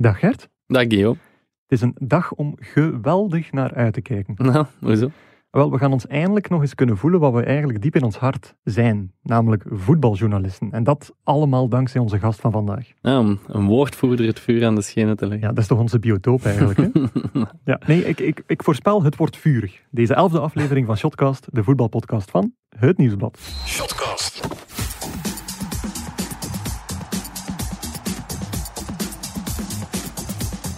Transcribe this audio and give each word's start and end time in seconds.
Dag 0.00 0.18
Gert. 0.18 0.48
Dag 0.66 0.84
Guillaume. 0.88 1.18
Het 1.66 1.78
is 1.78 1.80
een 1.80 1.96
dag 1.98 2.32
om 2.32 2.56
geweldig 2.58 3.52
naar 3.52 3.74
uit 3.74 3.92
te 3.92 4.00
kijken. 4.00 4.34
Nou, 4.52 4.66
hoezo? 4.80 5.10
Wel, 5.50 5.70
we 5.70 5.78
gaan 5.78 5.92
ons 5.92 6.06
eindelijk 6.06 6.48
nog 6.48 6.60
eens 6.60 6.74
kunnen 6.74 6.96
voelen 6.96 7.20
wat 7.20 7.32
we 7.32 7.42
eigenlijk 7.42 7.82
diep 7.82 7.96
in 7.96 8.02
ons 8.02 8.16
hart 8.16 8.54
zijn, 8.62 9.12
namelijk 9.22 9.64
voetbaljournalisten. 9.66 10.72
En 10.72 10.84
dat 10.84 11.14
allemaal 11.24 11.68
dankzij 11.68 12.00
onze 12.00 12.18
gast 12.18 12.40
van 12.40 12.52
vandaag. 12.52 12.88
Ja, 13.00 13.36
een 13.46 13.66
woordvoerder 13.66 14.26
het 14.26 14.40
vuur 14.40 14.66
aan 14.66 14.74
de 14.74 14.82
schenen 14.82 15.16
te 15.16 15.26
leggen. 15.26 15.48
Ja, 15.48 15.54
dat 15.54 15.62
is 15.62 15.66
toch 15.68 15.78
onze 15.78 15.98
biotoop 15.98 16.44
eigenlijk, 16.44 16.78
hè? 16.78 16.90
ja, 17.72 17.80
nee, 17.86 18.04
ik, 18.04 18.20
ik, 18.20 18.42
ik 18.46 18.62
voorspel 18.62 19.02
het 19.02 19.16
wordt 19.16 19.36
vurig. 19.36 19.82
Deze 19.90 20.14
elfde 20.14 20.40
aflevering 20.40 20.86
van 20.86 20.96
Shotcast, 20.96 21.48
de 21.52 21.64
voetbalpodcast 21.64 22.30
van 22.30 22.52
Het 22.68 22.98
Nieuwsblad. 22.98 23.38
Shotcast. 23.66 24.48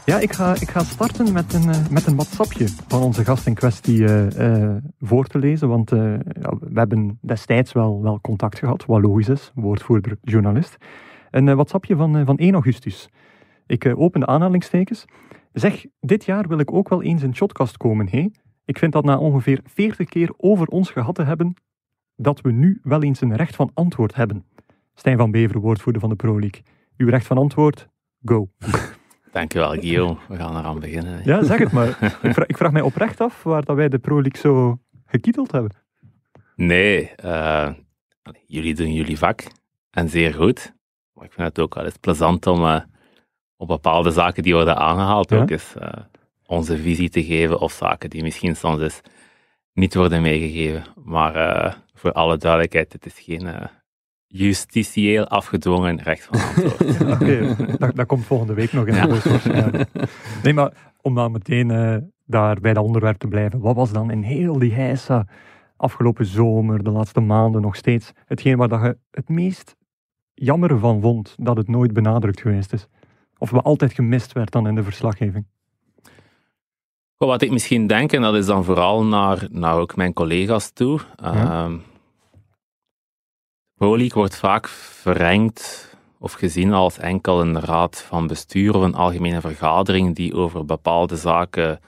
Ja, 0.04 0.18
ik 0.18 0.32
ga, 0.32 0.54
ik 0.54 0.70
ga 0.70 0.82
starten 0.82 1.32
met 1.32 1.54
een, 1.54 1.68
eh, 1.68 1.88
met 1.88 2.06
een 2.06 2.14
WhatsAppje 2.14 2.68
van 2.88 3.02
onze 3.02 3.24
gast 3.24 3.46
in 3.46 3.54
kwestie 3.54 4.04
eh, 4.04 4.72
eh, 4.72 4.76
voor 5.00 5.26
te 5.26 5.38
lezen. 5.38 5.68
Want 5.68 5.90
ja, 5.90 6.56
we 6.60 6.78
hebben 6.78 7.18
destijds 7.20 7.72
wel, 7.72 8.02
wel 8.02 8.20
contact 8.20 8.58
gehad, 8.58 8.84
wat 8.86 9.02
logisch 9.02 9.28
is, 9.28 9.52
woordvoerder, 9.54 10.16
journalist. 10.22 10.76
Een 11.30 11.54
WhatsAppje 11.54 11.96
van, 11.96 12.24
van 12.24 12.36
1 12.36 12.52
augustus. 12.52 13.08
Ik 13.66 13.92
open 13.96 14.20
de 14.20 14.26
aanhalingstekens. 14.26 15.04
Zeg, 15.52 15.86
dit 16.00 16.24
jaar 16.24 16.48
wil 16.48 16.58
ik 16.58 16.72
ook 16.72 16.88
wel 16.88 17.02
eens 17.02 17.22
in 17.22 17.34
Shotcast 17.34 17.76
komen, 17.76 18.08
hé? 18.10 18.28
Ik 18.64 18.78
vind 18.78 18.92
dat 18.92 19.04
na 19.04 19.18
ongeveer 19.18 19.60
40 19.64 20.08
keer 20.08 20.32
over 20.36 20.66
ons 20.66 20.90
gehad 20.90 21.14
te 21.14 21.22
hebben, 21.22 21.54
dat 22.16 22.40
we 22.40 22.52
nu 22.52 22.80
wel 22.82 23.02
eens 23.02 23.20
een 23.20 23.36
recht 23.36 23.56
van 23.56 23.70
antwoord 23.74 24.14
hebben. 24.14 24.44
Stijn 24.94 25.18
van 25.18 25.30
Beveren, 25.30 25.60
woordvoerder 25.60 26.00
van 26.00 26.10
de 26.10 26.16
Pro 26.16 26.40
League. 26.40 26.62
Uw 26.96 27.08
recht 27.08 27.26
van 27.26 27.38
antwoord, 27.38 27.88
go. 28.24 28.48
Dankjewel 29.32 29.70
Guillaume. 29.70 30.16
We 30.28 30.36
gaan 30.36 30.56
eraan 30.56 30.80
beginnen. 30.80 31.20
Ja, 31.24 31.42
zeg 31.44 31.58
het 31.58 31.72
maar. 31.72 31.88
ik, 32.22 32.32
vraag, 32.32 32.46
ik 32.46 32.56
vraag 32.56 32.72
mij 32.72 32.82
oprecht 32.82 33.20
af 33.20 33.42
waar 33.42 33.64
dat 33.64 33.76
wij 33.76 33.88
de 33.88 33.98
Pro 33.98 34.20
League 34.22 34.40
zo 34.40 34.78
gekieteld 35.06 35.52
hebben. 35.52 35.70
Nee, 36.56 37.10
eh, 37.10 37.70
jullie 38.46 38.74
doen 38.74 38.92
jullie 38.92 39.18
vak. 39.18 39.42
En 39.90 40.08
zeer 40.08 40.34
goed. 40.34 40.74
Maar 41.14 41.24
ik 41.24 41.32
vind 41.32 41.48
het 41.48 41.58
ook 41.58 41.74
wel 41.74 41.84
eens 41.84 41.96
plezant 41.96 42.46
om 42.46 42.64
eh, 42.64 42.80
op 43.56 43.68
bepaalde 43.68 44.10
zaken 44.10 44.42
die 44.42 44.54
worden 44.54 44.76
aangehaald 44.76 45.30
Ja. 45.30 45.40
ook 45.40 45.50
eens 45.50 45.74
eh, 45.76 45.92
onze 46.46 46.76
visie 46.78 47.08
te 47.08 47.24
geven. 47.24 47.60
Of 47.60 47.72
zaken 47.72 48.10
die 48.10 48.22
misschien 48.22 48.56
soms 48.56 48.80
eens 48.80 49.00
niet 49.72 49.94
worden 49.94 50.22
meegegeven. 50.22 50.84
Maar 51.04 51.32
voor 51.94 52.12
alle 52.12 52.36
duidelijkheid, 52.36 52.92
het 52.92 53.06
is 53.06 53.18
geen 53.20 53.48
justitieel 54.32 55.26
afgedwongen 55.28 56.02
recht 56.02 56.24
van 56.24 56.40
antwoord. 56.40 57.00
Oké, 57.20 57.56
dat, 57.78 57.96
dat 57.96 58.06
komt 58.06 58.24
volgende 58.24 58.54
week 58.54 58.72
nog 58.72 58.86
in 58.86 58.94
Ja. 58.94 59.06
de 59.06 59.20
waarschijnlijk. 59.28 59.90
Nee, 60.42 60.52
maar 60.54 60.72
om 61.00 61.14
dan 61.14 61.32
meteen 61.32 61.70
eh, 61.70 61.96
daar 62.26 62.60
bij 62.60 62.72
dat 62.72 62.84
onderwerp 62.84 63.18
te 63.18 63.28
blijven. 63.28 63.60
Wat 63.60 63.76
was 63.76 63.92
dan 63.92 64.10
in 64.10 64.22
heel 64.22 64.58
die 64.58 64.72
heisa 64.72 65.26
afgelopen 65.76 66.26
zomer, 66.26 66.82
de 66.84 66.90
laatste 66.90 67.20
maanden 67.20 67.62
nog 67.62 67.76
steeds, 67.76 68.12
hetgeen 68.24 68.56
waar 68.56 68.68
dat 68.68 68.82
je 68.82 68.98
het 69.10 69.28
meest 69.28 69.76
jammer 70.34 70.78
van 70.78 71.00
vond 71.00 71.34
dat 71.38 71.56
het 71.56 71.68
nooit 71.68 71.92
benadrukt 71.92 72.40
geweest 72.40 72.72
is? 72.72 72.86
Of 73.38 73.50
wat 73.50 73.64
altijd 73.64 73.92
gemist 73.92 74.32
werd 74.32 74.50
dan 74.50 74.66
in 74.66 74.74
de 74.74 74.82
verslaggeving? 74.82 75.46
Wat 77.16 77.42
ik 77.42 77.50
misschien 77.50 77.86
denk, 77.86 78.12
en 78.12 78.22
dat 78.22 78.34
is 78.34 78.46
dan 78.46 78.64
vooral 78.64 79.04
naar, 79.04 79.46
naar 79.50 79.76
ook 79.76 79.96
mijn 79.96 80.12
collega's 80.12 80.70
toe. 80.72 81.00
Ja. 81.16 81.32
ehm 81.64 81.76
Pro 83.82 83.96
League 83.96 84.14
wordt 84.14 84.36
vaak 84.36 84.68
verengd 84.68 85.94
of 86.18 86.32
gezien 86.32 86.72
als 86.72 86.98
enkel 86.98 87.40
een 87.40 87.60
raad 87.60 88.04
van 88.08 88.26
bestuur 88.26 88.74
of 88.74 88.82
een 88.82 88.94
algemene 88.94 89.40
vergadering 89.40 90.14
die 90.16 90.34
over 90.34 90.64
bepaalde 90.64 91.16
zaken 91.16 91.80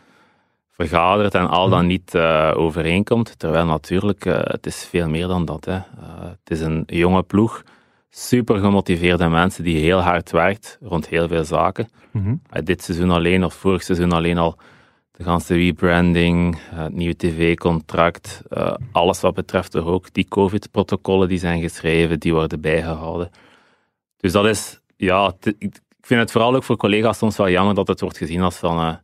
vergadert 0.70 1.34
en 1.34 1.48
al 1.48 1.68
dan 1.68 1.86
niet 1.86 2.14
eh, 2.14 2.52
overeenkomt. 2.54 3.38
Terwijl 3.38 3.66
natuurlijk, 3.66 4.24
eh, 4.24 4.38
het 4.42 4.66
is 4.66 4.86
veel 4.90 5.08
meer 5.08 5.26
dan 5.26 5.44
dat. 5.44 5.64
Hè. 5.64 5.72
Eh, 5.76 5.82
het 6.20 6.50
is 6.50 6.60
een 6.60 6.82
jonge 6.86 7.22
ploeg, 7.22 7.62
super 8.10 8.58
gemotiveerde 8.58 9.28
mensen 9.28 9.64
die 9.64 9.76
heel 9.76 10.00
hard 10.00 10.30
werkt 10.30 10.78
rond 10.82 11.08
heel 11.08 11.28
veel 11.28 11.44
zaken. 11.44 11.88
Mhm. 12.10 12.34
Dit 12.64 12.82
seizoen 12.82 13.10
alleen, 13.10 13.44
of 13.44 13.54
vorig 13.54 13.82
seizoen 13.82 14.12
alleen 14.12 14.38
al, 14.38 14.56
de 15.16 15.24
ganse 15.24 15.54
rebranding, 15.54 16.54
uh, 16.56 16.82
het 16.82 16.92
nieuwe 16.92 17.16
tv-contract, 17.16 18.42
uh, 18.50 18.74
alles 18.92 19.20
wat 19.20 19.34
betreft 19.34 19.70
toch 19.70 19.84
ook 19.86 20.12
die 20.12 20.28
COVID-protocollen 20.28 21.28
die 21.28 21.38
zijn 21.38 21.60
geschreven, 21.60 22.20
die 22.20 22.32
worden 22.32 22.60
bijgehouden. 22.60 23.30
Dus 24.16 24.32
dat 24.32 24.46
is, 24.46 24.80
ja, 24.96 25.34
ik 25.58 25.80
vind 26.00 26.20
het 26.20 26.30
vooral 26.30 26.54
ook 26.54 26.62
voor 26.62 26.76
collega's 26.76 27.18
soms 27.18 27.36
wel 27.36 27.50
jammer 27.50 27.74
dat 27.74 27.88
het 27.88 28.00
wordt 28.00 28.16
gezien 28.16 28.40
als 28.40 28.56
van, 28.56 28.78
uh, 28.78 28.94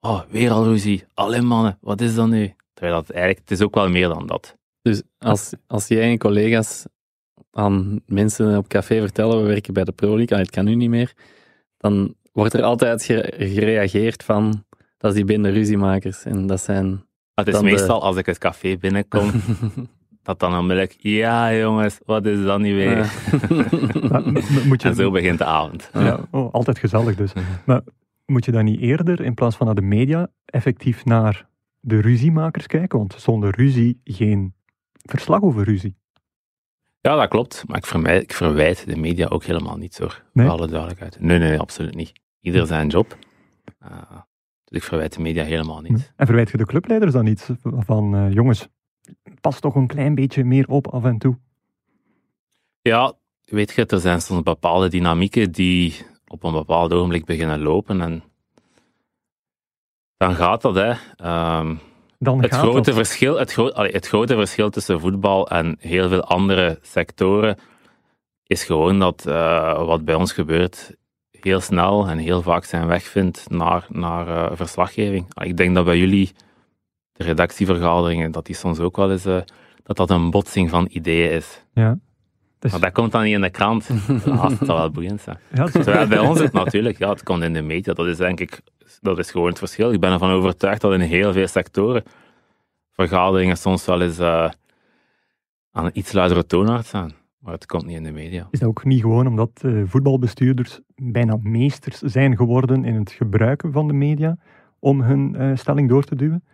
oh, 0.00 0.20
weer 0.28 0.50
al 0.50 0.64
ruzie, 0.64 1.04
alleen 1.14 1.46
mannen, 1.46 1.78
wat 1.80 2.00
is 2.00 2.14
dat 2.14 2.28
nu? 2.28 2.54
Terwijl 2.74 2.96
dat 2.96 3.10
eigenlijk, 3.10 3.48
het 3.48 3.58
is 3.58 3.64
ook 3.64 3.74
wel 3.74 3.88
meer 3.88 4.08
dan 4.08 4.26
dat. 4.26 4.56
Dus 4.82 5.02
als, 5.18 5.52
als 5.66 5.88
jij 5.88 6.10
en 6.10 6.18
collega's 6.18 6.86
aan 7.50 8.00
mensen 8.06 8.56
op 8.56 8.68
café 8.68 9.00
vertellen, 9.00 9.42
we 9.42 9.48
werken 9.48 9.74
bij 9.74 9.84
de 9.84 9.92
Pro 9.92 10.16
League, 10.16 10.36
ah, 10.36 10.42
het 10.42 10.50
kan 10.50 10.64
nu 10.64 10.74
niet 10.74 10.90
meer, 10.90 11.12
dan 11.76 12.14
wordt 12.32 12.54
er 12.54 12.62
altijd 12.62 13.04
ge- 13.04 13.34
gereageerd 13.38 14.22
van, 14.24 14.64
dat 15.04 15.12
is 15.12 15.18
die 15.18 15.24
binnen 15.24 15.52
ruziemakers. 15.52 16.24
En 16.24 16.46
dat 16.46 16.60
zijn... 16.60 17.04
Het 17.34 17.48
is 17.48 17.54
de- 17.58 17.62
meestal 17.62 18.02
als 18.02 18.16
ik 18.16 18.26
het 18.26 18.38
café 18.38 18.76
binnenkom, 18.76 19.30
dat 20.22 20.38
dan 20.40 20.56
onmiddellijk, 20.58 20.96
ja 20.98 21.54
jongens, 21.54 21.98
wat 22.04 22.26
is 22.26 22.42
dat 22.44 22.60
nu 22.60 22.74
weer? 22.74 23.12
M- 23.50 24.68
moet 24.68 24.82
je, 24.82 24.88
En 24.88 24.94
zo 24.94 25.10
begint 25.10 25.38
de 25.38 25.44
avond. 25.44 25.90
Ja, 25.92 26.20
oh, 26.30 26.52
altijd 26.52 26.78
gezellig 26.78 27.16
dus. 27.16 27.32
Maar 27.66 27.82
moet 28.26 28.44
je 28.44 28.52
dan 28.52 28.64
niet 28.64 28.80
eerder, 28.80 29.20
in 29.20 29.34
plaats 29.34 29.56
van 29.56 29.66
naar 29.66 29.74
de 29.74 29.82
media, 29.82 30.28
effectief 30.44 31.04
naar 31.04 31.48
de 31.80 32.00
ruziemakers 32.00 32.66
kijken? 32.66 32.98
Want 32.98 33.14
zonder 33.18 33.54
ruzie 33.56 34.00
geen 34.04 34.54
verslag 34.94 35.42
over 35.42 35.64
ruzie. 35.64 35.96
Ja, 37.00 37.16
dat 37.16 37.28
klopt. 37.28 37.64
Maar 37.66 37.76
ik 37.76 37.86
verwijt, 37.86 38.22
ik 38.22 38.32
verwijt 38.32 38.86
de 38.86 38.96
media 38.96 39.26
ook 39.26 39.44
helemaal 39.44 39.76
niet 39.76 39.98
hoor. 39.98 40.22
Nee? 40.32 40.46
Voor 40.46 40.54
alle 40.56 40.68
duidelijkheid. 40.68 41.20
Nee, 41.20 41.38
nee, 41.38 41.58
absoluut 41.58 41.94
niet. 41.94 42.12
Ieder 42.40 42.66
zijn 42.66 42.88
job. 42.88 43.16
Uh, 43.82 43.90
dus 44.74 44.82
ik 44.82 44.88
verwijt 44.88 45.14
de 45.14 45.20
media 45.20 45.44
helemaal 45.44 45.80
niet. 45.80 46.12
En 46.16 46.26
verwijt 46.26 46.50
je 46.50 46.56
de 46.56 46.66
clubleiders 46.66 47.12
dan 47.12 47.24
niet 47.24 47.48
van, 47.62 48.14
eh, 48.14 48.32
jongens, 48.32 48.68
pas 49.40 49.60
toch 49.60 49.74
een 49.74 49.86
klein 49.86 50.14
beetje 50.14 50.44
meer 50.44 50.68
op 50.68 50.86
af 50.86 51.04
en 51.04 51.18
toe? 51.18 51.38
Ja, 52.80 53.12
weet 53.44 53.72
je, 53.72 53.86
er 53.86 54.00
zijn 54.00 54.20
soms 54.20 54.42
bepaalde 54.42 54.88
dynamieken 54.88 55.52
die 55.52 56.06
op 56.26 56.42
een 56.44 56.52
bepaald 56.52 56.92
ogenblik 56.92 57.24
beginnen 57.24 57.62
lopen 57.62 58.00
en 58.00 58.22
dan 60.16 60.34
gaat 60.34 60.62
dat, 60.62 60.74
hè. 60.74 60.92
Ehm, 61.16 61.74
Dan 62.18 62.42
het, 62.42 62.54
gaat 62.54 62.60
grote 62.60 62.80
dat. 62.80 62.94
verschil, 62.94 63.38
het, 63.38 63.52
gro 63.52 63.70
allee, 63.70 63.92
het 63.92 64.06
grote 64.06 64.34
verschil 64.34 64.70
tussen 64.70 65.00
voetbal 65.00 65.48
en 65.48 65.76
heel 65.78 66.08
veel 66.08 66.22
andere 66.22 66.78
sectoren 66.82 67.58
is 68.46 68.64
gewoon 68.64 68.98
dat 68.98 69.24
uh, 69.28 69.86
wat 69.86 70.04
bij 70.04 70.14
ons 70.14 70.32
gebeurt 70.32 70.96
heel 71.44 71.60
snel 71.60 72.08
en 72.08 72.18
heel 72.18 72.42
vaak 72.42 72.64
zijn 72.64 72.86
weg 72.86 73.02
vindt 73.02 73.50
naar, 73.50 73.86
naar 73.88 74.28
uh, 74.28 74.56
verslaggeving. 74.56 75.26
Ik 75.34 75.56
denk 75.56 75.74
dat 75.74 75.84
bij 75.84 75.98
jullie, 75.98 76.32
de 77.12 77.24
redactievergaderingen, 77.24 78.32
dat 78.32 78.46
die 78.46 78.54
soms 78.54 78.78
ook 78.78 78.96
wel 78.96 79.10
eens, 79.10 79.26
uh, 79.26 79.40
dat 79.82 79.96
dat 79.96 80.10
een 80.10 80.30
botsing 80.30 80.70
van 80.70 80.88
ideeën 80.90 81.30
is. 81.30 81.64
Ja. 81.72 81.98
Dus... 82.58 82.70
Maar 82.70 82.80
dat 82.80 82.92
komt 82.92 83.12
dan 83.12 83.22
niet 83.22 83.34
in 83.34 83.40
de 83.40 83.50
krant. 83.50 83.88
Ja, 84.24 84.48
dat 84.48 84.58
zal 84.62 84.76
wel 84.76 84.90
boeiend 84.90 85.20
zijn. 85.20 85.38
Ja, 85.52 85.64
Terwijl 85.66 86.08
bij 86.08 86.18
ons 86.18 86.40
het 86.40 86.52
natuurlijk, 86.52 86.98
ja, 86.98 87.10
het 87.10 87.22
komt 87.22 87.42
in 87.42 87.52
de 87.52 87.62
media. 87.62 87.92
Dat 87.92 88.06
is 88.06 88.16
denk 88.16 88.40
ik, 88.40 88.60
dat 89.00 89.18
is 89.18 89.30
gewoon 89.30 89.48
het 89.48 89.58
verschil. 89.58 89.92
Ik 89.92 90.00
ben 90.00 90.12
ervan 90.12 90.30
overtuigd 90.30 90.80
dat 90.80 90.92
in 90.92 91.00
heel 91.00 91.32
veel 91.32 91.46
sectoren 91.46 92.02
vergaderingen 92.94 93.56
soms 93.56 93.84
wel 93.84 94.00
eens 94.00 94.18
uh, 94.18 94.50
aan 95.70 95.84
een 95.84 95.98
iets 95.98 96.12
luidere 96.12 96.46
toonaard 96.46 96.86
zijn. 96.86 97.14
Maar 97.38 97.52
het 97.52 97.66
komt 97.66 97.86
niet 97.86 97.96
in 97.96 98.02
de 98.02 98.12
media. 98.12 98.48
Is 98.50 98.58
dat 98.58 98.68
ook 98.68 98.84
niet 98.84 99.00
gewoon 99.00 99.26
omdat 99.26 99.62
uh, 99.64 99.82
voetbalbestuurders 99.86 100.80
bijna 100.94 101.38
meesters 101.40 101.98
zijn 101.98 102.36
geworden 102.36 102.84
in 102.84 102.94
het 102.94 103.10
gebruiken 103.10 103.72
van 103.72 103.86
de 103.86 103.92
media 103.92 104.36
om 104.78 105.00
hun 105.00 105.34
uh, 105.38 105.56
stelling 105.56 105.88
door 105.88 106.04
te 106.04 106.16
duwen? 106.16 106.44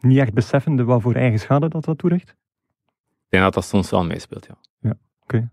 Niet 0.00 0.18
echt 0.18 0.34
beseffende 0.34 0.84
wat 0.84 1.02
voor 1.02 1.14
eigen 1.14 1.38
schade 1.38 1.68
dat 1.68 1.84
dat 1.84 1.98
toericht? 1.98 2.28
Ik 2.28 3.30
denk 3.40 3.42
dat 3.42 3.54
dat 3.54 3.64
soms 3.64 3.90
wel 3.90 4.04
meespeelt, 4.04 4.46
ja. 4.46 4.56
Ja, 4.78 4.90
oké. 4.90 4.98
Okay. 5.36 5.48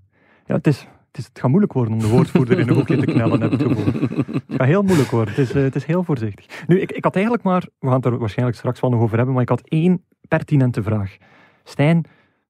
Ja, 0.45 0.55
het, 0.55 0.67
is, 0.67 0.79
het, 0.79 1.17
is, 1.17 1.25
het 1.25 1.39
gaat 1.39 1.49
moeilijk 1.49 1.73
worden 1.73 1.93
om 1.93 1.99
de 1.99 2.07
woordvoerder 2.07 2.59
in 2.59 2.67
een 2.67 2.75
hoekje 2.75 2.97
te 2.97 3.05
knellen, 3.05 3.41
heb 3.41 3.51
ik 3.51 3.59
het 3.59 3.67
gevoel. 3.67 3.93
Het 4.33 4.43
gaat 4.47 4.67
heel 4.67 4.83
moeilijk 4.83 5.09
worden. 5.09 5.33
Het 5.33 5.49
is, 5.49 5.55
uh, 5.55 5.63
het 5.63 5.75
is 5.75 5.85
heel 5.85 6.03
voorzichtig. 6.03 6.63
Nu, 6.67 6.79
ik, 6.79 6.91
ik 6.91 7.03
had 7.03 7.13
eigenlijk 7.13 7.43
maar, 7.45 7.67
we 7.79 7.87
gaan 7.87 7.95
het 7.95 8.05
er 8.05 8.17
waarschijnlijk 8.17 8.57
straks 8.57 8.79
wel 8.79 8.89
nog 8.89 9.01
over 9.01 9.15
hebben, 9.15 9.33
maar 9.33 9.43
ik 9.43 9.49
had 9.49 9.61
één 9.67 10.05
pertinente 10.27 10.83
vraag. 10.83 11.17
Stijn, 11.63 12.05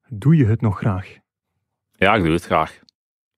doe 0.08 0.36
je 0.36 0.46
het 0.46 0.62
nog 0.62 0.78
graag? 0.78 1.18
Ja, 1.92 2.16
ik 2.16 2.24
doe 2.24 2.32
het 2.34 2.46
graag. 2.46 2.80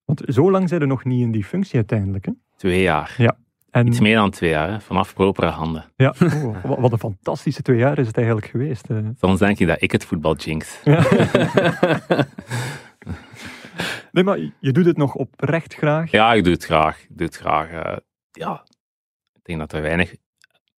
Want 0.04 0.22
zo 0.26 0.50
lang 0.50 0.68
zijn 0.68 0.80
er 0.80 0.86
nog 0.86 1.04
niet 1.04 1.20
in 1.20 1.32
die 1.32 1.44
functie 1.44 1.76
uiteindelijk, 1.76 2.24
hè? 2.24 2.32
Twee 2.64 2.82
jaar. 2.82 3.14
Ja. 3.16 3.36
En... 3.70 3.86
Iets 3.86 4.00
meer 4.00 4.16
dan 4.16 4.30
twee 4.30 4.50
jaar, 4.50 4.70
hè? 4.70 4.80
vanaf 4.80 5.14
propere 5.14 5.46
handen. 5.46 5.84
Ja, 5.96 6.14
oh, 6.20 6.80
wat 6.80 6.92
een 6.92 6.98
fantastische 6.98 7.62
twee 7.62 7.78
jaar 7.78 7.98
is 7.98 8.06
het 8.06 8.16
eigenlijk 8.16 8.46
geweest. 8.46 8.90
Uh. 8.90 9.08
Soms 9.20 9.38
denk 9.38 9.58
je 9.58 9.66
dat 9.66 9.82
ik 9.82 9.92
het 9.92 10.04
voetbal 10.04 10.36
jinx. 10.36 10.80
Ja. 10.84 11.02
nee, 14.12 14.24
maar 14.24 14.38
je 14.60 14.72
doet 14.72 14.84
het 14.84 14.96
nog 14.96 15.14
oprecht 15.14 15.74
graag? 15.74 16.10
Ja, 16.10 16.32
ik 16.32 16.44
doe 16.44 16.52
het 16.52 16.64
graag. 16.64 17.02
Ik 17.02 17.08
doe 17.18 17.26
het 17.26 17.36
graag. 17.36 17.70
Uh, 17.70 17.96
ja, 18.30 18.64
denk 19.42 19.58
dat 19.58 19.72
er 19.72 19.82
weinig 19.82 20.14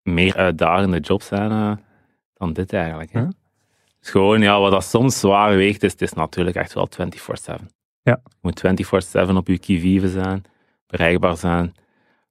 meer 0.01 0.35
uitdagende 0.35 0.99
jobs 0.99 1.27
zijn 1.27 1.51
uh, 1.51 1.75
dan 2.33 2.53
dit 2.53 2.73
eigenlijk. 2.73 3.13
Hè. 3.13 3.25
Dus 3.99 4.09
gewoon, 4.09 4.41
ja, 4.41 4.59
wat 4.59 4.71
dat 4.71 4.83
soms 4.83 5.19
zwaar 5.19 5.55
weegt, 5.55 5.83
is, 5.83 5.91
het 5.91 6.01
is 6.01 6.13
natuurlijk 6.13 6.55
echt 6.55 6.73
wel 6.73 6.89
24-7. 6.89 6.95
Ja. 8.01 8.21
Je 8.23 8.37
moet 8.41 8.63
24-7 9.29 9.35
op 9.35 9.47
je 9.47 9.59
kivive 9.59 10.09
zijn, 10.09 10.43
bereikbaar 10.87 11.37
zijn. 11.37 11.65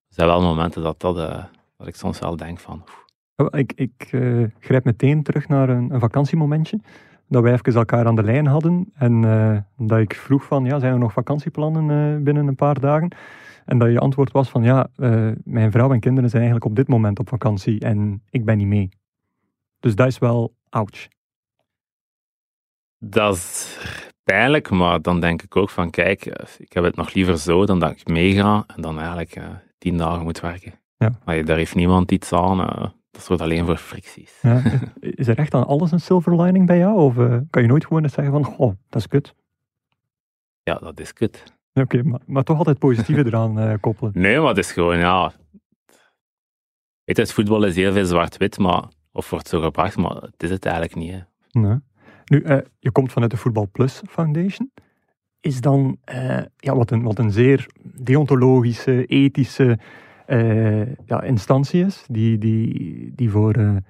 Er 0.08 0.14
zijn 0.14 0.28
wel 0.28 0.42
momenten 0.42 0.82
dat, 0.82 1.00
dat, 1.00 1.16
uh, 1.16 1.44
dat 1.76 1.86
ik 1.86 1.94
soms 1.94 2.18
wel 2.18 2.36
denk 2.36 2.58
van... 2.58 2.80
oef. 2.82 3.04
Oh, 3.36 3.58
Ik, 3.58 3.72
ik 3.72 4.08
eh, 4.10 4.44
grijp 4.58 4.84
meteen 4.84 5.22
terug 5.22 5.48
naar 5.48 5.68
een, 5.68 5.94
een 5.94 6.00
vakantiemomentje. 6.00 6.80
Dat 7.28 7.42
wij 7.42 7.52
even 7.52 7.74
elkaar 7.74 8.06
aan 8.06 8.14
de 8.14 8.22
lijn 8.22 8.46
hadden. 8.46 8.92
En 8.94 9.24
eh, 9.24 9.86
dat 9.86 9.98
ik 9.98 10.14
vroeg 10.14 10.44
van, 10.44 10.64
ja, 10.64 10.78
zijn 10.78 10.92
er 10.92 10.98
nog 10.98 11.12
vakantieplannen 11.12 11.90
eh, 11.90 12.22
binnen 12.22 12.46
een 12.46 12.54
paar 12.54 12.80
dagen? 12.80 13.16
En 13.64 13.78
dat 13.78 13.90
je 13.90 13.98
antwoord 13.98 14.32
was 14.32 14.48
van, 14.48 14.62
ja, 14.62 14.88
eh, 14.96 15.30
mijn 15.44 15.70
vrouw 15.70 15.92
en 15.92 16.00
kinderen 16.00 16.30
zijn 16.30 16.42
eigenlijk 16.42 16.70
op 16.70 16.76
dit 16.76 16.88
moment 16.88 17.18
op 17.18 17.28
vakantie 17.28 17.80
en 17.80 18.22
ik 18.30 18.44
ben 18.44 18.56
niet 18.56 18.66
mee. 18.66 18.88
Dus 19.80 19.94
dat 19.94 20.06
is 20.06 20.18
wel 20.18 20.54
ouch. 20.68 21.08
Dat 22.98 23.34
is 23.34 23.78
pijnlijk, 24.24 24.70
maar 24.70 25.02
dan 25.02 25.20
denk 25.20 25.42
ik 25.42 25.56
ook 25.56 25.70
van, 25.70 25.90
kijk, 25.90 26.26
eh, 26.26 26.46
ik 26.58 26.72
heb 26.72 26.84
het 26.84 26.96
nog 26.96 27.12
liever 27.14 27.38
zo 27.38 27.66
dan 27.66 27.78
dat 27.78 27.90
ik 27.90 28.06
meega 28.08 28.64
en 28.66 28.82
dan 28.82 28.98
eigenlijk 28.98 29.36
eh, 29.36 29.44
tien 29.78 29.96
dagen 29.96 30.22
moet 30.22 30.40
werken. 30.40 30.72
Ja. 30.96 31.10
Maar 31.24 31.44
daar 31.44 31.56
heeft 31.56 31.74
niemand 31.74 32.12
iets 32.12 32.32
aan. 32.32 32.60
eh, 32.60 32.88
dat 33.10 33.22
zorgt 33.22 33.42
alleen 33.42 33.66
voor 33.66 33.76
fricties. 33.76 34.38
Ja. 34.42 34.62
is 35.00 35.28
er 35.28 35.38
echt 35.38 35.54
aan 35.54 35.66
alles 35.66 35.92
een 35.92 36.00
silver 36.00 36.42
lining 36.42 36.66
bij 36.66 36.78
jou? 36.78 36.96
Of 36.96 37.14
kan 37.50 37.62
je 37.62 37.68
nooit 37.68 37.86
gewoon 37.86 38.02
eens 38.02 38.12
zeggen 38.12 38.32
van, 38.32 38.44
goh, 38.44 38.72
dat 38.88 39.00
is 39.00 39.08
kut? 39.08 39.34
Ja, 40.62 40.74
dat 40.74 41.00
is 41.00 41.12
kut. 41.12 41.44
Oké, 41.72 42.02
maar, 42.02 42.20
maar 42.26 42.42
toch 42.42 42.58
altijd 42.58 42.78
positieve 42.78 43.26
eraan 43.26 43.80
koppelen. 43.80 44.12
Nee, 44.14 44.38
maar 44.38 44.48
het 44.48 44.58
is 44.58 44.72
gewoon, 44.72 44.98
ja... 44.98 45.32
Weet 47.04 47.16
je, 47.16 47.22
het 47.22 47.32
voetbal 47.32 47.64
is 47.64 47.76
heel 47.76 47.92
veel 47.92 48.04
zwart-wit, 48.04 48.58
maar... 48.58 48.84
Of 49.12 49.30
wordt 49.30 49.48
zo 49.48 49.60
gebracht, 49.60 49.96
maar 49.96 50.16
het 50.16 50.42
is 50.42 50.50
het 50.50 50.64
eigenlijk 50.64 50.94
niet. 50.94 51.12
Hè. 51.12 51.20
Nee. 51.60 51.78
Nu, 52.24 52.42
eh, 52.42 52.58
je 52.78 52.90
komt 52.90 53.12
vanuit 53.12 53.30
de 53.30 53.36
Voetbal 53.36 53.68
Plus 53.72 54.02
Foundation. 54.08 54.70
Is 55.40 55.60
dan, 55.60 55.96
eh, 56.04 56.42
ja, 56.56 56.76
wat, 56.76 56.90
een, 56.90 57.02
wat 57.02 57.18
een 57.18 57.30
zeer 57.30 57.66
deontologische, 57.82 59.06
ethische 59.06 59.78
eh, 60.26 60.86
ja, 60.86 61.22
instantie 61.22 61.84
is, 61.84 62.04
die, 62.08 62.38
die, 62.38 63.12
die 63.14 63.30
voor, 63.30 63.82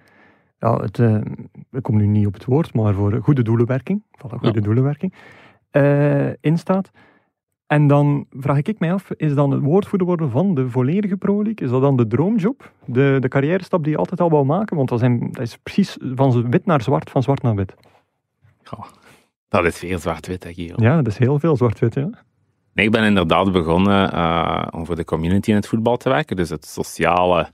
ja, 0.58 0.76
het, 0.76 0.98
ik 1.70 1.82
kom 1.82 1.96
nu 1.96 2.06
niet 2.06 2.26
op 2.26 2.34
het 2.34 2.44
woord, 2.44 2.74
maar 2.74 2.94
voor 2.94 3.22
goede 3.22 3.42
doelenwerking, 3.42 4.02
voilà, 4.02 4.38
goede 4.38 4.60
doelenwerking, 4.60 5.14
eh, 5.74 6.32
instaat. 6.40 6.90
En 7.66 7.86
dan 7.86 8.26
vraag 8.30 8.62
ik 8.62 8.78
mij 8.78 8.92
af, 8.92 9.10
is 9.10 9.34
dan 9.34 9.50
het 9.50 9.60
woordvoerder 9.60 10.06
worden 10.06 10.30
van 10.30 10.54
de 10.54 10.70
volledige 10.70 11.16
Pro 11.16 11.34
League, 11.34 11.66
is 11.66 11.70
dat 11.70 11.80
dan 11.80 11.96
de 11.96 12.06
droomjob? 12.06 12.72
De, 12.84 13.16
de 13.20 13.28
carrière 13.28 13.64
stap 13.64 13.82
die 13.82 13.92
je 13.92 13.98
altijd 13.98 14.20
al 14.20 14.30
wou 14.30 14.44
maken? 14.44 14.76
Want 14.76 14.88
dat, 14.88 14.98
zijn, 14.98 15.18
dat 15.32 15.42
is 15.42 15.56
precies 15.56 15.96
van 16.00 16.50
wit 16.50 16.66
naar 16.66 16.82
zwart, 16.82 17.10
van 17.10 17.22
zwart 17.22 17.42
naar 17.42 17.54
wit. 17.54 17.74
Goh, 18.64 18.84
dat 19.48 19.64
is 19.64 19.78
veel 19.78 19.98
zwart-wit, 19.98 20.44
Guillaume. 20.50 20.82
Ja, 20.84 20.96
dat 20.96 21.06
is 21.06 21.18
heel 21.18 21.38
veel 21.38 21.56
zwart-wit, 21.56 21.94
ja. 21.94 22.10
Nee, 22.72 22.86
ik 22.86 22.92
ben 22.92 23.04
inderdaad 23.04 23.52
begonnen 23.52 24.12
eh, 24.12 24.66
om 24.70 24.86
voor 24.86 24.96
de 24.96 25.04
community 25.04 25.50
in 25.50 25.56
het 25.56 25.66
voetbal 25.66 25.96
te 25.96 26.08
werken. 26.08 26.36
Dus 26.36 26.48
het 26.50 26.66
sociale 26.66 27.48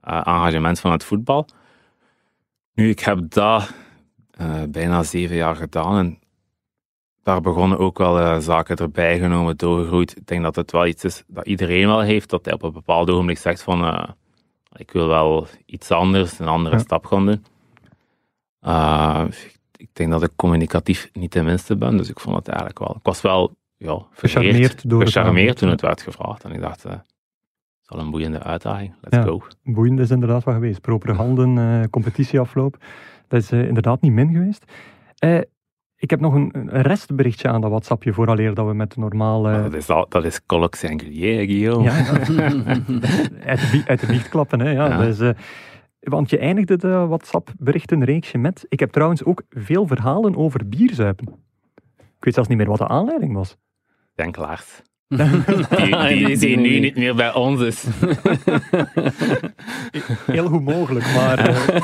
eh, 0.00 0.16
engagement 0.26 0.80
van 0.80 0.90
het 0.92 1.04
voetbal. 1.04 1.46
Nu, 2.74 2.88
ik 2.88 3.00
heb 3.00 3.18
dat 3.30 3.72
eh, 4.30 4.62
bijna 4.68 5.02
zeven 5.02 5.36
jaar 5.36 5.56
gedaan. 5.56 5.98
En 5.98 6.18
daar 7.22 7.40
begonnen 7.40 7.78
ook 7.78 7.98
wel 7.98 8.40
zaken 8.40 8.76
erbij 8.76 9.18
genomen, 9.18 9.56
doorgegroeid. 9.56 10.16
Ik 10.16 10.26
denk 10.26 10.42
dat 10.42 10.56
het 10.56 10.72
wel 10.72 10.86
iets 10.86 11.04
is 11.04 11.22
dat 11.26 11.46
iedereen 11.46 11.86
wel 11.86 12.00
heeft. 12.00 12.30
Dat 12.30 12.44
hij 12.44 12.54
op 12.54 12.62
een 12.62 12.72
bepaald 12.72 13.10
ogenblik 13.10 13.38
zegt 13.38 13.62
van... 13.62 14.08
ik 14.76 14.90
wil 14.90 15.08
wel 15.08 15.46
iets 15.66 15.90
anders, 15.90 16.38
een 16.38 16.48
andere 16.48 16.76
Ja. 16.76 16.82
stap 16.82 17.06
gaan 17.06 17.26
doen. 17.26 17.44
Ik- 19.84 19.96
denk 19.96 20.10
dat 20.10 20.22
ik 20.22 20.30
communicatief 20.36 21.10
niet 21.12 21.32
de 21.32 21.42
minste 21.42 21.76
ben. 21.76 21.96
Dus 21.96 22.08
ik 22.10 22.20
vond 22.20 22.36
het 22.36 22.48
eigenlijk 22.48 22.78
wel... 22.78 22.94
Ik 22.96 23.02
was 23.02 23.20
wel 23.20 23.56
ja, 23.76 23.98
Gecharmeerd 24.12 24.88
door 24.88 25.04
gecharmeerd 25.06 25.56
toen 25.56 25.68
het 25.68 25.80
werd 25.80 26.02
gevraagd. 26.02 26.44
En 26.44 26.52
ik 26.52 26.60
dacht, 26.60 26.84
eh, 26.84 26.90
het 26.92 27.00
is 27.82 27.88
wel 27.88 27.98
een 28.00 28.10
boeiende 28.10 28.42
uitdaging. 28.42 28.94
Let's 29.00 29.16
Ja. 29.16 29.22
go. 29.22 29.42
Boeiend 29.62 29.98
is 30.00 30.10
inderdaad 30.10 30.44
wat 30.44 30.54
geweest. 30.54 30.80
Propere 30.80 31.12
handen, 31.12 31.58
eh, 31.58 31.88
competitieafloop. 31.90 32.76
Dat 33.28 33.42
is 33.42 33.50
eh, 33.50 33.66
inderdaad 33.66 34.00
niet 34.00 34.12
min 34.12 34.32
geweest. 34.32 34.64
Ik 35.96 36.10
heb 36.10 36.20
nog 36.20 36.34
een, 36.34 36.50
een 36.52 36.82
restberichtje 36.82 37.48
aan 37.48 37.60
dat 37.60 37.70
WhatsAppje 37.70 38.12
vooraleer 38.12 38.54
dat 38.54 38.66
we 38.66 38.74
met 38.74 38.92
de 38.94 39.00
normale... 39.00 39.62
Dat 39.62 39.74
is, 39.74 39.88
al, 39.90 40.06
dat 40.08 40.24
is 40.24 40.46
colloque 40.46 40.78
singulier, 40.78 41.36
hè, 41.38 41.46
Guillaume. 41.46 41.84
Ja, 41.84 41.94
uit, 43.50 43.60
de, 43.70 43.82
uit 43.86 44.00
de 44.00 44.06
biecht 44.06 44.28
klappen, 44.28 44.60
hè. 44.60 44.70
Ja. 44.70 44.86
Ja. 44.86 44.98
Dus, 44.98 45.32
want 46.04 46.30
je 46.30 46.38
eindigde 46.38 46.76
de 46.76 47.06
WhatsApp-berichtenreeksje 47.06 48.38
met... 48.38 48.66
Ik 48.68 48.80
heb 48.80 48.90
trouwens 48.90 49.24
ook 49.24 49.42
veel 49.50 49.86
verhalen 49.86 50.36
over 50.36 50.68
bierzuipen. 50.68 51.26
Ik 51.96 52.24
weet 52.24 52.34
zelfs 52.34 52.48
niet 52.48 52.58
meer 52.58 52.66
wat 52.66 52.78
de 52.78 52.88
aanleiding 52.88 53.34
was. 53.34 53.56
Denk 54.14 54.36
Lars. 54.36 54.82
Die, 56.08 56.38
die 56.38 56.56
nu 56.56 56.78
niet. 56.78 56.96
meer 56.96 57.14
bij 57.14 57.34
ons 57.34 57.60
is. 57.60 57.84
Heel 60.26 60.46
goed 60.46 60.64
mogelijk, 60.64 61.04
maar, 61.14 61.38
eh, 61.38 61.76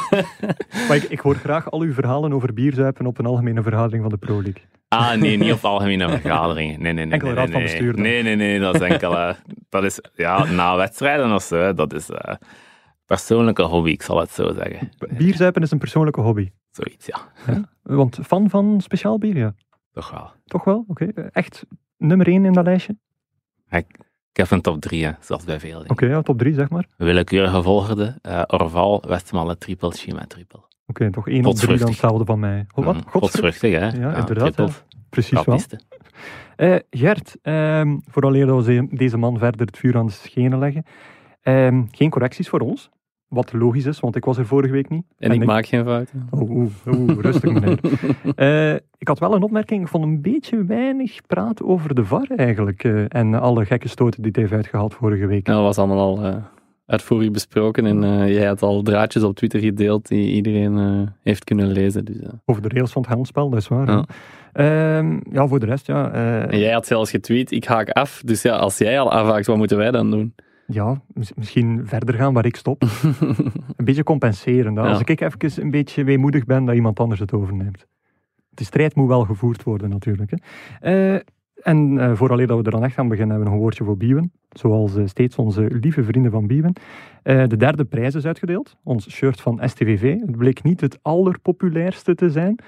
maar 0.88 0.96
ik, 0.96 1.02
ik 1.02 1.20
hoor 1.20 1.34
graag 1.34 1.70
al 1.70 1.80
uw 1.80 1.92
verhalen 1.92 2.32
over 2.32 2.52
bierzuipen 2.52 3.06
op 3.06 3.18
een 3.18 3.26
algemene 3.26 3.62
vergadering 3.62 4.02
van 4.02 4.10
de 4.10 4.16
Pro 4.16 4.42
League. 4.42 4.62
Ah, 4.88 5.14
nee, 5.14 5.36
niet 5.36 5.52
op 5.52 5.64
algemene 5.64 6.08
vergaderingen. 6.08 6.82
Nee, 6.82 6.92
nee, 6.92 7.04
nee. 7.04 7.12
Enkel 7.12 7.28
nee, 7.28 7.36
raad 7.36 7.48
nee, 7.48 7.54
van 7.54 7.62
nee. 7.62 7.72
bestuur 7.72 7.92
dan. 7.92 8.02
Nee, 8.02 8.22
nee, 8.22 8.36
nee, 8.36 8.60
dat 8.60 8.74
is 8.74 8.80
enkel... 8.80 9.18
eh, 9.18 9.34
dat 9.68 9.84
is, 9.84 10.00
ja, 10.14 10.44
na 10.44 10.76
wedstrijden 10.76 11.32
of 11.34 11.42
zo, 11.42 11.74
dat 11.74 11.94
is 11.94 12.10
eh, 12.10 12.34
persoonlijke 13.16 13.62
hobby, 13.62 13.90
ik 13.90 14.02
zal 14.02 14.18
het 14.20 14.30
zo 14.30 14.52
zeggen. 14.52 14.90
Bierzuipen 15.16 15.62
is 15.62 15.70
een 15.70 15.78
persoonlijke 15.78 16.20
hobby. 16.20 16.50
Zoiets, 16.70 17.06
ja. 17.06 17.18
Want 17.82 18.18
fan 18.22 18.50
van 18.50 18.80
speciaal 18.80 19.18
bier, 19.18 19.36
ja. 19.36 19.54
Toch 19.92 20.10
wel. 20.10 20.30
Toch 20.44 20.64
wel? 20.64 20.84
Oké. 20.88 21.04
Echt 21.32 21.64
nummer 21.96 22.26
één 22.26 22.44
in 22.44 22.52
dat 22.52 22.64
lijstje? 22.64 22.96
Ik 24.32 24.36
heb 24.36 24.50
een 24.50 24.60
top 24.60 24.80
3, 24.80 25.14
zoals 25.20 25.44
bij 25.44 25.60
veel 25.60 25.76
dingen. 25.76 25.90
Oké, 25.90 26.06
ja, 26.06 26.22
top 26.22 26.38
drie, 26.38 26.54
zeg 26.54 26.70
maar. 26.70 26.86
Willekeurige 26.96 27.62
volgorde, 27.62 28.18
eh 28.22 28.42
Orval, 28.46 29.02
Westmalle, 29.06 29.58
triple, 29.58 29.90
Chima, 29.90 30.26
triple. 30.26 30.60
Oké, 30.86 31.10
toch 31.10 31.28
één 31.28 31.44
op 31.44 31.54
drie 31.54 31.78
dan 31.78 31.88
hetzelfde 31.88 32.24
van 32.24 32.38
mij. 32.38 32.66
Wat? 32.74 32.84
Mm, 32.84 32.92
Godsvrucht? 32.92 33.12
Godsvruchtig, 33.12 33.72
hè? 33.72 33.86
Ja, 33.86 34.14
inderdaad, 34.16 34.56
ja. 34.56 34.68
Precies 35.10 35.44
wel. 35.44 35.60
Eh, 36.56 36.76
Gert, 36.90 37.36
ehm 37.42 37.98
vooraleer 38.10 38.46
dat 38.46 38.64
we 38.64 38.72
ze- 38.72 38.86
deze 38.96 39.16
man 39.16 39.38
verder 39.38 39.66
het 39.66 39.78
vuur 39.78 39.96
aan 39.96 40.06
de 40.06 40.12
schenen 40.12 40.58
leggen. 40.58 40.84
ehm, 41.40 41.82
geen 41.90 42.10
correcties 42.10 42.48
voor 42.48 42.60
ons. 42.60 42.90
Wat 43.30 43.52
logisch 43.52 43.86
is, 43.86 44.00
want 44.00 44.16
ik 44.16 44.24
was 44.24 44.38
er 44.38 44.46
vorige 44.46 44.72
week 44.72 44.88
niet. 44.88 45.04
En 45.18 45.32
ik 45.32 45.44
maak 45.44 45.66
geen 45.66 45.84
fouten. 45.84 46.28
Oeh, 46.32 46.50
oeh, 46.50 46.70
oeh, 46.86 47.18
rustig 47.20 47.52
meneer. 47.52 47.78
Eh, 48.34 48.74
ik 48.98 49.08
had 49.08 49.18
wel 49.18 49.34
een 49.34 49.42
opmerking. 49.42 49.82
Ik 49.82 49.88
vond 49.88 50.04
een 50.04 50.20
beetje 50.20 50.64
weinig 50.64 51.20
praat 51.26 51.62
over 51.62 51.94
de 51.94 52.04
VAR 52.04 52.26
eigenlijk. 52.36 52.84
eh, 52.84 53.04
en 53.08 53.34
alle 53.34 53.64
gekke 53.64 53.88
stoten 53.88 54.22
die 54.22 54.30
het 54.30 54.40
heeft 54.40 54.52
uitgehaald 54.52 54.94
vorige 54.94 55.26
week. 55.26 55.46
Ja, 55.46 55.52
dat 55.54 55.62
was 55.62 55.78
allemaal 55.78 55.98
al 55.98 56.24
eh, 56.24 56.34
uitvoerig 56.86 57.30
besproken. 57.30 57.86
En 57.86 58.28
jij 58.32 58.46
had 58.46 58.62
al 58.62 58.82
draadjes 58.82 59.22
op 59.22 59.36
Twitter 59.36 59.60
gedeeld 59.60 60.08
die 60.08 60.32
iedereen 60.32 61.08
heeft 61.22 61.44
kunnen 61.44 61.66
lezen. 61.70 62.04
Dus. 62.04 62.16
Over 62.44 62.62
de 62.62 62.68
rails 62.68 62.92
van 62.92 63.02
het 63.02 63.10
handspel, 63.10 63.50
dat 63.50 63.58
is 63.60 63.68
waar. 63.68 63.86
Ja. 63.86 63.92
Ja, 63.92 64.04
Ehm, 64.52 65.18
ja 65.32 65.46
voor 65.46 65.60
de 65.60 65.66
rest, 65.66 65.86
ja. 65.86 66.10
En 66.46 66.58
jij 66.58 66.72
had 66.72 66.86
zelfs 66.86 67.10
getweet, 67.10 67.50
ik 67.50 67.64
haak 67.64 67.90
af. 67.90 68.22
Dus 68.24 68.42
ja, 68.42 68.56
als 68.56 68.78
jij 68.78 69.00
al 69.00 69.12
afhaakt, 69.12 69.46
wat 69.46 69.56
moeten 69.56 69.76
wij 69.76 69.90
dan 69.90 70.10
doen? 70.10 70.34
Ja, 70.70 71.02
mis- 71.12 71.34
misschien 71.34 71.80
verder 71.84 72.14
gaan 72.14 72.32
waar 72.32 72.46
ik 72.46 72.56
stop. 72.56 72.82
een 73.76 73.84
beetje 73.84 74.02
compenseren. 74.02 74.74
Dat 74.74 74.84
Ja. 74.84 74.90
Als 74.90 75.00
ik 75.00 75.20
even 75.20 75.62
een 75.62 75.70
beetje 75.70 76.04
weemoedig 76.04 76.44
ben, 76.44 76.64
dat 76.64 76.74
iemand 76.74 77.00
anders 77.00 77.20
het 77.20 77.32
overneemt. 77.32 77.86
De 78.48 78.64
strijd 78.64 78.94
moet 78.94 79.08
wel 79.08 79.24
gevoerd 79.24 79.62
worden, 79.62 79.90
natuurlijk. 79.90 80.30
Hè. 80.30 81.14
Eh, 81.14 81.20
en 81.62 81.98
eh 81.98 82.14
vooraleer 82.14 82.46
dat 82.46 82.58
we 82.58 82.64
er 82.64 82.70
dan 82.70 82.84
echt 82.84 82.94
gaan 82.94 83.08
beginnen, 83.08 83.36
hebben 83.36 83.46
we 83.46 83.50
nog 83.50 83.54
een 83.54 83.66
woordje 83.66 83.84
voor 83.84 83.96
Biewen. 83.96 84.32
Zoals 84.50 84.96
eh, 84.96 85.06
steeds 85.06 85.36
onze 85.36 85.62
lieve 85.80 86.04
vrienden 86.04 86.30
van 86.30 86.46
Biewen. 86.46 86.72
De 87.22 87.56
derde 87.56 87.84
prijs 87.84 88.14
is 88.14 88.26
uitgedeeld. 88.26 88.76
Ons 88.82 89.10
shirt 89.10 89.40
van 89.40 89.60
STVV. 89.64 90.20
Het 90.20 90.36
bleek 90.36 90.62
niet 90.62 90.80
het 90.80 90.98
allerpopulairste 91.02 92.14
te 92.14 92.30
zijn. 92.30 92.58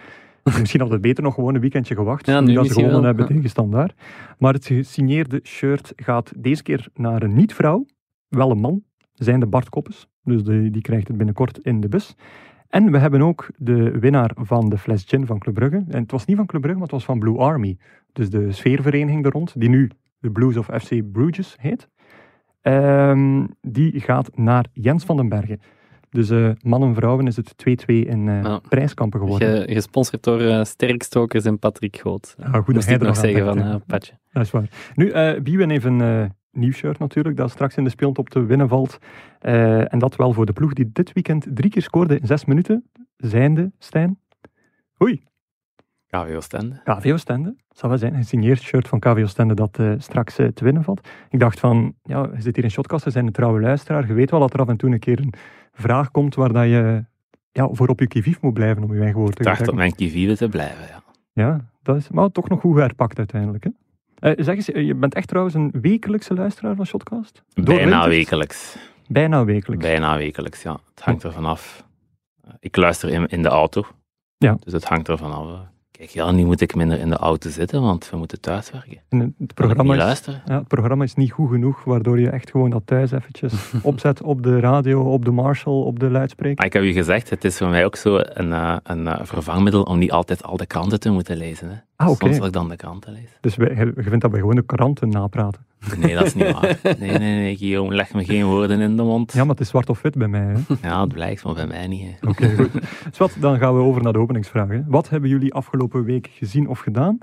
Misschien 0.60 0.80
hadden 0.80 1.00
we 1.00 1.06
beter 1.06 1.22
nog 1.22 1.34
gewoon 1.34 1.54
een 1.54 1.60
weekendje 1.60 1.94
gewacht. 1.94 2.26
Ja, 2.26 2.40
nu 2.40 2.54
dat 2.54 2.66
ze 2.66 2.72
gewonnen 2.72 3.04
hebben 3.04 3.26
ja. 3.28 3.34
tegen 3.34 3.50
Standaard. 3.50 3.94
Maar 4.38 4.52
het 4.52 4.66
gesigneerde 4.66 5.40
shirt 5.42 5.92
gaat 5.96 6.32
deze 6.36 6.62
keer 6.62 6.88
naar 6.94 7.22
een 7.22 7.34
niet-vrouw. 7.34 7.86
Wel 8.36 8.50
een 8.50 8.60
man, 8.60 8.82
zijn 9.12 9.40
de 9.40 9.46
Bart 9.46 9.68
Koppes. 9.68 10.08
Dus 10.24 10.42
die, 10.44 10.70
die 10.70 10.82
krijgt 10.82 11.08
het 11.08 11.16
binnenkort 11.16 11.58
in 11.58 11.80
de 11.80 11.88
bus. 11.88 12.14
En 12.68 12.90
we 12.90 12.98
hebben 12.98 13.22
ook 13.22 13.48
de 13.56 13.98
winnaar 13.98 14.30
van 14.34 14.68
de 14.68 14.78
fles 14.78 15.04
gin 15.06 15.26
van 15.26 15.38
Club 15.38 15.54
Brugge. 15.54 15.84
En 15.88 16.00
het 16.02 16.10
was 16.10 16.24
niet 16.24 16.36
van 16.36 16.46
Club 16.46 16.60
Brugge, 16.60 16.78
maar 16.78 16.88
het 16.88 16.96
was 16.96 17.04
van 17.04 17.18
Blue 17.18 17.38
Army. 17.38 17.78
Dus 18.12 18.30
de 18.30 18.52
sfeervereniging 18.52 19.24
er 19.24 19.32
rond, 19.32 19.52
die 19.60 19.68
nu 19.68 19.90
de 20.18 20.30
Blues 20.30 20.56
of 20.56 20.66
FC 20.66 21.12
Bruges 21.12 21.56
heet. 21.60 21.88
Ehm, 22.60 23.46
die 23.60 24.00
gaat 24.00 24.36
naar 24.36 24.66
Jens 24.72 25.04
van 25.04 25.16
den 25.16 25.28
Bergen. 25.28 25.60
Dus 26.10 26.30
uh, 26.30 26.50
mannen 26.62 26.94
vrouwen 26.94 27.26
is 27.26 27.36
het 27.36 27.54
2-2 27.70 27.84
in 27.86 28.26
uh, 28.26 28.42
Ja. 28.42 28.60
prijskampen 28.68 29.20
geworden. 29.20 29.48
Ge- 29.62 29.72
gesponsord 29.74 30.22
door 30.22 30.40
eh 30.40 30.64
Sterkstokers 30.64 31.44
en 31.44 31.58
Patrick 31.58 31.96
Groot. 31.96 32.34
Ah, 32.40 32.54
goed 32.64 32.74
dat 32.74 32.84
hij 32.84 32.98
er 32.98 33.04
nog 33.06 33.16
zeggen 33.16 33.44
van 33.44 33.58
eh. 33.58 33.74
Patje. 33.86 34.12
Dat 34.32 34.42
is 34.42 34.50
waar. 34.50 34.68
Nu, 34.94 35.10
eh 35.10 35.40
Biewen 35.40 35.70
heeft 35.70 35.84
een 35.84 36.00
eh, 36.00 36.24
nieuw 36.52 36.72
shirt 36.72 36.98
natuurlijk, 36.98 37.36
dat 37.36 37.50
straks 37.50 37.76
in 37.76 37.84
de 37.84 37.90
speeltop 37.90 38.28
te 38.28 38.44
winnen 38.44 38.68
valt. 38.68 38.98
Eh, 39.38 39.92
en 39.92 39.98
dat 39.98 40.16
wel 40.16 40.32
voor 40.32 40.46
de 40.46 40.52
ploeg 40.52 40.72
die 40.72 40.90
dit 40.92 41.12
weekend 41.12 41.46
drie 41.50 41.70
keer 41.70 41.82
scoorde 41.82 42.18
in 42.18 42.26
zes 42.26 42.44
minuten. 42.44 42.84
Zijnde, 43.16 43.72
Stijn. 43.78 44.18
Oei, 45.02 45.22
KV 46.06 46.34
Oostende. 46.36 46.80
KV 46.84 47.12
Oostende. 47.12 47.54
Dat 47.68 47.78
zal 47.78 47.88
wel 47.88 47.98
zijn, 47.98 48.14
een 48.14 48.22
gesigneerd 48.22 48.60
shirt 48.60 48.88
van 48.88 48.98
KV 48.98 49.20
Oostende 49.22 49.54
dat 49.54 49.78
eh, 49.78 49.92
straks 49.98 50.38
eh, 50.38 50.46
te 50.46 50.64
winnen 50.64 50.84
valt. 50.84 51.08
Ik 51.30 51.40
dacht 51.40 51.60
van, 51.60 51.94
ja, 52.02 52.28
je 52.34 52.40
zit 52.40 52.54
hier 52.54 52.64
in 52.64 52.70
Shotcast, 52.70 53.04
we 53.04 53.10
zijn 53.10 53.26
een 53.26 53.32
trouwe 53.32 53.60
luisteraar. 53.60 54.06
Je 54.06 54.12
weet 54.12 54.30
wel 54.30 54.40
dat 54.40 54.54
er 54.54 54.60
af 54.60 54.68
en 54.68 54.76
toe 54.76 54.90
een 54.90 54.98
keer 54.98 55.18
een 55.20 55.34
vraag 55.72 56.10
komt 56.10 56.34
waar 56.34 56.52
dat 56.52 56.64
je 56.64 57.04
ja, 57.52 57.68
voor 57.72 57.88
op 57.88 58.00
je 58.00 58.06
kivief 58.06 58.40
moet 58.40 58.54
blijven, 58.54 58.82
om 58.82 58.94
je 58.94 59.00
eigen 59.00 59.18
woord 59.18 59.36
te 59.36 59.42
Ik 59.42 59.48
dacht 59.48 59.68
op 59.68 59.74
mijn 59.74 59.94
kivive 59.94 60.36
te 60.36 60.48
blijven, 60.48 60.86
ja. 60.86 61.02
Ja, 61.32 61.70
dat 61.82 61.96
is 61.96 62.10
maar 62.10 62.30
toch 62.30 62.48
nog 62.48 62.60
goed 62.60 62.76
herpakt 62.76 63.18
uiteindelijk. 63.18 63.64
Hè? 63.64 63.70
Eh, 64.22 64.32
zeg 64.36 64.54
eens, 64.56 64.70
eh, 64.70 64.86
je 64.86 64.94
bent 64.94 65.14
echt 65.14 65.28
trouwens 65.28 65.54
een 65.54 65.70
wekelijkse 65.80 66.34
luisteraar 66.34 66.74
van 66.76 66.86
Shotcast? 66.86 67.42
Door 67.54 67.64
Bijna 67.64 67.82
winters? 67.90 68.06
wekelijks. 68.06 68.76
Bijna 69.08 69.44
wekelijks. 69.44 69.84
Bijna 69.84 70.16
wekelijks, 70.16 70.62
ja. 70.62 70.78
Het 70.94 71.04
hangt 71.04 71.22
er 71.22 71.32
vanaf. 71.32 71.84
Ik 72.60 72.76
luister 72.76 73.08
in, 73.08 73.26
in 73.26 73.42
de 73.42 73.48
auto. 73.48 73.86
Ja. 74.36 74.56
Dus 74.64 74.72
het 74.72 74.84
hangt 74.84 75.08
er 75.08 75.18
vanaf. 75.18 75.60
Kijk, 75.98 76.10
ja, 76.10 76.30
nu 76.30 76.44
moet 76.44 76.60
ik 76.60 76.74
minder 76.74 76.98
in 76.98 77.08
de 77.08 77.16
auto 77.16 77.50
zitten, 77.50 77.82
want 77.82 78.10
we 78.10 78.16
moeten 78.16 78.40
thuiswerken. 78.40 79.00
En 79.08 79.34
het 79.38 79.54
programma 79.54 79.92
is, 79.92 79.98
luisteren? 79.98 80.42
ja, 80.46 80.58
het 80.58 80.68
programma 80.68 81.04
is 81.04 81.14
niet 81.14 81.32
goed 81.32 81.50
genoeg, 81.50 81.84
waardoor 81.84 82.20
je 82.20 82.30
echt 82.30 82.50
gewoon 82.50 82.70
dat 82.70 82.82
thuis 82.84 83.10
eventjes 83.10 83.72
opzet 83.82 84.22
op 84.22 84.42
de 84.42 84.60
radio, 84.60 85.12
op 85.12 85.24
de 85.24 85.30
Marshall, 85.30 85.82
op 85.82 85.98
de 85.98 86.10
luidspreker. 86.10 86.56
Maar 86.56 86.66
ik 86.66 86.72
heb 86.72 86.82
u 86.82 86.92
gezegd, 86.92 87.30
het 87.30 87.44
is 87.44 87.56
voor 87.56 87.68
mij 87.68 87.84
ook 87.84 87.96
zo 87.96 88.20
een, 88.22 88.52
eh, 88.52 88.76
een 88.82 89.06
eh, 89.06 89.20
vervangmiddel 89.22 89.82
om 89.82 89.98
niet 89.98 90.12
altijd 90.12 90.42
al 90.42 90.56
de 90.56 90.66
kranten 90.66 91.00
te 91.00 91.10
moeten 91.10 91.36
lezen. 91.36 91.68
Hè. 91.68 91.76
Ah, 91.96 92.08
oké. 92.10 92.24
Soms 92.24 92.36
wil 92.38 92.46
ik 92.46 92.52
dan 92.52 92.68
de 92.68 92.76
kranten 92.76 93.12
lezen. 93.12 93.36
Dus 93.40 93.54
je 93.54 93.92
je 93.96 94.02
vindt 94.02 94.20
dat 94.20 94.30
we 94.30 94.38
gewoon 94.38 94.56
de 94.56 94.64
kranten 94.64 95.08
napraten. 95.08 95.66
Nee, 95.98 96.14
dat 96.14 96.26
is 96.26 96.34
niet 96.34 96.52
waar. 96.52 96.78
Nee, 96.82 97.10
nee, 97.10 97.18
nee, 97.18 97.56
Guillaume, 97.56 97.94
leg 97.94 98.12
me 98.14 98.24
geen 98.24 98.44
woorden 98.44 98.80
in 98.80 98.96
de 98.96 99.02
mond. 99.02 99.32
Ja, 99.32 99.40
maar 99.40 99.50
het 99.50 99.60
is 99.60 99.68
zwart 99.68 99.88
of 99.90 100.02
wit 100.02 100.14
bij 100.14 100.28
mij. 100.28 100.40
Hè? 100.68 100.88
Ja, 100.88 101.00
het 101.00 101.12
blijkt, 101.12 101.44
maar 101.44 101.54
bij 101.54 101.66
mij 101.66 101.86
niet. 101.86 102.16
Oké, 102.28 102.54
goed. 102.56 102.70
Zwat, 103.12 103.36
dan 103.40 103.58
gaan 103.58 103.74
we 103.76 103.80
over 103.82 104.02
naar 104.02 104.12
de 104.12 104.18
openingsvraag. 104.18 104.68
Hè. 104.68 104.80
Wat 104.86 105.08
hebben 105.08 105.30
jullie 105.30 105.54
afgelopen 105.54 106.04
week 106.04 106.28
gezien 106.32 106.68
of 106.68 106.78
gedaan? 106.78 107.18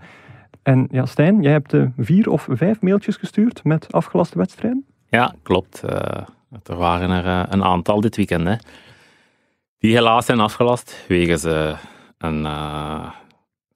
En 0.64 0.88
ja, 0.92 1.06
Stijn, 1.06 1.42
jij 1.42 1.52
hebt 1.52 1.74
eh, 1.74 1.86
vier 1.98 2.30
of 2.30 2.48
vijf 2.52 2.82
mailtjes 2.82 3.16
gestuurd 3.16 3.64
met 3.64 3.92
afgelaste 3.94 4.38
wedstrijden. 4.38 4.86
Ja, 5.10 5.36
klopt. 5.44 5.84
Eh, 5.84 6.24
er 6.64 6.76
waren 6.78 7.10
er 7.10 7.26
eh, 7.26 7.44
een 7.50 7.64
aantal 7.64 8.02
dit 8.02 8.16
weekend, 8.16 8.48
hè, 8.48 8.56
die 9.78 9.94
helaas 9.94 10.26
zijn 10.26 10.40
afgelast 10.40 11.06
wegens 11.08 11.44
eh, 11.44 11.78
een, 12.18 12.46
eh, 12.46 13.10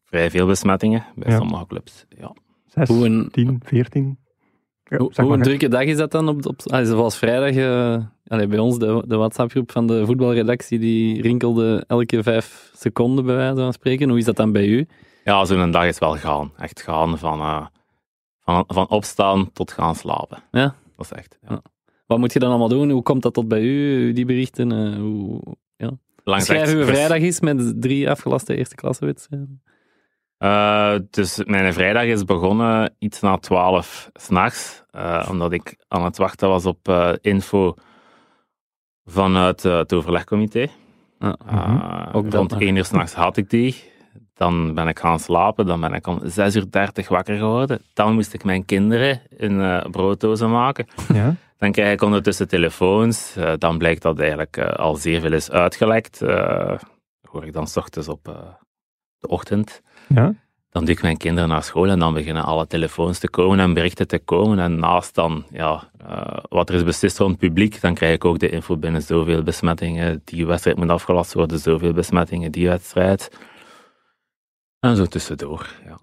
vrij 0.06 0.30
veel 0.32 0.46
besmettingen 0.48 1.06
bij 1.16 1.32
Ja. 1.32 1.38
sommige 1.38 1.68
clubs. 1.68 2.06
Ja. 2.20 2.34
Zes, 2.68 2.88
Hoe 2.88 3.06
een, 3.06 3.30
tien, 3.32 3.62
veertien. 3.66 4.06
Ja, 4.06 4.23
hoe, 4.98 5.14
zeg 5.14 5.16
hoe 5.16 5.26
maar, 5.26 5.34
een 5.34 5.40
hè. 5.40 5.44
drukke 5.44 5.68
dag 5.68 5.84
is 5.84 5.98
dat 5.98 6.12
dan? 6.12 6.28
Op, 6.28 6.46
op, 6.46 6.62
ah, 6.66 6.86
zoals 6.86 7.18
vrijdag, 7.18 7.56
eh, 7.56 8.04
allee, 8.28 8.48
bij 8.48 8.60
ons, 8.60 8.80
de, 8.80 9.04
de 9.08 9.16
WhatsApp-groep 9.16 9.72
van 9.72 9.88
de 9.88 10.06
voetbalredactie, 10.06 10.80
die 10.80 11.22
rinkelde 11.22 11.84
elke 11.88 12.24
vijf 12.24 12.72
seconden 12.76 13.26
bij 13.26 13.36
wijze 13.36 13.56
van 13.56 13.74
spreken. 13.74 14.10
Hoe 14.10 14.18
is 14.18 14.26
dat 14.26 14.36
dan 14.36 14.52
bij 14.52 14.68
u? 14.68 14.88
Ja, 15.24 15.46
zo'n 15.46 15.72
dag 15.72 15.86
is 15.86 16.00
wel 16.00 16.16
gaan. 16.16 16.52
Echt 16.58 16.82
gaan 16.82 17.18
van, 17.18 17.40
eh, 17.40 17.66
van, 18.40 18.64
van 18.68 18.90
opstaan 18.90 19.52
tot 19.54 19.72
gaan 19.72 19.96
slapen. 19.96 20.44
Ja. 20.52 20.76
Dat 20.96 21.06
is 21.06 21.12
echt. 21.12 21.38
Ja. 21.42 21.48
Ja. 21.50 21.62
Wat 22.06 22.20
moet 22.20 22.34
je 22.34 22.40
dan 22.40 22.50
allemaal 22.50 22.68
doen? 22.68 22.90
Hoe 22.90 23.04
komt 23.04 23.22
dat 23.22 23.34
tot 23.34 23.48
bij 23.48 23.62
u, 23.62 24.14
die 24.14 24.26
berichten? 24.26 24.72
Eh, 24.72 25.00
hoe... 25.00 25.42
Echt 26.24 26.48
we 26.48 26.66
vers- 26.66 26.90
vrijdag 26.90 27.18
is 27.18 27.40
met 27.40 27.82
drie 27.82 28.10
afgelaste 28.10 28.56
eerste 28.56 28.76
klasse 28.76 29.16
Eh, 30.44 30.96
dus 31.10 31.42
mijn 31.46 31.74
vrijdag 31.74 32.04
is 32.04 32.24
begonnen 32.26 32.96
iets 33.00 33.20
na 33.20 33.38
twaalf 33.38 34.10
s'nachts, 34.14 34.84
eh 34.92 35.28
omdat 35.30 35.52
ik 35.52 35.76
aan 35.88 36.04
het 36.04 36.18
wachten 36.18 36.50
was 36.50 36.66
op 36.66 36.88
eh, 36.88 37.12
info 37.22 37.74
vanuit 39.06 39.64
het 39.64 39.94
overlegcomité. 39.94 40.68
Ah, 41.20 41.34
Eh, 41.48 42.10
Ook 42.16 42.34
rond 42.34 42.54
één 42.54 42.76
uur 42.76 42.86
s'nachts 42.86 43.14
had 43.14 43.38
ik 43.38 43.50
die. 43.50 43.92
Dan 44.34 44.74
ben 44.74 44.88
ik 44.88 45.00
gaan 45.00 45.20
slapen, 45.20 45.66
dan 45.66 45.82
ben 45.82 45.94
ik 45.94 46.08
om 46.08 46.20
6 46.24 46.56
uur 46.56 46.66
30 46.72 47.08
wakker 47.08 47.38
geworden. 47.38 47.82
Dan 47.94 48.14
moest 48.14 48.34
ik 48.34 48.44
mijn 48.44 48.66
kinderen 48.66 49.22
in 49.38 49.84
brooddozen 49.92 50.52
maken. 50.52 50.88
Ja? 51.14 51.36
Dan 51.58 51.72
krijg 51.72 51.94
ik 51.94 52.02
ondertussen 52.02 52.48
telefoons. 52.48 53.36
Dan 53.58 53.78
blijkt 53.78 54.02
dat 54.02 54.20
eigenlijk 54.20 54.60
al 54.60 54.96
zeer 54.96 55.22
veel 55.22 55.34
is 55.34 55.52
uitgelekt. 55.52 56.20
Hoor 57.30 57.46
ik 57.46 57.54
dan 57.54 57.68
s 57.68 57.78
ochtends 57.78 58.08
op 58.08 58.24
de 59.20 59.28
ochtend. 59.28 59.82
Ja? 60.08 60.34
Dan 60.70 60.86
duw 60.86 60.94
ik 60.94 61.02
mijn 61.02 61.18
kinderen 61.18 61.50
naar 61.50 61.64
school 61.64 61.88
en 61.90 62.00
dan 62.00 62.14
beginnen 62.14 62.44
alle 62.44 62.68
telefoons 62.68 63.20
te 63.20 63.30
komen 63.30 63.60
en 63.60 63.74
berichten 63.74 64.08
te 64.08 64.20
komen. 64.20 64.60
En 64.60 64.80
naast 64.80 65.16
dan, 65.16 65.44
ja, 65.52 65.90
eh, 66.08 66.38
wat 66.50 66.70
er 66.70 66.76
is 66.76 66.84
beslist 66.84 67.18
van 67.18 67.30
het 67.30 67.38
publiek, 67.38 67.82
dan 67.82 67.94
krijg 67.94 68.14
ik 68.14 68.26
ook 68.26 68.40
de 68.40 68.50
info 68.50 68.78
binnen 68.78 69.02
zoveel 69.02 69.44
besmettingen. 69.44 70.22
Die 70.24 70.46
wedstrijd 70.46 70.78
moet 70.78 70.90
afgelast 70.90 71.34
worden, 71.34 71.60
zoveel 71.60 71.94
besmettingen, 71.94 72.52
die 72.52 72.68
wedstrijd. 72.68 73.38
En 74.80 74.96
zo 74.96 75.06
tussendoor, 75.06 75.68
ja. 75.86 76.00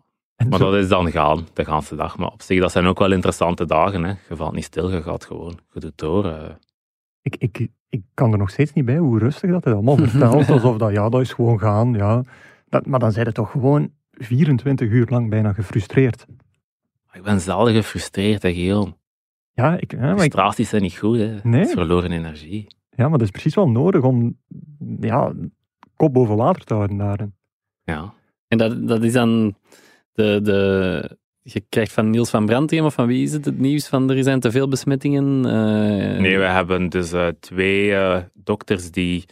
Maar 0.48 0.58
dat 0.58 0.74
is 0.74 0.88
dan 0.88 1.10
gaan, 1.10 1.46
de 1.54 1.64
ganse 1.64 1.96
dag. 1.96 2.16
Maar 2.18 2.28
op 2.30 2.42
zich, 2.42 2.60
dat 2.60 2.72
zijn 2.72 2.86
ook 2.86 2.98
wel 2.98 3.12
interessante 3.12 3.64
dagen. 3.66 4.02
Hè. 4.04 4.14
Je 4.28 4.36
valt 4.36 4.52
niet 4.54 4.64
stil, 4.64 4.90
je 4.90 5.02
gaat 5.02 5.24
gewoon, 5.24 5.58
je 5.72 5.80
doet 5.80 5.98
door. 5.98 6.24
eh. 6.26 6.50
ik, 7.22 7.36
ik, 7.38 7.68
ik 7.88 8.02
kan 8.14 8.32
er 8.32 8.38
nog 8.38 8.50
steeds 8.50 8.72
niet 8.72 8.84
bij 8.84 8.96
hoe 8.98 9.18
rustig 9.18 9.50
dat 9.50 9.64
hij 9.64 9.72
allemaal 9.72 9.96
vertelt. 10.06 10.50
alsof 10.50 10.76
dat, 10.76 10.92
ja, 10.92 11.08
dat 11.08 11.20
is 11.20 11.32
gewoon 11.32 11.58
gaan. 11.58 11.92
Ja. 11.92 12.22
Dat, 12.70 12.86
maar 12.86 12.98
dan 12.98 13.12
zijn 13.12 13.26
het 13.26 13.34
toch 13.34 13.50
gewoon 13.50 13.92
24 14.12 14.88
uur 14.88 15.06
lang 15.10 15.30
bijna 15.30 15.52
gefrustreerd. 15.52 16.26
Ik 17.12 17.22
ben 17.22 17.40
zelden 17.40 17.74
gefrustreerd, 17.74 18.42
hè, 18.42 18.52
Guillaume. 18.52 18.96
Ja, 19.52 19.76
ik, 19.78 19.92
ja, 19.92 19.98
maar, 19.98 20.10
ik, 20.10 20.18
Frustraties 20.18 20.68
zijn 20.68 20.82
niet 20.82 20.96
goed, 20.98 21.18
hè. 21.18 21.38
Nee. 21.42 21.60
Het 21.60 21.68
is 21.68 21.74
verloren 21.74 22.12
energie. 22.12 22.66
ja, 22.90 23.08
maar 23.08 23.18
dat 23.18 23.26
is 23.26 23.30
precies 23.30 23.54
wel 23.54 23.68
nodig 23.70 24.02
om 24.02 24.38
ja, 25.00 25.32
kop 25.96 26.12
boven 26.12 26.36
water 26.36 26.64
te 26.64 26.74
houden 26.74 26.96
daarin. 26.96 27.34
Ja. 27.84 28.14
En 28.48 28.58
dat, 28.58 28.88
dat 28.88 29.02
is 29.02 29.12
dan 29.12 29.54
de, 30.12 30.40
de... 30.42 31.18
Je 31.42 31.64
krijgt 31.68 31.92
van 31.92 32.10
Niels 32.10 32.30
van 32.30 32.46
Brandthem, 32.46 32.84
of 32.84 32.94
van 32.94 33.06
wie 33.06 33.22
is 33.22 33.32
het, 33.32 33.44
het 33.44 33.58
nieuws 33.58 33.88
van 33.88 34.10
er 34.10 34.22
zijn 34.22 34.40
te 34.40 34.50
veel 34.50 34.68
besmettingen? 34.68 35.44
eh, 35.44 36.20
Nee, 36.20 36.38
we 36.38 36.44
hebben 36.44 36.88
dus 36.88 37.12
eh, 37.12 37.28
twee 37.40 37.94
eh, 37.94 38.22
dokters 38.34 38.90
die 38.90 39.24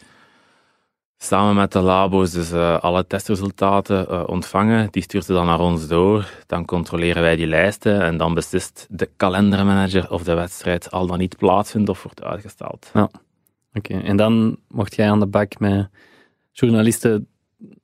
samen 1.23 1.55
met 1.55 1.71
de 1.71 1.79
labo's 1.79 2.31
dus 2.31 2.53
alle 2.81 3.07
testresultaten 3.07 4.09
eh, 4.09 4.23
ontvangen. 4.25 4.87
Die 4.91 5.03
stuurt 5.03 5.25
ze 5.25 5.33
dan 5.33 5.45
naar 5.45 5.59
ons 5.59 5.87
door. 5.87 6.29
Dan 6.47 6.65
controleren 6.65 7.21
wij 7.21 7.35
die 7.35 7.47
lijsten 7.47 8.01
en 8.01 8.17
dan 8.17 8.33
beslist 8.33 8.87
de 8.89 9.09
kalendermanager 9.15 10.11
of 10.11 10.23
de 10.23 10.33
wedstrijd 10.33 10.91
al 10.91 11.07
dan 11.07 11.17
niet 11.17 11.37
plaatsvindt 11.37 11.89
of 11.89 12.03
wordt 12.03 12.23
uitgesteld. 12.23 12.91
Oké, 13.73 13.99
en 13.99 14.17
dan 14.17 14.57
mocht 14.67 14.95
jij 14.95 15.09
aan 15.11 15.19
de 15.19 15.27
bak 15.27 15.59
met 15.59 15.89
journalisten 16.51 17.27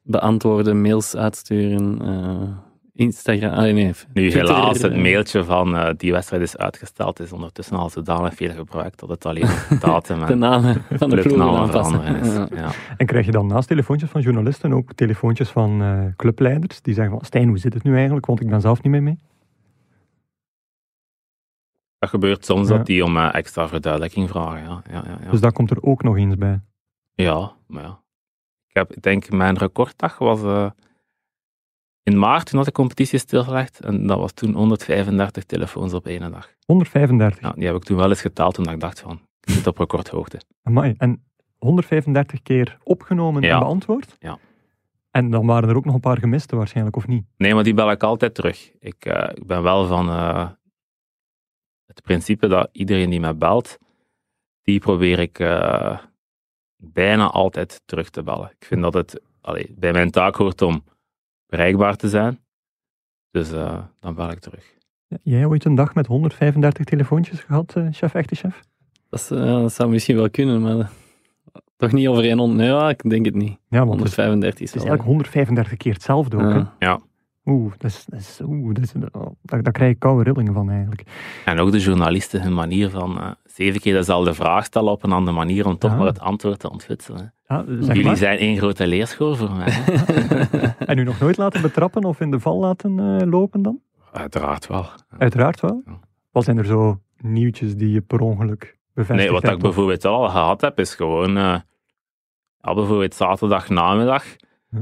beantwoorden, 0.02 0.82
mails 0.82 1.16
uitsturen, 1.16 2.02
eh, 2.02 2.65
Instagram... 2.96 3.52
Ah, 3.52 3.74
nee, 3.74 3.94
Nu 4.14 4.32
helaas, 4.32 4.82
het 4.82 4.96
mailtje 4.98 5.44
van 5.44 5.76
eh, 5.78 5.90
die 5.98 6.12
wedstrijd 6.12 6.42
is 6.42 6.58
uitgesteld, 6.58 7.20
is 7.20 7.32
ondertussen 7.32 7.78
al 7.78 7.90
zodanig 7.90 8.34
veel 8.34 8.54
gebruikt 8.54 9.00
dat 9.00 9.10
het 9.10 9.26
alleen 9.26 9.50
datum 9.80 10.20
De 10.20 10.26
en 10.26 10.38
namen 10.40 10.74
van 10.74 11.10
de 11.10 11.16
ploegen 11.16 11.22
clubnamen 11.22 11.60
aanpassen. 11.60 12.02
veranderen 12.02 12.48
is. 12.50 12.58
Ja. 12.58 12.62
Ja. 12.62 12.70
En 12.98 13.06
krijg 13.06 13.26
je 13.26 13.32
dan 13.32 13.48
naast 13.48 13.68
telefoontjes 13.68 14.10
van 14.10 14.22
journalisten 14.22 14.74
ook 14.74 14.94
telefoontjes 14.94 15.50
van 15.50 15.82
eh, 15.82 16.06
clubleiders 16.16 16.82
die 16.82 16.94
zeggen 16.94 17.14
van 17.18 17.26
Stijn, 17.26 17.48
hoe 17.48 17.58
zit 17.58 17.74
het 17.74 17.84
nu 17.84 17.96
eigenlijk? 17.96 18.26
Want 18.26 18.42
ik 18.42 18.50
ben 18.50 18.62
zelf 18.62 18.82
niet 18.82 18.92
meer 18.92 19.04
mee. 19.04 19.20
Dat 22.00 22.10
gebeurt 22.10 22.46
soms 22.46 22.70
Ja. 22.70 22.78
dat 22.78 22.86
die 22.86 23.04
om 23.04 23.18
eh, 23.18 23.34
extra 23.34 23.68
verduidelijking 23.68 24.30
vragen. 24.30 24.60
Ja, 24.64 24.82
ja, 24.92 25.04
ja, 25.06 25.18
ja. 25.24 25.32
Dus 25.32 25.40
dat 25.40 25.54
komt 25.54 25.72
er 25.72 25.84
ook 25.84 26.04
nog 26.04 26.18
eens 26.18 26.36
bij. 26.36 26.62
Ja, 27.14 27.52
maar 27.68 27.84
ja. 27.84 28.00
Ik, 28.68 28.76
heb, 28.76 28.94
ik 28.96 29.02
denk, 29.02 29.30
mijn 29.32 29.58
recorddag 29.58 30.18
was 30.18 30.44
eh, 30.44 30.70
in 32.06 32.20
maart, 32.20 32.46
toen 32.46 32.58
had 32.58 32.66
de 32.66 32.72
competitie 32.72 33.20
stilgelegd. 33.20 33.80
En 33.80 34.08
dat 34.08 34.18
was 34.20 34.32
toen 34.32 34.54
135 34.54 35.44
telefoons 35.44 35.94
op 35.94 36.06
één 36.08 36.32
dag. 36.32 36.50
135. 36.66 37.42
Ja, 37.42 37.52
die 37.52 37.66
heb 37.66 37.76
ik 37.76 37.84
toen 37.84 37.98
wel 37.98 38.10
eens 38.10 38.22
geteld, 38.22 38.54
toen 38.54 38.70
ik 38.70 38.80
dacht 38.80 39.00
van, 39.00 39.20
ik 39.42 39.50
zit 39.54 39.68
op 39.68 39.78
recordhoogte. 39.78 40.42
Amai. 40.64 40.94
En 40.98 41.24
135 41.58 42.42
keer 42.42 42.78
opgenomen 42.84 43.42
Ja. 43.42 43.54
en 43.54 43.60
beantwoord? 43.60 44.16
Ja. 44.20 44.38
En 45.12 45.30
dan 45.30 45.46
waren 45.46 45.70
er 45.70 45.76
ook 45.76 45.86
nog 45.86 45.94
een 45.94 46.00
paar 46.00 46.18
gemiste 46.20 46.56
waarschijnlijk, 46.56 46.96
of 46.96 47.08
niet? 47.08 47.26
Nee, 47.38 47.54
maar 47.54 47.64
die 47.64 47.74
bel 47.74 47.92
ik 47.92 48.04
altijd 48.04 48.34
terug. 48.36 48.72
Ik, 48.80 49.06
eh, 49.06 49.30
ik 49.36 49.48
ben 49.48 49.64
wel 49.64 49.86
van 49.88 50.10
eh, 50.10 50.50
het 51.86 52.02
principe 52.02 52.48
dat 52.48 52.70
iedereen 52.72 53.10
die 53.10 53.20
mij 53.20 53.38
belt, 53.38 53.78
die 54.62 54.80
probeer 54.80 55.20
ik 55.20 55.40
eh, 55.40 56.00
bijna 56.76 57.28
altijd 57.30 57.82
terug 57.86 58.10
te 58.10 58.24
bellen. 58.24 58.52
Ik 58.60 58.66
vind 58.66 58.82
dat 58.82 58.94
het 58.94 59.22
allee, 59.42 59.74
bij 59.78 59.92
mijn 59.92 60.12
taak 60.12 60.36
hoort 60.36 60.62
om 60.62 60.84
bereikbaar 61.56 61.96
te 61.96 62.10
zijn. 62.10 62.40
Dus 63.32 63.52
eh, 63.52 63.78
dan 64.00 64.16
bel 64.16 64.32
ik 64.32 64.40
terug. 64.40 64.74
Jij 65.24 65.46
ooit 65.46 65.66
een 65.66 65.76
dag 65.76 65.94
met 65.96 66.08
135 66.08 66.86
telefoontjes 66.86 67.40
gehad, 67.40 67.76
eh, 67.76 67.88
chef, 67.92 68.14
echte 68.14 68.36
chef? 68.36 68.62
Dat, 69.10 69.20
is, 69.20 69.32
eh, 69.32 69.46
dat 69.46 69.74
zou 69.74 69.90
misschien 69.90 70.16
wel 70.16 70.30
kunnen, 70.30 70.62
maar 70.62 70.90
Toch 71.78 71.92
niet 71.92 72.08
over 72.08 72.32
100? 72.32 72.60
Nee, 72.60 72.68
ja, 72.68 72.90
ik 72.90 73.10
denk 73.10 73.26
het 73.26 73.36
niet. 73.36 73.58
Ja, 73.70 73.86
want 73.86 74.00
het 74.00 74.10
is, 74.10 74.16
135 74.16 74.62
is 74.62 74.74
het 74.74 74.76
is 74.76 74.88
eigenlijk 74.88 75.04
135 75.04 75.78
keer 75.78 75.94
hetzelfde 75.94 76.38
ook. 76.38 76.54
hè. 76.54 76.86
Ja. 76.86 77.00
Oeh, 77.46 77.74
dat 77.78 77.92
is, 77.92 78.06
dat 78.06 78.20
is, 78.20 78.40
oeh, 78.44 78.74
dat 78.74 78.84
is, 78.84 78.94
oh, 79.12 79.28
daar, 79.42 79.64
daar 79.64 79.74
krijg 79.74 79.92
ik 79.92 80.00
koude 80.00 80.24
rillingen 80.24 80.54
van 80.54 80.70
eigenlijk. 80.70 81.04
En 81.46 81.60
ook 81.60 81.72
de 81.72 81.80
journalisten, 81.80 82.42
hun 82.42 82.54
manier 82.54 82.90
van 82.90 83.20
eh, 83.20 83.32
zeven 83.56 83.82
keer 83.82 83.94
dezelfde 83.94 84.34
vraag 84.34 84.66
stellen 84.66 84.92
op 84.92 85.04
een 85.04 85.12
andere 85.12 85.38
manier 85.38 85.66
om 85.66 85.78
toch 85.78 85.92
Ja. 85.92 85.98
maar 85.98 86.06
het 86.08 86.20
antwoord 86.20 86.60
te 86.60 86.70
ontfutselen. 86.72 87.34
Ja, 87.48 87.64
zeg 87.68 87.88
Jullie 87.88 88.04
maar. 88.04 88.18
zijn 88.18 88.38
één 88.38 88.58
grote 88.58 88.88
leerschool 88.88 89.36
voor 89.36 89.52
mij. 89.52 89.74
En 90.86 90.98
u 90.98 91.04
nog 91.04 91.20
nooit 91.20 91.38
laten 91.38 91.62
betrappen 91.62 92.04
of 92.04 92.20
in 92.20 92.32
de 92.32 92.40
val 92.40 92.60
laten 92.60 93.00
eh, 93.20 93.28
lopen 93.28 93.62
dan? 93.62 93.80
Uiteraard 94.12 94.68
wel. 94.68 94.86
Uiteraard 95.18 95.60
wel. 95.60 95.84
Wat 96.32 96.44
zijn 96.44 96.58
er 96.58 96.66
zo 96.66 97.00
nieuwtjes 97.18 97.76
die 97.76 97.90
je 97.92 98.02
per 98.02 98.20
ongeluk 98.20 98.78
bevestigd 98.94 99.20
Nee, 99.24 99.32
wat 99.32 99.44
ik 99.44 99.50
hebt? 99.50 99.62
bijvoorbeeld 99.62 100.04
wel 100.04 100.16
al 100.24 100.30
gehad 100.30 100.62
heb, 100.62 100.80
is 100.80 100.96
gewoon 100.96 101.38
eh, 101.38 101.60
ja, 102.62 102.74
bijvoorbeeld 102.74 103.14
zaterdag 103.16 103.70
namiddag. 103.70 104.24
Hm? 104.70 104.78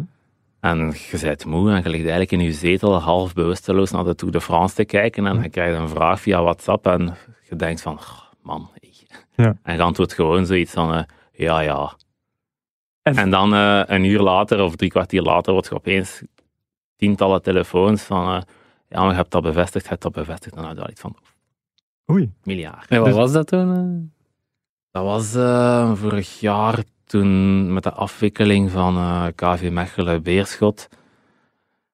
En 0.60 0.78
je 1.12 1.20
bent 1.22 1.46
moe 1.46 1.70
en 1.72 1.76
je 1.76 1.90
ligt 1.90 2.02
eigenlijk 2.02 2.32
in 2.32 2.40
je 2.40 2.52
zetel 2.52 3.00
half 3.02 3.34
bewusteloos 3.34 3.92
naar 3.92 4.04
de 4.04 4.16
Tour 4.16 4.34
de 4.34 4.42
France 4.42 4.76
te 4.76 4.86
kijken. 4.86 5.26
En 5.26 5.36
Hm? 5.38 5.44
je 5.44 5.50
krijgt 5.50 5.80
een 5.80 5.90
vraag 5.90 6.20
via 6.22 6.42
WhatsApp 6.44 6.88
en 6.88 7.16
je 7.50 7.56
denkt 7.56 7.82
van, 7.82 8.02
"Goh, 8.02 8.23
man. 8.44 8.70
hey." 8.80 8.94
Ja. 9.46 9.58
En 9.64 9.76
je 9.76 9.82
antwoordt 9.82 10.14
gewoon 10.14 10.46
zoiets 10.46 10.72
van, 10.72 10.94
eh, 10.94 11.04
ja, 11.32 11.60
ja. 11.60 11.94
En- 13.02 13.16
En, 13.18 13.30
dan 13.30 13.54
eh, 13.54 13.82
een 13.86 14.04
uur 14.04 14.20
later 14.20 14.62
of 14.62 14.76
drie 14.76 14.90
kwartier 14.90 15.22
later 15.22 15.54
wordt 15.54 15.68
je 15.68 15.76
opeens 15.76 16.22
tientallen 16.96 17.42
telefoons 17.42 18.02
van, 18.04 18.36
eh, 18.36 18.42
ja, 18.90 19.00
maar 19.00 19.10
je 19.10 19.16
hebt 19.16 19.32
dat 19.32 19.42
bevestigd, 19.44 19.84
je 19.84 19.90
hebt 19.90 20.02
dat 20.02 20.12
bevestigd. 20.12 20.56
Dan 20.56 20.66
had 20.66 20.76
je 20.76 20.82
al 20.84 20.90
iets 20.90 21.02
van, 21.02 21.16
Oei, 22.12 22.32
miljard. 22.44 22.90
En 22.90 22.98
wat 22.98 23.06
Dus- 23.08 23.16
was 23.16 23.32
dat 23.32 23.48
toen? 23.48 24.12
Dat 24.92 25.04
was 25.04 25.36
eh, 25.36 25.94
vorig 25.94 26.40
jaar 26.40 26.84
toen 27.06 27.74
met 27.74 27.84
de 27.84 27.92
afwikkeling 27.92 28.72
van 28.72 28.96
eh, 28.98 29.26
KV 29.36 29.70
Mechelen-Beerschot. 29.72 30.88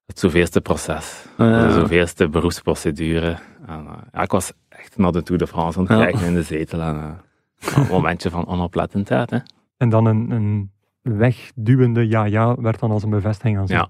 Het 0.05 0.19
zoveelste 0.19 0.61
proces. 0.61 1.25
eh? 1.37 1.61
De 1.67 1.71
zoveelste 1.73 2.29
beroepsprocedure. 2.29 3.37
En, 3.67 3.87
ja, 4.13 4.21
ik 4.21 4.31
was 4.31 4.51
echt 4.89 4.97
naar 4.97 5.11
de 5.11 5.23
Tour 5.23 5.39
de 5.39 5.47
France 5.47 5.79
aan 5.79 5.85
het 5.85 5.97
Ja. 5.97 6.03
kijken 6.03 6.27
in 6.27 6.33
de 6.33 6.43
zetel. 6.43 6.81
En, 6.81 6.95
eh, 6.95 7.75
een 7.75 7.87
momentje 7.87 8.29
van 8.29 8.47
onoplettendheid. 8.47 9.29
Hè. 9.29 9.37
en 9.77 9.89
dan 9.89 10.05
een, 10.05 10.31
een 10.31 10.71
wegduwende 11.01 12.07
ja-ja 12.07 12.55
werd 12.55 12.79
dan 12.79 12.91
als 12.91 13.03
een 13.03 13.09
bevestiging 13.09 13.57
aanzien. 13.57 13.77
Ja, 13.77 13.89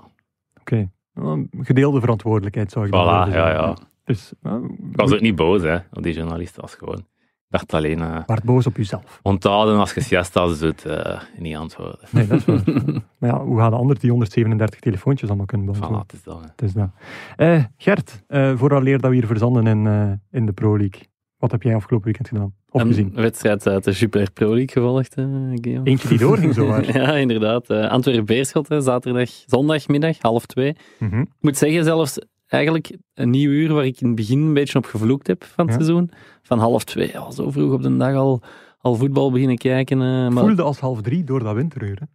Oké. 0.60 0.90
Well, 1.14 1.48
Gedeelde 1.62 2.00
verantwoordelijkheid 2.00 2.72
zou 2.72 2.86
ik 2.86 2.92
dan 2.92 3.04
voilà. 3.04 3.08
Ja, 3.08 3.26
zeggen. 3.26 3.52
ja. 3.54 3.76
Dus, 4.04 4.34
uh, 4.44 4.54
Ik 4.92 4.96
was 4.96 5.14
ook 5.14 5.20
niet 5.22 5.36
boos 5.36 5.62
hè, 5.62 5.76
op 5.92 6.04
die 6.04 6.14
journalist. 6.14 6.56
Was 6.56 6.76
gewoon... 6.76 7.06
Dacht 7.50 7.74
alleen... 7.74 8.02
eh 8.02 8.18
waard 8.26 8.44
boos 8.44 8.66
op 8.68 8.78
jezelf. 8.78 9.20
onthouden 9.24 9.80
als 9.80 9.94
je 9.94 10.02
siestas 10.02 10.60
doet, 10.60 10.86
eh, 10.86 11.22
niet 11.38 11.56
antwoorden. 11.56 12.00
Nee, 12.12 12.28
dat 12.28 12.38
is 12.38 12.46
waar. 12.46 12.62
maar 13.20 13.30
ja, 13.30 13.44
hoe 13.44 13.60
gaan 13.60 13.70
de 13.70 13.76
anderen 13.78 14.02
die 14.02 14.10
137 14.10 14.80
telefoontjes 14.80 15.30
allemaal 15.30 15.46
kunnen 15.48 15.68
Voilà, 15.76 15.80
beantwoorden? 15.80 16.06
het 16.08 16.14
is 16.14 16.24
dat. 16.24 16.40
hè. 16.40 16.46
Het 16.52 16.62
is 16.62 16.74
dat. 16.74 16.90
Eh, 17.36 17.64
Gert, 17.78 18.24
eh 18.28 18.58
vooraleer 18.58 19.00
dat 19.00 19.10
we 19.10 19.16
hier 19.16 19.26
verzanden 19.26 19.68
in, 19.68 19.88
eh, 19.88 20.12
in 20.40 20.46
de 20.46 20.52
Pro 20.52 20.78
League. 20.78 21.02
Wat 21.38 21.52
heb 21.52 21.64
jij 21.64 21.76
afgelopen 21.76 22.06
weekend 22.06 22.28
gedaan? 22.28 22.54
Of 22.70 22.82
gezien? 22.82 23.12
Een 23.16 23.22
wedstrijd 23.22 23.68
uit 23.68 23.84
de 23.84 23.94
Super 23.94 24.32
Pro 24.32 24.48
League 24.48 24.68
gevolgd, 24.72 25.16
eh, 25.16 25.26
Guillaume. 25.62 25.90
Eentje 25.90 26.08
die 26.08 26.18
doorging 26.18 26.54
zo 26.54 26.68
hard. 26.68 26.86
ja, 26.94 27.14
inderdaad. 27.16 27.70
Eh 27.70 27.90
Antwerpen-Beerschot, 27.90 28.68
hè, 28.70 28.82
zaterdag, 28.82 29.30
zondagmiddag, 29.46 30.18
half 30.22 30.46
twee. 30.46 30.76
Mhm. 31.00 31.20
Ik 31.20 31.28
moet 31.40 31.58
zeggen, 31.58 31.84
zelfs 31.84 32.18
eigenlijk 32.54 32.98
een 33.14 33.30
nieuw 33.30 33.50
uur 33.52 33.74
waar 33.74 33.86
ik 33.86 34.02
in 34.02 34.08
het 34.08 34.16
begin 34.16 34.40
een 34.40 34.54
beetje 34.54 34.78
op 34.78 34.86
gevloekt 34.86 35.28
heb 35.28 35.44
van 35.44 35.66
het 35.68 35.76
Ja. 35.76 35.84
seizoen. 35.84 36.12
Van 36.42 36.60
half 36.60 36.84
twee, 36.84 37.10
ja, 37.14 37.32
zo 37.32 37.52
vroeg 37.52 37.74
op 37.74 37.82
de 37.82 37.98
dag 37.98 38.16
al, 38.16 38.42
al 38.80 38.96
voetbal 38.96 39.32
beginnen 39.32 39.58
kijken. 39.58 40.02
eh, 40.02 40.08
maar, 40.30 40.44
Voelde 40.46 40.62
als 40.62 40.80
half 40.80 41.02
drie 41.02 41.24
door 41.24 41.44
dat 41.44 41.56
winteruur. 41.56 42.00
Hè? 42.00 42.06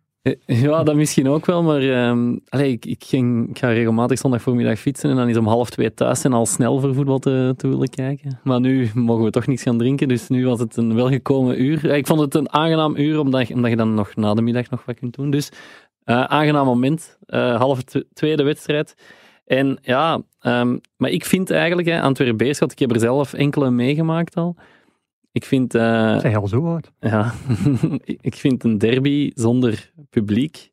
Eh, 0.46 0.62
Ja, 0.62 0.82
dat 0.82 0.94
misschien 0.94 1.28
ook 1.28 1.46
wel, 1.46 1.62
maar 1.62 1.80
ehm, 1.82 2.32
ik, 2.50 2.86
ik, 2.86 3.04
ging, 3.04 3.48
ik 3.48 3.58
ga 3.58 3.68
regelmatig 3.68 4.18
zondag 4.18 4.42
voormiddag 4.42 4.78
fietsen 4.78 5.10
en 5.10 5.16
dan 5.16 5.28
is 5.28 5.36
om 5.36 5.46
half 5.46 5.70
twee 5.70 5.94
thuis 5.94 6.24
en 6.24 6.32
al 6.32 6.46
snel 6.46 6.80
voor 6.80 6.94
voetbal 6.94 7.18
te, 7.18 7.54
te 7.56 7.68
willen 7.68 7.88
kijken. 7.88 8.40
Maar 8.44 8.60
nu 8.60 8.90
mogen 8.94 9.24
we 9.24 9.30
toch 9.30 9.46
niks 9.46 9.62
gaan 9.62 9.78
drinken, 9.78 10.08
dus 10.08 10.28
nu 10.28 10.46
was 10.46 10.60
het 10.60 10.76
een 10.76 10.94
welgekomen 10.94 11.62
uur. 11.62 11.90
Eh, 11.90 11.96
Ik 11.96 12.06
vond 12.06 12.20
het 12.20 12.34
een 12.34 12.52
aangenaam 12.52 12.96
uur, 12.96 13.18
omdat, 13.18 13.48
je- 13.48 13.54
omdat 13.54 13.70
je 13.70 13.76
dan 13.76 13.94
nog 13.94 14.14
na 14.16 14.34
de 14.34 14.42
middag 14.42 14.70
nog 14.70 14.84
wat 14.84 14.94
kunt 14.98 15.14
doen. 15.16 15.30
Dus 15.30 15.48
aangenaam 16.04 16.66
moment, 16.66 17.18
eh 17.26 17.56
half 17.56 17.82
tw- 17.82 17.96
tweede 18.12 18.42
wedstrijd. 18.42 18.94
En 19.44 19.78
ja, 19.82 20.22
ehm, 20.40 20.76
maar 20.96 21.10
ik 21.10 21.24
vind 21.24 21.50
eigenlijk, 21.50 21.88
hè, 21.88 22.00
Antwerpen-Beerschot, 22.00 22.72
ik 22.72 22.78
heb 22.78 22.90
er 22.90 23.00
zelf 23.00 23.32
enkele 23.32 23.70
meegemaakt 23.70 24.34
al. 24.34 24.56
Ik 25.32 25.44
vind... 25.44 25.74
eh, 25.74 26.18
Zij 26.18 26.36
al 26.36 26.48
zo 26.48 26.66
oud. 26.66 26.92
ja, 27.00 27.32
ik 28.20 28.34
vind 28.34 28.64
een 28.64 28.78
derby 28.78 29.30
zonder 29.34 29.92
publiek 30.10 30.72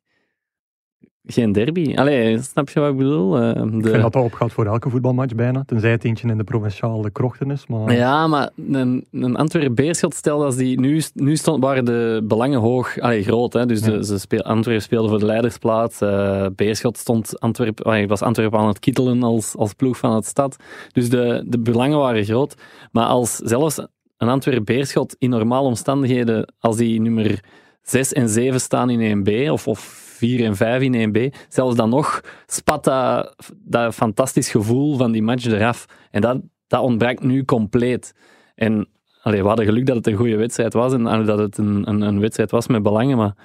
geen 1.31 1.51
derby. 1.51 1.95
Allee, 1.95 2.41
snap 2.41 2.69
je 2.69 2.79
wat 2.79 2.89
ik 2.89 2.97
bedoel? 2.97 3.37
Eh, 3.37 3.49
Ik 3.49 3.55
vind 3.87 4.01
dat 4.01 4.13
dat 4.13 4.23
opgaat 4.23 4.51
voor 4.51 4.65
elke 4.65 4.89
voetbalmatch 4.89 5.35
bijna. 5.35 5.63
Tenzij 5.65 5.91
het 5.91 6.03
eentje 6.03 6.27
in 6.27 6.37
de 6.37 6.43
provinciale 6.43 7.09
krochten 7.11 7.51
is. 7.51 7.67
Maar 7.67 7.93
Ja, 7.95 8.27
maar 8.27 8.49
een, 8.71 9.05
een 9.11 9.35
Antwerpen-Beerschot, 9.35 10.13
stel 10.15 10.43
als 10.43 10.55
die 10.55 10.79
nu, 10.79 11.01
nu 11.13 11.35
stond, 11.35 11.63
waren 11.63 11.85
de 11.85 12.21
belangen 12.23 12.59
hoog, 12.59 12.99
allee, 12.99 13.23
groot. 13.23 13.53
Hè, 13.53 13.65
dus 13.65 13.81
de, 13.81 13.91
Ja. 13.91 14.01
ze 14.01 14.19
speel, 14.19 14.41
Antwerpen 14.41 14.83
speelde 14.83 15.09
voor 15.09 15.19
de 15.19 15.25
leidersplaats. 15.25 16.01
eh 16.01 16.45
Beerschot 16.55 16.97
stond 16.97 17.39
Antwerpen, 17.39 17.85
allee, 17.85 18.07
was 18.07 18.21
Antwerpen 18.21 18.59
aan 18.59 18.67
het 18.67 18.79
kittelen 18.79 19.23
als, 19.23 19.55
als 19.57 19.73
ploeg 19.73 19.97
van 19.97 20.15
het 20.15 20.25
stad. 20.25 20.55
Dus 20.91 21.09
de, 21.09 21.43
de 21.47 21.59
belangen 21.59 21.97
waren 21.97 22.23
groot. 22.25 22.55
Maar 22.91 23.05
als 23.05 23.35
zelfs 23.35 23.77
een 24.17 24.27
Antwerpen-Beerschot 24.29 25.15
in 25.19 25.29
normale 25.29 25.67
omstandigheden, 25.67 26.53
als 26.59 26.77
die 26.77 27.01
nummer 27.01 27.39
6 27.81 28.13
en 28.13 28.29
7 28.29 28.59
staan 28.59 28.89
in 28.89 29.25
1B, 29.25 29.49
of, 29.49 29.67
of 29.67 30.09
4 30.21 30.45
en 30.45 30.55
5 30.55 30.81
in 30.81 31.09
1B, 31.09 31.37
zelfs 31.49 31.75
dan 31.75 31.89
nog 31.89 32.21
spat 32.45 32.83
dat, 32.83 33.35
dat 33.63 33.93
fantastisch 33.93 34.49
gevoel 34.49 34.97
van 34.97 35.11
die 35.11 35.21
match 35.21 35.45
eraf. 35.45 35.85
En 36.11 36.21
dat, 36.21 36.41
dat 36.67 36.81
ontbreekt 36.81 37.23
nu 37.23 37.45
compleet. 37.45 38.13
En 38.55 38.87
allee, 39.21 39.41
we 39.41 39.47
hadden 39.47 39.65
geluk 39.65 39.85
dat 39.85 39.95
het 39.95 40.07
een 40.07 40.15
goede 40.15 40.35
wedstrijd 40.35 40.73
was 40.73 40.93
en 40.93 41.25
dat 41.25 41.39
het 41.39 41.57
een, 41.57 41.89
een, 41.89 42.01
een 42.01 42.19
wedstrijd 42.19 42.51
was 42.51 42.67
met 42.67 42.83
belangen, 42.83 43.17
maar 43.17 43.35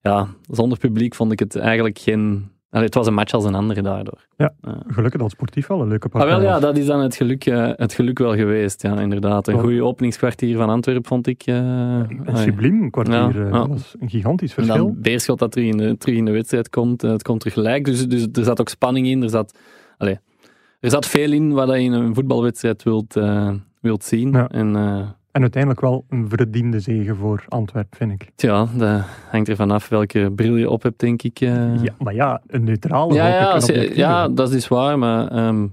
ja, 0.00 0.28
zonder 0.50 0.78
publiek 0.78 1.14
vond 1.14 1.32
ik 1.32 1.38
het 1.38 1.56
eigenlijk 1.56 1.98
geen... 1.98 2.52
Allee, 2.74 2.86
het 2.86 2.94
was 2.94 3.06
een 3.06 3.14
match 3.14 3.32
als 3.32 3.44
een 3.44 3.54
andere 3.54 3.82
daardoor. 3.82 4.26
Ja. 4.36 4.52
Gelukkig 4.86 5.20
dat 5.20 5.30
sportief 5.30 5.66
wel 5.66 5.80
een 5.80 5.88
leuke 5.88 6.06
Ah, 6.06 6.12
partij 6.12 6.30
wel 6.30 6.42
ja, 6.42 6.58
dat 6.60 6.76
is 6.78 6.86
dan 6.86 7.00
het 7.00 7.16
geluk, 7.16 7.46
eh, 7.46 7.70
het 7.76 7.92
geluk 7.92 8.18
wel 8.18 8.34
geweest, 8.34 8.82
ja, 8.82 9.00
inderdaad. 9.00 9.48
Een 9.48 9.58
goede 9.60 9.84
openingskwartier 9.84 10.56
van 10.56 10.68
Antwerpen 10.68 11.04
vond 11.06 11.26
ik. 11.26 11.42
eh, 11.46 11.54
Een 11.56 12.20
allee. 12.26 12.42
subliem 12.42 12.90
kwartier. 12.90 13.14
Ja, 13.14 13.28
eh. 13.46 13.52
Dat 13.52 13.68
was 13.68 13.94
een 14.00 14.08
gigantisch 14.10 14.54
En 14.56 14.64
verschil. 14.64 14.86
dan 14.86 14.96
Beerschot 15.00 15.38
dat 15.38 15.52
terug 15.52 15.68
in 15.68 15.76
de, 15.76 15.96
terug 15.98 16.16
in 16.16 16.24
de 16.24 16.30
wedstrijd 16.32 16.70
komt, 16.70 17.02
het 17.02 17.22
komt 17.22 17.38
terug 17.40 17.54
gelijk. 17.54 17.84
Dus, 17.84 18.08
dus 18.08 18.26
er 18.32 18.44
zat 18.44 18.60
ook 18.60 18.68
spanning 18.68 19.06
in. 19.06 19.22
Er 19.22 19.30
zat, 19.30 19.58
allez, 19.98 20.16
er 20.80 20.90
zat 20.90 21.06
veel 21.06 21.32
in 21.32 21.52
wat 21.52 21.68
je 21.70 21.80
in 21.80 21.92
een 21.92 22.14
voetbalwedstrijd 22.14 22.82
wilt, 22.82 23.18
wilt 23.80 24.04
zien. 24.04 24.30
Ja. 24.32 24.48
En 24.48 24.72
En 25.34 25.40
uiteindelijk 25.40 25.80
wel 25.80 26.04
een 26.08 26.28
verdiende 26.28 26.80
zege 26.80 27.14
voor 27.14 27.44
Antwerpen, 27.48 27.96
vind 27.98 28.12
ik. 28.12 28.30
tja, 28.34 28.66
dat 28.76 29.02
hangt 29.30 29.48
er 29.48 29.56
vanaf 29.56 29.88
welke 29.88 30.32
bril 30.34 30.56
je 30.56 30.70
op 30.70 30.82
hebt, 30.82 31.00
denk 31.00 31.22
ik. 31.22 31.40
eh. 31.40 31.82
Ja, 31.82 31.94
maar 31.98 32.14
ja, 32.14 32.42
een 32.46 32.64
neutrale. 32.64 33.14
ja, 33.14 33.28
ja, 33.28 33.50
als 33.50 33.66
je- 33.66 33.96
ja, 33.96 34.28
dat 34.28 34.52
is 34.52 34.68
waar, 34.68 34.98
maar 34.98 35.28
ehm, 35.28 35.66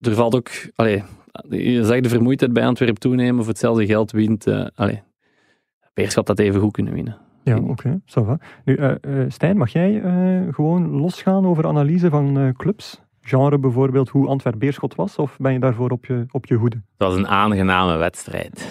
er 0.00 0.14
valt 0.14 0.34
ook... 0.34 0.48
Allee, 0.74 1.02
je 1.48 1.84
zag 1.84 2.00
de 2.00 2.08
vermoeidheid 2.08 2.52
bij 2.52 2.66
Antwerpen 2.66 3.00
toenemen, 3.00 3.36
voor 3.44 3.48
hetzelfde 3.52 3.86
geld 3.86 4.10
wint... 4.10 4.46
eh 4.46 4.66
allee, 4.74 5.02
Beerschot 5.94 6.26
dat 6.26 6.38
even 6.38 6.60
goed 6.60 6.72
kunnen 6.72 6.92
winnen. 6.94 7.16
Ja, 7.44 7.58
oké. 7.58 8.00
va. 8.04 8.38
Nu, 8.64 8.74
eh, 8.74 8.94
Stijn, 9.28 9.56
mag 9.56 9.72
jij 9.72 10.02
gewoon 10.50 10.90
losgaan 10.90 11.46
over 11.46 11.66
analyse 11.66 12.10
van 12.10 12.54
clubs? 12.56 13.00
Genre 13.22 13.58
bijvoorbeeld 13.58 14.08
hoe 14.08 14.26
Antwerp-Beerschot 14.28 14.94
was? 14.94 15.16
Of 15.16 15.36
ben 15.38 15.52
je 15.52 15.58
daarvoor 15.58 15.90
op 15.90 16.06
je, 16.06 16.26
op 16.30 16.46
je 16.46 16.54
hoede? 16.54 16.76
Het 16.76 17.08
was 17.08 17.14
een 17.16 17.28
aangename 17.28 17.96
wedstrijd. 17.96 18.68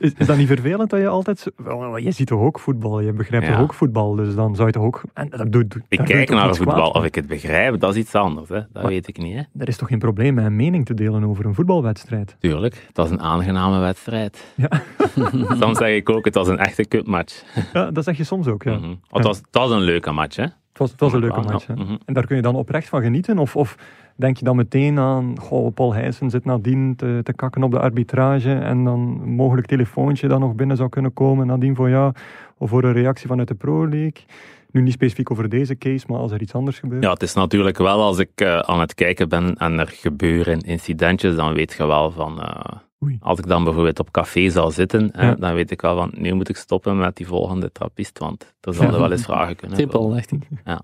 Is, 0.00 0.12
is 0.16 0.26
dat 0.26 0.36
niet 0.36 0.46
vervelend 0.46 0.90
dat 0.90 1.00
je 1.00 1.08
altijd... 1.08 1.38
zo- 1.38 1.50
Wel, 1.56 1.96
Je 1.96 2.10
ziet 2.10 2.26
toch 2.26 2.40
ook 2.40 2.58
voetbal? 2.58 3.00
Je 3.00 3.12
begrijpt 3.12 3.46
Ja. 3.46 3.52
toch 3.52 3.62
ook 3.62 3.74
voetbal? 3.74 4.14
Dus 4.14 4.34
dan 4.34 4.54
zou 4.54 4.66
je 4.66 4.72
toch 4.72 4.82
ook... 4.82 5.02
En 5.14 5.28
dat 5.30 5.52
doet, 5.52 5.76
Ik 5.88 5.98
kijk 6.04 6.30
naar 6.30 6.54
voetbal. 6.56 6.74
kwaad 6.74 6.94
Of 6.94 7.04
ik 7.04 7.14
het 7.14 7.26
begrijp, 7.26 7.80
dat 7.80 7.90
is 7.94 8.00
iets 8.00 8.14
anders. 8.14 8.48
Hè. 8.48 8.54
Dat 8.54 8.68
Maar- 8.72 8.86
weet 8.86 9.08
ik 9.08 9.18
niet. 9.18 9.34
Hè. 9.36 9.42
Er 9.58 9.68
is 9.68 9.76
toch 9.76 9.88
geen 9.88 9.98
probleem 9.98 10.34
met 10.34 10.44
een 10.44 10.56
mening 10.56 10.86
te 10.86 10.94
delen 10.94 11.24
over 11.24 11.46
een 11.46 11.54
voetbalwedstrijd? 11.54 12.36
Tuurlijk, 12.38 12.84
het 12.86 12.96
was 12.96 13.10
een 13.10 13.20
aangename 13.20 13.78
wedstrijd. 13.80 14.52
Ja. 14.56 14.68
Soms 15.60 15.78
zeg 15.78 15.94
ik 15.96 16.10
ook, 16.10 16.24
het 16.24 16.34
was 16.34 16.48
een 16.48 16.58
echte 16.58 16.84
cupmatch. 16.88 17.42
Ja, 17.72 17.90
dat 17.90 18.04
zeg 18.04 18.16
je 18.16 18.24
soms 18.24 18.46
ook, 18.46 18.62
ja. 18.62 18.76
Mhm. 18.76 18.94
Het, 19.10 19.24
was, 19.24 19.36
het 19.36 19.46
was 19.50 19.70
een 19.70 19.80
leuke 19.80 20.10
match, 20.10 20.36
hè? 20.36 20.46
Het 20.78 20.86
was, 20.86 20.90
het 20.90 21.00
was 21.00 21.12
een 21.12 21.20
leuke 21.20 21.40
Ja, 21.40 21.52
match, 21.52 21.68
mhm. 21.68 21.96
En 22.04 22.14
daar 22.14 22.26
kun 22.26 22.36
je 22.36 22.42
dan 22.42 22.54
oprecht 22.54 22.88
van 22.88 23.02
genieten? 23.02 23.38
Of, 23.38 23.56
of 23.56 23.76
denk 24.16 24.36
je 24.36 24.44
dan 24.44 24.56
meteen 24.56 24.98
aan, 24.98 25.38
goh, 25.40 25.74
Paul 25.74 25.94
Heijsen 25.94 26.30
zit 26.30 26.44
nadien 26.44 26.96
te, 26.96 27.20
te 27.22 27.32
kakken 27.32 27.62
op 27.62 27.70
de 27.70 27.78
arbitrage 27.78 28.52
en 28.54 28.84
dan 28.84 29.00
een 29.22 29.34
mogelijk 29.34 29.66
telefoontje 29.66 30.28
dat 30.28 30.40
nog 30.40 30.54
binnen 30.54 30.76
zou 30.76 30.88
kunnen 30.88 31.12
komen 31.12 31.46
nadien 31.46 31.76
voor 31.76 31.88
jou, 31.88 32.12
of 32.56 32.70
voor 32.70 32.84
een 32.84 32.92
reactie 32.92 33.28
vanuit 33.28 33.48
de 33.48 33.54
Pro 33.54 33.88
League? 33.88 34.24
Nu 34.70 34.82
niet 34.82 34.92
specifiek 34.92 35.30
over 35.30 35.48
deze 35.48 35.78
case, 35.78 36.06
maar 36.08 36.18
als 36.18 36.32
er 36.32 36.40
iets 36.40 36.52
anders 36.52 36.78
gebeurt. 36.78 37.02
Ja, 37.02 37.12
het 37.12 37.22
is 37.22 37.34
natuurlijk 37.34 37.78
wel 37.78 38.00
als 38.00 38.18
ik 38.18 38.40
uh, 38.42 38.58
aan 38.58 38.80
het 38.80 38.94
kijken 38.94 39.28
ben 39.28 39.54
en 39.56 39.78
er 39.78 39.88
gebeuren 39.88 40.60
incidentjes, 40.60 41.36
dan 41.36 41.54
weet 41.54 41.72
je 41.72 41.86
wel 41.86 42.10
van. 42.10 42.38
Uh, 42.38 43.10
als 43.20 43.38
ik 43.38 43.46
dan 43.46 43.64
bijvoorbeeld 43.64 43.98
op 43.98 44.10
café 44.10 44.50
zal 44.50 44.70
zitten, 44.70 45.12
ja. 45.14 45.34
dan 45.34 45.54
weet 45.54 45.70
ik 45.70 45.80
wel 45.80 45.96
van 45.96 46.10
nu 46.14 46.32
moet 46.32 46.48
ik 46.48 46.56
stoppen 46.56 46.98
met 46.98 47.16
die 47.16 47.26
volgende 47.26 47.72
trappist, 47.72 48.18
want 48.18 48.54
er 48.60 48.74
zouden 48.80 49.00
wel 49.00 49.12
eens 49.12 49.24
vragen 49.24 49.56
kunnen 49.56 49.76
dacht 49.88 50.32
ik. 50.32 50.48
Ja. 50.64 50.82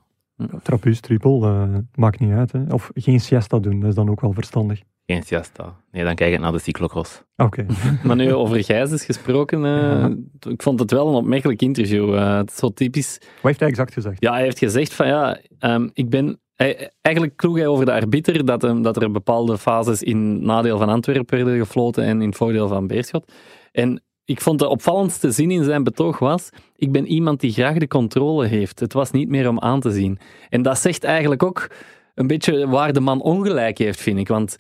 Trappist, 0.63 1.03
triple, 1.03 1.41
uh, 1.41 1.79
maakt 1.95 2.21
niet 2.21 2.33
uit. 2.33 2.53
Hè. 2.53 2.65
Of 2.69 2.91
geen 2.95 3.21
siesta 3.21 3.59
doen, 3.59 3.81
dat 3.81 3.89
is 3.89 3.95
dan 3.95 4.11
ook 4.11 4.21
wel 4.21 4.33
verstandig. 4.33 4.81
Geen 5.07 5.23
siesta. 5.23 5.77
Nee, 5.93 6.05
dan 6.05 6.15
kijk 6.15 6.35
ik 6.35 6.41
naar 6.41 6.53
de 6.53 6.59
cyclocross. 6.59 7.23
Oké. 7.37 7.67
maar 8.05 8.17
nu 8.17 8.35
over 8.35 8.65
Gijs 8.65 8.91
is 8.91 9.05
gesproken, 9.05 9.65
uh, 9.65 9.71
ja. 9.71 10.17
ik 10.51 10.63
vond 10.63 10.81
het 10.81 10.91
wel 10.91 11.09
een 11.09 11.15
opmerkelijk 11.15 11.63
interview. 11.63 12.15
Uh, 12.15 12.37
het 12.37 12.51
is 12.51 12.57
zo 12.57 12.69
typisch. 12.69 13.19
Wat 13.19 13.29
heeft 13.43 13.61
hij 13.61 13.69
exact 13.69 13.93
gezegd? 13.93 14.21
Ja, 14.21 14.33
hij 14.33 14.43
heeft 14.43 14.59
gezegd 14.59 14.95
van 14.95 15.07
ja, 15.07 15.39
um, 15.61 15.91
ik 15.93 16.11
ben... 16.11 16.39
Hij, 16.55 16.91
eigenlijk 17.01 17.37
kloeg 17.37 17.57
hij 17.57 17.67
over 17.67 17.85
de 17.85 17.93
arbiter 17.93 18.45
dat, 18.45 18.65
um, 18.65 18.83
dat 18.83 19.03
er 19.03 19.11
bepaalde 19.11 19.59
fases 19.59 20.03
in 20.03 20.45
nadeel 20.45 20.79
van 20.79 20.89
Antwerpen 20.89 21.37
werden 21.37 21.59
gefloten 21.59 22.05
en 22.05 22.23
in 22.23 22.35
voordeel 22.35 22.69
van 22.69 22.87
Beerschot. 22.87 23.33
En 23.73 24.03
ik 24.25 24.41
vond 24.41 24.59
de 24.59 24.69
opvallendste 24.69 25.31
zin 25.31 25.51
in 25.51 25.65
zijn 25.65 25.85
betoog 25.85 26.19
was: 26.19 26.51
Ik 26.77 26.93
ben 26.93 27.07
iemand 27.07 27.41
die 27.41 27.53
graag 27.53 27.79
de 27.79 27.89
controle 27.89 28.47
heeft. 28.47 28.81
Het 28.81 28.93
was 28.93 29.11
niet 29.11 29.29
meer 29.29 29.49
om 29.49 29.61
aan 29.61 29.81
te 29.81 29.91
zien. 29.91 30.19
En 30.49 30.63
dat 30.63 30.79
zegt 30.79 31.05
eigenlijk 31.05 31.43
ook 31.43 31.71
een 32.15 32.27
beetje 32.27 32.69
waar 32.69 32.93
de 32.93 33.01
man 33.01 33.23
ongelijk 33.23 33.79
heeft, 33.79 34.01
vind 34.01 34.19
ik. 34.19 34.29
Want 34.29 34.57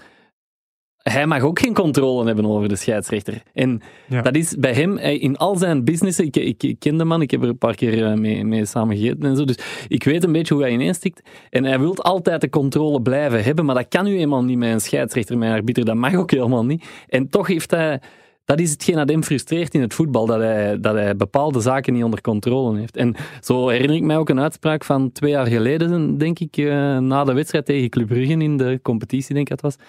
hij 0.96 1.26
mag 1.26 1.42
ook 1.42 1.58
geen 1.58 1.74
controle 1.74 2.26
hebben 2.26 2.46
over 2.46 2.68
de 2.68 2.76
scheidsrechter. 2.76 3.42
En 3.52 3.80
ja. 4.08 4.22
dat 4.22 4.36
is 4.36 4.56
bij 4.56 4.72
hem, 4.72 4.98
in 4.98 5.36
al 5.36 5.56
zijn 5.56 5.84
businessen, 5.84 6.24
ik, 6.24 6.36
ik, 6.36 6.62
ik, 6.62 6.78
ken 6.78 6.96
de 6.96 7.04
man, 7.04 7.22
ik 7.22 7.30
heb 7.30 7.42
er 7.42 7.48
een 7.48 7.58
paar 7.58 7.74
keer 7.74 8.18
mee, 8.18 8.44
mee 8.44 8.64
samen 8.64 8.96
gegeten 8.96 9.22
en 9.22 9.36
zo, 9.36 9.44
dus 9.44 9.58
ik 9.88 10.04
weet 10.04 10.24
een 10.24 10.32
beetje 10.32 10.54
hoe 10.54 10.62
hij 10.62 10.72
ineenstikt. 10.72 11.28
En 11.50 11.64
hij 11.64 11.78
wil 11.78 11.96
altijd 11.96 12.40
de 12.40 12.48
controle 12.48 13.02
blijven 13.02 13.44
hebben, 13.44 13.64
maar 13.64 13.74
dat 13.74 13.88
kan 13.88 14.04
nu 14.04 14.18
eenmaal 14.18 14.44
niet 14.44 14.58
met 14.58 14.72
een 14.72 14.80
scheidsrechter, 14.80 15.38
met 15.38 15.48
een 15.48 15.54
arbiter, 15.54 15.84
dat 15.84 15.96
mag 15.96 16.14
ook 16.14 16.30
helemaal 16.30 16.64
niet. 16.64 16.84
En 17.08 17.28
toch 17.28 17.46
heeft 17.46 17.70
hij 17.70 18.00
dat 18.44 18.60
is 18.60 18.70
hetgeen 18.70 18.96
dat 18.96 19.08
hem 19.08 19.22
frustreert 19.22 19.74
in 19.74 19.80
het 19.80 19.94
voetbal, 19.94 20.26
dat 20.26 20.40
hij, 20.40 20.80
dat 20.80 20.94
hij 20.94 21.16
bepaalde 21.16 21.60
zaken 21.60 21.92
niet 21.92 22.04
onder 22.04 22.20
controle 22.20 22.78
heeft. 22.78 22.96
En 22.96 23.14
zo 23.40 23.68
herinner 23.68 23.96
ik 23.96 24.02
mij 24.02 24.16
ook 24.16 24.28
een 24.28 24.40
uitspraak 24.40 24.84
van 24.84 25.12
twee 25.12 25.30
jaar 25.30 25.46
geleden, 25.46 26.18
denk 26.18 26.38
ik, 26.38 26.56
na 27.00 27.24
de 27.24 27.32
wedstrijd 27.32 27.66
tegen 27.66 27.88
Club 27.88 28.06
Brugge 28.06 28.32
in 28.32 28.56
de 28.56 28.78
competitie, 28.82 29.34
denk 29.34 29.50
ik 29.50 29.60
dat 29.60 29.76
was. 29.76 29.86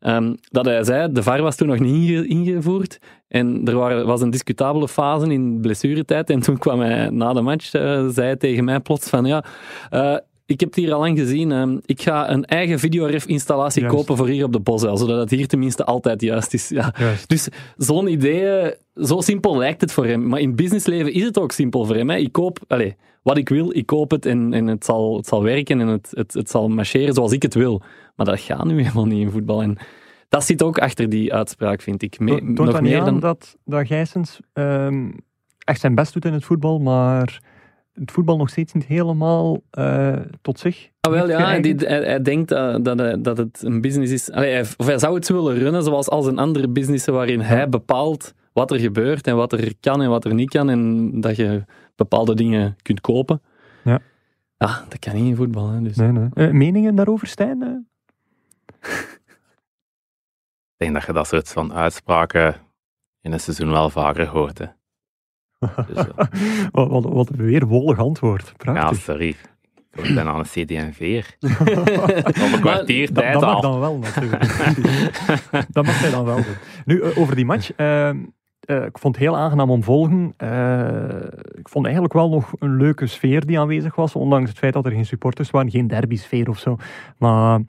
Um, 0.00 0.34
dat 0.50 0.64
hij 0.64 0.84
zei, 0.84 1.12
de 1.12 1.22
VAR 1.22 1.42
was 1.42 1.56
toen 1.56 1.68
nog 1.68 1.78
niet 1.78 2.24
ingevoerd 2.24 2.98
en 3.28 3.60
er 3.64 3.76
waren, 3.76 4.06
was 4.06 4.20
een 4.20 4.30
discutabele 4.30 4.88
fase 4.88 5.32
in 5.32 5.60
blessuretijd 5.60 6.30
en 6.30 6.40
toen 6.40 6.58
kwam 6.58 6.80
hij 6.80 7.10
na 7.10 7.32
de 7.32 7.40
match, 7.40 7.74
uh, 7.74 7.82
zei 8.08 8.26
hij 8.26 8.36
tegen 8.36 8.64
mij 8.64 8.80
plots 8.80 9.08
van 9.08 9.24
ja, 9.24 9.44
uh, 9.90 10.16
ik 10.48 10.60
heb 10.60 10.68
het 10.68 10.78
hier 10.78 10.92
al 10.92 11.00
lang 11.00 11.18
gezien. 11.18 11.50
Um, 11.50 11.80
ik 11.84 12.02
ga 12.02 12.30
een 12.30 12.44
eigen 12.44 12.78
videoref-installatie 12.78 13.86
kopen 13.86 14.16
voor 14.16 14.28
hier 14.28 14.44
op 14.44 14.52
de 14.52 14.60
Bosel, 14.60 14.96
zodat 14.96 15.18
het 15.18 15.30
hier 15.30 15.46
tenminste 15.46 15.84
altijd 15.84 16.20
juist 16.20 16.54
is. 16.54 16.68
Ja. 16.68 16.94
Dus 17.26 17.48
zo'n 17.76 18.06
idee, 18.06 18.74
zo 18.94 19.20
simpel 19.20 19.56
lijkt 19.56 19.80
het 19.80 19.92
voor 19.92 20.06
hem. 20.06 20.28
Maar 20.28 20.40
in 20.40 20.56
businessleven 20.56 21.12
is 21.12 21.22
het 21.22 21.38
ook 21.38 21.52
simpel 21.52 21.84
voor 21.84 21.94
hem. 21.94 22.10
Hè. 22.10 22.16
Ik 22.16 22.32
koop, 22.32 22.58
allez, 22.66 22.92
wat 23.22 23.36
ik 23.36 23.48
wil, 23.48 23.76
ik 23.76 23.86
koop 23.86 24.10
het 24.10 24.26
en, 24.26 24.52
en 24.52 24.66
het, 24.66 24.84
zal, 24.84 25.16
het 25.16 25.26
zal 25.26 25.42
werken 25.42 25.80
en 25.80 25.86
het, 25.86 26.08
het, 26.10 26.34
het 26.34 26.50
zal 26.50 26.68
marcheren 26.68 27.14
zoals 27.14 27.32
ik 27.32 27.42
het 27.42 27.54
wil. 27.54 27.82
Maar 28.16 28.26
dat 28.26 28.40
gaat 28.40 28.64
nu 28.64 28.82
helemaal 28.82 29.06
niet 29.06 29.20
in 29.20 29.30
voetbal. 29.30 29.62
En 29.62 29.78
dat 30.28 30.44
zit 30.44 30.62
ook 30.62 30.78
achter 30.78 31.08
die 31.08 31.34
uitspraak, 31.34 31.82
vind 31.82 32.02
ik. 32.02 32.18
Me, 32.18 32.52
Toont 32.54 32.70
nog 32.70 32.80
meer 32.80 33.04
dan 33.04 33.20
dat, 33.20 33.56
dat 33.64 33.86
Gijsens 33.86 34.40
um, 34.52 35.14
echt 35.64 35.80
zijn 35.80 35.94
best 35.94 36.12
doet 36.12 36.24
in 36.24 36.32
het 36.32 36.44
voetbal, 36.44 36.78
maar 36.78 37.40
het 38.00 38.10
voetbal 38.10 38.36
nog 38.36 38.48
steeds 38.48 38.72
niet 38.72 38.84
helemaal 38.84 39.62
uh, 39.78 40.16
tot 40.42 40.58
zich. 40.58 40.90
Ah, 41.00 41.12
wel, 41.12 41.28
ja, 41.28 41.38
hij, 41.38 41.74
hij, 41.76 42.02
hij, 42.02 42.22
denkt 42.22 42.52
uh, 42.52 42.76
dat, 42.82 42.98
hij, 42.98 43.20
dat 43.20 43.38
het 43.38 43.62
een 43.62 43.80
business 43.80 44.12
is. 44.12 44.30
Allee, 44.30 44.52
hij, 44.52 44.64
of 44.76 44.86
hij 44.86 44.98
zou 44.98 45.14
het 45.14 45.28
willen 45.28 45.58
runnen 45.58 45.82
zoals 45.82 46.08
als 46.08 46.26
een 46.26 46.38
andere 46.38 46.68
business 46.68 47.06
waarin 47.06 47.40
hij 47.40 47.68
bepaalt 47.68 48.34
wat 48.52 48.70
er 48.70 48.78
gebeurt 48.78 49.26
en 49.26 49.36
wat 49.36 49.52
er 49.52 49.72
kan 49.80 50.02
en 50.02 50.08
wat 50.08 50.24
er 50.24 50.34
niet 50.34 50.50
kan. 50.50 50.70
En 50.70 51.10
dat 51.20 51.36
je 51.36 51.64
bepaalde 51.96 52.34
dingen 52.34 52.76
kunt 52.82 53.00
kopen. 53.00 53.42
Ja. 53.84 54.00
Ja, 54.56 54.84
dat 54.88 54.98
kan 54.98 55.14
niet 55.14 55.24
in 55.24 55.36
voetbal. 55.36 55.70
Hè, 55.70 55.82
dus. 55.82 55.96
nee, 55.96 56.12
nee. 56.12 56.28
Uh, 56.34 56.50
meningen 56.50 56.94
daarover, 56.94 57.26
Stijn? 57.26 57.86
Ik 60.78 60.86
denk 60.86 60.92
dat 60.94 61.06
je 61.06 61.12
dat 61.12 61.26
soort 61.26 61.48
van 61.48 61.72
uitspraken 61.72 62.56
in 63.20 63.32
een 63.32 63.40
seizoen 63.40 63.70
wel 63.70 63.90
vaker 63.90 64.26
hoort. 64.26 64.58
Hè. 64.58 64.66
Dus, 65.58 66.04
wat, 66.72 66.88
wat, 66.88 67.04
wat, 67.04 67.28
een 67.28 67.36
weer 67.36 67.66
wollig 67.66 67.98
antwoord. 67.98 68.52
Prachtig. 68.56 68.90
Ja, 68.90 68.94
sorry. 68.94 69.36
Ik 70.02 70.14
ben 70.14 70.26
aan 70.26 70.38
een 70.38 70.44
CD&V. 70.44 71.24
Op 72.44 72.52
een 72.52 72.60
kwartier 72.60 73.12
tijd 73.12 73.32
dat, 73.32 73.42
dat 73.42 73.52
mag 73.52 73.60
dan 73.60 73.80
wel, 73.80 73.98
natuurlijk. 73.98 74.42
dat 75.74 75.84
mag 75.84 76.00
hij 76.00 76.10
dan 76.10 76.24
wel 76.24 76.36
doen. 76.36 76.54
Nu, 76.84 77.00
uh, 77.00 77.18
over 77.18 77.34
die 77.34 77.44
match. 77.44 77.70
Uh, 77.76 78.10
ik 78.60 78.98
vond 78.98 79.14
het 79.14 79.24
heel 79.24 79.36
aangenaam 79.36 79.70
om 79.70 79.82
volgen. 79.82 80.34
ik 81.58 81.68
vond 81.68 81.84
eigenlijk 81.84 82.14
wel 82.14 82.28
nog 82.28 82.52
een 82.58 82.76
leuke 82.76 83.06
sfeer 83.06 83.46
die 83.46 83.58
aanwezig 83.58 83.94
was. 83.94 84.14
Ondanks 84.14 84.48
het 84.48 84.58
feit 84.58 84.72
dat 84.72 84.86
er 84.86 84.92
geen 84.92 85.06
supporters 85.06 85.50
waren. 85.50 85.70
Geen 85.70 85.86
derby-sfeer 85.86 86.48
of 86.48 86.58
zo. 86.58 86.76
Maar 87.18 87.60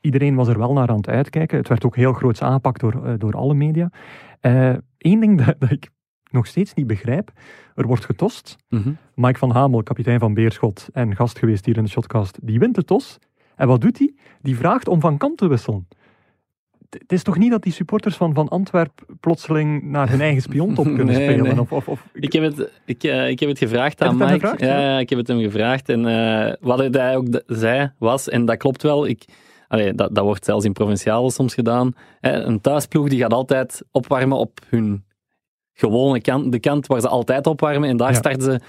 iedereen 0.00 0.34
was 0.34 0.48
er 0.48 0.58
wel 0.58 0.72
naar 0.72 0.88
aan 0.88 0.96
het 0.96 1.08
uitkijken. 1.08 1.58
Het 1.58 1.68
werd 1.68 1.84
ook 1.84 1.96
heel 1.96 2.12
groots 2.12 2.42
aangepakt 2.42 2.80
door, 2.80 3.18
door 3.18 3.32
alle 3.32 3.54
media. 3.54 3.90
Eén 4.98 5.20
ding 5.20 5.44
dat, 5.44 5.54
dat 5.58 5.70
ik 5.70 5.90
nog 6.30 6.46
steeds 6.46 6.74
niet 6.74 6.86
begrijp. 6.86 7.32
Er 7.74 7.86
wordt 7.86 8.04
getost. 8.04 8.56
Mm 8.68 8.82
-hmm. 8.82 8.96
Mike 9.14 9.38
van 9.38 9.50
Hamel, 9.50 9.82
kapitein 9.82 10.18
van 10.18 10.34
Beerschot 10.34 10.88
en 10.92 11.16
gast 11.16 11.38
geweest 11.38 11.64
hier 11.64 11.76
in 11.76 11.84
de 11.84 11.90
Shotcast, 11.90 12.38
die 12.42 12.58
wint 12.58 12.74
de 12.74 12.84
tos. 12.84 13.18
En 13.56 13.66
wat 13.66 13.80
doet 13.80 13.98
hij? 13.98 14.14
Die 14.42 14.56
vraagt 14.56 14.88
om 14.88 15.00
van 15.00 15.16
kant 15.16 15.38
te 15.38 15.48
wisselen. 15.48 15.88
Het 16.90 17.12
is 17.12 17.22
toch 17.22 17.38
niet 17.38 17.50
dat 17.50 17.62
die 17.62 17.72
supporters 17.72 18.16
van, 18.16 18.34
van 18.34 18.48
Antwerp 18.48 19.06
plotseling 19.20 19.82
naar 19.82 20.10
hun 20.10 20.20
eigen 20.20 20.42
spiontop 20.42 20.84
kunnen 20.96 21.06
nee, 21.06 21.14
spelen? 21.14 21.44
Nee. 21.44 21.60
Of, 21.60 21.72
of, 21.72 21.88
of... 21.88 22.06
Ik, 22.12 22.32
heb 22.32 22.42
het, 22.42 22.70
ik, 22.84 23.04
uh, 23.04 23.28
ik 23.28 23.40
heb 23.40 23.48
het 23.48 23.58
gevraagd 23.58 24.02
aan 24.02 24.16
Mike. 24.16 24.32
Gevraagd, 24.32 24.60
ja, 24.60 24.80
ja, 24.80 24.98
ik 24.98 25.08
heb 25.08 25.18
het 25.18 25.28
hem 25.28 25.40
gevraagd. 25.40 25.88
En 25.88 26.04
uh, 26.04 26.52
wat 26.60 26.94
hij 26.94 27.16
ook 27.16 27.42
zei 27.46 27.92
was, 27.98 28.28
en 28.28 28.44
dat 28.44 28.56
klopt 28.56 28.82
wel, 28.82 29.06
ik, 29.06 29.24
allee, 29.68 29.94
dat, 29.94 30.14
dat 30.14 30.24
wordt 30.24 30.44
zelfs 30.44 30.64
in 30.64 30.72
provinciale 30.72 31.30
soms 31.30 31.54
gedaan. 31.54 31.94
Hè, 32.20 32.32
een 32.32 32.60
thuisploeg 32.60 33.08
die 33.08 33.20
gaat 33.20 33.32
altijd 33.32 33.82
opwarmen 33.90 34.38
op 34.38 34.60
hun 34.68 35.04
gewone 35.78 36.20
kant, 36.20 36.52
de 36.52 36.58
kant 36.58 36.86
waar 36.86 37.00
ze 37.00 37.08
altijd 37.08 37.46
opwarmen. 37.46 37.88
En 37.88 37.96
daar 37.96 38.12
ja. 38.12 38.16
starten 38.16 38.42
ze 38.42 38.60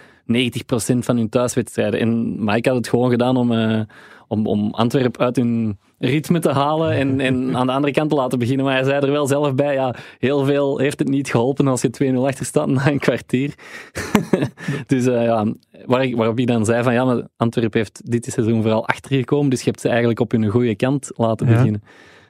90% 0.94 0.98
van 0.98 1.18
hun 1.18 1.30
thuiswedstrijden. 1.30 2.00
En 2.00 2.44
Mike 2.44 2.70
had 2.70 2.78
het 2.78 2.88
gewoon 2.90 3.10
gedaan 3.10 3.38
om, 3.38 3.52
uh, 3.52 3.80
om, 4.28 4.48
om 4.48 4.74
Antwerpen 4.74 5.26
uit 5.26 5.36
hun 5.36 5.78
ritme 6.00 6.40
te 6.40 6.50
halen 6.50 6.92
en, 6.92 7.20
en 7.20 7.36
aan 7.58 7.68
de 7.68 7.74
andere 7.74 7.94
kant 7.94 8.10
te 8.10 8.16
laten 8.16 8.40
beginnen. 8.40 8.66
Maar 8.66 8.76
hij 8.76 8.84
zei 8.84 9.06
er 9.06 9.12
wel 9.12 9.28
zelf 9.28 9.56
bij, 9.56 9.74
ja, 9.74 9.96
heel 10.20 10.46
veel 10.46 10.78
heeft 10.78 11.00
het 11.00 11.08
niet 11.08 11.30
geholpen 11.30 11.68
als 11.68 11.82
je 11.82 12.14
2-0 12.14 12.16
achter 12.16 12.46
staat 12.46 12.68
na 12.68 12.88
een 12.88 13.00
kwartier. 13.00 13.54
dus 14.88 15.06
uh, 15.06 15.24
ja, 15.24 15.54
waar 15.86 16.04
ik, 16.04 16.16
waarop 16.16 16.40
ik 16.40 16.48
dan 16.48 16.66
zei 16.66 16.84
van, 16.84 16.94
ja, 16.94 17.06
maar 17.06 17.28
Antwerpen 17.38 17.80
heeft 17.80 18.12
dit 18.12 18.26
seizoen 18.26 18.62
vooral 18.62 18.88
achtergekomen, 18.88 19.50
dus 19.50 19.60
je 19.60 19.70
hebt 19.70 19.82
ze 19.82 19.88
eigenlijk 19.88 20.20
op 20.20 20.32
hun 20.32 20.48
goede 20.48 20.76
kant 20.76 21.12
laten 21.16 21.48
Ja. 21.48 21.54
beginnen. 21.54 21.84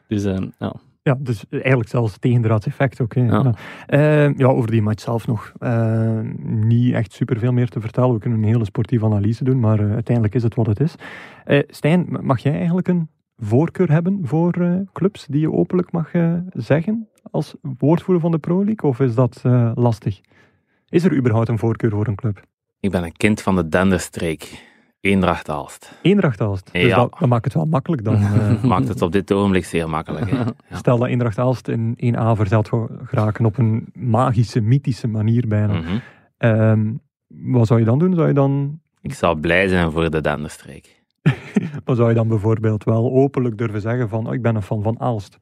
Dus 0.08 0.26
uh, 0.26 0.38
ja. 0.60 0.74
Ja, 1.02 1.18
dus 1.20 1.46
eigenlijk 1.50 1.90
zelfs 1.90 2.12
het 2.12 2.22
tegendraads 2.22 2.66
effect 2.66 3.02
ook. 3.02 3.14
Ja. 3.14 3.24
Ja. 3.24 3.54
Eh, 3.86 4.38
ja, 4.38 4.48
over 4.48 4.72
die 4.72 4.82
match 4.82 5.04
zelf 5.04 5.28
nog 5.28 5.54
eh, 5.60 6.20
niet 6.44 6.94
echt 6.94 7.14
superveel 7.14 7.52
meer 7.52 7.70
te 7.70 7.82
vertellen. 7.82 8.14
We 8.14 8.20
kunnen 8.20 8.40
een 8.40 8.46
hele 8.46 8.66
sportieve 8.66 9.06
analyse 9.06 9.44
doen, 9.44 9.60
maar 9.60 9.80
eh, 9.80 9.94
uiteindelijk 9.94 10.36
is 10.36 10.44
het 10.44 10.56
wat 10.56 10.66
het 10.66 10.80
is. 10.80 10.96
Eh, 11.46 11.60
Stijn, 11.68 12.18
mag 12.22 12.40
jij 12.40 12.54
eigenlijk 12.54 12.88
een 12.88 13.10
voorkeur 13.38 13.92
hebben 13.92 14.20
voor 14.24 14.54
eh, 14.54 14.74
clubs 14.94 15.26
die 15.26 15.42
je 15.42 15.52
openlijk 15.52 15.92
mag 15.92 16.12
zeggen 16.52 17.08
als 17.32 17.56
woordvoerder 17.78 18.22
van 18.22 18.32
de 18.32 18.38
Pro 18.38 18.66
League? 18.66 18.90
Of 18.90 19.00
is 19.00 19.16
dat 19.16 19.42
lastig? 19.76 20.22
Is 20.90 21.04
er 21.04 21.16
überhaupt 21.16 21.50
een 21.50 21.60
voorkeur 21.60 21.92
voor 21.92 22.08
een 22.08 22.16
club? 22.16 22.44
Ik 22.80 22.92
ben 22.92 23.04
een 23.04 23.18
kind 23.18 23.42
van 23.42 23.56
de 23.56 23.70
Denderstreek. 23.70 24.69
Eendracht 25.02 25.50
Aalst. 25.50 26.00
Eendracht 26.02 26.42
Aalst. 26.42 26.70
Dus 26.72 26.82
Ja. 26.84 26.96
dat, 26.96 27.16
dat 27.20 27.30
maakt 27.30 27.44
het 27.46 27.54
wel 27.54 27.66
makkelijk 27.66 28.04
dan. 28.04 28.16
eh. 28.24 28.64
Maakt 28.64 28.88
het 28.88 29.02
op 29.02 29.12
dit 29.12 29.32
ogenblik 29.32 29.66
zeer 29.66 29.90
makkelijk. 29.90 30.30
Hè? 30.30 30.38
Ja. 30.70 30.78
Stel 30.78 30.98
dat 30.98 31.08
Eendracht 31.08 31.38
Aalst 31.38 31.68
in 31.68 31.96
1A 32.16 32.36
verzeld 32.36 32.70
geraken 33.04 33.46
op 33.46 33.58
een 33.58 33.88
magische, 33.94 34.60
mythische 34.62 35.08
manier 35.08 35.48
bijna. 35.48 35.74
Mhm. 35.74 35.98
Ehm, 36.38 36.94
wat 37.28 37.68
zou 37.68 37.80
je 37.80 37.86
dan 37.86 38.00
doen? 38.00 38.14
Zou 38.14 38.28
je 38.28 38.34
dan, 38.34 38.80
Ik 39.02 39.14
zou 39.14 39.40
blij 39.40 39.68
zijn 39.68 39.92
voor 39.92 40.10
de 40.10 40.22
Denderstreek. 40.22 41.04
wat 41.86 41.98
zou 41.98 42.10
je 42.10 42.16
dan 42.16 42.28
bijvoorbeeld 42.28 42.84
wel 42.84 43.12
openlijk 43.12 43.58
durven 43.58 43.82
zeggen 43.82 44.10
van 44.10 44.28
oh, 44.28 44.34
ik 44.34 44.42
ben 44.42 44.56
een 44.56 44.62
fan 44.62 44.82
van 44.84 45.00
Aalst? 45.00 45.38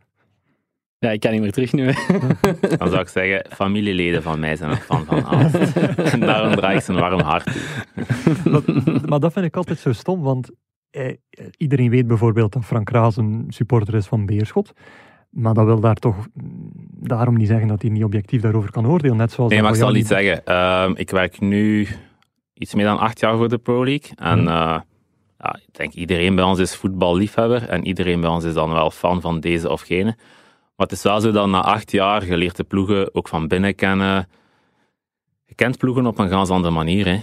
Ja, 1.00 1.10
ik 1.12 1.20
kan 1.20 1.32
niet 1.32 1.42
meer 1.42 1.52
terug 1.52 1.74
nu. 1.74 1.86
Dan 2.78 2.88
zou 2.90 3.00
ik 3.00 3.08
zeggen, 3.08 3.46
familieleden 3.56 4.24
van 4.24 4.40
mij 4.40 4.56
zijn 4.56 4.70
een 4.72 4.78
fan 4.78 5.06
van 5.06 5.26
Aalst. 5.26 5.56
En 6.14 6.20
daarom 6.20 6.56
draag 6.56 6.74
ik 6.76 6.82
ze 6.82 6.92
een 6.94 7.00
warm 7.00 7.20
hart 7.20 7.46
toe. 8.44 8.62
Maar 9.06 9.20
dat 9.20 9.34
vind 9.34 9.46
ik 9.46 9.56
altijd 9.56 9.80
zo 9.80 9.94
stom, 9.94 10.22
want 10.22 10.50
eh, 10.90 11.14
iedereen 11.58 11.90
weet 11.90 12.08
bijvoorbeeld 12.08 12.54
dat 12.54 12.66
Frank 12.66 12.90
Raas 12.90 13.18
een 13.18 13.46
supporter 13.48 13.96
is 13.96 14.06
van 14.08 14.26
Beerschot. 14.26 14.74
Maar 15.30 15.54
dat 15.54 15.66
wil 15.66 15.80
daar 15.80 15.96
toch 15.96 16.16
mm, 16.34 16.72
daarom 17.00 17.38
niet 17.38 17.48
zeggen 17.48 17.68
dat 17.68 17.82
hij 17.82 17.92
niet 17.92 18.04
objectief 18.04 18.42
daarover 18.42 18.72
kan 18.72 18.88
oordelen. 18.88 19.18
Net 19.18 19.32
zoals 19.32 19.52
Nee, 19.52 19.62
maar 19.62 19.72
ik 19.72 19.78
zal 19.78 19.96
iets 19.96 20.08
zeggen. 20.08 20.46
Ehm, 20.46 20.92
ik 20.96 21.10
werk 21.10 21.40
nu 21.40 21.88
iets 22.54 22.76
meer 22.76 22.86
dan 22.86 23.00
acht 23.00 23.20
jaar 23.20 23.38
voor 23.38 23.50
de 23.50 23.58
Pro 23.58 23.86
League. 23.86 24.12
En 24.16 24.40
Mhm. 24.40 24.48
eh, 24.48 24.80
ja, 25.40 25.56
ik 25.68 25.74
denk 25.78 25.94
iedereen 25.94 26.36
bij 26.36 26.44
ons 26.44 26.60
is 26.60 26.76
voetballiefhebber 26.76 27.70
en 27.70 27.86
iedereen 27.88 28.22
bij 28.22 28.30
ons 28.30 28.44
is 28.44 28.54
dan 28.54 28.72
wel 28.74 28.92
fan 28.92 29.22
van 29.22 29.40
deze 29.40 29.70
of 29.70 29.82
gene. 29.82 30.16
Maar 30.78 30.88
het 30.88 30.92
is 30.92 31.04
wel 31.04 31.22
zo 31.22 31.32
dat 31.32 31.48
na 31.48 31.62
acht 31.62 31.92
jaar 31.92 32.26
je 32.26 32.38
leert 32.38 32.56
de 32.56 32.64
ploegen 32.64 33.16
ook 33.16 33.28
van 33.28 33.48
binnen 33.48 33.76
kennen. 33.76 34.28
Je 35.46 35.56
kent 35.56 35.78
ploegen 35.78 36.06
op 36.06 36.18
een 36.20 36.30
ganz 36.30 36.50
andere 36.50 36.74
manier. 36.74 37.06
Hè. 37.08 37.20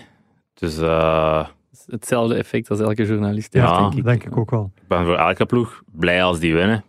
Dus 0.55 0.79
eh, 0.79 1.47
Hetzelfde 1.87 2.35
effect 2.35 2.71
als 2.71 2.81
elke 2.81 3.05
journalist 3.05 3.53
Ja, 3.53 3.61
heeft, 3.61 3.73
Ja, 3.75 3.81
denk 3.81 3.95
ik. 3.95 4.05
denk 4.05 4.25
ik 4.25 4.37
ook 4.37 4.51
wel. 4.51 4.71
ik 4.77 4.89
ben 4.89 5.05
voor 5.05 5.17
elke 5.17 5.47
ploeg 5.47 5.83
blij 5.93 6.23
als 6.25 6.39
die 6.39 6.55
winnen. 6.55 6.85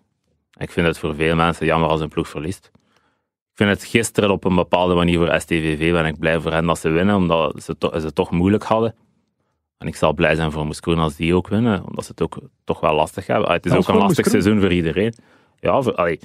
Ik 0.59 0.71
vind 0.71 0.87
het 0.87 0.97
voor 0.97 1.15
veel 1.15 1.35
mensen 1.35 1.65
jammer 1.65 1.89
als 1.89 2.01
een 2.01 2.09
ploeg 2.09 2.27
verliest. 2.29 2.71
Ik 3.51 3.61
vind 3.61 3.69
het 3.69 3.83
gisteren 3.83 4.29
op 4.31 4.43
een 4.43 4.55
bepaalde 4.55 4.95
manier 4.95 5.17
voor 5.17 5.39
STVV 5.41 5.91
ben 5.91 6.05
ik 6.05 6.19
blij 6.19 6.39
voor 6.39 6.51
hen 6.51 6.65
dat 6.65 6.79
ze 6.79 6.89
winnen, 6.89 7.15
omdat 7.15 7.63
ze, 7.63 7.77
to- 7.77 7.99
ze 7.99 8.13
toch 8.13 8.31
moeilijk 8.31 8.63
hadden. 8.63 8.95
En 9.77 9.87
ik 9.87 9.95
zal 9.95 10.13
blij 10.13 10.35
zijn 10.35 10.51
voor 10.51 10.65
Moeskroen 10.65 10.99
als 10.99 11.15
die 11.15 11.35
ook 11.35 11.47
winnen, 11.47 11.83
omdat 11.85 12.05
ze 12.05 12.11
het 12.11 12.21
ook 12.21 12.37
toch 12.63 12.79
wel 12.79 12.93
lastig 12.95 13.27
hebben. 13.27 13.47
Ah, 13.47 13.53
Het 13.53 13.65
is 13.65 13.71
ook 13.71 13.87
een 13.87 13.95
lastig 13.95 14.05
Moeskroen? 14.25 14.41
seizoen 14.41 14.61
voor 14.61 14.71
iedereen. 14.71 15.13
Ja, 15.59 15.81
voor, 15.81 15.95
allee, 15.95 16.19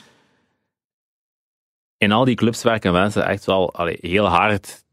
in 2.00 2.12
al 2.12 2.24
die 2.24 2.34
clubs 2.34 2.62
werken 2.62 2.92
mensen 2.92 3.26
echt 3.26 3.44
wel 3.44 3.74
allee, 3.74 3.98
heel 4.00 4.26
hard. 4.26 4.84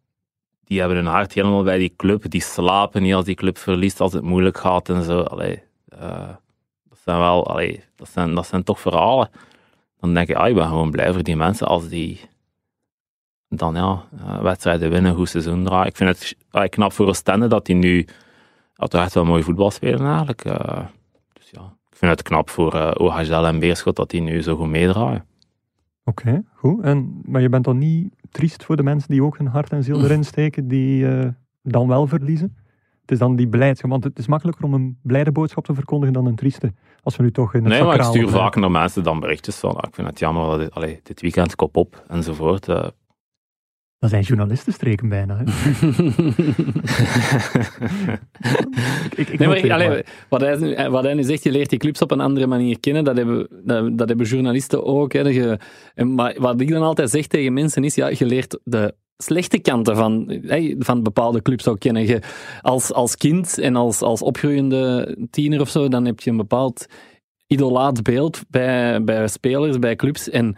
Die 0.64 0.80
hebben 0.80 0.98
hun 0.98 1.06
hart 1.06 1.34
helemaal 1.34 1.64
bij 1.64 1.78
die 1.78 1.94
club. 1.98 2.30
Die 2.30 2.42
slapen 2.42 3.02
niet 3.02 3.14
als 3.14 3.26
die 3.26 3.36
club 3.36 3.58
verliest, 3.58 4.00
als 4.00 4.14
het 4.14 4.24
moeilijk 4.24 4.58
gaat 4.58 4.90
en 4.90 5.04
zo. 5.04 5.22
Allee, 5.22 5.64
eh, 5.90 6.30
dat 6.90 6.98
zijn 7.04 7.20
wel, 7.20 7.48
allee, 7.48 7.84
dat 7.96 8.10
zijn, 8.10 8.36
dat 8.36 8.48
zijn 8.48 8.64
toch 8.64 8.80
verhalen. 8.80 9.30
Dan 10.00 10.14
denk 10.14 10.30
ik, 10.30 10.36
ah, 10.36 10.48
ik 10.48 10.56
ben 10.56 10.68
gewoon 10.68 10.92
blij 10.92 11.14
voor 11.14 11.24
die 11.24 11.36
mensen 11.36 11.68
als 11.68 11.88
die 11.88 12.20
dan 13.50 13.76
ja, 13.76 14.04
eh, 14.20 14.42
wedstrijden 14.42 14.90
winnen, 14.90 15.16
goed 15.16 15.30
seizoen 15.30 15.64
draaien. 15.64 15.88
Ik 15.88 15.96
vind 15.96 16.10
het 16.10 16.36
allee, 16.52 16.70
knap 16.70 16.94
voor 16.94 17.08
Oostende 17.08 17.48
dat 17.48 17.66
die 17.66 17.76
nu 17.76 18.08
echt 18.76 19.14
wel 19.14 19.26
mooi 19.26 19.44
voetbal 19.44 19.72
spelen 19.72 20.08
eigenlijk. 20.08 20.46
eh. 20.46 20.86
dus 21.34 21.50
ja, 21.52 21.74
ik 21.90 21.98
vind 21.98 22.12
het 22.12 22.22
knap 22.22 22.50
voor 22.50 22.94
OHL 22.94 23.46
en 23.46 23.60
Beerschot 23.60 23.96
dat 23.96 24.10
die 24.10 24.22
nu 24.22 24.42
zo 24.42 24.56
goed 24.56 24.68
meedraaien. 24.68 25.26
Oké, 26.08 26.44
goed. 26.54 26.82
En, 26.84 27.22
maar 27.24 27.42
je 27.42 27.50
bent 27.50 27.64
dan 27.64 27.78
niet 27.78 28.14
triest 28.32 28.64
voor 28.64 28.76
de 28.76 28.84
mensen 28.84 29.10
die 29.10 29.24
ook 29.24 29.38
hun 29.38 29.48
hart 29.48 29.72
en 29.72 29.84
ziel 29.84 30.02
erin 30.06 30.24
steken, 30.24 30.68
die 30.68 31.08
eh, 31.08 31.28
dan 31.64 31.88
wel 31.88 32.08
verliezen? 32.08 32.56
Het 33.02 33.12
is 33.12 33.18
dan 33.18 33.36
die 33.36 33.48
blijdschap, 33.48 33.90
want 33.90 34.04
het 34.04 34.20
is 34.20 34.28
makkelijker 34.28 34.64
om 34.66 34.74
een 34.74 34.98
blijde 35.02 35.32
boodschap 35.32 35.66
te 35.66 35.74
verkondigen 35.74 36.14
dan 36.14 36.26
een 36.26 36.36
trieste. 36.36 36.74
Als 37.04 37.16
we 37.16 37.24
nu 37.24 37.32
toch 37.32 37.54
in 37.54 37.64
het 37.64 37.74
Nee, 37.74 37.84
maar 37.84 37.96
ik 37.96 38.02
stuur 38.04 38.30
vaak 38.30 38.56
naar 38.56 38.72
mensen 38.72 39.04
dan 39.04 39.20
berichtjes 39.20 39.56
van, 39.56 39.76
ah, 39.76 39.84
ik 39.88 39.96
vind 39.96 40.08
het 40.08 40.20
jammer 40.20 40.70
allee, 40.70 41.00
dit 41.04 41.22
weekend 41.22 41.56
kop 41.56 41.78
op 41.78 42.04
enzovoort. 42.08 42.68
eh. 42.68 42.88
Dat 44.00 44.10
zijn 44.10 44.22
journalistenstreken 44.24 45.10
bijna. 45.10 45.38
Hè. 45.38 45.44
ik, 49.10 49.18
ik, 49.18 49.30
ik 49.30 49.40
Nee, 49.40 49.48
maar 49.48 49.58
ik- 49.58 49.72
allee, 49.72 50.04
wat, 50.30 50.42
hij, 50.42 50.56
nu- 50.58 50.90
wat 50.90 51.04
hij 51.04 51.14
nu 51.14 51.24
zegt, 51.24 51.44
je 51.44 51.52
leert 51.52 51.70
die 51.70 51.80
clubs 51.80 52.02
op 52.02 52.12
een 52.12 52.20
andere 52.22 52.48
manier 52.48 52.80
kennen. 52.80 53.04
Dat 53.04 53.18
hebben, 53.18 53.48
dat, 53.64 53.98
dat 53.98 54.08
hebben 54.08 54.28
journalisten 54.28 54.84
ook. 54.86 55.14
Hè. 55.14 55.20
Je- 55.22 55.60
maar 55.96 56.36
wat 56.40 56.62
ik 56.62 56.70
dan 56.70 56.82
altijd 56.82 57.10
zeg 57.10 57.28
tegen 57.28 57.54
mensen 57.54 57.84
is, 57.84 57.96
ja, 57.96 58.08
je 58.08 58.26
leert 58.26 58.60
de 58.64 58.94
slechte 59.18 59.60
kanten 59.60 59.96
van, 59.96 60.40
hè, 60.46 60.76
van 60.80 61.04
bepaalde 61.04 61.42
clubs 61.42 61.68
ook 61.68 61.80
kennen. 61.80 62.06
Je, 62.08 62.20
als, 62.62 62.94
als 62.94 63.16
kind 63.18 63.58
en 63.60 63.76
als, 63.76 64.02
als 64.02 64.22
opgroeiende 64.22 65.16
tiener 65.30 65.62
of 65.62 65.70
zo, 65.70 65.88
dan 65.88 66.06
heb 66.06 66.20
je 66.20 66.30
een 66.30 66.38
bepaald 66.38 66.86
idolaat 67.48 68.04
beeld 68.04 68.42
bij, 68.50 69.04
bij 69.04 69.28
spelers, 69.28 69.80
bij 69.80 69.96
clubs. 69.96 70.30
En 70.30 70.56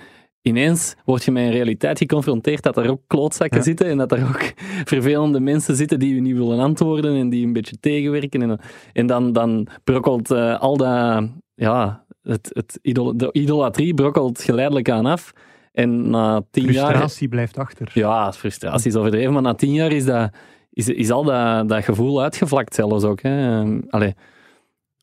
ineens 0.49 0.95
word 1.05 1.23
je 1.23 1.31
met 1.31 1.43
een 1.43 1.51
realiteit 1.51 1.97
geconfronteerd 1.97 2.63
dat 2.63 2.77
er 2.77 2.89
ook 2.89 3.01
klootzakken 3.07 3.57
Ja. 3.57 3.63
zitten 3.63 3.87
en 3.87 3.97
dat 3.97 4.11
er 4.11 4.23
ook 4.27 4.41
vervelende 4.93 5.39
mensen 5.39 5.75
zitten 5.75 5.99
die 5.99 6.15
je 6.15 6.21
niet 6.21 6.37
willen 6.37 6.59
antwoorden 6.59 7.15
en 7.15 7.29
die 7.29 7.45
een 7.45 7.53
beetje 7.53 7.79
tegenwerken. 7.79 8.41
En, 8.41 8.59
en 8.93 9.07
dan, 9.07 9.33
dan 9.33 9.67
brokkelt 9.83 10.31
eh, 10.31 10.59
al 10.59 10.77
dat, 10.77 11.29
ja, 11.55 12.05
het, 12.21 12.49
het 12.53 12.79
idol, 12.81 13.17
de 13.17 13.29
idolatrie 13.31 13.93
brokkelt 13.93 14.41
geleidelijk 14.41 14.89
aan 14.89 15.05
af. 15.05 15.31
En 15.71 16.09
na 16.09 16.41
tien 16.51 16.71
jaar... 16.71 16.85
Frustratie 16.85 17.27
blijft 17.27 17.57
achter. 17.57 17.91
Ja, 17.93 18.33
frustratie 18.33 18.89
is 18.91 18.95
overdreven, 18.95 19.33
maar 19.33 19.41
na 19.41 19.53
tien 19.53 19.73
jaar 19.73 19.91
is, 19.91 20.05
dat, 20.05 20.29
is, 20.71 20.87
is 20.87 21.11
al 21.11 21.23
dat, 21.23 21.69
dat 21.69 21.83
gevoel 21.83 22.21
uitgevlakt 22.21 22.75
zelfs 22.75 23.03
ook. 23.03 23.21
Hè. 23.21 23.59
Ehm, 23.59 23.81
Allee. 23.89 24.15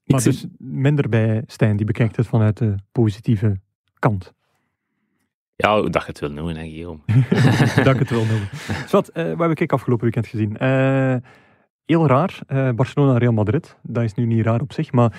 Maar 0.05 0.23
dus 0.23 0.47
minder 0.59 1.09
bij 1.09 1.43
Stijn, 1.47 1.77
die 1.77 1.87
bekijkt 1.87 2.17
het 2.17 2.27
vanuit 2.27 2.57
de 2.57 2.75
positieve 2.93 3.57
kant. 3.99 4.35
Ja, 5.57 5.81
dat 5.83 6.03
je 6.03 6.09
het 6.09 6.19
wil 6.21 6.31
noemen, 6.31 6.57
hè, 6.57 6.63
Guillaume. 6.69 7.01
dat 7.85 7.87
ik 7.95 7.99
het 7.99 8.11
wil 8.11 8.25
noemen. 8.25 8.49
Zwat, 8.87 9.09
eh 9.09 9.33
wat 9.33 9.49
heb 9.49 9.61
ik 9.61 9.73
afgelopen 9.73 10.05
weekend 10.05 10.27
gezien? 10.27 10.57
Eh, 10.57 11.17
heel 11.85 12.07
raar, 12.07 12.39
eh, 12.47 12.71
Barcelona-Real 12.71 13.33
Madrid. 13.33 13.77
Dat 13.83 14.03
is 14.05 14.15
nu 14.15 14.27
niet 14.27 14.45
raar 14.45 14.61
op 14.61 14.73
zich, 14.73 14.93
maar 14.93 15.13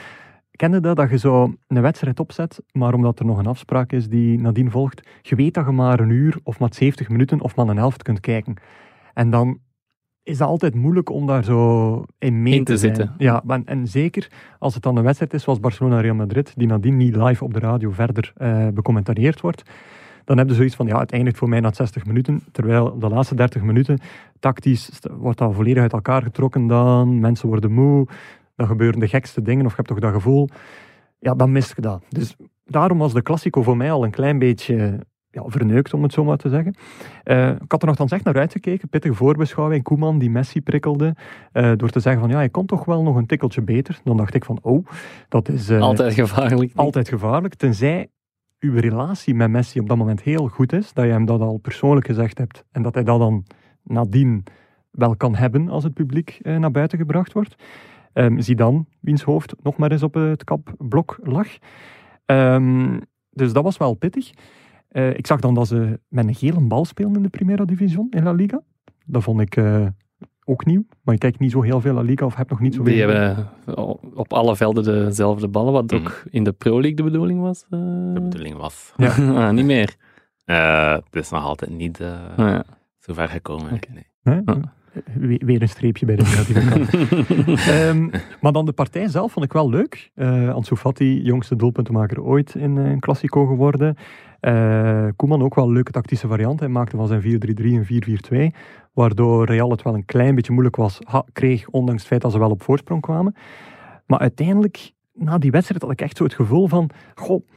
kende 0.52 0.80
dat, 0.80 0.96
dat 0.96 1.10
je 1.10 1.18
zo 1.18 1.54
een 1.68 1.82
wedstrijd 1.82 2.20
opzet, 2.20 2.62
maar 2.72 2.94
omdat 2.94 3.20
er 3.20 3.26
nog 3.26 3.38
een 3.38 3.46
afspraak 3.48 3.92
is 3.92 4.08
die 4.10 4.40
nadien 4.40 4.72
volgt, 4.72 5.08
je 5.22 5.36
weet 5.36 5.54
dat 5.54 5.66
je 5.66 5.72
maar 5.72 6.00
een 6.00 6.10
uur 6.10 6.38
of 6.44 6.60
maar 6.60 6.74
70 6.74 7.10
minuten 7.10 7.42
of 7.42 7.56
maar 7.56 7.68
een 7.68 7.78
helft 7.78 8.04
kunt 8.04 8.20
kijken. 8.20 8.56
En 9.14 9.30
dan 9.30 9.60
is 10.24 10.38
dat 10.38 10.48
altijd 10.48 10.76
moeilijk 10.76 11.10
om 11.10 11.28
daar 11.28 11.44
zo 11.44 12.04
in 12.18 12.42
mee 12.44 12.54
In 12.54 12.64
te, 12.64 12.78
zitten. 12.78 13.14
Ja, 13.18 13.42
maar- 13.46 13.62
en 13.66 13.88
zeker 13.88 14.32
als 14.60 14.74
het 14.74 14.84
dan 14.84 14.98
een 14.98 15.04
wedstrijd 15.04 15.34
is 15.34 15.44
zoals 15.44 15.60
Barcelona-Real 15.60 16.16
Madrid, 16.16 16.54
die 16.56 16.68
nadien 16.68 16.98
niet 16.98 17.16
live 17.16 17.44
op 17.44 17.54
de 17.54 17.60
radio 17.60 17.92
verder 17.92 18.34
becommentarieerd 18.74 19.42
wordt, 19.42 19.64
dan 20.28 20.38
heb 20.38 20.50
je 20.50 20.56
zoiets 20.56 20.76
van, 20.76 20.88
ja, 20.88 21.00
het 21.00 21.12
eindigt 21.12 21.38
voor 21.38 21.50
mij 21.50 21.60
na 21.60 21.74
60 21.74 22.06
minuten, 22.06 22.44
terwijl 22.52 23.00
de 23.00 23.10
laatste 23.10 23.36
30 23.36 23.62
minuten, 23.62 24.00
tactisch, 24.40 25.00
wordt 25.12 25.38
dat 25.38 25.54
volledig 25.54 25.82
uit 25.82 25.94
elkaar 25.94 26.22
getrokken 26.24 26.68
dan, 26.68 27.20
mensen 27.20 27.48
worden 27.48 27.72
moe, 27.72 28.08
dan 28.56 28.68
gebeuren 28.68 29.00
de 29.00 29.08
gekste 29.08 29.42
dingen, 29.42 29.66
of 29.66 29.70
je 29.70 29.76
hebt 29.76 29.88
toch 29.88 30.00
dat 30.00 30.14
gevoel, 30.14 30.50
ja, 31.20 31.34
dan 31.34 31.52
mist 31.52 31.76
je 31.76 31.82
dat. 31.82 32.04
Dus 32.10 32.36
daarom 32.66 32.98
was 32.98 33.14
de 33.14 33.22
Classico 33.22 33.62
voor 33.64 33.78
mij 33.78 33.92
al 33.92 34.04
een 34.04 34.12
klein 34.12 34.40
beetje 34.40 35.00
ja, 35.32 35.44
verneukt, 35.46 35.94
om 35.94 36.04
het 36.04 36.14
zo 36.14 36.24
maar 36.24 36.38
te 36.38 36.50
zeggen. 36.50 36.76
Eh, 37.24 37.50
ik 37.50 37.72
had 37.72 37.82
er 37.82 37.88
nogthans 37.88 38.12
echt 38.12 38.24
naar 38.24 38.38
uitgekeken, 38.38 38.90
pittige 38.90 39.14
voorbeschouwing, 39.14 39.84
Koeman 39.84 40.20
die 40.20 40.30
Messi 40.30 40.62
prikkelde, 40.62 41.16
eh, 41.52 41.72
door 41.76 41.90
te 41.90 42.00
zeggen 42.00 42.22
van, 42.22 42.30
ja, 42.30 42.38
hij 42.38 42.50
kon 42.50 42.66
toch 42.66 42.86
wel 42.86 43.04
nog 43.04 43.16
een 43.16 43.26
tikkeltje 43.26 43.62
beter. 43.62 44.00
Dan 44.04 44.18
dacht 44.18 44.34
ik 44.34 44.46
van, 44.46 44.60
oh, 44.62 44.86
dat 45.30 45.50
is... 45.50 45.70
eh, 45.70 45.82
Altijd 45.82 46.14
gevaarlijk. 46.14 46.72
altijd 46.76 47.10
gevaarlijk, 47.10 47.56
tenzij 47.56 48.08
uw 48.60 48.74
relatie 48.74 49.36
met 49.36 49.50
Messi 49.50 49.80
op 49.80 49.88
dat 49.88 49.98
moment 49.98 50.22
heel 50.22 50.48
goed 50.48 50.74
is, 50.74 50.94
dat 50.94 51.06
je 51.06 51.12
hem 51.12 51.26
dat 51.26 51.42
al 51.42 51.58
persoonlijk 51.58 52.06
gezegd 52.06 52.38
hebt 52.38 52.64
en 52.72 52.82
dat 52.82 52.94
hij 52.94 53.04
dat 53.04 53.20
dan 53.20 53.46
nadien 53.84 54.44
wel 54.92 55.16
kan 55.16 55.36
hebben 55.36 55.70
als 55.70 55.84
het 55.84 55.94
publiek 55.94 56.40
eh, 56.42 56.58
naar 56.58 56.72
buiten 56.72 56.98
gebracht 56.98 57.34
wordt. 57.34 57.56
Ehm 58.14 58.40
zie 58.40 58.56
dan, 58.56 58.88
wiens 59.00 59.24
hoofd 59.24 59.56
nog 59.64 59.78
maar 59.78 59.92
eens 59.92 60.04
op 60.04 60.14
het 60.14 60.44
kapblok 60.44 61.20
lag. 61.24 61.48
Ehm, 62.26 63.00
dus 63.30 63.54
dat 63.54 63.64
was 63.64 63.78
wel 63.78 63.94
pittig. 63.94 64.32
Eh, 64.88 65.14
ik 65.14 65.28
zag 65.28 65.40
dan 65.40 65.54
dat 65.54 65.68
ze 65.68 66.00
met 66.08 66.28
een 66.28 66.36
gele 66.36 66.62
bal 66.62 66.86
spelen 66.86 67.16
in 67.16 67.22
de 67.22 67.30
Primera 67.30 67.66
Division 67.66 68.08
in 68.10 68.24
La 68.24 68.32
Liga. 68.32 68.62
Dat 69.06 69.24
vond 69.24 69.42
ik 69.42 69.56
eh, 69.56 69.86
ook 70.48 70.66
nieuw, 70.66 70.86
maar 71.04 71.14
ik 71.14 71.20
kijk 71.20 71.40
niet 71.40 71.52
zo 71.52 71.62
heel 71.62 71.82
veel 71.82 71.94
La 71.94 72.02
Liga 72.02 72.26
of 72.26 72.36
heb 72.36 72.50
nog 72.50 72.60
niet 72.60 72.76
zo 72.76 72.84
Die 72.84 72.96
veel. 72.98 73.10
hebben 73.10 73.48
op 74.16 74.34
alle 74.34 74.56
velden 74.56 74.84
dezelfde 74.84 75.48
ballen, 75.48 75.74
wat 75.74 75.92
Mhm. 75.92 75.96
ook 76.02 76.24
in 76.30 76.44
de 76.44 76.52
Pro 76.52 76.72
League 76.74 76.96
de 76.96 77.04
bedoeling 77.04 77.42
was. 77.42 77.64
eh. 77.70 77.80
De 78.14 78.20
bedoeling 78.22 78.56
was. 78.58 78.94
ah, 79.20 79.50
niet 79.50 79.66
meer. 79.66 79.96
Eh, 80.46 80.92
het 80.94 81.16
is 81.16 81.30
nog 81.30 81.44
altijd 81.44 81.72
niet 81.72 82.00
eh, 82.00 82.12
Ah, 82.38 82.48
ja. 82.50 82.64
zo 83.00 83.14
ver 83.14 83.28
gekomen. 83.30 83.80
Nee. 84.24 84.42
Ah. 84.46 84.56
We- 85.14 85.42
Weer 85.46 85.62
een 85.62 85.70
streepje 85.70 86.06
bij 86.06 86.16
de 86.16 86.22
negatieve 86.32 86.70
kant. 86.70 86.90
Ehm, 87.68 88.10
maar 88.42 88.52
dan 88.52 88.66
de 88.66 88.72
partij 88.72 89.08
zelf 89.08 89.32
vond 89.32 89.46
ik 89.46 89.54
wel 89.54 89.70
leuk. 89.70 90.12
Eh 90.16 90.54
Ansu 90.54 90.76
Fati, 90.76 91.22
jongste 91.22 91.56
doelpuntenmaker 91.56 92.22
ooit 92.24 92.56
in 92.56 92.78
eh, 92.78 92.90
een 92.90 93.00
Classico 93.00 93.46
geworden. 93.46 93.96
Eh 94.40 95.08
Koeman 95.16 95.42
ook 95.44 95.56
wel 95.56 95.66
een 95.68 95.74
leuke 95.74 95.92
tactische 95.92 96.28
variant. 96.28 96.60
Hij 96.60 96.70
maakte 96.70 96.96
van 96.98 97.08
zijn 97.08 97.22
4-3-3 97.22 97.26
een 97.76 97.86
4-4-2. 97.86 98.56
Waardoor 98.98 99.46
Real 99.46 99.72
het 99.72 99.82
wel 99.82 99.94
een 99.94 100.06
klein 100.06 100.36
beetje 100.36 100.52
moeilijk 100.52 100.76
was, 100.76 101.00
kreeg, 101.34 101.68
ondanks 101.70 102.02
het 102.02 102.10
feit 102.10 102.22
dat 102.22 102.32
ze 102.32 102.40
wel 102.40 102.50
op 102.50 102.64
voorsprong 102.64 103.02
kwamen. 103.02 103.36
Maar 104.06 104.20
uiteindelijk, 104.20 104.92
na 105.14 105.38
die 105.38 105.52
wedstrijd, 105.52 105.82
had 105.82 105.92
ik 105.92 106.02
echt 106.02 106.18
zo 106.18 106.24
het 106.24 106.34
gevoel 106.34 106.68
van... 106.68 106.90
Goh, 107.16 107.48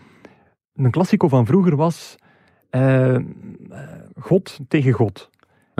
een 0.74 0.90
Classico 0.90 1.28
van 1.28 1.46
vroeger 1.46 1.76
was... 1.76 2.16
eh, 2.70 3.14
eh, 3.14 3.22
God 4.18 4.58
tegen 4.68 4.92
God. 4.92 5.30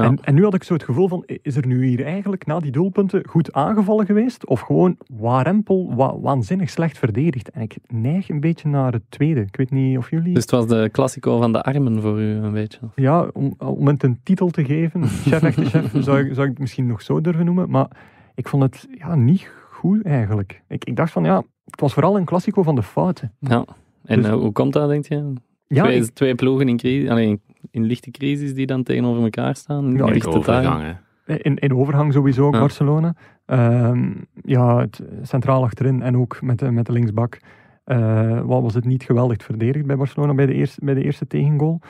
Ja. 0.03 0.07
En, 0.09 0.19
en 0.23 0.35
nu 0.35 0.43
had 0.45 0.55
ik 0.55 0.63
zo 0.63 0.73
het 0.73 0.83
gevoel 0.83 1.09
van, 1.09 1.25
is 1.43 1.57
er 1.57 1.67
nu 1.67 1.87
hier 1.87 2.05
eigenlijk 2.05 2.47
na 2.47 2.59
die 2.59 2.71
doelpunten 2.71 3.27
goed 3.29 3.53
aangevallen 3.53 4.07
geweest? 4.07 4.47
Of 4.47 4.61
gewoon 4.61 4.97
warempel, 5.19 5.95
wa 5.95 6.19
waanzinnig 6.21 6.71
slecht 6.71 6.99
verdedigd? 6.99 7.51
En 7.51 7.63
ik 7.63 7.77
neig 7.87 8.29
een 8.29 8.41
beetje 8.41 8.69
naar 8.69 8.93
het 8.93 9.03
tweede. 9.09 9.41
Ik 9.41 9.57
weet 9.57 9.71
niet 9.71 9.99
of 9.99 10.11
jullie... 10.11 10.35
Dus 10.35 10.43
het 10.43 10.51
was 10.51 10.67
de 10.67 10.89
Classico 10.93 11.39
van 11.41 11.53
de 11.53 11.63
armen 11.63 12.01
voor 12.01 12.21
u, 12.21 12.25
een 12.31 12.53
beetje. 12.53 12.79
Ja, 12.95 13.27
om, 13.33 13.55
om 13.59 13.87
het 13.87 14.03
een 14.03 14.21
titel 14.23 14.49
te 14.51 14.65
geven, 14.65 15.07
chef 15.29 15.43
echte 15.43 15.65
chef, 15.65 15.91
zou, 15.99 16.19
ik- 16.21 16.35
zou 16.35 16.43
ik 16.47 16.51
het 16.53 16.59
misschien 16.59 16.87
nog 16.87 17.03
zo 17.03 17.21
durven 17.21 17.45
noemen. 17.45 17.71
Maar 17.71 17.89
ik 18.35 18.49
vond 18.49 18.63
het 18.63 18.89
ja, 18.99 19.15
niet 19.15 19.51
goed 19.71 20.03
eigenlijk. 20.05 20.63
Ik, 20.69 20.85
ik 20.85 20.97
dacht 20.97 21.13
van, 21.13 21.25
ja, 21.25 21.43
het 21.65 21.81
was 21.81 21.93
vooral 21.93 22.17
een 22.17 22.25
klassico 22.25 22.63
van 22.63 22.75
de 22.75 22.83
fouten. 22.83 23.33
Ja. 23.39 23.65
En 24.05 24.17
Dus- 24.17 24.27
eh, 24.27 24.33
hoe 24.33 24.53
komt 24.53 24.73
dat, 24.73 24.89
denk 24.89 25.07
je? 25.07 25.33
Ja, 25.67 25.83
twee, 25.83 25.97
ik- 26.01 26.11
twee 26.15 26.35
ploegen 26.35 26.69
in, 26.69 26.77
crisis, 26.77 27.09
alleen, 27.09 27.41
in 27.71 27.83
lichte 27.85 28.11
crisis 28.11 28.55
die 28.55 28.67
dan 28.67 28.83
tegenover 28.83 29.23
elkaar 29.23 29.57
staan. 29.57 29.93
Ja, 29.93 30.07
daar? 30.07 30.27
overgang, 30.27 30.83
hè. 30.83 31.35
In, 31.39 31.57
in 31.57 31.75
overgang 31.75 32.13
sowieso 32.13 32.47
ook 32.47 32.55
Ja. 32.55 32.61
Barcelona. 32.61 33.15
Ehm, 33.47 34.11
ja, 34.43 34.79
het 34.79 35.01
centraal 35.23 35.63
achterin 35.63 36.03
en 36.03 36.17
ook 36.17 36.43
met 36.43 36.59
de, 36.59 36.71
met 36.71 36.87
de 36.87 36.93
linksbak. 36.93 37.39
eh, 37.85 38.41
wat 38.41 38.63
was 38.63 38.75
het 38.75 38.85
niet 38.85 39.03
geweldig 39.03 39.43
verdedigd 39.43 39.87
bij 39.87 39.97
Barcelona 39.97 40.35
bij 40.35 40.47
de 40.47 40.55
eerste, 40.55 40.85
bij 40.85 40.95
de 40.95 41.05
eerste 41.05 41.27
tegengoal. 41.27 41.81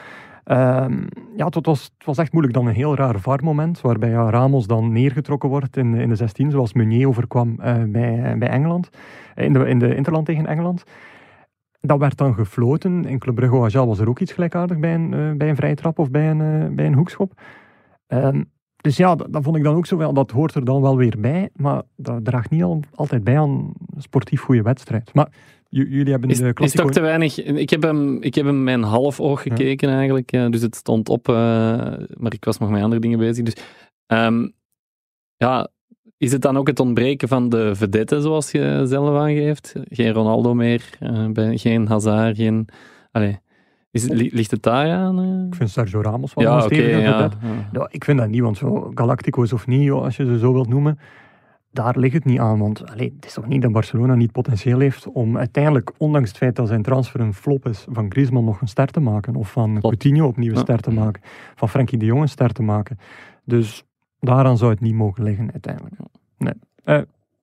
Ehm, 0.45 1.03
ja, 1.37 1.45
het 1.47 1.67
was, 1.67 1.91
het 1.99 2.07
was 2.07 2.19
echt 2.19 2.33
moeilijk. 2.33 2.57
Dan 2.57 2.67
een 2.67 2.75
heel 2.75 2.95
raar 2.97 3.21
VAR-moment, 3.21 3.81
waarbij 3.81 4.11
ja, 4.11 4.31
Ramos 4.31 4.67
dan 4.67 4.93
neergetrokken 4.93 5.49
wordt 5.49 5.77
in, 5.77 5.95
in 5.95 6.09
de 6.09 6.15
16, 6.15 6.51
zoals 6.51 6.73
Meunier 6.73 7.09
overkwam 7.09 7.55
eh, 7.61 7.75
bij, 7.87 8.35
bij 8.39 8.49
Engeland, 8.49 8.91
eh, 9.35 9.45
in 9.45 9.53
de, 9.53 9.69
in 9.69 9.79
de 9.79 9.95
Interland 9.95 10.27
tegen 10.27 10.47
Engeland. 10.47 10.85
Dat 11.81 11.99
werd 11.99 12.17
dan 12.17 12.35
gefloten. 12.35 13.05
In 13.05 13.19
Club 13.19 13.35
Brugge 13.35 13.57
was 13.87 13.99
er 13.99 14.09
ook 14.09 14.21
iets 14.21 14.33
gelijkaardig 14.33 14.79
bij 14.79 14.95
een, 14.95 15.15
eh, 15.15 15.33
bij 15.37 15.49
een 15.49 15.57
vrije 15.57 15.75
trap 15.75 15.99
of 15.99 16.11
bij 16.11 16.31
een, 16.31 16.41
eh, 16.41 16.75
bij 16.75 16.87
een 16.87 16.95
hoekschop. 16.95 17.41
Ehm, 18.07 18.43
dus 18.77 18.97
ja, 18.97 19.15
dat, 19.15 19.33
dat 19.33 19.43
vond 19.43 19.57
ik 19.57 19.65
dan 19.65 19.75
ook 19.75 19.87
zo 19.87 19.97
wel. 19.97 20.13
Dat 20.13 20.31
hoort 20.31 20.55
er 20.55 20.65
dan 20.65 20.83
wel 20.83 20.97
weer 20.97 21.17
bij, 21.19 21.51
maar 21.55 21.83
dat 21.97 22.25
draagt 22.25 22.51
niet 22.51 22.63
al, 22.63 22.81
altijd 22.95 23.25
bij 23.25 23.39
aan 23.39 23.51
een 23.95 24.03
sportief 24.03 24.41
goede 24.41 24.63
wedstrijd. 24.63 25.15
Maar 25.15 25.29
jullie 25.69 26.11
hebben 26.11 26.31
Is, 26.31 26.39
de 26.39 26.53
is 26.55 26.73
toch 26.73 26.91
te 26.91 27.01
weinig. 27.01 27.45
Ik 27.45 27.71
heb 27.71 27.83
hem, 27.83 28.23
ik 28.23 28.35
heb 28.35 28.45
hem 28.45 28.65
mijn 28.65 28.83
half 28.83 29.21
oog 29.21 29.45
Ja. 29.45 29.55
gekeken 29.55 29.89
eigenlijk. 29.89 30.31
ja, 30.31 30.49
dus 30.49 30.63
het 30.63 30.77
stond 30.77 31.09
op, 31.09 31.29
eh, 31.29 31.35
maar 32.17 32.33
ik 32.33 32.45
was 32.45 32.59
nog 32.59 32.71
met 32.71 32.83
andere 32.83 33.01
dingen 33.01 33.19
bezig. 33.19 33.45
Dus 33.45 33.57
ehm, 34.07 34.49
ja, 35.37 35.69
is 36.21 36.33
het 36.33 36.43
dan 36.43 36.57
ook 36.57 36.67
het 36.67 36.81
ontbreken 36.81 37.29
van 37.29 37.49
de 37.49 37.75
vedette, 37.75 38.21
zoals 38.21 38.51
je 38.51 38.83
zelf 38.85 39.19
aangeeft? 39.19 39.75
Geen 39.89 40.13
Ronaldo 40.13 40.55
meer, 40.55 40.91
eh, 40.99 41.25
geen 41.55 41.89
Hazard, 41.89 42.37
geen. 42.37 42.69
Allee, 43.11 43.39
is 43.91 44.09
ligt 44.09 44.51
het 44.51 44.63
daar 44.63 44.91
aan? 44.91 45.19
eh? 45.21 45.47
Ik 45.47 45.55
vind 45.55 45.71
Sergio 45.71 46.01
Ramos 46.01 46.35
wel 46.35 46.45
ja, 46.45 46.55
een 46.57 46.63
stevige 46.63 46.99
ja, 46.99 47.13
vedette. 47.17 47.37
ja. 47.47 47.69
Ja, 47.73 47.89
ik 47.91 48.05
vind 48.05 48.19
dat 48.19 48.29
niet, 48.29 48.41
want 48.41 48.57
zo 48.57 48.91
Galactico's 48.95 49.53
of 49.53 49.67
niet, 49.67 49.91
als 49.91 50.17
je 50.17 50.25
ze 50.25 50.39
zo 50.39 50.53
wilt 50.53 50.69
noemen, 50.69 50.99
daar 51.73 51.99
ligt 51.99 52.15
het 52.15 52.25
niet 52.25 52.39
aan. 52.39 52.59
Want 52.59 52.91
allee, 52.91 53.13
het 53.17 53.25
is 53.27 53.33
toch 53.33 53.47
niet 53.47 53.63
dat 53.63 53.73
Barcelona 53.73 54.15
niet 54.15 54.33
potentieel 54.33 54.79
heeft 54.79 55.07
om 55.13 55.39
uiteindelijk, 55.39 55.93
ondanks 55.99 56.29
het 56.29 56.39
feit 56.39 56.57
dat 56.57 56.69
zijn 56.69 56.83
transfer 56.83 57.21
een 57.21 57.35
flop 57.35 57.67
is, 57.67 57.85
van 57.91 58.11
Griezmann 58.11 58.45
nog 58.47 58.61
een 58.61 58.69
ster 58.69 58.87
te 58.87 59.01
maken. 59.01 59.35
Of 59.37 59.51
van. 59.51 59.81
Coutinho 59.81 60.27
opnieuw 60.27 60.51
een 60.53 60.59
ster 60.59 60.81
te 60.81 60.91
maken. 60.91 61.23
Van 61.55 61.69
Frenkie 61.69 61.99
de 61.99 62.05
Jong 62.05 62.21
een 62.21 62.29
ster 62.29 62.53
te 62.53 62.63
maken. 62.63 62.99
Dus 63.45 63.85
daaraan 64.21 64.59
zou 64.59 64.71
het 64.71 64.81
niet 64.81 64.95
mogen 64.95 65.23
liggen 65.25 65.53
uiteindelijk. 65.53 65.95
Nee. 66.39 66.53
Eh, 66.85 67.01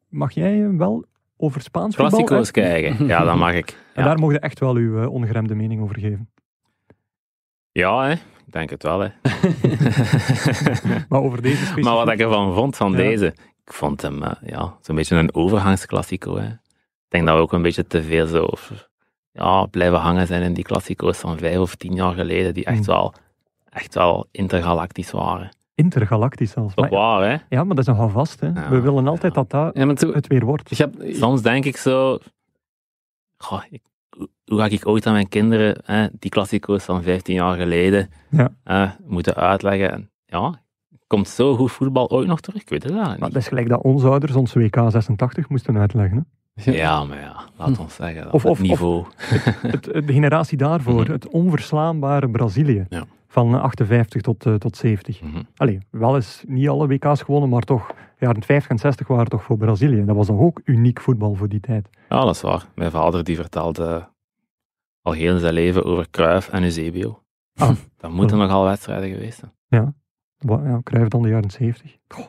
mag 0.10 0.32
jij 0.32 0.64
eh, 0.64 0.70
wel 0.78 1.06
over 1.38 1.62
Spaans 1.62 1.96
voetbal? 1.96 2.24
Klassico's 2.24 2.52
kijken. 2.52 3.06
Ja, 3.14 3.24
dat 3.24 3.36
mag 3.36 3.54
ik. 3.54 3.78
En 3.94 4.04
daar 4.04 4.20
mogen 4.20 4.34
je 4.36 4.40
echt 4.42 4.60
wel 4.60 4.76
uw 4.76 5.02
eh, 5.02 5.12
ongeremde 5.12 5.56
mening 5.56 5.82
over 5.82 6.00
geven. 6.00 6.30
ja 7.72 8.04
hè. 8.06 8.12
ik 8.12 8.52
denk 8.54 8.70
het 8.70 8.84
wel. 8.84 9.00
Hè. 9.00 9.10
Maar 11.10 11.22
over 11.22 11.42
deze 11.42 11.56
specifieke... 11.56 11.82
maar 11.90 11.94
wat 12.06 12.10
ik 12.12 12.20
ervan 12.20 12.54
vond, 12.54 12.76
van 12.76 12.92
Ja. 12.92 12.98
deze, 12.98 13.26
ik 13.66 13.74
vond 13.74 14.02
hem 14.02 14.24
eh, 14.24 14.32
ja, 14.50 14.78
zo'n 14.82 14.96
beetje 14.96 15.16
een 15.16 15.36
overgangsklassico. 15.36 16.38
Hè. 16.38 16.48
Ik 16.48 17.14
denk 17.14 17.26
dat 17.26 17.36
we 17.36 17.42
ook 17.42 17.54
een 17.54 17.62
beetje 17.62 17.88
te 17.88 18.04
veel 18.04 18.28
zo 18.28 18.48
ja, 19.32 19.66
blijven 19.66 20.00
hangen 20.00 20.28
zijn 20.28 20.42
in 20.42 20.54
die 20.54 20.64
klassico's 20.64 21.18
van 21.18 21.38
vijf 21.38 21.58
of 21.58 21.76
tien 21.76 21.94
jaar 21.94 22.14
geleden, 22.14 22.54
die 22.54 22.66
echt, 22.66 22.78
Hmm. 22.78 22.86
wel, 22.86 23.14
echt 23.70 23.94
wel 23.96 24.28
intergalactisch 24.32 25.12
waren. 25.12 25.50
Intergalactisch 25.78 26.52
zelfs. 26.52 26.76
Maar, 26.76 26.90
waar, 26.90 27.30
hè? 27.30 27.38
ja, 27.50 27.64
maar 27.64 27.76
dat 27.76 27.78
is 27.78 27.86
nogal 27.86 28.10
vast. 28.10 28.40
Hè. 28.40 28.48
Ja. 28.48 28.70
We 28.70 28.80
willen 28.82 29.08
altijd 29.08 29.34
dat 29.34 29.50
dat 29.50 29.78
Ja, 29.78 29.86
maar 29.86 29.96
toen, 29.96 30.14
het 30.14 30.28
weer 30.28 30.46
wordt. 30.46 30.78
je 30.78 30.84
hebt, 30.84 31.18
Soms 31.18 31.42
denk 31.42 31.66
ik 31.66 31.78
zo, 31.78 32.18
goh, 33.38 33.62
ik- 33.70 33.82
hoe- 34.18 34.30
ga 34.60 34.66
ik 34.66 34.88
ooit 34.88 35.06
aan 35.06 35.14
mijn 35.14 35.28
kinderen 35.30 35.82
hè, 35.86 36.08
die 36.20 36.30
klassico's 36.32 36.84
van 36.84 37.04
15 37.04 37.36
jaar 37.36 37.56
geleden 37.58 38.10
Ja. 38.30 38.50
eh, 38.64 38.92
moeten 39.06 39.36
uitleggen? 39.36 39.92
En 39.92 40.10
Ja, 40.26 40.62
komt 41.08 41.28
zo 41.28 41.56
goed 41.56 41.72
voetbal 41.72 42.10
ooit 42.10 42.28
nog 42.28 42.40
terug? 42.42 42.62
Ik 42.62 42.70
weet 42.70 42.84
het 42.84 42.92
eigenlijk 42.92 43.20
Maar 43.20 43.28
niet. 43.30 43.34
dat 43.38 43.42
is 43.44 43.48
gelijk 43.50 43.70
dat 43.70 43.82
onze 43.84 44.08
ouders 44.08 44.36
ons 44.36 44.54
WK 44.54 44.76
86 44.90 45.50
moesten 45.50 45.78
uitleggen. 45.78 46.28
Hè. 46.54 46.72
Ja, 46.72 47.04
maar 47.04 47.20
ja, 47.20 47.36
laat 47.58 47.80
ons 47.80 47.96
zeggen. 47.96 48.24
Dat 48.24 48.34
Of- 48.34 48.44
het 48.44 48.52
of- 48.52 48.60
of- 48.60 48.68
niveau. 48.68 49.06
Het, 49.18 49.86
het- 49.86 50.08
de 50.08 50.14
generatie 50.14 50.58
daarvoor, 50.58 51.02
Mhm. 51.02 51.12
het 51.12 51.28
onverslaanbare 51.28 52.30
Brazilië. 52.30 52.86
Ja. 52.90 53.04
Van 53.38 53.62
58 53.62 54.22
tot, 54.22 54.46
eh, 54.46 54.54
tot 54.54 54.78
70. 54.78 55.22
Mhm. 55.22 55.42
Allee, 55.56 55.80
wel 55.92 56.16
eens 56.16 56.44
niet 56.48 56.70
alle 56.70 56.88
WK's 56.88 57.22
gewonnen, 57.22 57.50
maar 57.50 57.62
toch, 57.62 57.92
jaren 58.20 58.44
50 58.44 58.70
en 58.72 58.78
60 58.78 59.08
waren 59.08 59.26
toch 59.28 59.44
voor 59.44 59.58
Brazilië. 59.58 60.06
Dat 60.06 60.16
was 60.16 60.28
dan 60.28 60.40
ook 60.40 60.62
uniek 60.66 61.02
voetbal 61.02 61.36
voor 61.36 61.50
die 61.50 61.60
tijd. 61.60 61.90
Ja, 62.10 62.20
dat 62.26 62.36
is 62.36 62.42
waar. 62.42 62.66
Mijn 62.76 62.92
vader 62.92 63.24
die 63.24 63.36
vertelde 63.36 64.10
al 65.02 65.12
heel 65.12 65.38
zijn 65.38 65.54
leven 65.54 65.84
over 65.86 66.10
Cruyff 66.10 66.50
en 66.50 66.64
Eusebio. 66.64 67.24
Ah. 67.56 67.76
Dat 67.98 68.12
moeten 68.12 68.38
nogal 68.38 68.64
wedstrijden 68.64 69.10
geweest 69.10 69.40
zijn. 69.40 69.96
Wa- 70.38 70.62
Ja, 70.64 70.80
Cruijff 70.84 71.08
dan 71.10 71.22
de 71.22 71.30
jaren 71.30 71.52
70. 71.52 71.98
Goh, 72.08 72.26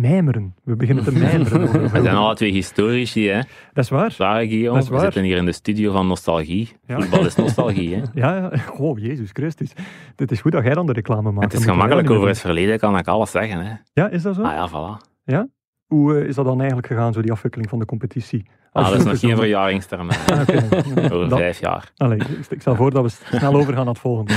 mijmeren. 0.00 0.54
We 0.64 0.76
beginnen 0.76 1.04
te 1.04 1.12
mijmeren. 1.12 1.62
over- 1.68 1.82
We 1.82 1.88
zijn 2.02 2.16
alle 2.16 2.34
twee 2.34 2.52
historici, 2.52 3.28
hè? 3.28 3.40
Dat 3.72 3.84
is 3.84 3.90
waar. 3.90 4.10
Zwaar, 4.10 4.40
Guillaume. 4.46 4.72
Dat 4.74 4.82
is 4.82 4.88
We 4.88 4.94
waar. 4.94 5.04
zitten 5.04 5.22
hier 5.22 5.36
in 5.36 5.44
de 5.44 5.52
studio 5.52 5.92
van 5.92 6.06
nostalgie. 6.06 6.76
Ja. 6.86 7.00
Voetbal 7.00 7.26
is 7.26 7.34
nostalgie, 7.34 7.94
hè? 7.94 8.02
Ja, 8.22 8.36
ja. 8.36 8.50
Oh, 8.78 8.98
Jezus 8.98 9.30
Christus. 9.32 9.72
Het 10.16 10.30
is 10.30 10.40
goed 10.40 10.52
dat 10.52 10.64
jij 10.64 10.74
dan 10.74 10.86
de 10.86 10.92
reclame 10.92 11.30
maakt. 11.32 11.52
Het 11.52 11.60
is 11.60 11.66
gemakkelijk 11.68 12.10
over 12.10 12.28
het 12.28 12.38
verleden, 12.40 12.78
kan 12.78 12.98
ik 12.98 13.06
alles 13.08 13.30
zeggen, 13.30 13.64
hè? 13.64 13.72
Ja, 13.92 14.08
is 14.08 14.22
dat 14.22 14.34
zo? 14.34 14.42
Ah 14.42 14.52
ja, 14.52 14.68
voilà. 14.68 15.58
Hoe 15.86 16.18
eh, 16.20 16.26
is 16.28 16.34
dat 16.34 16.44
dan 16.44 16.58
eigenlijk 16.58 16.86
gegaan, 16.86 17.12
zo 17.12 17.20
die 17.20 17.32
afwikkeling 17.32 17.70
van 17.70 17.78
de 17.78 17.84
competitie? 17.84 18.46
Ah, 18.72 18.88
dat 18.88 18.98
is 18.98 19.04
nog 19.04 19.18
geen 19.20 19.36
verjaringstermijn. 19.36 20.18
Ah, 20.32 20.40
oké. 20.40 20.68
Over 21.14 21.28
vijf 21.36 21.60
jaar. 21.60 21.92
Allee, 21.96 22.18
ik, 22.18 22.26
ik 22.50 22.60
stel 22.60 22.74
voor 22.74 22.90
dat 22.90 23.02
we 23.02 23.36
snel 23.36 23.54
overgaan 23.54 23.84
naar 23.84 23.92
het 23.94 23.98
volgende. 24.02 24.32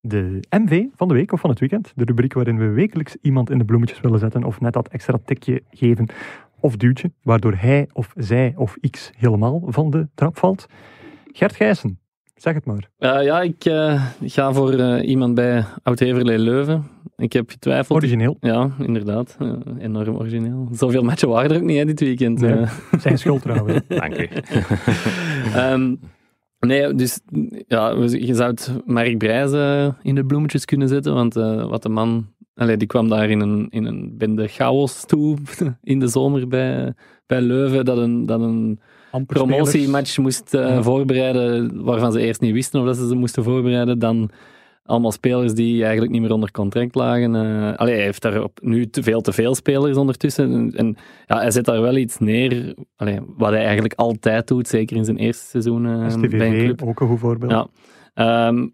De 0.00 0.40
MV 0.50 0.84
van 0.96 1.08
de 1.08 1.14
week 1.14 1.32
of 1.32 1.40
van 1.40 1.50
het 1.50 1.58
weekend. 1.58 1.92
De 1.96 2.04
rubriek 2.04 2.32
waarin 2.32 2.58
we 2.58 2.66
wekelijks 2.68 3.16
iemand 3.22 3.50
in 3.50 3.58
de 3.58 3.64
bloemetjes 3.64 4.00
willen 4.00 4.18
zetten 4.18 4.44
of 4.44 4.60
net 4.60 4.72
dat 4.72 4.88
extra 4.88 5.18
tikje 5.24 5.62
geven 5.70 6.06
of 6.60 6.76
duwtje, 6.76 7.12
waardoor 7.22 7.54
hij 7.54 7.88
of 7.92 8.12
zij 8.16 8.52
of 8.56 8.76
x 8.90 9.10
helemaal 9.16 9.62
van 9.66 9.90
de 9.90 10.08
trap 10.14 10.38
valt. 10.38 10.66
Gert 11.32 11.56
Gijssen, 11.56 11.98
zeg 12.34 12.54
het 12.54 12.64
maar. 12.64 12.90
Eh, 12.98 13.24
ja, 13.24 13.40
ik 13.40 13.64
eh, 13.64 14.04
ga 14.20 14.52
voor 14.52 14.72
eh, 14.72 15.08
iemand 15.08 15.34
bij 15.34 15.64
Oud-Heverlee 15.82 16.38
Leuven. 16.38 16.84
Ik 17.16 17.32
heb 17.32 17.50
getwijfeld. 17.50 17.98
Origineel, 17.98 18.36
Ja, 18.40 18.70
inderdaad. 18.78 19.36
Enorm 19.78 20.16
origineel. 20.16 20.68
Zoveel 20.72 21.02
matchen 21.02 21.28
waren 21.28 21.50
er 21.50 21.56
ook 21.56 21.62
niet 21.62 21.78
hè, 21.78 21.84
dit 21.84 22.00
weekend. 22.00 22.40
Nee. 22.40 22.64
zijn 22.98 23.18
schuld 23.18 23.42
trouwens. 23.42 23.80
Dank 23.88 24.18
u. 24.18 24.28
Ehm, 25.54 25.94
nee, 26.60 26.94
dus 26.94 27.20
ja, 27.66 27.90
je 28.08 28.34
zou 28.34 28.50
het 28.50 28.72
Mark 28.86 29.18
Brijs 29.18 29.52
eh, 29.52 29.88
in 30.02 30.14
de 30.14 30.24
bloemetjes 30.24 30.64
kunnen 30.64 30.88
zetten, 30.88 31.14
want 31.14 31.36
eh, 31.36 31.68
wat 31.68 31.82
de 31.82 31.88
man... 31.88 32.26
Allee, 32.54 32.76
die 32.76 32.88
kwam 32.88 33.08
daar 33.08 33.30
in 33.30 33.40
een, 33.40 33.66
in 33.70 33.84
een 33.84 34.14
bende 34.16 34.48
chaos 34.48 35.04
toe 35.06 35.36
in 35.82 35.98
de 35.98 36.06
zomer 36.06 36.48
bij, 36.48 36.94
bij 37.26 37.40
Leuven, 37.40 37.84
dat 37.84 37.98
een, 37.98 38.26
dat 38.26 38.40
een 38.40 38.80
Amper 39.10 39.36
promotiematch 39.36 40.18
moest 40.18 40.54
eh, 40.54 40.60
Ja. 40.60 40.82
voorbereiden, 40.82 41.82
waarvan 41.84 42.12
ze 42.12 42.20
eerst 42.20 42.40
niet 42.40 42.52
wisten 42.52 42.80
of 42.80 42.86
dat 42.86 42.96
ze 42.96 43.08
ze 43.08 43.14
moesten 43.14 43.44
voorbereiden, 43.44 43.98
dan 43.98 44.30
allemaal 44.88 45.12
spelers 45.12 45.54
die 45.54 45.82
eigenlijk 45.82 46.12
niet 46.12 46.20
meer 46.20 46.32
onder 46.32 46.50
contract 46.50 46.94
lagen. 46.94 47.34
eh 47.34 47.76
allee, 47.76 47.94
hij 47.94 48.04
heeft 48.04 48.22
daar 48.22 48.42
op, 48.42 48.58
nu 48.62 48.86
te 48.86 49.02
veel 49.02 49.20
te 49.20 49.32
veel 49.32 49.54
spelers 49.54 49.96
ondertussen. 49.96 50.52
En, 50.52 50.72
en 50.74 50.96
ja, 51.26 51.38
hij 51.38 51.50
zet 51.50 51.64
daar 51.64 51.80
wel 51.80 51.96
iets 51.96 52.18
neer, 52.18 52.74
allee, 52.96 53.18
wat 53.36 53.50
hij 53.50 53.64
eigenlijk 53.64 53.94
altijd 53.94 54.46
doet, 54.46 54.68
zeker 54.68 54.96
in 54.96 55.04
zijn 55.04 55.16
eerste 55.16 55.46
seizoen 55.46 55.86
eh, 55.86 56.30
bij 56.30 56.48
een 56.48 56.64
club. 56.64 56.82
ook 56.82 57.00
een 57.00 57.08
goed 57.08 57.18
voorbeeld. 57.18 57.50
Ja. 57.50 57.66
Ehm, 58.14 58.68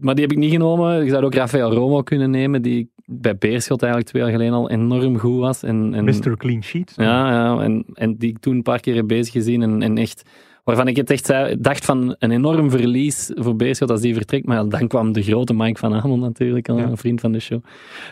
maar 0.00 0.14
die 0.14 0.24
heb 0.24 0.32
ik 0.32 0.38
niet 0.38 0.52
genomen. 0.52 1.04
Je 1.04 1.10
zou 1.10 1.24
ook 1.24 1.34
Rafael 1.34 1.72
Romo 1.72 2.02
kunnen 2.02 2.30
nemen, 2.30 2.62
die 2.62 2.92
bij 3.04 3.36
Beerschot 3.36 3.82
eigenlijk 3.82 4.10
twee 4.10 4.22
jaar 4.22 4.32
geleden 4.32 4.54
al 4.54 4.70
enorm 4.70 5.18
goed 5.18 5.38
was. 5.38 5.62
En, 5.62 5.94
en, 5.94 6.04
Mr. 6.04 6.36
Clean 6.36 6.62
Sheet. 6.62 6.92
ja, 6.96 7.30
ja 7.30 7.62
en, 7.62 7.84
en 7.92 8.16
die 8.16 8.30
ik 8.30 8.38
toen 8.38 8.54
een 8.54 8.62
paar 8.62 8.80
keer 8.80 8.94
heb 8.94 9.06
bezig 9.06 9.32
gezien. 9.32 9.62
En, 9.62 9.82
en 9.82 9.98
echt, 9.98 10.22
waarvan 10.64 10.88
ik 10.88 10.96
het 10.96 11.10
echt 11.10 11.26
zei, 11.26 11.56
dacht 11.60 11.84
van 11.84 12.16
een 12.18 12.30
enorm 12.30 12.70
verlies 12.70 13.30
voor 13.34 13.56
Beerschot 13.56 13.90
als 13.90 14.00
die 14.00 14.14
vertrekt. 14.14 14.46
Maar 14.46 14.68
dan 14.68 14.88
kwam 14.88 15.12
de 15.12 15.22
grote 15.22 15.54
Mike 15.54 15.78
van 15.78 15.94
Amel 15.94 16.18
natuurlijk, 16.18 16.68
al 16.68 16.78
Ja. 16.78 16.84
een 16.84 16.96
vriend 16.96 17.20
van 17.20 17.32
de 17.32 17.40
show. 17.40 17.60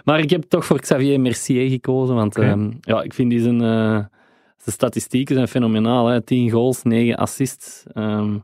Maar 0.05 0.19
ik 0.21 0.31
heb 0.31 0.43
toch 0.43 0.65
voor 0.67 0.81
Xavier 0.81 1.21
Mercier 1.21 1.69
gekozen. 1.71 2.15
Want 2.15 2.37
ehm, 2.37 2.71
ja, 2.81 3.03
ik 3.03 3.15
vind 3.15 3.31
die 3.31 3.41
zijn, 3.41 3.61
eh, 3.61 3.91
zijn 4.57 4.75
statistieken 4.75 5.35
zijn 5.35 5.49
fenomenaal. 5.49 6.07
Hè. 6.07 6.21
10 6.21 6.51
goals, 6.51 6.83
9 6.83 7.17
assists. 7.17 7.83
Ehm 7.93 8.35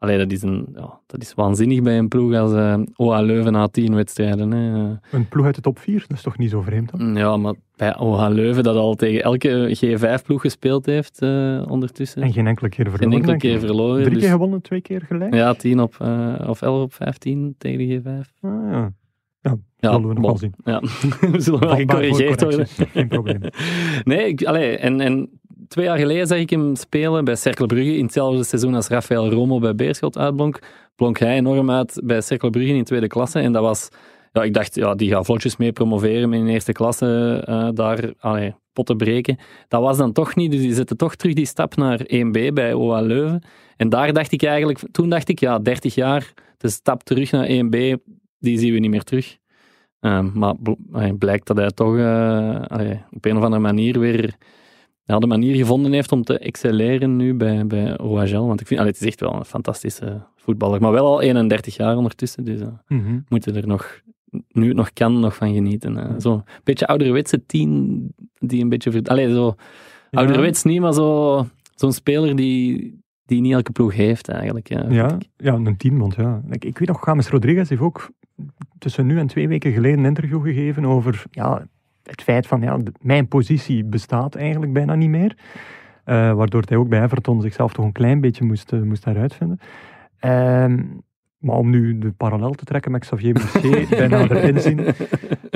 allee, 0.00 0.18
dat, 0.18 0.32
is 0.32 0.42
een, 0.42 0.66
ja, 0.74 1.00
dat 1.06 1.20
is 1.22 1.34
waanzinnig 1.34 1.82
bij 1.82 1.98
een 1.98 2.08
ploeg 2.08 2.34
als 2.34 2.52
OA 2.96 3.20
Leuven 3.20 3.52
na 3.52 3.68
10 3.68 3.94
wedstrijden. 3.94 4.50
Hè. 4.50 4.94
Een 5.12 5.28
ploeg 5.28 5.46
uit 5.46 5.54
de 5.54 5.60
top 5.60 5.78
4, 5.78 6.04
dat 6.08 6.16
is 6.16 6.22
toch 6.22 6.38
niet 6.38 6.50
zo 6.50 6.60
vreemd 6.60 6.90
dan? 6.98 7.14
Ja, 7.16 7.36
maar 7.36 7.54
bij 7.76 7.98
OH 7.98 8.28
Leuven 8.28 8.62
dat 8.62 8.76
al 8.76 8.94
tegen 8.94 9.22
elke 9.22 9.76
G5-ploeg 9.84 10.40
gespeeld 10.40 10.86
heeft 10.86 11.22
eh, 11.22 11.62
ondertussen. 11.68 12.22
En 12.22 12.32
geen 12.32 12.46
enkele 12.46 12.68
keer 12.68 12.84
Geen 12.86 12.94
verloren. 12.94 13.16
enkele 13.18 13.32
ik. 13.34 13.38
keer 13.40 13.58
verloren. 13.58 14.00
Drie 14.02 14.12
dus- 14.14 14.22
keer 14.22 14.32
gewonnen, 14.32 14.62
twee 14.62 14.80
keer 14.80 15.02
gelijk? 15.08 15.34
Ja, 15.34 15.54
10 15.54 15.80
op, 15.80 15.94
eh, 15.98 16.34
of 16.46 16.62
11 16.62 16.82
op 16.82 16.94
15 16.94 17.54
tegen 17.58 17.78
de 17.78 18.00
G5. 18.00 18.32
Ah, 18.40 18.50
ja. 18.70 18.92
Ja, 19.42 19.56
Ja, 19.76 19.92
zullen 19.92 20.08
we 20.08 20.14
nog 20.14 20.22
bon. 20.22 20.22
wel 20.30 20.36
zien. 20.38 20.54
Ja, 20.64 20.80
we 21.32 21.40
zullen 21.40 21.60
wel 21.60 21.76
gecorrigeerd 21.76 22.42
worden. 22.42 22.66
Geen 22.66 23.08
probleem. 23.08 23.40
Nee, 24.04 24.26
ik, 24.28 24.44
allee, 24.44 24.76
en, 24.76 25.00
en 25.00 25.39
twee 25.70 25.84
jaar 25.84 25.98
geleden 25.98 26.26
zag 26.26 26.38
ik 26.38 26.50
hem 26.50 26.76
spelen 26.76 27.24
bij 27.24 27.36
Cercle 27.36 27.66
Brugge 27.66 27.96
in 27.96 28.04
hetzelfde 28.04 28.44
seizoen 28.44 28.74
als 28.74 28.88
Rafael 28.88 29.30
Romo 29.30 29.58
bij 29.58 29.74
Beerschot 29.74 30.18
uitblonk. 30.18 30.58
Blonk 30.96 31.18
hij 31.18 31.36
enorm 31.36 31.70
uit 31.70 32.00
bij 32.04 32.20
Cercle 32.20 32.50
Brugge 32.50 32.72
in 32.72 32.84
tweede 32.84 33.06
klasse. 33.06 33.38
En 33.38 33.52
dat 33.52 33.62
was 33.62 33.88
ja, 34.32 34.42
ik 34.42 34.54
dacht, 34.54 34.74
ja, 34.74 34.94
die 34.94 35.10
gaat 35.10 35.24
vlotjes 35.24 35.56
mee 35.56 35.72
promoveren 35.72 36.32
in 36.32 36.46
eerste 36.46 36.72
klasse, 36.72 37.44
uh, 37.48 37.68
daar 37.74 38.12
potten 38.72 38.96
breken. 38.96 39.38
Dat 39.68 39.82
was 39.82 39.96
dan 39.96 40.12
toch 40.12 40.34
niet, 40.34 40.50
dus 40.50 40.60
die 40.60 40.74
zetten 40.74 40.96
toch 40.96 41.14
terug 41.14 41.34
die 41.34 41.46
stap 41.46 41.76
naar 41.76 42.00
1B 42.00 42.52
bij 42.52 42.74
OA 42.74 43.00
Leuven. 43.00 43.42
En 43.76 43.88
daar 43.88 44.12
dacht 44.12 44.32
ik 44.32 44.42
eigenlijk, 44.42 44.78
toen 44.92 45.08
dacht 45.08 45.28
ik, 45.28 45.40
ja, 45.40 45.58
30 45.58 45.94
jaar, 45.94 46.32
de 46.56 46.68
stap 46.68 47.02
terug 47.02 47.30
naar 47.30 47.48
1B, 47.48 48.02
die 48.38 48.58
zien 48.58 48.72
we 48.72 48.78
niet 48.78 48.90
meer 48.90 49.04
terug. 49.04 49.38
Uh, 50.00 50.20
maar 50.34 50.54
blijkt 51.18 51.46
dat 51.46 51.56
hij 51.56 51.70
toch 51.70 51.94
allee, 52.68 53.04
op 53.10 53.24
een 53.24 53.36
of 53.36 53.42
andere 53.42 53.62
manier 53.62 53.98
weer 53.98 54.34
de 55.18 55.26
manier 55.26 55.56
gevonden 55.56 55.92
heeft 55.92 56.12
om 56.12 56.22
te 56.22 56.38
excelleren 56.38 57.16
nu 57.16 57.34
bij, 57.34 57.66
bij 57.66 57.98
OHL. 57.98 58.46
Want 58.46 58.60
ik 58.60 58.66
vind, 58.66 58.80
allee, 58.80 58.92
het 58.92 59.00
is 59.00 59.06
echt 59.06 59.20
wel 59.20 59.34
een 59.34 59.44
fantastische 59.44 60.22
voetballer. 60.36 60.80
Maar 60.80 60.92
wel 60.92 61.06
al 61.06 61.20
31 61.20 61.76
jaar 61.76 61.96
ondertussen, 61.96 62.44
dus 62.44 62.60
uh, 62.60 62.66
mm 62.88 63.04
-hmm. 63.04 63.24
moeten 63.28 63.56
er 63.56 63.66
nog, 63.66 64.00
nu 64.48 64.66
het 64.66 64.76
nog 64.76 64.92
kan, 64.92 65.20
nog 65.20 65.34
van 65.34 65.54
genieten. 65.54 65.96
Uh, 65.96 66.10
Zo'n 66.18 66.44
beetje 66.64 66.86
ouderwetse 66.86 67.46
tien 67.46 68.14
die 68.38 68.62
een 68.62 68.68
beetje... 68.68 69.02
Allee, 69.04 69.32
zo 69.32 69.54
ja. 70.10 70.18
ouderwets 70.18 70.62
niet, 70.62 70.80
maar 70.80 70.92
zo, 70.92 71.46
zo'n 71.74 71.92
speler 71.92 72.36
die, 72.36 72.98
die 73.24 73.40
niet 73.40 73.52
elke 73.52 73.72
ploeg 73.72 73.94
heeft 73.94 74.28
eigenlijk. 74.28 74.68
Ja, 74.68 74.86
ja, 74.88 75.18
ja 75.36 75.54
een 75.54 75.76
tienmond, 75.76 76.14
ja. 76.14 76.42
Ik, 76.50 76.64
ik 76.64 76.78
weet 76.78 76.88
nog, 76.88 77.06
James 77.06 77.28
Rodriguez 77.28 77.68
heeft 77.68 77.82
ook 77.82 78.10
tussen 78.78 79.06
nu 79.06 79.18
en 79.18 79.26
twee 79.26 79.48
weken 79.48 79.72
geleden 79.72 79.98
een 79.98 80.04
interview 80.04 80.42
gegeven 80.42 80.84
over 80.84 81.24
ja, 81.30 81.66
het 82.10 82.22
feit 82.22 82.46
van 82.46 82.60
ja, 82.60 82.78
mijn 83.00 83.28
positie 83.28 83.84
bestaat 83.84 84.34
eigenlijk 84.34 84.72
bijna 84.72 84.94
niet 84.94 85.08
meer. 85.08 85.36
Uh, 86.06 86.32
waardoor 86.32 86.62
hij 86.66 86.76
ook 86.76 86.88
bij 86.88 87.02
Everton 87.02 87.40
zichzelf 87.40 87.72
toch 87.72 87.84
een 87.84 87.92
klein 87.92 88.20
beetje 88.20 88.44
moest, 88.44 88.72
uh, 88.72 88.80
moest 88.80 89.04
heruitvinden. 89.04 89.58
Uh, 90.24 90.64
maar 91.38 91.56
om 91.56 91.70
nu 91.70 91.98
de 91.98 92.12
parallel 92.12 92.52
te 92.52 92.64
trekken 92.64 92.90
met 92.90 93.00
Xavier 93.00 93.32
Mousset 93.34 93.88
bij 93.98 94.06
nader 94.06 94.44
inzien, 94.44 94.76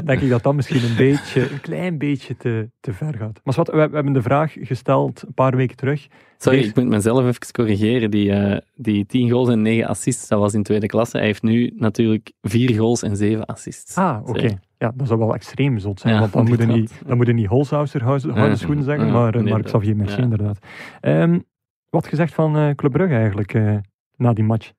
denk 0.05 0.21
ik 0.21 0.29
dat 0.29 0.43
dat 0.43 0.55
misschien 0.55 0.85
een 0.85 0.97
beetje, 0.97 1.51
een 1.51 1.61
klein 1.61 1.99
beetje 1.99 2.37
te, 2.37 2.71
te 2.81 2.93
ver 2.93 3.15
gaat. 3.15 3.41
Maar 3.45 3.55
wat, 3.55 3.69
we, 3.69 3.89
we, 3.89 3.95
hebben 3.95 4.13
de 4.13 4.23
vraag 4.23 4.55
gesteld 4.61 5.23
een 5.27 5.35
paar 5.35 5.57
weken 5.57 5.77
terug. 5.77 6.07
Sorry, 6.39 6.59
ik 6.59 6.77
moet 6.77 6.89
mezelf 6.89 7.27
even 7.27 7.53
corrigeren. 7.53 8.11
Die, 8.11 8.31
uh, 8.31 8.57
die 8.75 9.07
10 9.07 9.31
goals 9.31 9.49
en 9.49 9.63
9 9.63 9.89
assists, 9.89 10.29
dat 10.29 10.39
was 10.39 10.55
in 10.55 10.63
tweede 10.63 10.87
klasse. 10.87 11.17
Hij 11.17 11.27
heeft 11.27 11.43
nu 11.43 11.73
natuurlijk 11.77 12.33
4 12.43 12.75
goals 12.75 13.03
en 13.03 13.17
7 13.17 13.45
assists. 13.47 13.97
Ah, 13.97 14.21
oké. 14.21 14.31
Okay. 14.31 14.59
Ja, 14.79 14.93
dat 14.95 15.07
zou 15.07 15.19
wel 15.19 15.35
extreem 15.35 15.79
zot 15.79 16.01
zijn, 16.01 16.15
ja, 16.15 16.21
want 16.21 16.33
dan 16.33 16.49
moet 16.49 16.59
je 16.59 16.67
niet, 16.67 17.03
dan 17.07 17.17
moet 17.17 17.27
je 17.27 17.33
niet 17.33 17.47
Holshouser 17.47 18.21
schoenen 18.57 18.85
zeggen, 18.85 19.13
maar, 19.13 19.43
maar 19.43 19.63
Xavier 19.63 19.97
Mercier 19.97 20.23
inderdaad. 20.23 20.59
Um, 21.03 21.45
wat 21.89 22.07
gezegd 22.07 22.35
van 22.35 22.57
uh, 22.57 22.71
Club 22.71 22.93
Brugge 22.93 23.15
eigenlijk, 23.15 23.55
uh, 23.55 23.77
na 24.17 24.33
die 24.33 24.45
match? 24.45 24.73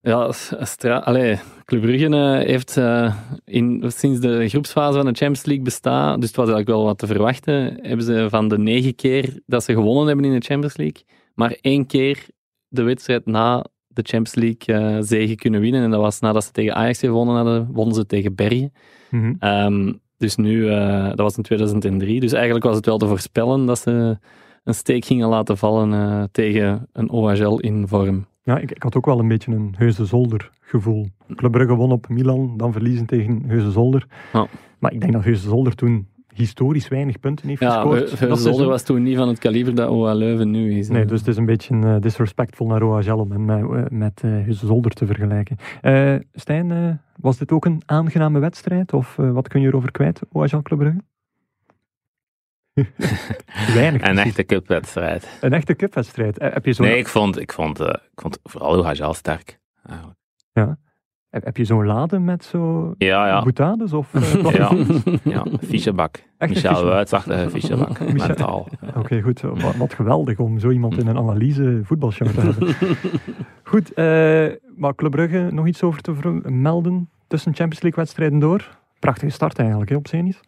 Ja, 0.00 0.32
Stra 0.32 0.98
Allee, 0.98 1.38
Club 1.64 1.80
Brugge 1.80 2.08
uh, 2.08 2.46
heeft 2.46 2.76
in, 3.44 3.84
sinds 3.86 4.20
de 4.20 4.48
groepsfase 4.48 4.96
van 4.96 5.06
de 5.06 5.18
Champions 5.18 5.44
League 5.44 5.64
bestaan, 5.64 6.20
dus 6.20 6.28
het 6.28 6.36
was 6.36 6.48
eigenlijk 6.48 6.78
wel 6.78 6.86
wat 6.86 6.98
te 6.98 7.06
verwachten, 7.06 7.78
hebben 7.82 8.06
ze 8.06 8.26
van 8.30 8.48
de 8.48 8.58
negen 8.58 8.94
keer 8.94 9.40
dat 9.46 9.64
ze 9.64 9.72
gewonnen 9.72 10.06
hebben 10.06 10.24
in 10.24 10.38
de 10.38 10.46
Champions 10.46 10.76
League, 10.76 11.02
maar 11.34 11.56
één 11.60 11.86
keer 11.86 12.26
de 12.68 12.82
wedstrijd 12.82 13.26
na 13.26 13.66
de 13.86 14.02
Champions 14.02 14.34
League 14.34 15.02
zegen 15.02 15.36
kunnen 15.36 15.60
winnen. 15.60 15.82
En 15.82 15.90
dat 15.90 16.00
was 16.00 16.20
nadat 16.20 16.44
ze 16.44 16.50
tegen 16.50 16.74
Ajax 16.74 16.98
gewonnen 16.98 17.34
hadden, 17.34 17.68
wonnen 17.72 17.94
ze 17.94 18.06
tegen 18.06 18.34
Bergen. 18.34 18.72
Mm 19.10 19.36
-hmm. 19.40 19.48
um, 19.48 20.00
dus 20.18 20.36
nu, 20.36 20.68
dat 21.08 21.18
was 21.18 21.36
in 21.36 21.42
2003. 21.42 22.20
Dus 22.20 22.32
eigenlijk 22.32 22.64
was 22.64 22.76
het 22.76 22.86
wel 22.86 22.98
te 22.98 23.06
voorspellen 23.06 23.66
dat 23.66 23.78
ze 23.78 24.18
een 24.64 24.74
steek 24.74 25.04
gingen 25.04 25.28
laten 25.28 25.58
vallen 25.58 26.28
tegen 26.32 26.88
een 26.92 27.10
OHL 27.10 27.58
in 27.58 27.88
vorm. 27.88 28.26
Ja, 28.42 28.58
ik, 28.58 28.70
ik, 28.70 28.82
had 28.82 28.96
ook 28.96 29.06
wel 29.06 29.18
een 29.18 29.28
beetje 29.28 29.52
een 29.52 29.74
Heuse 29.78 30.04
Zolder 30.04 30.50
gevoel. 30.60 31.06
Club 31.34 31.52
Brugge 31.52 31.74
won 31.74 31.92
op 31.92 32.08
Milan, 32.08 32.56
dan 32.56 32.72
verliezen 32.72 33.06
tegen 33.06 33.42
Heuse 33.46 33.70
Zolder. 33.70 34.06
Maar 34.78 34.92
ik 34.92 35.00
denk 35.00 35.12
dat 35.12 35.24
Heuse 35.24 35.48
Zolder 35.48 35.74
toen 35.74 36.08
historisch 36.36 36.88
weinig 36.88 37.20
punten 37.20 37.48
heeft 37.48 37.60
ja, 37.60 37.70
gescoord. 37.70 38.18
Heuse 38.18 38.42
Zolder 38.42 38.66
was 38.66 38.82
toen 38.82 39.02
niet 39.02 39.16
van 39.16 39.28
het 39.28 39.38
kaliber 39.38 39.74
dat 39.74 39.88
OA 39.88 40.12
Leuven 40.12 40.50
nu 40.50 40.78
is. 40.78 40.88
Nee, 40.88 41.04
dus 41.04 41.18
het 41.18 41.28
is 41.28 41.36
een 41.36 41.46
beetje 41.46 41.74
uh, 41.74 41.96
disrespectvol 42.00 42.66
naar 42.66 42.82
OHL 42.82 43.12
om 43.12 43.44
met, 43.44 43.62
uh, 43.62 43.82
met 43.88 44.22
uh, 44.24 44.30
Heuse 44.30 44.66
Zolder 44.66 44.90
te 44.90 45.06
vergelijken. 45.06 45.56
Stijn, 46.32 47.00
was 47.16 47.38
dit 47.38 47.52
ook 47.52 47.64
een 47.64 47.82
aangename 47.86 48.38
wedstrijd? 48.38 48.92
Of 48.92 49.16
wat 49.16 49.48
kun 49.48 49.60
je 49.60 49.66
erover 49.66 49.90
kwijt, 49.90 50.20
OHL 50.32 50.62
Club 50.62 50.78
Brugge? 50.78 51.00
Weinig. 53.74 54.02
Een 54.02 54.18
echte 54.18 54.44
cupwedstrijd. 54.44 55.38
Een 55.40 55.52
echte 55.52 55.74
cupwedstrijd. 55.74 56.38
Heb 56.40 56.64
je 56.64 56.72
zo 56.72 56.82
nee, 56.82 56.98
ik 56.98 57.08
vond, 57.08 57.40
ik, 57.40 57.52
vond, 57.52 57.80
uh, 57.80 57.86
ik 57.86 58.20
vond 58.20 58.38
vooral 58.42 58.84
Hajal 58.84 59.14
sterk. 59.14 59.58
Eigenlijk. 59.82 60.18
Ja. 60.52 60.78
Heb 61.44 61.56
je 61.56 61.64
zo'n 61.64 61.86
laden 61.86 62.24
met 62.24 62.44
zo 62.44 62.94
ja, 62.98 63.26
ja. 63.26 63.42
boutades? 63.42 63.92
Of, 63.92 64.14
uh, 64.14 64.50
ja, 64.52 64.70
ja, 65.22 65.44
fichebak. 65.62 66.22
Michel 66.38 66.84
Wuitsachtige 66.84 67.50
fichebak. 67.50 68.00
Mentaal. 68.12 68.68
Oké, 68.86 68.98
okay, 68.98 69.22
goed. 69.22 69.40
Wat, 69.40 69.76
wat, 69.76 69.94
geweldig 69.94 70.38
om 70.38 70.58
zo 70.58 70.70
iemand 70.70 70.98
in 70.98 71.06
een 71.06 71.16
analyse 71.16 71.80
voetbalshow 71.84 72.28
te 72.28 72.40
hebben. 72.40 72.74
goed, 73.72 73.90
uh, 73.90 74.56
maar 74.76 74.94
Club 74.94 75.10
Brugge, 75.10 75.48
nog 75.50 75.66
iets 75.66 75.82
over 75.82 76.02
te 76.02 76.40
melden 76.44 77.08
tussen 77.26 77.54
Champions 77.54 77.82
League 77.82 78.02
wedstrijden 78.02 78.38
door? 78.38 78.78
Prachtige 78.98 79.32
start 79.32 79.58
eigenlijk, 79.58 79.90
hè, 79.90 79.96
op 79.96 80.08
Zenit. 80.08 80.40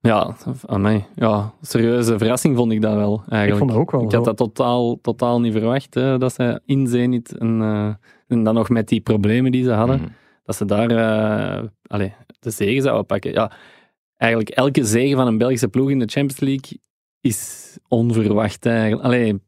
Ja, 0.00 0.34
aan 0.66 0.80
mij. 0.80 1.06
Ja, 1.14 1.52
serieuze 1.60 2.18
verrassing 2.18 2.56
vond 2.56 2.72
ik 2.72 2.80
dat 2.80 2.94
wel. 2.94 3.22
Eigenlijk. 3.28 3.50
Ik 3.50 3.58
vond 3.58 3.70
dat 3.70 3.78
ook 3.78 3.90
wel. 3.90 4.02
Ik 4.02 4.12
had 4.12 4.24
dat 4.24 4.36
totaal, 4.36 5.00
totaal 5.00 5.40
niet 5.40 5.52
verwacht, 5.52 5.94
hè, 5.94 6.18
dat 6.18 6.32
ze 6.32 6.60
in 6.66 6.86
Zenit, 6.86 7.38
en, 7.38 7.60
uh, 7.60 7.94
en 8.26 8.42
dan 8.44 8.54
nog 8.54 8.68
met 8.68 8.88
die 8.88 9.00
problemen 9.00 9.52
die 9.52 9.64
ze 9.64 9.70
hadden, 9.70 10.00
mm. 10.00 10.08
Dat 10.42 10.56
ze 10.56 10.64
daar 10.64 10.90
uh, 10.90 11.68
allez, 11.86 12.12
de 12.38 12.50
zegen 12.50 12.82
zouden 12.82 13.06
pakken. 13.06 13.32
Ja, 13.32 13.52
eigenlijk 14.16 14.50
elke 14.50 14.84
zegen 14.84 15.16
van 15.16 15.26
een 15.26 15.38
Belgische 15.38 15.68
ploeg 15.68 15.90
in 15.90 15.98
de 15.98 16.08
Champions 16.08 16.40
League 16.40 16.80
is 17.20 17.78
onverwacht. 17.88 18.66
Eigenlijk. 18.66 19.02
Allee, 19.02 19.40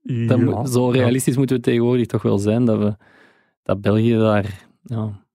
ja, 0.00 0.66
zo 0.66 0.88
realistisch 0.88 1.32
ja. 1.32 1.38
moeten 1.38 1.56
we 1.56 1.62
tegenwoordig 1.62 2.06
toch 2.06 2.22
wel 2.22 2.38
zijn 2.38 2.64
dat, 2.64 2.78
we, 2.78 2.96
dat 3.62 3.80
België 3.80 4.16
daar... 4.16 4.66
Ja, 4.82 5.26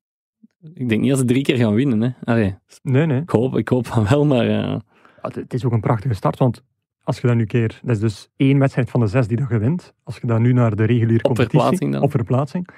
ik 0.73 0.89
denk 0.89 1.01
niet 1.01 1.09
dat 1.09 1.19
ze 1.19 1.25
drie 1.25 1.43
keer 1.43 1.57
gaan 1.57 1.73
winnen. 1.73 2.01
Hè. 2.01 2.31
Allee, 2.31 2.55
nee, 2.81 3.05
nee. 3.05 3.21
Ik 3.21 3.29
hoop, 3.29 3.57
ik 3.57 3.69
hoop 3.69 3.87
van 3.87 4.07
wel, 4.07 4.25
maar... 4.25 4.45
Uh... 4.45 4.51
Ja, 4.51 4.81
het 5.21 5.53
is 5.53 5.65
ook 5.65 5.71
een 5.71 5.79
prachtige 5.79 6.13
start, 6.13 6.37
want 6.37 6.63
als 7.03 7.19
je 7.19 7.27
dan 7.27 7.37
nu 7.37 7.45
keer... 7.45 7.79
Dat 7.81 7.95
is 7.95 8.01
dus 8.01 8.29
één 8.35 8.59
wedstrijd 8.59 8.89
van 8.89 8.99
de 8.99 9.07
zes 9.07 9.27
die 9.27 9.39
je 9.49 9.57
wint. 9.57 9.93
Als 10.03 10.17
je 10.17 10.27
dan 10.27 10.41
nu 10.41 10.53
naar 10.53 10.75
de 10.75 10.83
reguliere 10.83 11.21
competitie... 11.21 11.59
Op 11.59 11.63
verplaatsing 11.63 11.91
dan. 11.91 12.01
Op 12.01 12.11
verplaatsing. 12.11 12.69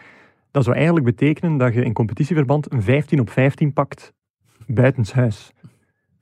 Dat 0.55 0.63
zou 0.63 0.75
eigenlijk 0.75 1.05
betekenen 1.05 1.57
dat 1.57 1.73
je 1.73 1.83
in 1.83 1.93
competitieverband 1.93 2.71
een 2.71 2.83
15 2.83 3.19
op 3.19 3.29
15 3.29 3.73
pakt 3.73 4.13
buitenshuis. 4.67 5.51
Dat 5.61 5.69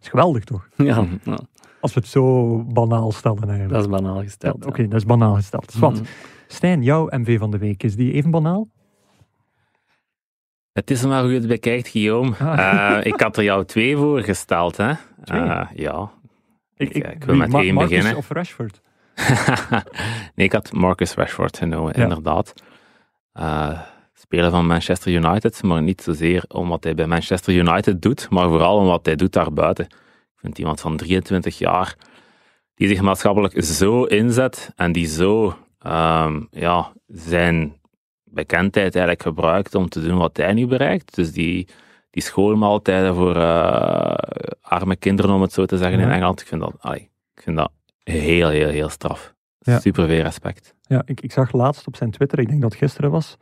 is 0.01 0.07
geweldig, 0.07 0.43
toch? 0.43 0.67
Ja. 0.77 1.05
ja. 1.23 1.39
Als 1.79 1.93
we 1.93 1.99
het 1.99 2.09
zo 2.09 2.57
banaal 2.63 3.11
stellen 3.11 3.43
eigenlijk. 3.43 3.69
Dat 3.69 3.81
is 3.81 3.89
banaal 3.89 4.21
gesteld. 4.21 4.55
Ja, 4.59 4.59
Oké, 4.59 4.67
okay, 4.67 4.88
dat 4.88 4.99
is 4.99 5.05
banaal 5.05 5.36
gesteld. 5.36 5.71
Zwat. 5.71 5.99
Mm. 5.99 6.05
Stijn, 6.47 6.84
jouw 6.84 7.07
MV 7.09 7.39
van 7.39 7.51
de 7.51 7.57
week, 7.57 7.84
is 7.84 7.95
die 7.95 8.13
even 8.13 8.31
banaal? 8.31 8.67
Het 10.71 10.91
is 10.91 11.05
maar 11.05 11.21
hoe 11.21 11.31
je 11.31 11.39
het 11.39 11.47
bekijkt, 11.47 11.88
Guillaume. 11.88 12.36
Ah. 12.38 12.57
Uh, 12.57 13.05
ik 13.05 13.21
had 13.21 13.38
er 13.38 13.43
jou 13.43 13.65
twee 13.65 13.97
voor 13.97 14.21
gesteld, 14.21 14.77
hè? 14.77 14.91
Uh, 15.31 15.67
ja. 15.75 16.11
Ik, 16.75 16.89
ik, 16.89 17.07
ik 17.07 17.23
wil 17.23 17.36
met 17.36 17.53
één 17.53 17.75
beginnen. 17.75 18.15
of 18.15 18.29
Rashford? 18.29 18.81
nee, 20.36 20.45
ik 20.45 20.51
had 20.51 20.71
Marcus 20.71 21.13
Rashford 21.13 21.57
genomen, 21.57 21.93
ja. 21.95 22.03
inderdaad. 22.03 22.53
Uh, 23.39 23.79
speler 24.14 24.51
van 24.51 24.68
Manchester 24.68 25.11
United, 25.11 25.64
maar 25.64 25.82
niet 25.82 26.01
zozeer 26.01 26.45
om 26.47 26.70
wat 26.70 26.84
hij 26.84 26.95
bij 26.95 27.07
Manchester 27.07 27.53
United 27.53 28.01
doet, 28.01 28.30
maar 28.30 28.47
vooral 28.47 28.78
om 28.78 28.86
wat 28.86 29.05
hij 29.05 29.16
doet 29.16 29.34
daarbuiten. 29.34 29.86
Ik 29.86 30.39
vind 30.39 30.57
iemand 30.57 30.82
van 30.82 30.97
23 30.97 31.57
jaar 31.57 31.95
die 32.76 32.88
zich 32.88 33.01
maatschappelijk 33.01 33.64
zo 33.64 34.03
inzet 34.03 34.72
en 34.76 34.91
die 34.91 35.05
zo 35.05 35.57
um, 35.86 36.47
ja, 36.51 36.91
zijn 37.07 37.82
bekendheid 38.24 38.95
eigenlijk 38.95 39.22
gebruikt 39.22 39.76
om 39.76 39.89
te 39.89 40.01
doen 40.01 40.18
wat 40.18 40.38
hij 40.38 40.53
nu 40.53 40.68
bereikt. 40.68 41.16
Dus 41.16 41.32
die, 41.32 41.68
die 42.09 42.24
schoolmaaltijden 42.24 43.16
voor 43.16 43.36
uh, 43.36 44.14
arme 44.61 44.95
kinderen, 44.95 45.32
om 45.32 45.41
het 45.41 45.53
zo 45.53 45.66
te 45.66 45.78
zeggen, 45.78 45.99
in 45.99 46.11
Engeland. 46.11 46.41
Ik 46.41 46.47
vind 46.47 46.61
dat, 46.61 46.74
ay, 46.80 47.09
ik 47.34 47.41
vind 47.41 47.57
dat 47.57 47.72
heel, 48.03 48.49
heel, 48.49 48.70
heel 48.70 48.89
straf. 48.89 49.34
Ja. 49.59 49.80
Super 49.80 50.07
veel 50.07 50.22
respect. 50.22 50.76
Ja, 50.82 51.01
ik, 51.05 51.22
ik 51.22 51.32
zag 51.32 51.51
laatst 51.51 51.88
op 51.88 51.95
zijn 51.95 52.11
Twitter, 52.11 52.39
ik 52.39 52.47
denk 52.47 52.61
dat 52.61 52.72
het 52.72 52.80
gisteren 52.80 53.11
was, 53.11 53.38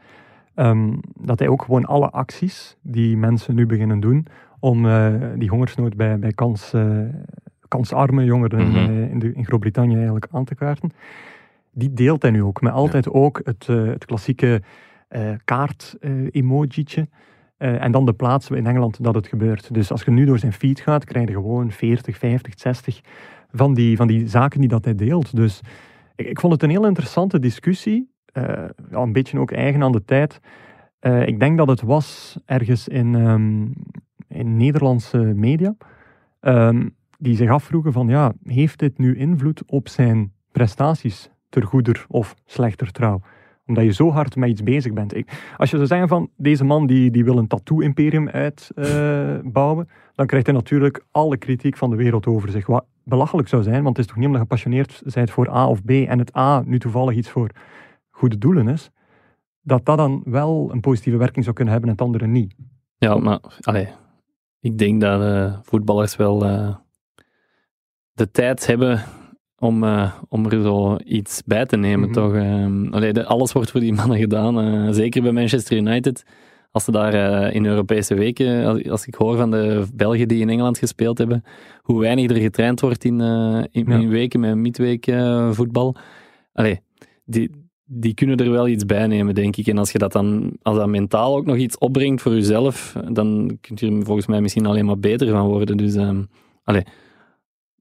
um, 0.56 1.00
dat 1.20 1.40
hij 1.40 1.48
ook 1.48 1.64
gewoon 1.64 1.86
alle 1.86 2.10
acties 2.10 2.78
die 2.82 3.18
mensen 3.18 3.56
nu 3.56 3.66
beginnen 3.66 4.00
doen 4.00 4.28
om 4.60 4.86
uh, 4.86 5.14
die 5.36 5.50
hongersnood 5.50 5.96
bij, 5.96 6.20
bij 6.20 6.32
kans, 6.32 6.74
uh, 6.74 7.00
kansarme 7.68 8.24
jongeren 8.24 8.68
mm 8.68 8.74
-hmm. 8.74 9.04
in, 9.04 9.20
de, 9.20 9.34
in 9.34 9.46
Groot-Brittannië 9.46 9.96
eigenlijk 9.96 10.28
aan 10.32 10.46
te 10.46 10.56
kaarten 10.56 10.92
die 11.74 11.94
deelt 11.94 12.22
hij 12.22 12.32
nu 12.32 12.44
ook. 12.44 12.62
Met 12.62 12.74
altijd 12.74 13.10
ook 13.10 13.42
het, 13.44 13.68
het 13.68 14.06
klassieke 14.06 14.62
kaart-emojietje. 15.44 17.08
Uh, 17.58 17.84
en 17.84 17.92
dan 17.92 18.06
de 18.06 18.14
plaats 18.14 18.50
in 18.50 18.66
Engeland 18.66 19.04
dat 19.04 19.16
het 19.16 19.28
gebeurt. 19.28 19.74
Dus 19.74 19.92
als 19.92 20.04
je 20.04 20.12
nu 20.12 20.26
door 20.26 20.40
zijn 20.40 20.54
feed 20.54 20.80
gaat, 20.80 21.06
krijg 21.06 21.28
je 21.28 21.34
gewoon 21.34 21.72
40, 21.72 22.18
50, 22.18 22.54
60 22.58 23.02
van 23.52 23.74
die, 23.74 23.98
van 23.98 24.08
die 24.08 24.28
zaken 24.28 24.60
die 24.60 24.70
dat 24.70 24.86
hij 24.86 24.96
deelt. 24.96 25.36
Dus 25.36 25.62
ik, 26.16 26.28
ik 26.28 26.40
vond 26.40 26.54
het 26.54 26.64
een 26.64 26.70
heel 26.70 26.86
interessante 26.88 27.40
discussie. 27.40 28.11
Ja, 28.34 28.72
een 28.92 29.14
beetje 29.14 29.40
ook 29.40 29.52
eigen 29.52 29.84
aan 29.84 29.92
de 29.92 30.06
tijd. 30.06 30.40
ik 31.26 31.40
denk 31.40 31.58
dat 31.58 31.68
het 31.68 31.82
was 31.82 32.38
ergens 32.46 32.88
in, 32.88 33.14
um, 33.14 33.74
in 34.28 34.58
Nederlandse 34.58 35.18
media, 35.18 35.76
ehm, 36.40 36.88
die 37.18 37.36
zich 37.36 37.50
afvroegen 37.50 37.94
van 37.94 38.08
ja, 38.08 38.34
heeft 38.44 38.80
dit 38.80 38.98
nu 38.98 39.18
invloed 39.18 39.64
op 39.66 39.88
zijn 39.88 40.34
prestaties 40.52 41.30
ter 41.50 41.64
goeder 41.64 42.06
of 42.08 42.36
slechter 42.46 42.92
trouw? 42.92 43.22
Omdat 43.66 43.84
je 43.84 43.94
zo 43.94 44.12
hard 44.12 44.36
met 44.36 44.50
iets 44.50 44.64
bezig 44.64 44.94
bent. 44.94 45.14
Als 45.58 45.70
je 45.70 45.76
zou 45.76 45.88
zeggen 45.88 46.08
van 46.08 46.30
deze 46.38 46.64
man 46.64 46.88
die, 46.88 47.12
die 47.12 47.24
wil 47.24 47.38
een 47.38 47.48
tattoo-imperium 47.48 48.30
uitbouwen, 48.30 49.90
dan 50.16 50.26
krijgt 50.26 50.46
hij 50.46 50.56
natuurlijk 50.56 51.06
alle 51.12 51.38
kritiek 51.38 51.78
van 51.78 51.90
de 51.90 51.96
wereld 51.96 52.28
over 52.28 52.50
zich. 52.50 52.68
Wat 52.68 52.86
belachelijk 53.04 53.48
zou 53.48 53.64
zijn, 53.64 53.84
want 53.84 53.98
het 53.98 54.06
is 54.06 54.06
toch 54.06 54.16
niet 54.16 54.26
omdat 54.26 54.42
je 54.42 54.48
gepassioneerd 54.48 55.02
bent 55.14 55.32
voor 55.32 55.50
A 55.50 55.68
of 55.68 55.84
B 55.84 55.90
en 55.90 56.20
het 56.20 56.36
A 56.36 56.64
nu 56.66 56.80
toevallig 56.80 57.16
iets 57.16 57.30
voor 57.30 57.50
goede 58.22 58.38
doelen 58.38 58.68
is, 58.68 58.90
dat 59.62 59.86
dat 59.86 59.98
dan 59.98 60.22
wel 60.26 60.70
een 60.72 60.80
positieve 60.80 61.18
werking 61.18 61.44
zou 61.44 61.56
kunnen 61.56 61.74
hebben 61.74 61.92
en 61.92 61.98
het 61.98 62.06
andere 62.06 62.28
niet. 62.28 62.56
Ja, 62.98 63.16
maar 63.18 63.40
allee, 63.62 63.88
ik 64.60 64.78
denk 64.78 65.02
dat 65.02 65.22
uh, 65.22 65.58
voetballers 65.64 66.16
wel 66.16 66.46
uh, 66.46 66.76
de 68.14 68.32
tijd 68.32 68.68
hebben 68.68 69.04
om, 69.58 69.84
uh, 69.84 70.14
om 70.30 70.46
er 70.46 70.62
zo 70.62 70.96
iets 70.98 71.42
bij 71.46 71.66
te 71.66 71.78
nemen, 71.78 72.10
Mhm. 72.10 72.14
toch? 72.20 72.34
Ehm, 72.34 72.88
allee, 72.94 73.14
de- 73.14 73.26
alles 73.26 73.52
wordt 73.52 73.72
voor 73.72 73.80
die 73.80 73.94
mannen 73.94 74.18
gedaan. 74.18 74.60
eh, 74.60 74.88
zeker 74.94 75.22
bij 75.22 75.32
Manchester 75.32 75.78
United. 75.78 76.26
Als 76.72 76.84
ze 76.84 76.92
daar 76.92 77.14
eh, 77.14 77.56
in 77.56 77.66
Europese 77.66 78.14
weken, 78.16 78.66
als, 78.66 78.90
als 78.90 79.06
ik 79.08 79.16
hoor 79.16 79.38
van 79.38 79.52
de 79.52 79.86
Belgen 79.94 80.28
die 80.28 80.42
in 80.42 80.50
Engeland 80.50 80.78
gespeeld 80.78 81.18
hebben, 81.18 81.44
hoe 81.82 82.00
weinig 82.00 82.30
er 82.30 82.36
getraind 82.42 82.80
wordt 82.82 83.04
in, 83.04 83.22
eh, 83.22 83.64
in, 83.72 83.86
Ja. 83.88 83.98
in 83.98 84.10
weken 84.10 84.40
met 84.40 84.56
midweek 84.56 85.08
eh, 85.08 85.52
voetbal. 85.52 85.96
Allee, 86.54 86.80
die, 87.26 87.61
die 87.94 88.14
kunnen 88.14 88.38
er 88.38 88.52
wel 88.52 88.68
iets 88.68 88.86
bij 88.86 89.08
nemen, 89.08 89.36
denk 89.36 89.56
ik. 89.56 89.68
En 89.68 89.78
als 89.78 89.92
je 89.92 89.98
dat 89.98 90.12
dan, 90.12 90.52
als 90.62 90.78
dat 90.78 90.88
mentaal 90.88 91.36
ook 91.36 91.46
nog 91.46 91.56
iets 91.56 91.78
opbrengt 91.78 92.22
voor 92.22 92.34
jezelf, 92.34 92.96
dan 93.12 93.58
kun 93.62 93.76
je 93.80 93.92
er 93.98 94.06
volgens 94.06 94.28
mij 94.28 94.42
misschien 94.42 94.66
alleen 94.66 94.86
maar 94.86 95.00
beter 95.00 95.30
van 95.30 95.48
worden. 95.48 95.78
Dus, 95.78 95.96
ehm 95.96 96.24
allee, 96.64 96.84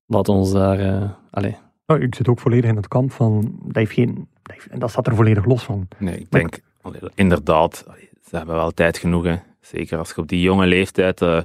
laat 0.07 0.29
ons 0.29 0.53
daar, 0.53 0.79
eh, 0.79 1.11
allee, 1.31 1.57
Nou, 1.87 2.03
ik 2.03 2.15
zit 2.15 2.29
ook 2.29 2.39
volledig 2.41 2.71
in 2.71 2.77
het 2.77 2.89
kamp 2.89 3.13
van, 3.13 3.59
dat 3.65 3.77
heeft 3.77 3.93
geen, 3.93 4.15
dat 4.43 4.55
heeft- 4.55 4.67
en 4.69 4.79
dat 4.79 4.91
staat 4.91 5.07
er 5.07 5.15
volledig 5.15 5.45
los 5.45 5.63
van. 5.63 5.89
Nee, 5.99 6.15
ik 6.19 6.27
Maar 6.31 6.41
denk 6.41 6.61
allee, 6.83 7.01
inderdaad, 7.15 7.85
allee, 7.89 8.09
ze 8.29 8.37
hebben 8.37 8.55
wel 8.55 8.71
tijd 8.71 8.99
genoeg. 8.99 9.25
Hè. 9.25 9.37
Zeker 9.61 9.99
als 9.99 10.13
je 10.15 10.21
op 10.21 10.29
die 10.29 10.41
jonge 10.41 10.67
leeftijd 10.67 11.23
eh, 11.23 11.41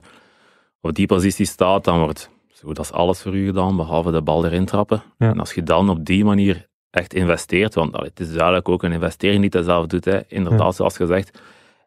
op 0.81 0.93
die 0.93 1.05
positie 1.05 1.45
staat, 1.45 1.83
dan 1.83 1.99
wordt 1.99 2.29
zo 2.47 2.67
goed 2.67 2.77
als 2.77 2.91
alles 2.91 3.21
voor 3.21 3.35
u 3.35 3.45
gedaan, 3.45 3.75
behalve 3.75 4.11
de 4.11 4.21
bal 4.21 4.45
erin 4.45 4.65
trappen. 4.65 5.03
Ja. 5.17 5.29
En 5.29 5.39
als 5.39 5.53
je 5.53 5.63
dan 5.63 5.89
op 5.89 6.05
die 6.05 6.25
manier 6.25 6.67
echt 6.95 7.13
investeert, 7.13 7.73
want 7.73 7.93
allee, 7.93 8.09
het 8.09 8.19
is 8.19 8.33
duidelijk 8.33 8.69
ook 8.69 8.83
een 8.83 8.91
investering 8.91 9.41
die 9.41 9.59
het 9.59 9.65
zelf 9.69 9.85
doet. 9.87 10.05
Hè. 10.05 10.19
Inderdaad, 10.27 10.59
Ja. 10.67 10.71
zoals 10.71 10.95
gezegd, 10.95 11.39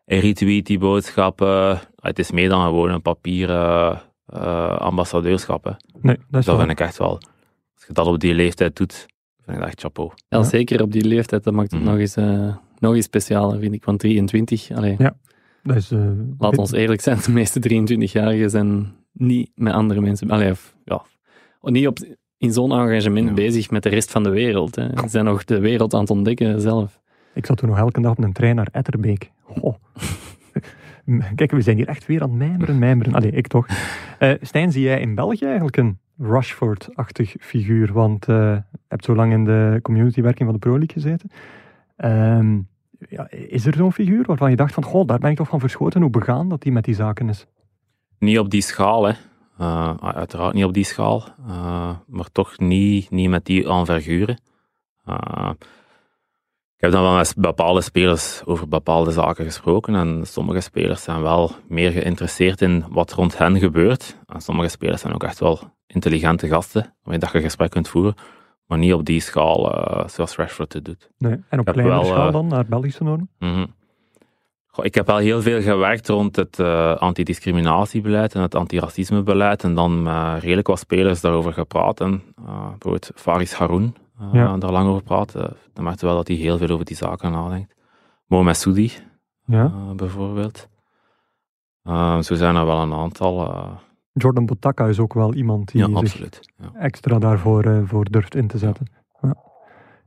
hij 0.04 0.18
retweet 0.18 0.66
die 0.66 0.78
boodschappen. 0.78 1.78
Het 1.96 2.18
is 2.18 2.30
meer 2.30 2.48
dan 2.48 2.62
gewoon 2.64 2.90
een 2.90 3.02
papieren 3.02 4.00
eh, 4.26 4.76
ambassadeurschap. 4.78 5.64
Hè. 5.64 5.70
Nee, 6.00 6.16
dat 6.30 6.40
is 6.40 6.46
Dat 6.46 6.58
vind 6.58 6.70
ik 6.70 6.80
echt 6.80 6.98
wel. 6.98 7.10
Als 7.74 7.84
je 7.86 7.92
dat 7.92 8.06
op 8.06 8.18
die 8.20 8.34
leeftijd 8.34 8.76
doet, 8.76 8.92
vind 9.44 9.56
ik 9.56 9.58
dat 9.58 9.66
echt 9.66 9.80
chapeau. 9.80 10.10
Ja, 10.28 10.38
Ja. 10.38 10.44
zeker 10.44 10.82
op 10.82 10.92
die 10.92 11.04
leeftijd, 11.04 11.44
dat 11.44 11.54
maakt 11.54 11.70
het 11.70 11.80
Mhm. 11.80 11.90
nog, 11.90 11.98
eens, 11.98 12.16
eh, 12.16 12.56
nog 12.78 12.94
eens 12.94 13.04
specialer, 13.04 13.58
vind 13.58 13.74
ik. 13.74 13.84
Want 13.84 13.98
23, 13.98 14.70
allee, 14.70 14.94
Ja. 14.98 15.16
Dat 15.62 15.76
is, 15.76 15.90
eh, 15.90 16.10
laat 16.38 16.58
ons 16.58 16.72
eerlijk 16.72 17.00
zijn, 17.00 17.18
de 17.24 17.30
meeste 17.32 17.60
23-jarigen 17.60 18.50
zijn 18.50 18.94
niet 19.12 19.50
met 19.54 19.72
andere 19.72 20.00
mensen, 20.00 20.30
allee, 20.30 20.50
of, 20.50 20.74
ja, 20.84 21.02
niet 21.60 21.86
op, 21.86 21.98
in 22.38 22.52
zo'n 22.52 22.72
engagement 22.72 23.28
Ja. 23.28 23.34
bezig 23.34 23.70
met 23.70 23.82
de 23.82 23.88
rest 23.88 24.10
van 24.10 24.22
de 24.22 24.30
wereld. 24.30 24.74
Hè. 24.76 24.86
Ze 24.96 25.08
zijn 25.08 25.24
nog 25.24 25.44
de 25.44 25.60
wereld 25.60 25.94
aan 25.94 26.00
het 26.00 26.10
ontdekken 26.10 26.60
zelf. 26.60 27.00
Ik 27.34 27.46
zat 27.46 27.56
toen 27.56 27.68
nog 27.68 27.78
elke 27.78 28.00
dag 28.00 28.10
op 28.10 28.18
een 28.18 28.32
trein 28.32 28.56
naar 28.56 28.68
Etterbeek. 28.72 29.30
Goh. 29.42 29.74
Kijk, 31.34 31.50
we 31.50 31.60
zijn 31.60 31.76
hier 31.76 31.88
echt 31.88 32.06
weer 32.06 32.22
aan 32.22 32.28
het 32.28 32.38
mijmeren, 32.38 32.78
mijmeren. 32.78 33.14
Allee, 33.14 33.30
ik 33.30 33.46
toch. 33.46 33.66
Eh 34.18 34.32
Stijn, 34.40 34.72
zie 34.72 34.82
jij 34.82 35.00
in 35.00 35.14
België 35.14 35.44
eigenlijk 35.44 35.76
een 35.76 35.98
Rushford-achtig 36.18 37.34
figuur? 37.40 37.92
Want 37.92 38.28
eh, 38.28 38.36
je 38.36 38.62
hebt 38.88 39.04
zo 39.04 39.14
lang 39.14 39.32
in 39.32 39.44
de 39.44 39.78
communitywerking 39.82 40.44
van 40.50 40.52
de 40.52 40.66
Pro 40.68 40.78
League 40.78 40.92
gezeten. 41.02 41.30
Ehm, 41.96 42.58
ja, 43.08 43.30
is 43.30 43.66
er 43.66 43.74
zo'n 43.74 43.92
figuur 43.92 44.24
waarvan 44.26 44.50
je 44.50 44.56
dacht 44.56 44.74
van, 44.74 44.82
goh, 44.84 45.06
daar 45.06 45.18
ben 45.18 45.30
ik 45.30 45.36
toch 45.36 45.48
van 45.48 45.60
verschoten 45.60 46.00
hoe 46.00 46.10
begaan 46.10 46.48
dat 46.48 46.62
die 46.62 46.72
met 46.72 46.84
die 46.84 46.94
zaken 46.94 47.28
is? 47.28 47.46
Niet 48.18 48.38
op 48.38 48.50
die 48.50 48.60
schaal, 48.62 49.06
hè. 49.06 49.12
Eh, 49.58 49.94
uiteraard 50.00 50.54
niet 50.54 50.64
op 50.64 50.72
die 50.72 50.84
schaal, 50.84 51.24
eh, 51.48 51.90
maar 52.06 52.32
toch 52.32 52.58
niet, 52.58 53.10
niet 53.10 53.28
met 53.28 53.44
die 53.44 53.68
envergure. 53.68 54.38
Eh, 55.04 55.50
ik 56.76 56.84
heb 56.84 56.90
dan 56.90 57.02
wel 57.02 57.14
met 57.14 57.34
bepaalde 57.36 57.80
spelers 57.80 58.42
over 58.44 58.68
bepaalde 58.68 59.10
zaken 59.10 59.44
gesproken 59.44 59.94
en 59.94 60.26
sommige 60.26 60.60
spelers 60.60 61.02
zijn 61.02 61.22
wel 61.22 61.50
meer 61.68 61.90
geïnteresseerd 61.90 62.60
in 62.60 62.84
wat 62.88 63.12
rond 63.12 63.38
hen 63.38 63.58
gebeurt. 63.58 64.16
En 64.26 64.40
sommige 64.40 64.68
spelers 64.68 65.00
zijn 65.00 65.14
ook 65.14 65.24
echt 65.24 65.38
wel 65.38 65.60
intelligente 65.86 66.48
gasten, 66.48 66.94
waarmee 67.02 67.18
dat 67.18 67.32
je 67.32 67.40
gesprek 67.40 67.70
kunt 67.70 67.88
voeren, 67.88 68.14
maar 68.66 68.78
niet 68.78 68.92
op 68.92 69.04
die 69.04 69.20
schaal 69.20 69.72
zoals 70.08 70.36
Rashford 70.36 70.72
het 70.72 70.84
doet. 70.84 71.10
Nee. 71.18 71.42
En 71.48 71.58
op 71.58 71.64
kleinere 71.64 71.96
wel, 71.96 72.04
schaal 72.04 72.30
dan, 72.30 72.46
naar 72.46 72.66
Belgische 72.66 73.04
normen? 73.04 73.30
Mhm. 73.38 73.66
Goh, 74.78 74.86
ik 74.86 74.94
heb 74.94 75.06
wel 75.06 75.16
heel 75.16 75.42
veel 75.42 75.62
gewerkt 75.62 76.08
rond 76.08 76.36
het 76.36 76.58
eh, 76.58 76.96
antidiscriminatiebeleid 76.96 78.34
en 78.34 78.42
het 78.42 78.54
antiracismebeleid 78.54 79.64
en 79.64 79.74
dan 79.74 80.08
redelijk 80.38 80.66
wat 80.66 80.78
spelers 80.78 81.20
daarover 81.20 81.52
gepraat. 81.52 82.00
En 82.00 82.22
eh, 82.46 82.68
bijvoorbeeld 82.68 83.10
Faris 83.14 83.52
Haroun, 83.54 83.94
eh, 84.20 84.28
Ja. 84.32 84.56
daar 84.56 84.70
lang 84.72 84.88
over 84.88 85.02
praat. 85.02 85.32
dan 85.72 85.84
merkte 85.84 86.06
wel 86.06 86.14
dat 86.14 86.28
hij 86.28 86.36
heel 86.36 86.58
veel 86.58 86.68
over 86.68 86.84
die 86.84 86.96
zaken 86.96 87.32
nadenkt. 87.32 87.74
Mohamed 88.26 88.56
Soudi, 88.56 88.92
Ja. 89.44 89.68
bijvoorbeeld. 89.96 90.68
Zo 92.20 92.34
zijn 92.34 92.56
er 92.56 92.66
wel 92.66 92.78
een 92.82 92.92
aantal. 92.94 93.54
Jordan 94.12 94.46
Botaka 94.46 94.86
is 94.86 94.98
ook 94.98 95.14
wel 95.14 95.34
iemand 95.34 95.72
die 95.72 95.80
ja, 95.80 95.86
zich 95.86 95.96
absoluut. 95.96 96.40
Ja. 96.58 96.70
extra 96.80 97.18
daarvoor 97.18 97.82
voor 97.86 98.04
durft 98.10 98.34
in 98.34 98.46
te 98.46 98.58
zetten. 98.58 98.86
Ja. 99.22 99.34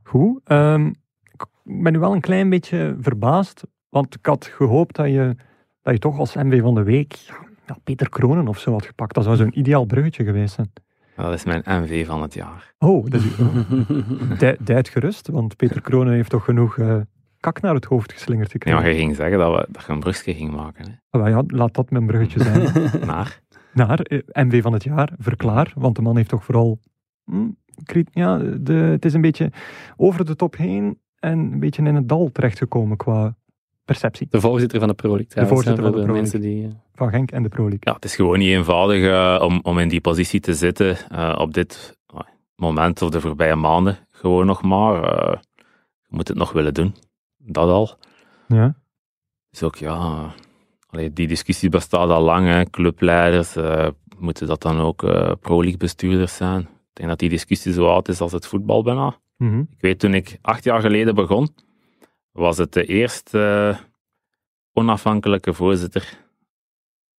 Goed. 0.02 0.40
ehm, 0.44 0.86
ik 1.32 1.44
ben 1.64 1.92
nu 1.92 1.98
wel 1.98 2.12
een 2.12 2.20
klein 2.20 2.48
beetje 2.50 2.96
verbaasd, 3.00 3.64
want 3.92 4.14
ik 4.14 4.26
had 4.26 4.46
gehoopt 4.46 4.96
dat 4.96 5.06
je, 5.06 5.36
dat 5.82 5.92
je 5.92 5.98
toch 5.98 6.18
als 6.18 6.34
MV 6.34 6.60
van 6.60 6.74
de 6.74 6.82
Week 6.82 7.12
ja, 7.66 7.76
Peter 7.84 8.08
Kronen 8.08 8.48
of 8.48 8.58
zo 8.58 8.72
had 8.72 8.86
gepakt. 8.86 9.14
Dat 9.14 9.24
zou 9.24 9.36
zo'n 9.36 9.58
ideaal 9.58 9.84
bruggetje 9.84 10.24
geweest 10.24 10.54
zijn. 10.54 10.72
Dat 11.16 11.32
is 11.32 11.44
mijn 11.44 11.62
MV 11.66 12.06
van 12.06 12.22
het 12.22 12.34
jaar. 12.34 12.74
Oh, 12.78 13.06
dat 13.10 13.20
is 13.20 13.36
du- 14.38 14.56
duid 14.60 14.88
gerust, 14.88 15.28
want 15.28 15.56
Peter 15.56 15.80
Kronen 15.80 16.12
heeft 16.12 16.30
toch 16.30 16.44
genoeg 16.44 16.78
eh, 16.78 16.96
kak 17.40 17.60
naar 17.60 17.74
het 17.74 17.84
hoofd 17.84 18.12
geslingerd 18.12 18.50
gekregen. 18.50 18.80
maar 18.80 18.90
je 18.90 18.96
ging 18.96 19.16
zeggen 19.16 19.38
dat, 19.38 19.54
we, 19.54 19.66
dat 19.70 19.84
je 19.86 19.92
een 19.92 20.00
brugje 20.00 20.34
ging 20.34 20.50
maken. 20.50 20.84
Hè. 20.84 21.20
Ah, 21.20 21.28
ja, 21.28 21.42
laat 21.46 21.74
dat 21.74 21.90
mijn 21.90 22.06
bruggetje 22.06 22.42
zijn. 22.42 22.90
Naar. 23.06 23.40
naar 23.72 24.00
eh, 24.00 24.44
MV 24.44 24.62
van 24.62 24.72
het 24.72 24.84
jaar, 24.84 25.12
verklaar. 25.18 25.72
Want 25.74 25.96
de 25.96 26.02
man 26.02 26.16
heeft 26.16 26.28
toch 26.28 26.44
vooral... 26.44 26.78
hm, 27.24 27.48
ja, 28.12 28.38
de, 28.38 28.72
het 28.72 29.04
is 29.04 29.14
een 29.14 29.20
beetje 29.20 29.50
over 29.96 30.24
de 30.24 30.36
top 30.36 30.56
heen 30.56 30.98
en 31.18 31.38
een 31.38 31.60
beetje 31.60 31.82
in 31.82 31.94
het 31.94 32.08
dal 32.08 32.30
terechtgekomen 32.32 32.96
qua 32.96 33.36
perceptie 33.84 34.26
De 34.30 34.40
voorzitter 34.40 34.78
van 34.78 34.88
de 34.88 34.94
Pro 34.94 35.08
League, 35.08 35.26
trouwens, 35.26 35.54
voorzitter 35.60 35.90
van 35.90 36.00
de 36.00 36.06
Pro 36.06 36.14
mensen 36.14 36.40
die... 36.40 36.64
eh, 36.66 36.70
van 36.94 37.10
Genk 37.10 37.30
en 37.30 37.42
de 37.42 37.48
Pro 37.48 37.62
League. 37.62 37.80
Ja, 37.80 37.92
het 37.92 38.04
is 38.04 38.14
gewoon 38.14 38.38
niet 38.38 38.48
eenvoudig 38.48 39.04
eh, 39.04 39.44
om, 39.44 39.60
om 39.62 39.78
in 39.78 39.88
die 39.88 40.00
positie 40.00 40.40
te 40.40 40.54
zitten 40.54 40.96
eh, 41.10 41.34
op 41.38 41.54
dit 41.54 41.98
moment 42.56 43.02
of 43.02 43.10
de 43.10 43.20
voorbije 43.20 43.54
maanden. 43.56 43.98
Gewoon 44.10 44.46
nog 44.46 44.62
maar. 44.62 45.02
eh, 45.04 45.40
je 46.08 46.16
moet 46.16 46.28
het 46.28 46.36
nog 46.36 46.52
willen 46.52 46.74
doen. 46.74 46.94
Dat 47.38 47.68
al. 47.68 47.96
Ja. 48.48 48.74
Dus 49.50 49.62
ook, 49.62 49.76
ja... 49.76 50.32
allee, 50.86 51.12
die 51.12 51.26
discussie 51.26 51.68
bestaat 51.68 52.10
al 52.10 52.22
lang. 52.22 52.46
Hè. 52.46 52.64
Clubleiders, 52.70 53.56
eh, 53.56 53.88
moeten 54.18 54.46
dat 54.46 54.62
dan 54.62 54.80
ook 54.80 55.02
eh 55.02 55.32
Pro-League 55.40 55.78
bestuurders 55.78 56.36
zijn? 56.36 56.60
Ik 56.60 56.68
denk 56.98 57.08
dat 57.08 57.18
die 57.18 57.28
discussie 57.28 57.72
zo 57.72 57.86
oud 57.86 58.08
is 58.08 58.20
als 58.20 58.32
het 58.32 58.46
voetbal 58.46 58.82
bijna. 58.82 59.16
Mhm. 59.36 59.58
Ik 59.60 59.80
weet, 59.80 59.98
toen 59.98 60.14
ik 60.14 60.38
acht 60.42 60.64
jaar 60.64 60.80
geleden 60.80 61.14
begon, 61.14 61.48
was 62.32 62.58
het 62.58 62.72
de 62.72 62.84
eerste 62.84 63.68
eh, 63.78 63.84
onafhankelijke 64.72 65.54
voorzitter 65.54 66.18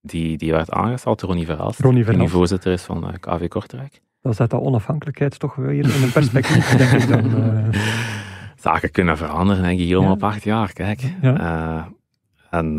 die, 0.02 0.38
die 0.38 0.52
werd 0.52 0.72
aangesteld, 0.72 1.22
Ronnie 1.22 1.46
Verhaast. 1.46 1.80
Ronnie 1.80 2.06
Die 2.18 2.28
voorzitter 2.28 2.72
is 2.72 2.84
van 2.84 3.08
eh, 3.08 3.14
KV 3.20 3.48
Kortrijk. 3.48 4.02
Dan 4.22 4.34
zet 4.34 4.50
dat 4.50 4.62
onafhankelijkheid 4.62 5.40
toch 5.40 5.56
weer 5.56 5.72
in 5.72 6.04
een 6.04 6.12
perspectief, 6.12 6.70
denk 6.78 6.92
ik 7.04 7.08
dan. 7.10 7.44
eh. 7.44 7.80
Zaken 8.56 8.92
kunnen 8.92 9.18
veranderen, 9.18 9.64
hè, 9.64 9.76
Guillaume, 9.76 10.08
Ja. 10.08 10.14
op 10.14 10.24
acht 10.24 10.44
jaar, 10.44 10.74
kijk. 10.74 11.14
Ja. 11.22 11.92
En 12.50 12.74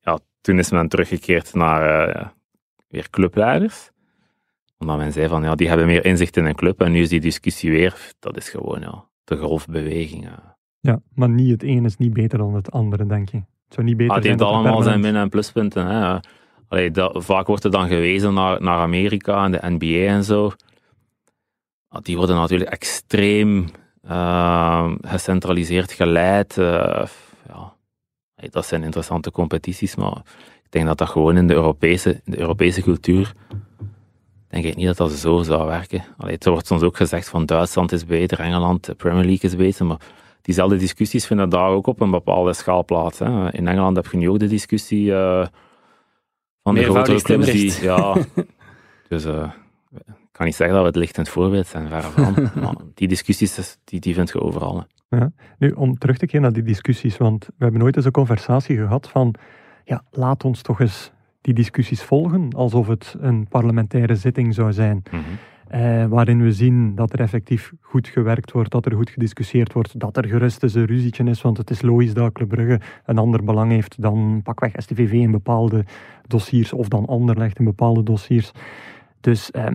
ja, 0.00 0.18
toen 0.40 0.58
is 0.58 0.70
men 0.70 0.88
teruggekeerd 0.88 1.54
naar 1.54 2.32
weer 2.88 3.10
clubleiders. 3.10 3.90
Omdat 4.78 4.96
men 4.96 5.12
zei 5.12 5.28
van, 5.28 5.42
ja, 5.42 5.54
die 5.54 5.68
hebben 5.68 5.86
meer 5.86 6.04
inzicht 6.04 6.36
in 6.36 6.44
een 6.44 6.54
club. 6.54 6.80
En 6.80 6.92
nu 6.92 7.00
is 7.00 7.08
die 7.08 7.20
discussie 7.20 7.70
weer, 7.70 8.12
dat 8.18 8.36
is 8.36 8.48
gewoon 8.48 8.80
ja, 8.80 9.04
de 9.24 9.36
golfbeweging. 9.36 10.26
eh. 10.26 10.32
Ja, 10.82 11.00
maar 11.14 11.28
niet 11.28 11.50
het 11.50 11.62
een 11.62 11.84
is 11.84 11.96
niet 11.96 12.12
beter 12.12 12.38
dan 12.38 12.54
het 12.54 12.70
andere, 12.70 13.06
denk 13.06 13.28
je. 13.28 13.36
Het 13.36 13.74
zou 13.74 13.86
niet 13.86 13.96
beter 13.96 14.10
Ah, 14.10 14.16
het 14.18 14.26
zijn 14.26 14.38
heeft 14.38 14.50
allemaal 14.50 14.82
zijn 14.82 15.00
min- 15.00 15.16
en 15.16 15.28
pluspunten. 15.28 15.86
Hè. 15.86 16.18
Allee, 16.68 16.90
dat, 16.90 17.24
vaak 17.24 17.46
wordt 17.46 17.64
er 17.64 17.70
dan 17.70 17.88
gewezen 17.88 18.34
naar, 18.34 18.62
naar 18.62 18.78
Amerika 18.78 19.44
en 19.44 19.52
de 19.52 19.60
NBA 19.62 20.12
en 20.12 20.24
zo. 20.24 20.50
Die 22.02 22.16
worden 22.16 22.36
natuurlijk 22.36 22.70
extreem 22.70 23.66
eh, 24.02 24.92
gecentraliseerd 25.00 25.92
geleid. 25.92 26.58
eh, 26.58 27.04
ja. 27.48 27.72
Dat 28.50 28.66
zijn 28.66 28.82
interessante 28.82 29.30
competities, 29.30 29.96
maar 29.96 30.16
ik 30.62 30.70
denk 30.70 30.86
dat 30.86 30.98
dat 30.98 31.08
gewoon 31.08 31.36
in 31.36 31.46
de 31.46 31.54
Europese, 31.54 32.10
in 32.24 32.32
de 32.32 32.38
Europese 32.38 32.82
cultuur, 32.82 33.32
denk 34.48 34.64
ik 34.64 34.76
niet 34.76 34.86
dat 34.86 34.96
dat 34.96 35.10
zo 35.12 35.42
zou 35.42 35.66
werken. 35.66 36.04
Allee, 36.16 36.38
er 36.38 36.50
wordt 36.50 36.66
soms 36.66 36.82
ook 36.82 36.96
gezegd 36.96 37.28
van 37.28 37.46
Duitsland 37.46 37.92
is 37.92 38.04
beter, 38.06 38.40
Engeland, 38.40 38.84
de 38.84 38.94
Premier 38.94 39.24
League 39.24 39.50
is 39.50 39.56
beter, 39.56 39.86
maar 39.86 40.00
diezelfde 40.42 40.76
discussies 40.76 41.26
vinden 41.26 41.48
daar 41.48 41.68
ook 41.68 41.86
op 41.86 42.00
een 42.00 42.10
bepaalde 42.10 42.52
schaal 42.52 42.84
plaats. 42.84 43.18
Hè. 43.18 43.52
In 43.52 43.68
Engeland 43.68 43.96
heb 43.96 44.06
je 44.06 44.16
nu 44.16 44.28
ook 44.28 44.38
de 44.38 44.46
discussie 44.46 45.04
uh, 45.04 45.46
van 46.62 46.74
de 46.74 46.82
grotere 46.82 47.22
clubs 47.22 47.46
die... 47.46 47.82
Ja, 47.82 48.16
dus 49.08 49.26
uh, 49.26 49.50
ik 50.06 50.38
kan 50.38 50.46
niet 50.46 50.54
zeggen 50.54 50.74
dat 50.74 50.84
we 50.84 50.90
het 50.90 50.98
lichtend 50.98 51.28
voorbeeld 51.28 51.66
zijn, 51.66 51.88
verre 51.88 52.10
van. 52.10 52.34
maar 52.62 52.74
die 52.94 53.08
discussies, 53.08 53.78
die, 53.84 54.00
die 54.00 54.14
vind 54.14 54.28
je 54.28 54.40
overal. 54.40 54.86
Ja. 55.08 55.32
Nu, 55.58 55.70
om 55.70 55.98
terug 55.98 56.16
te 56.16 56.26
keren 56.26 56.42
naar 56.42 56.52
die 56.52 56.62
discussies, 56.62 57.16
want 57.16 57.46
we 57.46 57.52
hebben 57.58 57.80
nooit 57.80 57.96
eens 57.96 58.04
een 58.04 58.10
conversatie 58.12 58.76
gehad 58.76 59.08
van 59.08 59.34
ja, 59.84 60.04
laat 60.10 60.44
ons 60.44 60.62
toch 60.62 60.80
eens 60.80 61.12
die 61.40 61.54
discussies 61.54 62.02
volgen 62.02 62.52
alsof 62.52 62.86
het 62.86 63.14
een 63.18 63.48
parlementaire 63.48 64.14
zitting 64.14 64.54
zou 64.54 64.72
zijn. 64.72 65.02
Mhm. 65.10 65.20
Eh, 65.72 66.06
waarin 66.06 66.42
we 66.42 66.52
zien 66.52 66.94
dat 66.94 67.12
er 67.12 67.20
effectief 67.20 67.72
goed 67.80 68.08
gewerkt 68.08 68.52
wordt, 68.52 68.70
dat 68.70 68.86
er 68.86 68.92
goed 68.92 69.10
gediscussieerd 69.10 69.72
wordt, 69.72 70.00
dat 70.00 70.16
er 70.16 70.24
gerust 70.24 70.62
eens 70.62 70.74
een 70.74 70.86
ruzietje 70.86 71.24
is, 71.24 71.42
want 71.42 71.56
het 71.56 71.70
is 71.70 71.82
logisch 71.82 72.14
dat 72.14 72.32
Club 72.32 72.48
Brugge 72.48 72.80
een 73.06 73.18
ander 73.18 73.44
belang 73.44 73.70
heeft 73.70 74.02
dan 74.02 74.40
pakweg 74.42 74.72
STVV 74.76 75.12
in 75.12 75.30
bepaalde 75.30 75.84
dossiers 76.26 76.72
of 76.72 76.88
dan 76.88 77.06
Anderlecht 77.06 77.58
in 77.58 77.64
bepaalde 77.64 78.02
dossiers. 78.02 78.52
Dus 79.20 79.50
eh, 79.50 79.66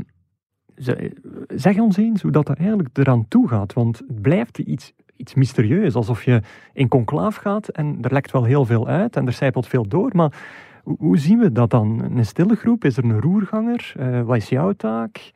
zeg 1.48 1.80
ons 1.80 1.98
eens 1.98 2.22
hoe 2.22 2.32
dat 2.32 2.50
er 2.50 2.58
eigenlijk 2.58 2.90
eraan 2.98 3.28
toe 3.28 3.48
gaat, 3.48 3.74
want 3.74 3.98
het 4.08 4.22
blijft 4.22 4.58
iets, 4.58 4.94
iets 5.16 5.34
mysterieus, 5.34 5.96
alsof 5.96 6.24
je 6.24 6.42
in 6.74 6.88
conclaaf 6.88 7.36
gaat 7.36 7.68
en 7.68 7.98
er 8.02 8.14
lekt 8.14 8.32
wel 8.32 8.44
heel 8.44 8.66
veel 8.66 8.88
uit 8.88 9.16
en 9.16 9.28
er 9.28 9.34
zijpelt 9.34 9.68
veel 9.68 9.88
door, 9.88 10.10
maar 10.14 10.34
hoe, 10.84 11.18
zien 11.18 11.40
we 11.40 11.52
dat 11.52 11.70
dan? 11.70 12.04
Een 12.16 12.26
stille 12.26 12.56
groep? 12.56 12.84
Is 12.84 12.98
er 12.98 13.04
een 13.04 13.22
roerganger? 13.22 13.94
Uh, 14.00 14.22
wat 14.22 14.38
is 14.38 14.50
jouw 14.50 14.72
taak? 14.72 15.32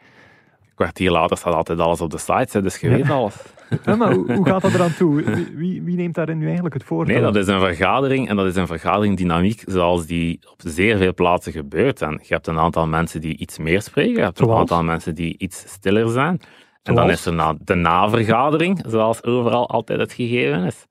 Kwartier 0.82 1.12
later 1.12 1.38
staat 1.38 1.54
altijd 1.54 1.80
alles 1.80 2.02
op 2.02 2.10
de 2.10 2.18
site, 2.18 2.62
dus 2.62 2.78
je 2.78 2.90
weet 2.90 3.10
alles. 3.10 3.36
Ja, 3.86 3.96
maar 3.96 4.14
hoe, 4.14 4.46
gaat 4.46 4.62
dat 4.62 4.74
eraan 4.74 4.94
toe? 4.94 5.24
Wie, 5.56 5.82
wie, 5.82 5.96
neemt 5.96 6.16
daarin 6.16 6.38
nu 6.38 6.46
eigenlijk 6.46 6.74
het 6.74 6.84
voordeel? 6.84 7.16
Nee, 7.16 7.24
dat 7.24 7.36
is 7.36 7.48
een 7.48 7.60
vergadering 7.60 8.30
en 8.30 8.36
dat 8.36 8.46
is 8.46 8.56
een 8.56 8.68
vergaderingdynamiek 8.68 9.64
zoals 9.66 10.06
die 10.06 10.40
op 10.52 10.60
zeer 10.64 10.98
veel 10.98 11.14
plaatsen 11.14 11.52
gebeurt. 11.52 12.02
En 12.02 12.20
je 12.22 12.34
hebt 12.34 12.48
een 12.48 12.60
aantal 12.60 12.88
mensen 12.88 13.22
die 13.22 13.38
iets 13.38 13.58
meer 13.58 13.82
spreken, 13.82 14.14
je 14.14 14.22
hebt 14.22 14.40
een 14.40 14.52
aantal 14.52 14.84
mensen 14.84 15.16
die 15.16 15.38
iets 15.38 15.64
stiller 15.68 16.10
zijn. 16.10 16.42
En 16.84 16.96
dan 16.96 17.10
is 17.10 17.26
er 17.26 17.34
na 17.34 17.56
de 17.60 17.76
navergadering, 17.76 18.84
zoals 18.88 19.24
overal 19.24 19.70
altijd 19.70 20.00
het 20.00 20.14
gegeven 20.14 20.64
is. 20.64 20.88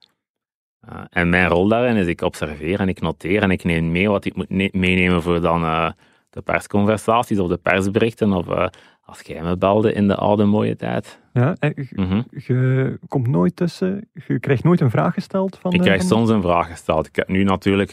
Uh, 0.89 1.01
en 1.09 1.29
mijn 1.29 1.47
rol 1.47 1.67
daarin 1.67 1.95
is 1.95 2.07
ik 2.07 2.21
observeer 2.21 2.79
en 2.79 2.89
ik 2.89 3.01
noteer 3.01 3.41
en 3.41 3.51
ik 3.51 3.63
neem 3.63 3.91
mee 3.91 4.09
wat 4.09 4.25
ik 4.25 4.35
moet 4.35 4.73
meenemen 4.73 5.21
voor 5.21 5.41
dan 5.41 5.63
uh, 5.63 5.89
de 6.29 6.41
persconversaties 6.41 7.39
of 7.39 7.47
de 7.47 7.57
persberichten 7.57 8.33
of 8.33 8.47
uh, 8.47 8.67
als 9.11 9.21
jij 9.21 9.41
me 9.41 9.57
belde 9.57 9.93
in 9.93 10.07
de 10.07 10.15
oude 10.15 10.45
mooie 10.45 10.75
tijd. 10.75 11.19
Ja, 11.33 11.55
mhm. 11.91 12.21
je 12.29 12.99
komt 13.07 13.27
nooit 13.27 13.55
tussen, 13.55 14.09
je 14.27 14.39
krijgt 14.39 14.63
nooit 14.63 14.81
een 14.81 14.89
vraag 14.89 15.13
gesteld 15.13 15.57
van... 15.61 15.73
Ik 15.73 15.81
krijg 15.81 15.99
van 15.99 16.09
soms 16.09 16.29
een 16.29 16.41
vraag 16.41 16.69
gesteld. 16.69 17.07
Ik 17.07 17.15
heb 17.15 17.27
nu 17.27 17.43
natuurlijk... 17.43 17.91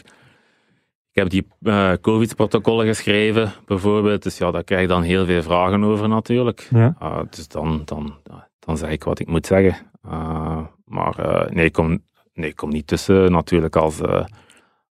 Ik 1.11 1.15
heb 1.21 1.29
die 1.29 1.47
uh, 1.61 1.93
COVID-protocollen 2.01 2.85
geschreven, 2.85 3.51
bijvoorbeeld. 3.65 4.23
Dus 4.23 4.37
ja, 4.37 4.51
daar 4.51 4.63
krijg 4.63 4.81
ik 4.81 4.87
dan 4.87 5.01
heel 5.01 5.25
veel 5.25 5.41
vragen 5.41 5.83
over 5.83 6.09
natuurlijk. 6.09 6.67
Ja. 6.71 6.95
Uh, 7.01 7.19
dus 7.29 7.47
dan, 7.47 7.81
dan, 7.85 8.13
dan 8.59 8.77
zeg 8.77 8.89
ik 8.89 9.03
wat 9.03 9.19
ik 9.19 9.27
moet 9.27 9.45
zeggen. 9.45 9.75
Uh, 10.05 10.61
maar 10.85 11.47
nee, 11.49 11.65
ik 11.65 11.73
kom, 11.73 12.03
nee, 12.33 12.49
ik 12.49 12.55
kom 12.55 12.69
niet 12.69 12.87
tussen 12.87 13.31
natuurlijk 13.31 13.75
als 13.75 14.01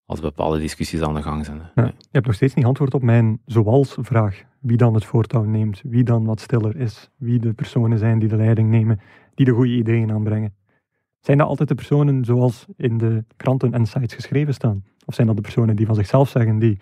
als 0.08 0.20
bepaalde 0.20 0.58
discussies 0.58 1.02
aan 1.02 1.14
de 1.14 1.22
gang 1.22 1.44
zijn. 1.44 1.70
Ja, 1.74 1.84
je 1.84 2.08
hebt 2.10 2.26
nog 2.26 2.34
steeds 2.34 2.54
niet 2.54 2.64
antwoord 2.64 2.94
op 2.94 3.02
mijn 3.02 3.40
zoals-vraag. 3.46 4.44
Wie 4.60 4.76
dan 4.76 4.94
het 4.94 5.04
voortouw 5.04 5.44
neemt, 5.44 5.82
wie 5.84 6.04
dan 6.04 6.24
wat 6.24 6.40
stiller 6.40 6.76
is, 6.76 7.10
wie 7.16 7.38
de 7.38 7.52
personen 7.52 7.98
zijn 7.98 8.18
die 8.18 8.28
de 8.28 8.36
leiding 8.36 8.70
nemen, 8.70 9.00
die 9.34 9.46
de 9.46 9.52
goede 9.52 9.76
ideeën 9.76 10.12
aanbrengen. 10.12 10.54
Zijn 11.20 11.38
dat 11.38 11.46
altijd 11.46 11.68
de 11.68 11.74
personen 11.74 12.24
zoals 12.24 12.66
in 12.76 12.98
de 12.98 13.24
kranten 13.36 13.72
en 13.72 13.86
sites 13.86 14.14
geschreven 14.14 14.54
staan? 14.54 14.84
Of 15.04 15.14
zijn 15.14 15.26
dat 15.26 15.36
de 15.36 15.42
personen 15.42 15.76
die 15.76 15.86
van 15.86 15.94
zichzelf 15.94 16.28
zeggen, 16.28 16.58
die 16.58 16.78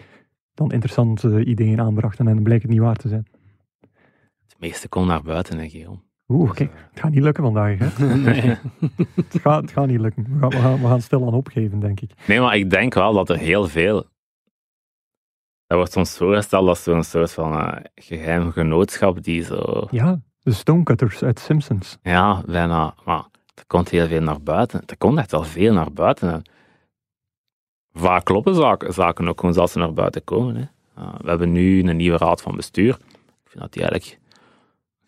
dan 0.55 0.71
interessante 0.71 1.45
ideeën 1.45 1.81
aanbrachten 1.81 2.27
en 2.27 2.35
dan 2.35 2.43
blijkt 2.43 2.63
het 2.63 2.73
niet 2.73 2.81
waar 2.81 2.97
te 2.97 3.09
zijn? 3.09 3.27
Het 4.43 4.57
meeste 4.59 4.89
komt 4.89 5.07
naar 5.07 5.23
buiten, 5.23 5.59
hè, 5.59 5.69
Guillaume. 5.69 6.05
Oeh, 6.29 6.53
kijk, 6.53 6.71
het 6.91 7.01
gaat 7.01 7.11
niet 7.11 7.23
lukken 7.23 7.43
vandaag. 7.43 7.79
Hè? 7.79 8.07
Nee. 8.17 8.41
het, 9.15 9.39
gaat, 9.41 9.63
het 9.63 9.71
gaat 9.71 9.87
niet 9.87 10.01
lukken. 10.01 10.27
We 10.29 10.39
gaan, 10.39 10.51
we, 10.51 10.57
gaan, 10.57 10.81
we 10.81 10.87
gaan 10.87 11.01
stil 11.01 11.27
aan 11.27 11.35
opgeven, 11.35 11.81
denk 11.81 12.01
ik. 12.01 12.11
Nee, 12.27 12.41
maar 12.41 12.57
ik 12.57 12.71
denk 12.71 12.95
wel 12.95 13.13
dat 13.13 13.29
er 13.29 13.39
heel 13.39 13.69
veel. 13.69 14.05
Dat 15.67 15.77
wordt 15.77 15.93
soms 15.93 16.17
voorgesteld 16.17 16.69
als 16.69 16.83
zo'n 16.83 17.05
soort 17.05 17.33
van 17.33 17.53
uh, 17.53 17.77
geheim 17.95 18.53
genootschap 18.53 19.23
die 19.23 19.43
zo. 19.43 19.87
Ja, 19.91 20.21
de 20.43 20.53
Stonecutters 20.53 21.23
uit 21.23 21.39
Simpsons. 21.39 21.99
Ja, 22.03 22.43
bijna. 22.47 22.95
Maar 23.05 23.25
er 23.55 23.67
komt 23.67 23.89
heel 23.89 24.07
veel 24.07 24.21
naar 24.21 24.43
buiten. 24.43 24.83
Er 24.87 24.97
komt 24.97 25.19
echt 25.19 25.31
wel 25.31 25.43
veel 25.45 25.73
naar 25.73 25.93
buiten. 25.93 26.33
En 26.33 26.43
vaak 27.93 28.25
kloppen 28.25 28.55
zaken, 28.55 28.93
zaken 28.93 29.29
ook 29.29 29.41
gewoon 29.41 29.55
zoals 29.55 29.73
ze 29.73 29.79
naar 29.79 29.93
buiten 29.93 30.25
komen. 30.25 30.57
Hè. 30.57 30.63
Uh, 31.03 31.15
we 31.21 31.29
hebben 31.29 31.53
nu 31.53 31.83
een 31.89 31.97
nieuwe 31.97 32.19
raad 32.19 32.43
van 32.43 32.57
bestuur. 32.57 32.95
Ik 33.45 33.51
vind 33.51 33.63
dat 33.63 33.73
die 33.73 33.83
eigenlijk 33.83 34.21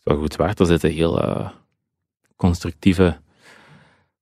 wel 0.02 0.18
goed 0.18 0.36
werd. 0.36 0.60
Er 0.60 0.66
zitten 0.66 0.90
heel 0.90 1.24
uh, 1.24 1.48
constructieve 2.36 3.16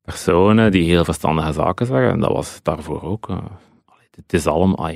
personen 0.02 0.70
die 0.70 0.84
heel 0.84 1.04
verstandige 1.04 1.52
zaken 1.52 1.86
zeggen. 1.86 2.10
En 2.10 2.20
dat 2.20 2.32
was 2.32 2.62
daarvoor 2.62 3.02
ook. 3.02 3.28
Uh, 3.28 3.44
het 4.10 4.32
is 4.32 4.46
allemaal... 4.46 4.90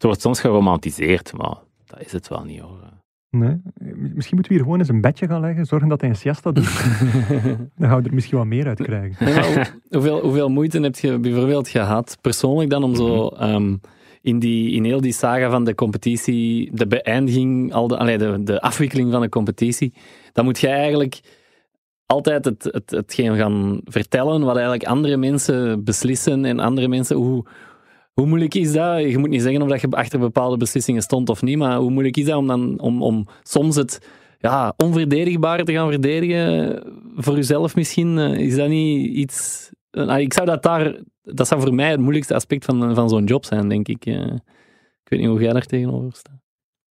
Het 0.00 0.08
wordt 0.08 0.24
soms 0.24 0.40
geromantiseerd, 0.40 1.32
maar 1.36 1.56
dat 1.86 2.00
is 2.00 2.12
het 2.12 2.28
wel 2.28 2.44
niet 2.44 2.60
hoor. 2.60 2.78
Nee. 3.30 3.60
Misschien 3.94 4.34
moeten 4.34 4.52
we 4.52 4.54
hier 4.54 4.62
gewoon 4.62 4.78
eens 4.78 4.88
een 4.88 5.00
bedje 5.00 5.26
gaan 5.26 5.40
leggen, 5.40 5.66
zorgen 5.66 5.88
dat 5.88 6.00
hij 6.00 6.10
een 6.10 6.16
siesta 6.16 6.52
doet. 6.52 6.64
dan 7.76 7.88
gaan 7.88 8.02
we 8.02 8.08
er 8.08 8.14
misschien 8.14 8.38
wat 8.38 8.46
meer 8.46 8.66
uit 8.66 8.82
krijgen. 8.82 9.26
hoeveel, 9.90 10.20
hoeveel 10.20 10.48
moeite 10.48 10.80
heb 10.80 10.96
je 10.96 11.18
bijvoorbeeld 11.18 11.68
gehad, 11.68 12.18
persoonlijk 12.20 12.70
dan, 12.70 12.82
om 12.82 12.94
zo 12.94 13.30
um, 13.40 13.80
in, 14.22 14.38
die, 14.38 14.72
in 14.72 14.84
heel 14.84 15.00
die 15.00 15.12
saga 15.12 15.50
van 15.50 15.64
de 15.64 15.74
competitie, 15.74 16.70
de 16.72 16.86
beëindiging, 16.86 17.72
al 17.72 17.88
de, 17.88 17.98
allee, 17.98 18.18
de, 18.18 18.42
de 18.42 18.60
afwikkeling 18.60 19.12
van 19.12 19.20
de 19.20 19.28
competitie, 19.28 19.92
dan 20.32 20.44
moet 20.44 20.58
jij 20.58 20.74
eigenlijk 20.74 21.20
altijd 22.06 22.44
het, 22.44 22.64
het, 22.64 22.90
hetgeen 22.90 23.36
gaan 23.36 23.80
vertellen 23.84 24.40
wat 24.40 24.54
eigenlijk 24.54 24.84
andere 24.84 25.16
mensen 25.16 25.84
beslissen 25.84 26.44
en 26.44 26.58
andere 26.58 26.88
mensen... 26.88 27.16
Hoe, 27.16 27.44
hoe 28.12 28.26
moeilijk 28.26 28.54
is 28.54 28.72
dat? 28.72 29.00
Je 29.00 29.18
moet 29.18 29.28
niet 29.28 29.42
zeggen 29.42 29.62
of 29.62 29.68
dat 29.68 29.80
je 29.80 29.90
achter 29.90 30.18
bepaalde 30.18 30.56
beslissingen 30.56 31.02
stond 31.02 31.28
of 31.28 31.42
niet, 31.42 31.58
maar 31.58 31.76
hoe 31.76 31.90
moeilijk 31.90 32.16
is 32.16 32.24
dat 32.24 32.36
om, 32.36 32.46
dan, 32.46 32.80
om, 32.80 33.02
om 33.02 33.26
soms 33.42 33.76
het 33.76 34.08
ja, 34.38 34.74
onverdedigbaar 34.76 35.64
te 35.64 35.72
gaan 35.72 35.90
verdedigen 35.90 36.82
voor 37.16 37.34
jezelf 37.34 37.74
misschien? 37.74 38.18
Eh, 38.18 38.38
is 38.38 38.56
dat 38.56 38.68
niet 38.68 39.06
iets... 39.06 39.68
Eh, 39.90 40.18
ik 40.18 40.32
zou 40.32 40.46
dat 40.46 40.62
daar 40.62 40.94
dat 41.22 41.48
zou 41.48 41.60
voor 41.60 41.74
mij 41.74 41.90
het 41.90 42.00
moeilijkste 42.00 42.34
aspect 42.34 42.64
van, 42.64 42.94
van 42.94 43.08
zo'n 43.08 43.24
job 43.24 43.44
zijn, 43.44 43.68
denk 43.68 43.88
ik. 43.88 44.06
Eh, 44.06 44.26
ik 45.02 45.08
weet 45.08 45.20
niet 45.20 45.28
hoe 45.28 45.40
jij 45.40 45.52
daar 45.52 45.66
tegenover 45.66 46.12
staat. 46.12 46.38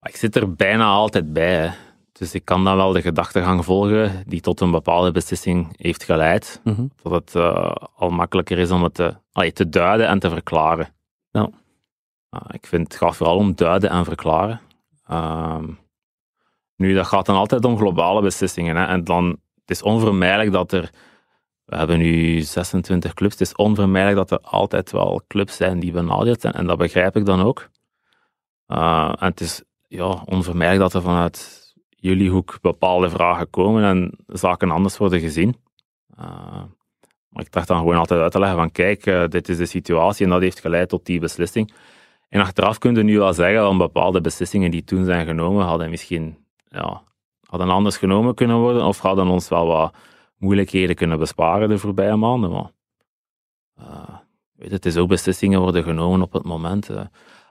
Ik 0.02 0.16
zit 0.16 0.36
er 0.36 0.56
bijna 0.56 0.86
altijd 0.86 1.34
bij. 1.34 1.74
Dus 2.12 2.34
ik 2.34 2.46
kan 2.46 2.64
dan 2.64 2.76
wel 2.76 2.92
de 2.92 3.02
gedachtegang 3.02 3.66
volgen 3.66 4.24
die 4.28 4.42
tot 4.42 4.62
een 4.62 4.72
bepaalde 4.72 5.12
beslissing 5.12 5.74
heeft 5.78 6.04
geleid. 6.04 6.62
Mhm. 6.64 6.86
Dat 7.04 7.12
het 7.12 7.36
uh, 7.36 7.72
al 7.96 8.10
makkelijker 8.10 8.58
is 8.58 8.72
om 8.72 8.84
het 8.84 8.94
te, 8.94 9.16
allee, 9.32 9.52
te 9.52 9.70
duiden 9.70 10.08
en 10.08 10.20
te 10.20 10.30
verklaren. 10.30 10.88
Ja. 12.30 12.52
ik 12.52 12.66
vind 12.66 12.84
het 12.84 12.96
gaat 13.02 13.16
vooral 13.16 13.38
om 13.38 13.56
duiden 13.56 13.90
en 13.90 14.06
verklaren. 14.06 14.62
Uh, 15.10 15.64
nu, 16.76 16.94
dat 16.94 17.08
gaat 17.08 17.26
dan 17.26 17.36
altijd 17.36 17.66
om 17.66 17.78
globale 17.78 18.22
beslissingen. 18.22 18.76
Hè. 18.76 18.86
En 18.86 19.04
dan, 19.04 19.26
het 19.62 19.70
is 19.70 19.82
onvermijdelijk 19.82 20.52
dat 20.52 20.72
er 20.72 20.92
we 21.70 21.76
hebben 21.76 21.98
nu 21.98 22.42
26 22.42 23.14
clubs. 23.14 23.34
Het 23.34 23.48
is 23.48 23.56
onvermijdelijk 23.56 24.30
dat 24.30 24.40
er 24.42 24.48
altijd 24.48 24.92
wel 24.92 25.22
clubs 25.28 25.56
zijn 25.56 25.80
die 25.80 25.92
benadeeld 25.92 26.42
zijn. 26.42 26.54
En 26.54 26.68
dat 26.68 26.78
begrijp 26.78 27.16
ik 27.16 27.26
dan 27.26 27.42
ook. 27.42 27.70
Uh, 28.68 29.14
en 29.20 29.28
het 29.28 29.42
is 29.42 29.64
ja, 29.88 30.24
onvermijdelijk 30.26 30.92
dat 30.92 31.02
er 31.02 31.10
vanuit 31.10 31.72
jullie 31.90 32.30
hoek 32.30 32.58
bepaalde 32.62 33.10
vragen 33.10 33.50
komen 33.50 33.84
en 33.84 34.18
zaken 34.28 34.72
anders 34.72 34.98
worden 34.98 35.20
gezien. 35.20 35.56
Maar 36.06 36.68
ik 37.40 37.52
dacht 37.52 37.68
dan 37.68 37.78
gewoon 37.78 37.96
altijd 37.96 38.22
uit 38.22 38.32
te 38.32 38.40
leggen 38.40 38.58
van 38.58 38.72
kijk, 38.72 39.06
uh, 39.06 39.28
dit 39.28 39.50
is 39.50 39.58
de 39.58 39.66
situatie 39.66 40.26
en 40.26 40.32
dat 40.32 40.42
heeft 40.42 40.60
geleid 40.60 40.90
tot 40.90 41.06
die 41.06 41.20
beslissing. 41.20 41.74
En 42.30 42.42
achteraf 42.42 42.78
kun 42.78 42.96
je 42.96 43.04
nu 43.04 43.18
wel 43.18 43.34
zeggen 43.34 43.62
dat 43.62 43.78
bepaalde 43.78 44.22
beslissingen 44.22 44.72
die 44.72 44.84
toen 44.84 45.06
zijn 45.06 45.26
genomen, 45.26 45.66
hadden 45.66 45.90
misschien 45.90 46.38
ja, 46.68 47.02
hadden 47.46 47.70
anders 47.70 47.98
genomen 47.98 48.36
kunnen 48.36 48.58
worden 48.58 48.86
of 48.86 49.00
hadden 49.00 49.28
ons 49.28 49.50
wel 49.50 49.68
wat 49.68 49.94
moeilijkheden 50.38 50.96
kunnen 50.96 51.20
besparen 51.20 51.70
de 51.70 51.78
voorbije 51.78 52.16
maanden. 52.16 52.52
Maar 52.52 52.72
uh, 53.80 54.16
weet 54.56 54.72
het 54.72 54.86
is 54.86 54.98
ook 54.98 55.08
beslissingen 55.08 55.60
worden 55.60 55.84
genomen 55.84 56.22
op 56.22 56.34
het 56.34 56.44
moment. 56.44 56.90
Uh. 56.90 57.02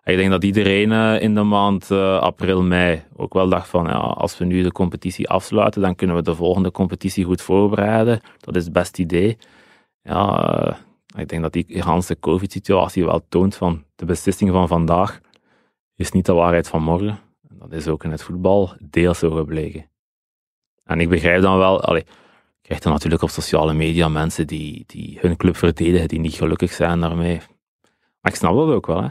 Ik 0.05 0.17
denk 0.17 0.31
dat 0.31 0.45
iedereen 0.45 1.21
in 1.21 1.35
de 1.35 1.43
maand 1.43 1.91
april, 2.21 2.63
mei 2.63 3.03
ook 3.17 3.35
wel 3.35 3.49
dacht 3.49 3.69
van 3.69 3.85
ja, 3.85 3.97
als 3.97 4.39
we 4.39 4.45
nu 4.45 4.63
de 4.63 4.73
competitie 4.73 5.29
afsluiten, 5.29 5.81
dan 5.81 5.95
kunnen 5.95 6.17
we 6.17 6.23
de 6.23 6.35
volgende 6.35 6.71
competitie 6.71 7.25
goed 7.25 7.43
voorbereiden. 7.43 8.21
Dat 8.41 8.57
is 8.57 8.65
het 8.65 8.73
beste 8.73 9.03
idee. 9.03 9.39
Ja, 10.03 10.79
ik 11.17 11.29
denk 11.29 11.43
dat 11.43 11.53
die 11.53 11.67
Iraanse 11.67 12.19
COVID-situatie 12.19 13.05
wel 13.05 13.25
toont 13.29 13.55
van 13.55 13.85
de 13.97 14.05
beslissing 14.05 14.51
van 14.51 14.69
vandaag 14.69 15.21
is 15.95 16.13
niet 16.13 16.27
de 16.27 16.33
waarheid 16.33 16.69
van 16.69 16.83
morgen. 16.83 17.19
Dat 17.41 17.73
is 17.73 17.89
ook 17.89 18.05
in 18.05 18.11
het 18.11 18.23
voetbal 18.23 18.73
deels 18.81 19.19
zo 19.19 19.31
gebleken. 19.31 19.91
En 20.85 21.01
ik 21.01 21.09
begrijp 21.09 21.43
dan 21.43 21.59
wel, 21.59 21.81
allee, 21.81 22.05
je 22.05 22.63
krijgt 22.63 22.83
dan 22.83 22.93
natuurlijk 22.93 23.23
op 23.23 23.31
sociale 23.31 23.73
media 23.73 24.09
mensen 24.09 24.47
die, 24.47 24.85
die 24.87 25.19
hun 25.21 25.37
club 25.37 25.57
verdedigen, 25.57 26.09
die 26.09 26.21
niet 26.21 26.35
gelukkig 26.35 26.73
zijn 26.73 27.01
daarmee. 27.01 27.41
Maar 28.21 28.33
ik 28.33 28.35
snap 28.35 28.55
dat 28.55 28.69
ook 28.69 28.87
wel. 28.87 29.03
Hè. 29.03 29.09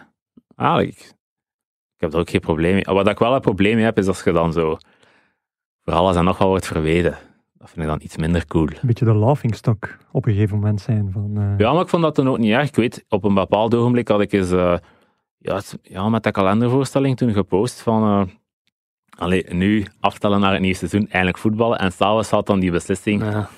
Ah, 0.55 0.81
ik, 0.81 1.13
heb 1.97 2.13
er 2.13 2.19
ook 2.19 2.29
geen 2.29 2.39
probleem 2.39 2.73
mee. 2.73 2.83
Wat 2.83 3.07
ik 3.07 3.19
wel 3.19 3.35
een 3.35 3.41
probleem 3.41 3.75
mee 3.75 3.83
heb, 3.83 3.97
is 3.97 4.07
als 4.07 4.23
je 4.23 4.31
dan 4.31 4.53
zo 4.53 4.77
voor 5.83 5.93
alles 5.93 6.15
en 6.15 6.23
nog 6.23 6.37
wat 6.37 6.47
wordt 6.47 6.67
verweden. 6.67 7.17
Dat 7.67 7.75
vind 7.75 7.85
ik 7.85 7.91
dan 7.91 8.01
iets 8.03 8.17
minder 8.17 8.45
cool. 8.47 8.67
Een 8.67 8.77
beetje 8.81 9.05
de 9.05 9.13
laughingstock 9.15 9.97
op 10.11 10.25
een 10.25 10.33
gegeven 10.33 10.55
moment 10.55 10.81
zijn. 10.81 11.09
Van, 11.11 11.31
eh, 11.37 11.57
Ja, 11.57 11.73
maar 11.73 11.81
ik 11.81 11.87
vond 11.87 12.03
dat 12.03 12.15
dan 12.15 12.29
ook 12.29 12.37
niet 12.37 12.51
erg. 12.51 12.67
Ik 12.67 12.75
weet, 12.75 13.05
op 13.09 13.23
een 13.23 13.33
bepaald 13.33 13.75
ogenblik 13.75 14.07
had 14.07 14.21
ik 14.21 14.31
eens 14.31 14.51
eh, 14.51 14.77
ja, 15.37 15.55
het- 15.55 15.79
ja, 15.81 16.09
met 16.09 16.23
de 16.23 16.31
kalendervoorstelling 16.31 17.17
toen 17.17 17.33
gepost 17.33 17.81
van 17.81 18.03
eh, 18.03 18.33
allee, 19.17 19.45
nu 19.53 19.85
afstellen 19.99 20.39
naar 20.39 20.51
het 20.51 20.61
nieuwe 20.61 20.75
seizoen, 20.77 21.07
eindelijk 21.09 21.37
voetballen. 21.37 21.77
En 21.79 21.91
s'avonds 21.91 22.29
had 22.29 22.45
dan 22.45 22.59
die 22.59 22.71
beslissing, 22.71 23.23
Ja, 23.23 23.49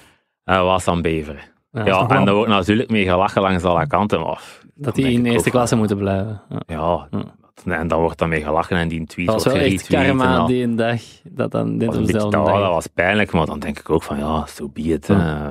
eh 0.44 0.62
was 0.62 0.88
aan 0.88 1.02
Beveren. 1.02 1.40
ja, 1.72 2.08
en 2.08 2.26
daar 2.26 2.36
wordt 2.36 2.50
natuurlijk 2.50 2.90
mee 2.90 3.04
gelachen 3.06 3.42
langs 3.42 3.64
alle 3.64 3.88
kanten. 3.88 4.20
Maar, 4.20 4.42
dat 4.76 4.96
die 4.96 5.12
in 5.12 5.26
eerste 5.26 5.50
klasse 5.50 5.76
moeten 5.76 5.98
blijven. 5.98 6.42
Ja. 6.50 6.60
Ja, 6.68 7.08
Ja. 7.12 7.24
En 7.66 7.88
dan 7.88 8.00
wordt 8.00 8.18
dan 8.20 8.30
mee 8.30 8.42
gelachen 8.44 8.78
en 8.78 8.88
die 8.88 9.06
tweet 9.06 9.26
Dat 9.28 9.36
was 9.36 9.44
wordt 9.44 9.58
wel 9.60 9.68
geretweet 9.68 10.00
en 10.00 10.06
karma 10.06 10.38
al. 10.38 10.48
die 10.48 10.64
een 10.64 10.76
dag. 10.76 11.02
Dat 11.24 11.52
dan 11.52 11.78
Dat 11.78 11.88
was, 11.88 11.98
beetje, 11.98 12.14
dat, 12.14 12.32
dat 12.32 12.46
was 12.46 12.88
pijnlijk, 12.88 13.32
maar 13.32 13.46
dan 13.46 13.60
denk 13.60 13.80
ik 13.80 13.90
ook 13.90 14.04
van 14.04 14.18
ja, 14.18 14.40
zo 14.46 14.54
so 14.56 14.70
be 14.74 14.82
it. 14.82 15.08
hè. 15.08 15.50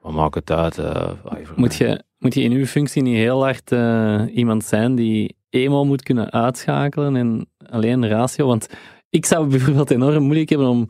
Wat 0.00 0.12
maakt 0.12 0.34
het 0.34 0.50
uit? 0.50 0.78
eh, 0.78 1.10
Moet 1.56 1.74
je, 1.74 2.02
moet 2.18 2.34
je 2.34 2.42
in 2.42 2.52
uw 2.52 2.66
functie 2.66 3.02
niet 3.02 3.16
heel 3.16 3.42
hard 3.42 3.72
eh, 3.72 4.22
iemand 4.34 4.64
zijn 4.64 4.94
die 4.94 5.36
eenmaal 5.50 5.86
moet 5.86 6.02
kunnen 6.02 6.32
uitschakelen 6.32 7.16
en 7.16 7.46
alleen 7.70 8.08
ratio? 8.08 8.46
Want 8.46 8.68
ik 9.10 9.26
zou 9.26 9.46
bijvoorbeeld 9.46 9.90
enorm 9.90 10.22
moeilijk 10.22 10.48
hebben 10.48 10.68
om, 10.68 10.88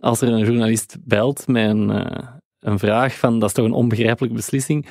als 0.00 0.20
er 0.20 0.28
een 0.28 0.44
journalist 0.44 0.96
belt 1.04 1.46
met 1.46 1.68
een, 1.70 1.90
eh, 1.90 2.26
een 2.58 2.78
vraag 2.78 3.18
van, 3.18 3.38
dat 3.38 3.48
is 3.48 3.54
toch 3.54 3.64
een 3.64 3.72
onbegrijpelijke 3.72 4.36
beslissing. 4.36 4.86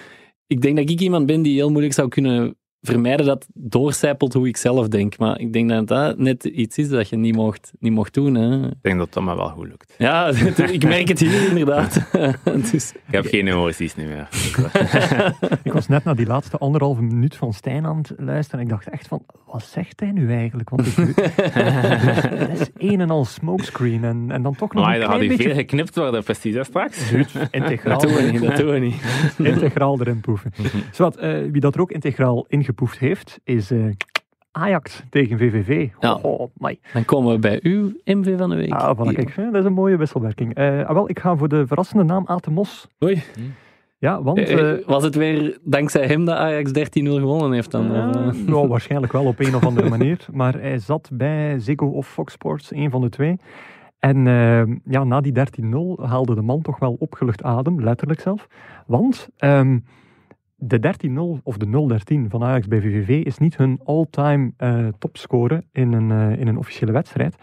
Ik 0.47 0.61
denk 0.61 0.75
dat 0.77 0.89
ik 0.89 0.99
iemand 0.99 1.25
ben 1.25 1.41
die 1.41 1.55
heel 1.55 1.69
moeilijk 1.69 1.93
zou 1.93 2.07
kunnen 2.07 2.55
vermijden 2.81 3.25
dat 3.25 3.47
doorcijpelt 3.53 4.33
hoe 4.33 4.47
ik 4.47 4.57
zelf 4.57 4.87
denk. 4.87 5.17
Maar 5.17 5.39
ik 5.39 5.53
denk 5.53 5.69
dat 5.69 5.87
dat 5.87 6.17
net 6.17 6.43
iets 6.43 6.77
is 6.77 6.89
dat 6.89 7.09
je 7.09 7.15
niet 7.15 7.35
mocht, 7.35 7.71
niet 7.79 7.91
mocht 7.91 8.13
doen. 8.13 8.35
Hè. 8.35 8.67
Ik 8.67 8.73
denk 8.81 8.97
dat 8.97 9.13
dat 9.13 9.23
me 9.23 9.35
wel 9.35 9.49
goed 9.49 9.67
lukt. 9.67 9.93
Ja, 9.97 10.27
ik 10.77 10.83
merk 10.83 11.07
het 11.07 11.19
hier 11.19 11.47
inderdaad. 11.47 12.11
dus, 12.71 12.91
Ik 12.91 13.13
heb 13.13 13.25
geen 13.25 13.47
emoties 13.47 13.95
niet 13.95 14.07
meer. 14.07 14.27
Ik 15.63 15.73
was 15.73 15.87
net 15.87 16.03
naar 16.03 16.15
die 16.15 16.25
laatste 16.25 16.57
anderhalve 16.57 17.01
minuut 17.01 17.35
van 17.35 17.53
Stijn 17.53 17.85
aan 17.85 17.97
het 17.97 18.13
luisteren 18.17 18.59
en 18.59 18.65
ik 18.65 18.71
dacht 18.71 18.89
echt 18.89 19.07
van, 19.07 19.25
wat 19.51 19.63
zegt 19.63 19.99
hij 19.99 20.11
nu 20.11 20.31
eigenlijk? 20.31 20.69
Want 20.69 20.87
ik, 20.87 20.95
het 22.35 22.59
is 22.59 22.69
een 22.77 23.01
en 23.01 23.09
al 23.09 23.25
smokescreen 23.25 24.03
en, 24.03 24.31
en 24.31 24.41
dan 24.41 24.55
toch 24.55 24.73
nog 24.73 24.85
Maar 24.85 24.95
een 24.95 25.01
had 25.01 25.17
hij 25.19 25.27
beetje 25.27 25.43
veel 25.43 25.53
geknipt 25.53 25.95
worden, 25.95 26.23
precies 26.23 26.55
hè, 26.55 26.63
straks. 26.63 27.11
integraal, 27.51 27.99
dat 27.99 28.09
doen 28.09 28.17
we 28.17 28.31
niet, 28.31 28.41
dat 28.41 28.57
doen 28.57 28.71
we 28.71 28.79
niet. 28.79 29.01
integraal 29.37 29.99
erin 29.99 30.19
poeven. 30.21 30.51
Zowat, 30.91 31.15
eh, 31.15 31.37
wie 31.51 31.61
dat 31.61 31.75
er 31.75 31.81
ook 31.81 31.91
integraal 31.91 32.45
ingepoefd 32.47 32.99
heeft, 32.99 33.39
is 33.43 33.71
eh, 33.71 33.79
Ajax 34.51 35.03
tegen 35.09 35.37
VVV. 35.37 35.87
Ja. 35.99 36.13
Oh, 36.13 36.23
oh, 36.23 36.49
my. 36.57 36.79
Dan 36.93 37.05
komen 37.05 37.33
we 37.33 37.39
bij 37.39 37.59
uw 37.63 37.91
MV 38.05 38.37
van 38.37 38.49
de 38.49 38.55
week. 38.55 38.73
Ah, 38.73 38.97
voilà, 38.97 39.13
kijk, 39.13 39.35
hè, 39.35 39.43
dat 39.43 39.55
is 39.55 39.65
een 39.65 39.73
mooie 39.73 39.97
wisselwerking. 39.97 40.55
Eh, 40.55 40.85
ah, 40.85 40.93
wel, 40.93 41.09
ik 41.09 41.19
ga 41.19 41.35
voor 41.35 41.47
de 41.47 41.67
verrassende 41.67 42.03
naam 42.03 42.25
Atemos. 42.25 42.87
Oei. 43.03 43.23
Ja, 44.01 44.23
want... 44.23 44.37
Eh, 44.39 44.71
eh, 44.71 44.85
was 44.85 45.03
het 45.03 45.15
weer 45.15 45.59
dankzij 45.63 46.05
hem 46.05 46.25
dat 46.25 46.37
Ajax 46.37 46.71
13-0 46.71 47.19
gewonnen 47.19 47.51
heeft 47.51 47.71
dan? 47.71 47.91
Ja, 47.91 48.11
eh? 48.13 48.47
nou, 48.47 48.67
waarschijnlijk 48.67 49.13
wel 49.13 49.25
op 49.25 49.39
een 49.39 49.55
of 49.55 49.65
andere 49.65 49.89
manier. 49.89 50.25
Maar 50.31 50.53
hij 50.53 50.79
zat 50.79 51.09
bij 51.13 51.59
Ziggo 51.59 51.85
of 51.85 52.07
Fox 52.07 52.33
Sports, 52.33 52.73
een 52.73 52.89
van 52.89 53.01
de 53.01 53.09
twee. 53.09 53.35
En 53.99 54.27
eh, 54.27 54.63
ja, 54.85 55.03
na 55.03 55.21
die 55.21 55.33
13-0 55.33 56.03
haalde 56.03 56.35
de 56.35 56.41
man 56.41 56.61
toch 56.61 56.79
wel 56.79 56.95
opgelucht 56.99 57.43
adem, 57.43 57.81
letterlijk 57.81 58.19
zelf. 58.19 58.47
Want 58.87 59.29
ehm, 59.37 59.79
de 60.55 60.79
13-0 61.39 61.43
of 61.43 61.57
de 61.57 61.99
0-13 62.25 62.29
van 62.29 62.43
Ajax 62.43 62.67
bij 62.67 62.81
VVV 62.81 63.25
is 63.25 63.37
niet 63.37 63.57
hun 63.57 63.79
all-time 63.83 64.53
topscore 64.99 65.63
in 65.71 65.93
een, 65.93 66.37
in 66.37 66.47
een 66.47 66.57
officiële 66.57 66.91
wedstrijd. 66.91 67.35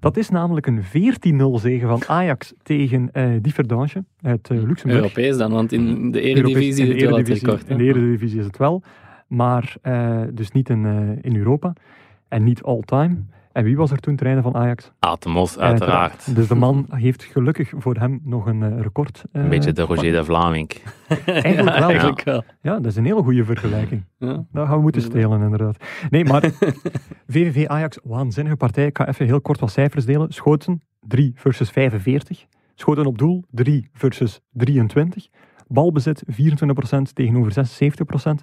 Dat 0.00 0.16
is 0.16 0.28
namelijk 0.28 0.66
een 0.66 0.82
14-0 0.82 1.60
zege 1.60 1.86
van 1.86 2.02
Ajax 2.06 2.54
tegen 2.62 3.12
eh 3.12 3.30
Differdange 3.42 4.04
uit 4.22 4.50
eh, 4.50 4.62
Luxemburg. 4.62 5.00
Europees 5.02 5.36
dan, 5.36 5.52
want 5.52 5.72
in 5.72 6.10
de 6.10 6.20
Eredivisie 6.20 6.86
is 6.86 7.02
het 7.02 7.10
wel 7.10 7.18
het 7.18 7.28
record. 7.28 7.68
In 7.68 7.76
de 7.76 7.84
Eredivisie 7.84 8.38
is 8.38 8.44
het 8.44 8.58
wel, 8.58 8.82
maar 9.26 9.76
eh, 9.82 10.20
dus 10.32 10.50
niet 10.50 10.68
in, 10.68 10.84
in 11.22 11.36
Europa 11.36 11.72
en 12.28 12.44
niet 12.44 12.62
all-time. 12.62 13.16
En 13.58 13.64
wie 13.64 13.76
was 13.76 13.90
er 13.90 13.98
toen 14.00 14.16
trainer 14.16 14.42
van 14.42 14.54
Ajax? 14.54 14.92
Atemos, 14.98 15.58
uiteraard. 15.58 16.34
Dus 16.36 16.48
de 16.48 16.54
man 16.54 16.86
heeft 16.90 17.22
gelukkig 17.24 17.72
voor 17.76 17.94
hem 17.96 18.20
nog 18.24 18.46
een 18.46 18.62
eh, 18.62 18.80
record. 18.80 19.24
eh, 19.32 19.42
Een 19.42 19.48
beetje 19.48 19.72
de 19.72 19.82
Roger 19.82 20.12
de 20.12 20.24
Vlaming. 20.24 20.70
Eigenlijk 21.26 21.56
Ja, 21.56 21.64
wel. 21.64 21.88
eigenlijk 21.88 22.22
wel. 22.22 22.42
Ja, 22.62 22.74
dat 22.74 22.84
is 22.86 22.96
een 22.96 23.04
hele 23.04 23.22
goede 23.22 23.44
vergelijking. 23.44 24.04
Ja. 24.18 24.44
Dat 24.52 24.66
gaan 24.66 24.76
we 24.76 24.82
moeten 24.82 25.02
stelen, 25.02 25.42
inderdaad. 25.42 25.76
Nee, 26.10 26.24
maar 26.24 26.42
VVV 27.28 27.66
Ajax, 27.66 27.98
waanzinnige 28.02 28.56
partij. 28.56 28.86
Ik 28.86 28.96
ga 28.96 29.08
even 29.08 29.26
heel 29.26 29.40
kort 29.40 29.60
wat 29.60 29.70
cijfers 29.70 30.04
delen. 30.04 30.32
Schoten 30.32 30.82
3 31.00 31.32
versus 31.34 31.70
45. 31.70 32.44
Schoten 32.74 33.06
op 33.06 33.18
doel 33.18 33.44
3 33.50 33.88
versus 33.92 34.40
23. 34.52 35.28
Balbezit 35.66 36.22
24% 36.26 36.34
tegenover 37.12 37.52
76%. 37.52 38.42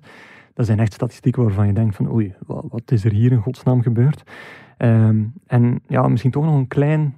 Dat 0.53 0.65
zijn 0.65 0.79
echt 0.79 0.93
statistieken 0.93 1.43
waarvan 1.43 1.67
je 1.67 1.73
denkt 1.73 1.95
van 1.95 2.11
oei, 2.13 2.33
wat 2.47 2.91
is 2.91 3.05
er 3.05 3.11
hier 3.11 3.31
in 3.31 3.41
godsnaam 3.41 3.81
gebeurd? 3.81 4.23
Ehm, 4.77 5.23
en 5.47 5.81
ja, 5.87 6.07
misschien 6.07 6.31
toch 6.31 6.45
nog 6.45 6.55
een 6.55 6.67
klein 6.67 7.15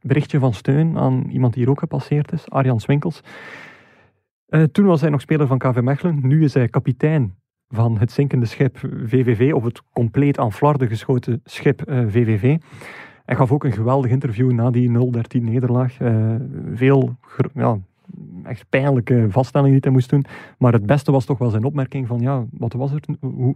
berichtje 0.00 0.38
van 0.38 0.54
steun 0.54 0.98
aan 0.98 1.24
iemand 1.30 1.52
die 1.52 1.62
hier 1.62 1.70
ook 1.72 1.78
gepasseerd 1.78 2.32
is, 2.32 2.50
Arjan 2.50 2.80
Swinkels. 2.80 3.22
Eh, 4.46 4.62
toen 4.62 4.86
was 4.86 5.00
hij 5.00 5.10
nog 5.10 5.20
speler 5.20 5.46
van 5.46 5.58
KV 5.58 5.80
Mechelen. 5.80 6.18
Nu 6.22 6.44
is 6.44 6.54
hij 6.54 6.68
kapitein 6.68 7.34
van 7.68 7.98
het 7.98 8.12
zinkende 8.12 8.46
schip 8.46 8.78
VVV, 9.04 9.52
of 9.54 9.64
het 9.64 9.82
compleet 9.92 10.38
aan 10.38 10.52
flarden 10.52 10.88
geschoten 10.88 11.40
schip 11.44 11.82
eh, 11.82 12.04
VVV. 12.08 12.58
Hij 13.24 13.36
gaf 13.36 13.52
ook 13.52 13.64
een 13.64 13.72
geweldig 13.72 14.10
interview 14.10 14.52
na 14.52 14.70
die 14.70 14.90
0-13 15.38 15.44
nederlaag. 15.44 16.00
Eh, 16.00 16.34
veel 16.74 17.16
ja, 17.54 17.78
echt 18.44 18.68
pijnlijke 18.68 19.26
vaststellingen 19.30 19.72
die 19.72 19.82
hij 19.82 19.92
moest 19.92 20.10
doen. 20.10 20.24
Maar 20.58 20.72
het 20.72 20.86
beste 20.86 21.12
was 21.12 21.24
toch 21.24 21.38
wel 21.38 21.50
zijn 21.50 21.64
opmerking 21.64 22.06
van, 22.06 22.20
ja, 22.20 22.44
wat 22.50 22.72
was 22.72 22.90
het? 22.90 23.06
Hoe, 23.20 23.54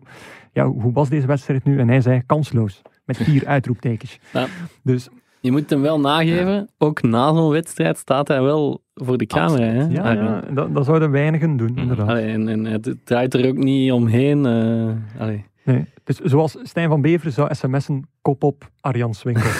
ja, 0.52 0.66
hoe 0.66 0.92
was 0.92 1.08
deze 1.08 1.26
wedstrijd 1.26 1.64
nu? 1.64 1.78
En 1.78 1.88
hij 1.88 2.00
zei, 2.00 2.22
kansloos. 2.26 2.82
Met 3.18 3.28
vier 3.28 3.46
uitroeptekens. 3.56 4.18
Ja. 4.32 4.46
Dus 4.82 5.08
Je 5.40 5.50
moet 5.50 5.70
hem 5.70 5.80
wel 5.80 6.00
nageven, 6.00 6.68
ook 6.78 7.02
na 7.02 7.34
zo'n 7.34 7.50
wedstrijd 7.50 7.98
staat 7.98 8.28
hij 8.28 8.42
wel 8.42 8.82
voor 8.94 9.18
de 9.18 9.26
camera. 9.26 9.64
Hè? 9.64 9.82
ja, 9.84 10.02
Arjen. 10.02 10.24
ja 10.24 10.40
dat, 10.50 10.74
dat 10.74 10.84
zouden 10.84 11.10
weinigen 11.10 11.56
doen, 11.56 11.76
inderdaad. 11.76 12.08
Allee, 12.08 12.32
en, 12.32 12.48
en 12.48 12.64
het 12.64 12.94
draait 13.04 13.34
er 13.34 13.48
ook 13.48 13.56
niet 13.56 13.92
omheen. 13.92 14.46
eh 14.46 15.20
allee. 15.22 15.44
Nee. 15.64 15.84
Dus 16.04 16.16
zoals 16.18 16.58
Stijn 16.62 16.88
van 16.88 17.00
Beveren 17.00 17.32
zou 17.32 17.54
sms'en, 17.54 18.08
kop 18.22 18.42
op 18.42 18.70
Arjan 18.80 19.14
Swinkel. 19.14 19.50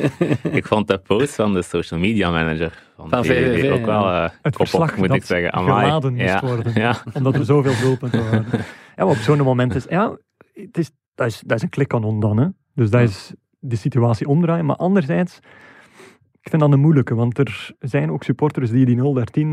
Ik 0.58 0.66
vond 0.66 0.88
de 0.88 0.98
post 0.98 1.34
van 1.34 1.52
de 1.54 1.62
social 1.62 2.00
media 2.00 2.30
manager 2.30 2.82
van, 2.96 3.08
Van 3.08 3.24
VVV, 3.24 3.60
VVV, 3.60 3.72
ook 3.72 3.86
wel 3.86 4.08
eh 4.10 4.22
Het 4.42 4.56
kop 4.56 4.66
verslag 4.66 4.90
op, 4.92 4.96
moet 4.96 5.08
dat 5.08 5.16
ik 5.16 5.24
zeggen. 5.24 5.52
Amai. 5.52 5.84
geladen 5.84 6.12
moest 6.12 6.24
ja. 6.24 6.40
worden. 6.40 6.72
Ja. 6.74 6.94
omdat 7.14 7.34
er 7.34 7.44
zoveel 7.44 7.86
doelpunten 7.86 8.24
waren. 8.24 8.46
Ja, 8.96 9.04
maar 9.04 9.14
op 9.14 9.20
zo'n 9.20 9.38
moment 9.38 9.74
is, 9.74 9.86
ja, 9.88 10.16
het 10.54 10.78
is, 10.78 10.90
dat, 11.14 11.26
is, 11.26 11.42
dat 11.46 11.56
is 11.56 11.62
een 11.62 11.68
klikkanon 11.68 12.20
dan. 12.20 12.36
Hè. 12.38 12.46
Dus 12.78 12.90
dat 12.90 13.00
is 13.00 13.32
de 13.58 13.76
situatie 13.76 14.26
omdraaien. 14.28 14.66
Maar 14.66 14.76
anderzijds, 14.76 15.38
ik 16.40 16.48
vind 16.50 16.62
dat 16.62 16.72
een 16.72 16.80
moeilijke, 16.80 17.14
want 17.14 17.38
er 17.38 17.70
zijn 17.78 18.10
ook 18.10 18.22
supporters 18.24 18.70
die 18.70 18.84
die 18.86 18.96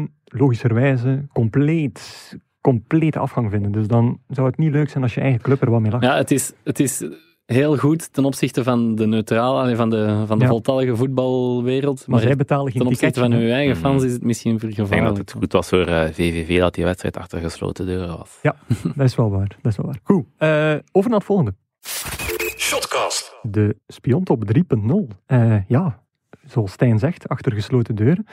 0-13 0.10 0.12
logischerwijze 0.24 1.26
compleet, 1.34 2.36
complete 2.62 3.20
afgang 3.20 3.50
vinden. 3.52 3.72
Dus 3.72 3.88
dan 3.88 4.20
zou 4.28 4.48
het 4.48 4.58
niet 4.58 4.72
leuk 4.72 4.90
zijn 4.90 5.04
als 5.04 5.14
je 5.14 5.22
eigen 5.22 5.42
club 5.42 5.62
er 5.62 5.70
wat 5.72 5.82
mee 5.82 5.92
lacht. 5.92 6.04
Ja, 6.04 6.16
het 6.16 6.32
is, 6.32 6.54
het 6.64 6.80
is 6.80 7.04
heel 7.46 7.78
goed 7.78 8.14
ten 8.14 8.26
opzichte 8.26 8.64
van 8.64 8.96
de 8.96 9.08
neutrale, 9.08 9.76
van 9.76 9.90
de, 9.90 10.24
van 10.26 10.38
de 10.38 10.44
Ja. 10.44 10.50
voltallige 10.50 10.96
voetbalwereld. 10.96 12.08
maar 12.08 12.20
zij 12.20 12.36
betalen 12.36 12.72
geen 12.72 12.82
ten 12.82 12.90
opzichte 12.92 13.06
ticketje. 13.14 13.32
van 13.38 13.42
hè. 13.42 13.48
uw 13.48 13.54
eigen 13.54 13.76
fans 13.76 13.96
Mhm. 13.98 14.06
is 14.06 14.14
het 14.14 14.24
misschien 14.24 14.56
Ik 14.62 14.76
denk 14.90 15.04
dat 15.04 15.18
het 15.18 15.32
goed 15.32 15.52
was 15.52 15.70
voor 15.70 15.86
eh, 15.88 16.06
VVV 16.12 16.60
dat 16.60 16.74
die 16.74 16.84
wedstrijd 16.84 17.18
achter 17.18 17.40
gesloten 17.42 17.86
deuren 17.86 18.18
was. 18.18 18.40
Dat 18.96 19.06
is 19.06 19.16
wel 19.16 19.30
waar. 19.30 19.56
Dat 19.62 19.72
is 19.72 19.78
wel 19.78 19.86
waar. 19.86 20.00
Goed, 20.04 20.26
eh, 20.38 20.76
over 20.92 21.10
naar 21.10 21.20
het 21.20 21.28
volgende. 21.28 21.54
De 23.42 23.76
Spiontop 23.88 24.44
3.0. 24.46 25.08
Eh, 25.26 25.68
ja, 25.68 26.00
zoals 26.46 26.72
Stijn 26.72 27.00
zegt, 27.00 27.30
achter 27.30 27.52
gesloten 27.52 27.96
deuren. 27.96 28.26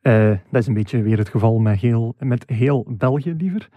Eh, 0.00 0.28
dat 0.50 0.60
is 0.60 0.66
een 0.66 0.74
beetje 0.74 1.02
weer 1.02 1.18
het 1.18 1.28
geval 1.28 1.58
met 1.58 1.80
heel, 1.80 2.14
met 2.18 2.44
heel 2.46 2.84
België 2.88 3.34
liever. 3.38 3.68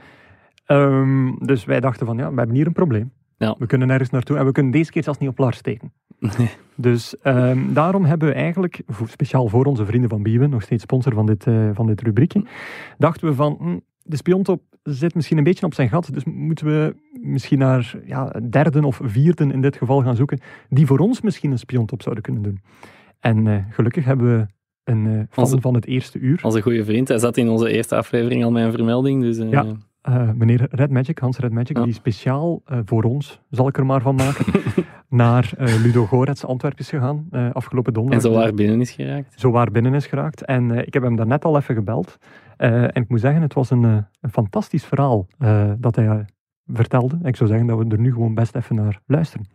Ehm, 0.65 1.31
dus 1.39 1.65
wij 1.65 1.79
dachten 1.79 2.05
van, 2.05 2.17
ja, 2.17 2.31
we 2.31 2.37
hebben 2.37 2.55
hier 2.55 2.67
een 2.67 2.73
probleem. 2.73 3.11
Ja. 3.37 3.55
We 3.59 3.65
kunnen 3.65 3.87
nergens 3.87 4.09
naartoe 4.09 4.37
en 4.37 4.45
we 4.45 4.51
kunnen 4.51 4.71
deze 4.71 4.91
keer 4.91 5.03
zelfs 5.03 5.19
niet 5.19 5.29
op 5.29 5.37
Lars 5.37 5.57
steken. 5.57 5.93
Dus 6.75 7.17
ehm, 7.17 7.73
daarom 7.73 8.05
hebben 8.05 8.27
we 8.27 8.33
eigenlijk, 8.33 8.81
voor- 8.87 9.07
speciaal 9.07 9.47
voor 9.47 9.65
onze 9.65 9.85
vrienden 9.85 10.09
van 10.09 10.23
Biewen, 10.23 10.49
nog 10.49 10.61
steeds 10.61 10.83
sponsor 10.83 11.13
van 11.13 11.25
dit, 11.25 11.47
eh, 11.47 11.69
van 11.73 11.87
dit 11.87 12.01
rubriekje, 12.01 12.45
dachten 12.97 13.27
we 13.27 13.33
van, 13.33 13.57
hm, 13.59 13.77
de 14.03 14.15
spiontop 14.15 14.61
zit 14.83 15.15
misschien 15.15 15.37
een 15.37 15.43
beetje 15.43 15.65
op 15.65 15.73
zijn 15.73 15.89
gat, 15.89 16.13
dus 16.13 16.23
moeten 16.23 16.65
we 16.65 16.95
misschien 17.21 17.59
naar 17.59 17.95
ja, 18.05 18.25
derden 18.49 18.83
of 18.83 18.99
vierden 19.03 19.51
in 19.51 19.61
dit 19.61 19.75
geval 19.75 20.01
gaan 20.01 20.15
zoeken, 20.15 20.39
die 20.69 20.85
voor 20.85 20.99
ons 20.99 21.21
misschien 21.21 21.51
een 21.51 21.59
spiontop 21.59 22.01
zouden 22.01 22.23
kunnen 22.23 22.41
doen. 22.41 22.61
En 23.19 23.45
uh, 23.45 23.57
gelukkig 23.69 24.05
hebben 24.05 24.37
we 24.37 24.45
een 24.83 25.05
uh, 25.05 25.21
fan 25.29 25.61
van 25.61 25.73
het 25.73 25.85
eerste 25.85 26.19
uur. 26.19 26.39
Onze 26.43 26.61
goede 26.61 26.85
vriend, 26.85 27.07
hij 27.07 27.17
zat 27.17 27.37
in 27.37 27.49
onze 27.49 27.71
eerste 27.71 27.95
aflevering 27.95 28.43
al 28.43 28.57
een 28.57 28.71
vermelding. 28.71 29.21
Dus, 29.21 29.37
eh, 29.37 29.51
Ja. 29.51 29.65
Eh, 30.01 30.29
meneer 30.31 30.67
Red 30.71 30.89
Magic, 30.89 31.17
Hans 31.19 31.37
Red 31.37 31.51
Magic, 31.51 31.77
Ja. 31.77 31.83
die 31.83 31.93
speciaal 31.93 32.61
eh, 32.65 32.79
voor 32.85 33.03
ons, 33.03 33.41
zal 33.49 33.67
ik 33.67 33.77
er 33.77 33.85
maar 33.85 34.01
van 34.01 34.15
maken, 34.15 34.45
naar 35.09 35.51
eh, 35.57 35.83
Ludo 35.83 36.05
Gorets 36.05 36.45
Antwerpen 36.45 36.79
is 36.79 36.89
gegaan 36.89 37.27
eh, 37.31 37.51
afgelopen 37.51 37.93
En 37.93 37.99
donderdag. 37.99 38.31
zo 38.31 38.37
waar 38.37 38.53
binnen 38.53 38.81
is 38.81 38.91
geraakt. 38.91 39.39
zo 39.39 39.51
waar 39.51 39.71
binnen 39.71 39.93
is 39.93 40.05
geraakt. 40.07 40.45
En 40.45 40.71
eh, 40.71 40.87
ik 40.87 40.93
heb 40.93 41.03
hem 41.03 41.15
daarnet 41.15 41.45
al 41.45 41.57
even 41.57 41.75
gebeld. 41.75 42.17
Eh, 42.57 42.83
en 42.83 43.01
ik 43.01 43.09
moet 43.09 43.19
zeggen, 43.19 43.41
het 43.41 43.53
was 43.53 43.69
een, 43.69 43.83
eh, 43.83 43.97
een 44.21 44.29
fantastisch 44.31 44.85
verhaal 44.85 45.27
eh, 45.37 45.71
dat 45.77 45.95
hij 45.95 46.25
vertelde. 46.65 47.19
Ik 47.23 47.35
zou 47.35 47.49
zeggen 47.49 47.67
dat 47.67 47.77
we 47.77 47.85
er 47.89 47.99
nu 47.99 48.11
gewoon 48.13 48.33
best 48.33 48.55
even 48.55 48.75
naar 48.75 48.99
luisteren. 49.05 49.45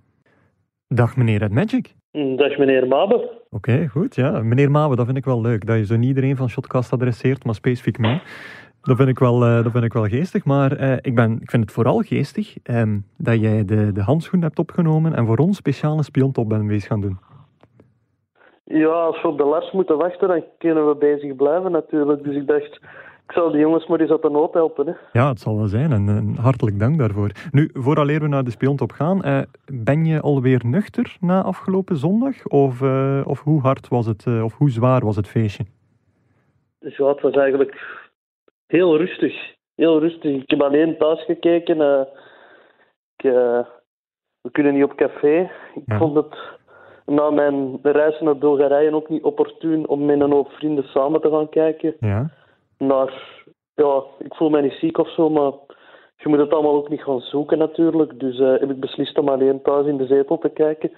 Dag 0.88 1.16
meneer 1.16 1.38
Red 1.38 1.53
Magic. 1.53 1.94
Dag 2.36 2.59
meneer 2.59 2.86
Mabe. 2.88 3.42
Oké, 3.51 3.86
goed. 3.88 4.14
Ja. 4.14 4.42
Meneer 4.42 4.70
Mawe, 4.70 4.97
dat 4.97 5.05
vind 5.07 5.18
ik 5.18 5.24
wel 5.24 5.40
leuk. 5.40 5.66
Dat 5.66 5.76
je 5.76 5.86
zo 5.86 5.97
niet 5.97 6.09
iedereen 6.09 6.36
van 6.36 6.49
Shotcast 6.49 6.92
adresseert, 6.92 7.44
maar 7.44 7.55
specifiek 7.55 7.99
mij. 7.99 8.20
Dat 8.87 8.97
vind 8.97 9.09
ik 9.09 9.18
wel, 9.18 9.45
eh, 9.45 9.62
dat 9.62 9.72
vind 9.72 9.84
ik 9.84 9.93
wel 9.93 10.05
geestig. 10.05 10.45
Maar 10.45 10.72
eh, 10.72 10.93
ik, 11.01 11.14
ben, 11.14 11.39
ik 11.41 11.51
vind 11.51 11.62
het 11.62 11.72
vooral 11.72 12.01
geestig 12.01 12.57
ehm, 12.62 12.99
dat 13.18 13.41
jij 13.41 13.64
de, 13.64 13.93
de 13.93 14.03
handschoen 14.03 14.43
hebt 14.43 14.59
opgenomen 14.59 15.14
en 15.14 15.26
voor 15.26 15.37
ons 15.37 15.57
speciale 15.57 16.03
spiontop 16.03 16.49
bent 16.49 16.66
bezig 16.66 16.89
gaan 16.89 17.01
doen. 17.01 17.18
Ja, 18.64 18.89
als 18.89 19.22
we 19.22 19.28
op 19.28 19.39
de 19.39 19.45
Lars 19.45 19.72
moeten 19.72 19.99
wachten, 19.99 20.28
dan 20.28 20.45
kunnen 20.59 20.89
we 20.89 20.95
bezig 20.95 21.37
blijven 21.37 21.70
natuurlijk. 21.70 22.24
Dus 22.24 22.37
ik 22.37 22.47
dacht, 22.47 22.80
ik 23.26 23.32
zal 23.32 23.51
die 23.51 23.61
jongens 23.61 23.87
maar 23.87 24.01
eens 24.01 24.11
uit 24.11 24.22
de 24.22 24.30
nood 24.30 24.53
helpen. 24.53 24.87
Hè. 24.87 24.93
Ja, 25.12 25.28
het 25.28 25.41
zal 25.41 25.57
wel 25.57 25.66
zijn 25.66 25.93
en, 25.93 26.09
en 26.09 26.37
hartelijk 26.41 26.78
dank 26.78 26.99
daarvoor. 26.99 27.30
Nu, 27.51 27.70
vooraleer 27.72 28.20
we 28.20 28.28
naar 28.28 28.45
de 28.45 28.51
spiontop 28.51 28.93
gaan, 28.93 29.22
eh, 29.22 29.39
ben 29.72 30.05
je 30.05 30.20
alweer 30.20 30.61
nuchter 30.64 31.16
na 31.20 31.43
afgelopen 31.43 31.97
zondag? 31.97 32.47
Of, 32.47 32.82
of 33.24 33.43
hoe 33.43 33.61
hard 33.61 33.89
was 33.89 34.07
het, 34.07 34.26
of 34.43 34.55
hoe 34.55 34.70
zwaar 34.70 35.05
was 35.05 35.16
het 35.16 35.28
feestje? 35.28 35.64
Ja, 36.80 37.09
het 37.09 37.20
was 37.20 37.34
eigenlijk 37.34 38.05
heel 38.67 38.97
rustig. 38.97 39.55
Heel 39.75 39.99
rustig. 39.99 40.43
Ik 40.43 40.51
heb 40.51 40.62
alleen 40.62 40.97
thuis 40.99 41.25
gekeken. 41.25 41.81
eh, 41.81 42.01
ik, 43.17 43.25
eh, 43.25 43.61
we 44.41 44.51
kunnen 44.53 44.75
niet 44.75 44.85
op 44.85 44.95
café. 44.97 45.51
Ik 45.75 45.83
Ja. 45.87 45.99
vond 45.99 46.14
het 46.17 46.37
na 47.07 47.31
mijn 47.31 47.79
reis 47.83 48.21
naar 48.21 48.39
Bulgarije 48.39 48.95
ook 48.95 49.09
niet 49.09 49.23
opportun 49.23 49.89
om 49.89 50.05
met 50.05 50.21
een 50.21 50.33
hoop 50.33 50.51
vrienden 50.51 50.85
samen 50.85 51.21
te 51.21 51.31
gaan 51.31 51.49
kijken. 51.49 51.97
Ja, 52.01 52.31
naar, 52.79 53.23
ja, 53.75 54.03
ik 54.19 54.35
voel 54.35 54.51
mij 54.51 54.61
niet 54.61 54.73
ziek 54.81 54.99
of 54.99 55.11
zo, 55.11 55.31
maar 55.31 55.53
je 56.17 56.29
moet 56.29 56.39
het 56.39 56.53
allemaal 56.53 56.75
ook 56.75 56.89
niet 56.89 57.03
gaan 57.03 57.21
zoeken 57.21 57.59
natuurlijk. 57.59 58.21
Dus 58.21 58.39
eh, 58.39 58.51
heb 58.51 58.71
ik 58.71 58.81
beslist 58.81 59.19
om 59.19 59.29
alleen 59.29 59.62
thuis 59.62 59.87
in 59.87 59.97
de 59.97 60.07
zetel 60.07 60.39
te 60.39 60.49
kijken. 60.49 60.93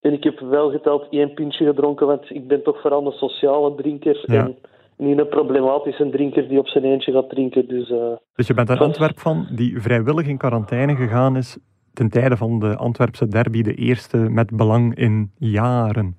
En 0.00 0.12
ik 0.12 0.24
heb 0.24 0.38
wel 0.40 0.70
geteld 0.70 1.06
één 1.10 1.34
pintje 1.34 1.66
gedronken, 1.66 2.06
want 2.06 2.30
ik 2.30 2.46
ben 2.48 2.62
toch 2.62 2.80
vooral 2.80 3.06
een 3.06 3.12
sociale 3.12 3.74
drinker 3.74 4.22
Ja. 4.32 4.44
en 4.44 4.58
niet 5.02 5.18
een 5.18 5.28
problematische 5.28 6.10
drinker 6.10 6.48
die 6.48 6.58
op 6.58 6.68
zijn 6.68 6.84
eentje 6.84 7.12
gaat 7.12 7.28
drinken. 7.28 7.68
Dus 7.68 7.90
eh, 7.90 8.16
dus 8.34 8.46
je 8.46 8.54
bent 8.54 8.68
een. 8.68 8.78
Antwerp 8.78 9.18
van 9.18 9.46
die 9.50 9.80
vrijwillig 9.80 10.26
in 10.26 10.38
quarantaine 10.38 10.96
gegaan 10.96 11.36
is 11.36 11.58
ten 11.92 12.10
tijde 12.10 12.36
van 12.36 12.58
de 12.58 12.76
Antwerpse 12.76 13.28
derby, 13.28 13.62
de 13.62 13.74
eerste 13.74 14.16
met 14.16 14.56
belang 14.56 14.94
in 14.94 15.30
jaren. 15.38 16.16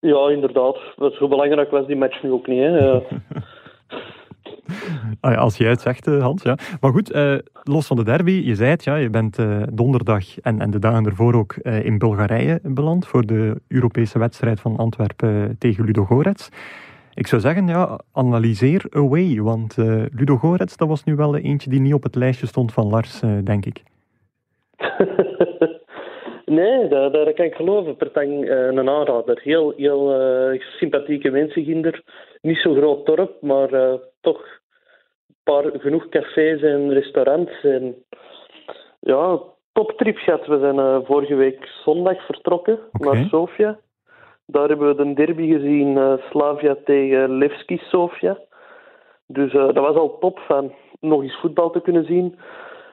ja, 0.00 0.30
inderdaad. 0.30 0.78
Wat 0.96 1.12
zo 1.12 1.28
belangrijk 1.28 1.70
was 1.70 1.86
die 1.86 1.96
match 1.96 2.22
nu 2.22 2.30
ook 2.30 2.46
niet. 2.46 2.60
Hè. 2.60 3.00
Ah 5.20 5.38
als 5.38 5.56
jij 5.56 5.70
het 5.70 5.80
zegt, 5.80 6.06
eh, 6.06 6.22
Hans. 6.22 6.42
Ja. 6.42 6.56
Maar 6.80 6.90
goed, 6.90 7.10
eh, 7.10 7.34
los 7.62 7.86
van 7.86 7.96
de 7.96 8.04
derby, 8.04 8.42
je 8.44 8.54
zei 8.54 8.70
het, 8.70 8.84
ja, 8.84 8.96
je 8.96 9.10
bent 9.10 9.38
eh, 9.38 9.62
donderdag 9.72 10.40
en, 10.40 10.60
en 10.60 10.70
de 10.70 10.78
dagen 10.78 11.06
ervoor 11.06 11.34
ook 11.34 11.54
in 11.62 11.98
Bulgarije 11.98 12.60
beland 12.62 13.06
voor 13.06 13.26
de 13.26 13.60
Europese 13.68 14.18
wedstrijd 14.18 14.60
van 14.60 14.76
Antwerpen 14.76 15.56
tegen 15.58 15.84
Ludo 15.84 16.04
Gorets. 16.04 16.48
Ik 17.14 17.26
zou 17.26 17.40
zeggen, 17.40 17.66
ja, 17.66 18.00
analyseer 18.12 18.84
away, 18.90 19.40
want 19.40 19.76
Ludo 20.12 20.36
Gorets, 20.36 20.76
dat 20.76 20.88
was 20.88 21.04
nu 21.04 21.14
wel 21.14 21.36
eentje 21.36 21.70
die 21.70 21.80
niet 21.80 21.94
op 21.94 22.02
het 22.02 22.14
lijstje 22.14 22.46
stond 22.46 22.72
van 22.72 22.86
Lars, 22.88 23.20
denk 23.44 23.66
ik. 23.66 23.82
nee, 26.58 26.88
dat, 26.88 27.12
dat 27.12 27.34
kan 27.34 27.44
ik 27.44 27.54
geloven. 27.54 27.96
Pertang, 27.96 28.50
een 28.50 28.88
aanrader. 28.88 29.40
Heel, 29.42 29.72
heel 29.76 30.12
sympathieke 30.78 31.30
mensen 31.30 31.64
ginder. 31.64 32.02
Niet 32.42 32.58
zo 32.58 32.74
groot 32.74 33.06
dorp, 33.06 33.42
maar 33.42 33.98
toch 34.30 34.40
een 35.28 35.36
paar, 35.44 35.64
genoeg 35.80 36.08
cafés 36.08 36.62
en 36.62 36.92
restaurants. 36.92 37.52
En, 37.62 37.94
ja, 39.00 39.38
toptrip 39.72 40.16
gehad. 40.16 40.46
We 40.46 40.58
zijn 40.58 40.78
eh, 40.78 40.98
vorige 41.04 41.34
week 41.34 41.66
zondag 41.84 42.26
vertrokken 42.26 42.78
naar 42.92 43.26
Sofia. 43.30 43.78
Daar 44.46 44.68
hebben 44.68 44.88
we 44.96 45.04
de 45.04 45.14
derby 45.14 45.46
gezien, 45.52 45.96
eh, 45.98 46.12
Slavia 46.30 46.76
tegen 46.84 47.30
Levski 47.38 47.76
Sofia. 47.90 48.38
Dus 49.26 49.52
eh, 49.52 49.64
dat 49.66 49.84
was 49.88 49.96
al 49.96 50.18
top 50.18 50.38
van 50.38 50.72
nog 51.00 51.22
eens 51.22 51.38
voetbal 51.40 51.70
te 51.70 51.80
kunnen 51.80 52.04
zien. 52.04 52.38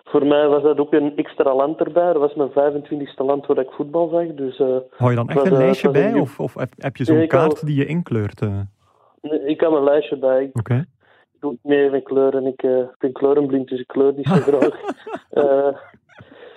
Voor 0.03 0.25
mij 0.25 0.47
was 0.47 0.63
dat 0.63 0.77
ook 0.79 0.93
een 0.93 1.15
extra 1.17 1.55
land 1.55 1.79
erbij. 1.79 2.13
Dat 2.13 2.21
was 2.21 2.33
mijn 2.33 2.51
25e 2.83 3.25
land 3.25 3.45
waar 3.45 3.57
ik 3.59 3.71
voetbal 3.71 4.09
zag. 4.09 4.27
Dus 4.27 4.57
Hou 4.97 5.09
je 5.09 5.15
dan 5.15 5.29
echt 5.29 5.39
Was, 5.39 5.47
een 5.49 5.57
lijstje 5.57 5.87
een 5.87 5.93
bij, 5.93 6.13
of, 6.19 6.39
of 6.39 6.53
heb- 6.53 6.73
heb 6.77 6.95
je 6.97 7.03
zo'n 7.03 7.17
Nee, 7.17 7.27
kaart 7.27 7.65
die 7.65 7.75
je 7.75 7.85
inkleurt? 7.85 8.39
nee, 9.21 9.45
ik 9.45 9.61
had 9.61 9.73
een 9.73 9.83
lijstje 9.83 10.17
bij. 10.17 10.49
Oké. 10.53 10.85
Doe 11.43 11.51
niet 11.51 11.63
meer 11.63 11.91
met 11.91 12.03
kleuren. 12.03 12.45
Ik 12.45 12.63
eh, 12.63 12.87
ben 12.97 13.11
kleurenblind, 13.11 13.69
dus 13.69 13.79
ik 13.79 13.87
kleur 13.87 14.13
niet 14.13 14.27
zo 14.27 14.35
graag. 14.49 14.81
Eh, 15.29 15.77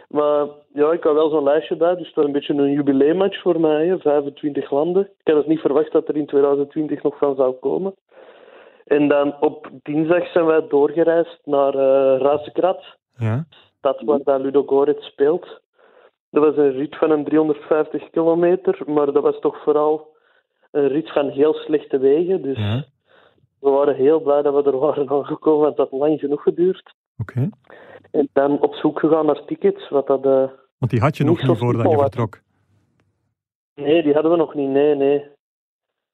maar 0.09 0.47
ja, 0.73 0.93
ik 0.93 1.03
had 1.03 1.15
wel 1.15 1.31
zo'n 1.31 1.43
lijstje 1.43 1.77
bij. 1.77 1.97
Dus 1.97 2.15
dat 2.15 2.19
is 2.19 2.25
een 2.25 2.33
beetje 2.33 2.55
een 2.55 2.73
jubileummatch 2.73 3.41
voor 3.41 3.61
mij. 3.61 3.87
Hè. 3.87 3.99
25 3.99 4.71
landen. 4.71 5.03
Ik 5.03 5.33
had 5.33 5.37
het 5.37 5.47
niet 5.47 5.61
verwacht 5.61 5.93
dat 5.93 6.09
er 6.09 6.17
in 6.17 6.27
2020 6.27 7.03
nog 7.03 7.19
van 7.19 7.37
zou 7.37 7.53
komen. 7.53 7.95
En 8.85 9.09
dan 9.09 9.41
op 9.41 9.71
dinsdag 9.83 10.33
zijn 10.33 10.47
wij 10.47 10.67
doorgereisd 10.69 11.41
naar 11.45 11.75
uh, 11.75 12.21
Razekrat. 12.21 12.85
Ja, 13.17 13.47
stad 13.79 14.03
waar 14.05 14.21
dat 14.23 14.41
Ludo 14.41 14.63
Gorets 14.63 15.07
speelt. 15.07 15.61
Dat 16.31 16.45
was 16.45 16.57
een 16.57 16.73
rit 16.73 16.97
van 16.97 17.11
een 17.11 17.25
350 17.25 18.11
kilometer, 18.11 18.79
maar 18.87 19.13
dat 19.13 19.23
was 19.23 19.39
toch 19.41 19.63
vooral 19.63 20.17
een 20.71 20.89
rit 20.89 21.13
van 21.13 21.29
heel 21.29 21.55
slechte 21.55 21.99
wegen. 21.99 22.43
Dus 22.43 22.59
ja, 22.59 22.85
we 23.61 23.71
waren 23.71 23.95
heel 23.95 24.21
blij 24.21 24.43
dat 24.43 24.55
we 24.65 24.71
er 24.71 24.79
waren 24.79 25.11
aangekomen, 25.11 25.61
want 25.65 25.77
dat 25.77 25.91
had 25.91 26.01
lang 26.01 26.21
genoeg 26.21 26.43
geduurd. 26.43 26.95
oké. 27.19 27.49
En 28.11 28.29
dan 28.33 28.61
op 28.61 28.75
zoek 28.75 28.99
gegaan 28.99 29.27
naar 29.27 29.45
tickets, 29.45 29.89
wat 29.89 30.07
dat... 30.07 30.25
eh, 30.25 30.49
Want 30.79 30.91
die 30.91 31.01
had 31.01 31.17
je 31.17 31.25
nog 31.25 31.43
niet 31.43 31.59
voordat 31.59 31.91
je 31.91 31.99
vertrok. 31.99 32.41
Nee, 33.75 34.03
die 34.03 34.13
hadden 34.13 34.31
we 34.31 34.37
nog 34.39 34.55
niet, 34.55 34.69
nee, 34.69 34.95
nee. 34.95 35.25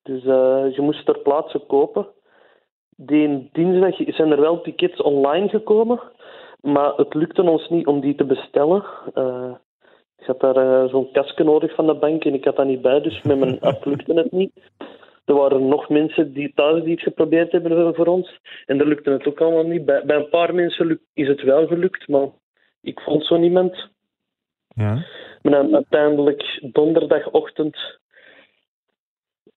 Dus 0.02 0.24
eh, 0.24 0.74
je 0.74 0.80
moest 0.80 1.04
ter 1.06 1.18
plaatse 1.18 1.58
kopen. 1.58 2.06
Die 2.96 3.48
dinsdag 3.52 4.14
zijn 4.14 4.30
er 4.30 4.40
wel 4.40 4.60
tickets 4.60 5.02
online 5.02 5.48
gekomen, 5.48 6.00
maar 6.60 6.94
het 6.94 7.14
lukte 7.14 7.42
ons 7.42 7.68
niet 7.68 7.86
om 7.86 8.00
die 8.00 8.14
te 8.14 8.24
bestellen. 8.24 8.84
Eh, 9.14 9.52
ik 10.18 10.26
had 10.26 10.40
daar 10.40 10.88
zo'n 10.88 11.12
kastje 11.12 11.44
nodig 11.44 11.74
van 11.74 11.86
de 11.86 11.94
bank 11.94 12.24
en 12.24 12.34
ik 12.34 12.44
had 12.44 12.56
dat 12.56 12.66
niet 12.66 12.82
bij, 12.82 13.00
dus 13.00 13.22
met 13.22 13.38
mijn 13.38 13.60
app 13.60 13.84
lukte 13.90 14.12
het 14.14 14.32
niet. 14.32 14.52
Er 15.32 15.38
waren 15.38 15.68
nog 15.68 15.88
mensen 15.88 16.32
die 16.32 16.52
thuis 16.54 16.82
die 16.82 16.92
het 16.92 17.02
geprobeerd 17.02 17.52
hebben 17.52 17.94
voor 17.94 18.06
ons 18.06 18.40
en 18.66 18.78
daar 18.78 18.86
lukte 18.86 19.10
het 19.10 19.26
ook 19.26 19.40
allemaal 19.40 19.66
niet. 19.66 19.84
Bij, 19.84 20.04
bij 20.04 20.16
een 20.16 20.28
paar 20.28 20.54
mensen 20.54 21.00
is 21.14 21.28
het 21.28 21.42
wel 21.42 21.66
gelukt, 21.66 22.08
maar 22.08 22.28
ik 22.80 23.00
vond 23.00 23.24
zo 23.26 23.36
niemand. 23.36 23.88
Ja, 24.68 24.94
Maar 25.42 25.52
dan 25.52 25.74
uiteindelijk 25.74 26.58
donderdagochtend 26.72 27.76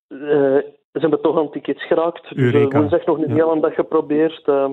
eh 0.08 0.58
zijn 0.92 1.12
we 1.12 1.20
toch 1.22 1.38
aan 1.38 1.52
tickets 1.52 1.86
geraakt. 1.88 2.36
Dus 2.36 2.54
eh, 2.54 2.68
woensdag 2.72 3.06
nog 3.06 3.18
een 3.18 3.36
Ja. 3.36 3.48
hele 3.48 3.62
dag 3.62 3.74
geprobeerd. 3.74 4.48
Eh, 4.48 4.70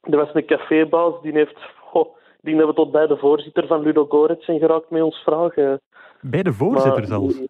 er 0.00 0.16
was 0.16 0.28
een 0.34 0.46
cafébaas, 0.46 1.22
die 1.22 1.32
heeft... 1.32 1.56
Oh, 1.92 2.16
ik 2.16 2.42
denk 2.42 2.58
dat 2.58 2.68
we 2.68 2.74
tot 2.74 2.90
bij 2.92 3.06
de 3.06 3.16
voorzitter 3.16 3.66
van 3.66 3.82
Ludo 3.82 4.06
Gorets 4.06 4.44
zijn 4.44 4.58
geraakt 4.58 4.90
met 4.90 5.02
ons 5.02 5.16
vragen. 5.16 5.80
bij 6.20 6.42
de 6.42 6.52
voorzitter 6.52 6.92
Maar- 7.00 7.06
zelfs. 7.06 7.40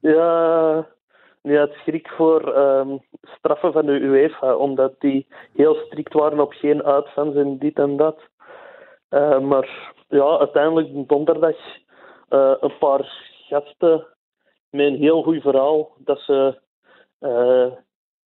Ja, 0.00 0.86
die 1.42 1.58
had 1.58 1.72
schrik 1.72 2.08
voor 2.08 2.54
ehm, 2.54 2.96
straffen 3.22 3.72
van 3.72 3.86
de 3.86 4.00
UEFA, 4.00 4.56
omdat 4.56 4.94
die 4.98 5.26
heel 5.52 5.74
strikt 5.74 6.12
waren 6.12 6.40
op 6.40 6.52
geen 6.52 6.82
uitfans 6.82 7.34
en 7.34 7.58
dit 7.58 7.78
en 7.78 7.96
dat. 7.96 8.18
Eh, 9.08 9.38
maar 9.38 9.94
ja, 10.08 10.38
uiteindelijk 10.38 11.08
donderdag 11.08 11.56
eh, 12.28 12.54
een 12.60 12.78
paar 12.78 13.12
gasten 13.48 14.06
met 14.70 14.86
een 14.86 14.96
heel 14.96 15.22
goed 15.22 15.42
verhaal 15.42 15.92
dat 15.98 16.18
ze 16.20 16.60
eh, 17.18 17.72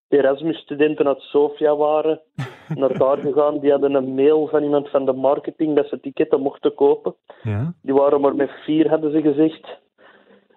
Erasmus-studenten 0.09 1.07
uit 1.07 1.21
Sofia 1.21 1.77
waren, 1.77 2.21
naar 2.81 2.99
daar 2.99 3.19
gegaan. 3.19 3.59
Die 3.59 3.71
hadden 3.71 3.95
een 3.95 4.15
mail 4.15 4.47
van 4.49 4.63
iemand 4.63 4.91
van 4.91 5.05
de 5.05 5.13
marketing 5.13 5.77
dat 5.77 5.89
ze 5.89 6.01
ticketten 6.01 6.41
mochten 6.41 6.75
kopen. 6.75 7.15
Ja, 7.43 7.75
Die 7.83 7.95
waren 7.95 8.21
maar 8.21 8.35
met 8.35 8.51
vier, 8.51 8.89
hadden 8.89 9.13
ze 9.13 9.21
gezegd. 9.21 9.79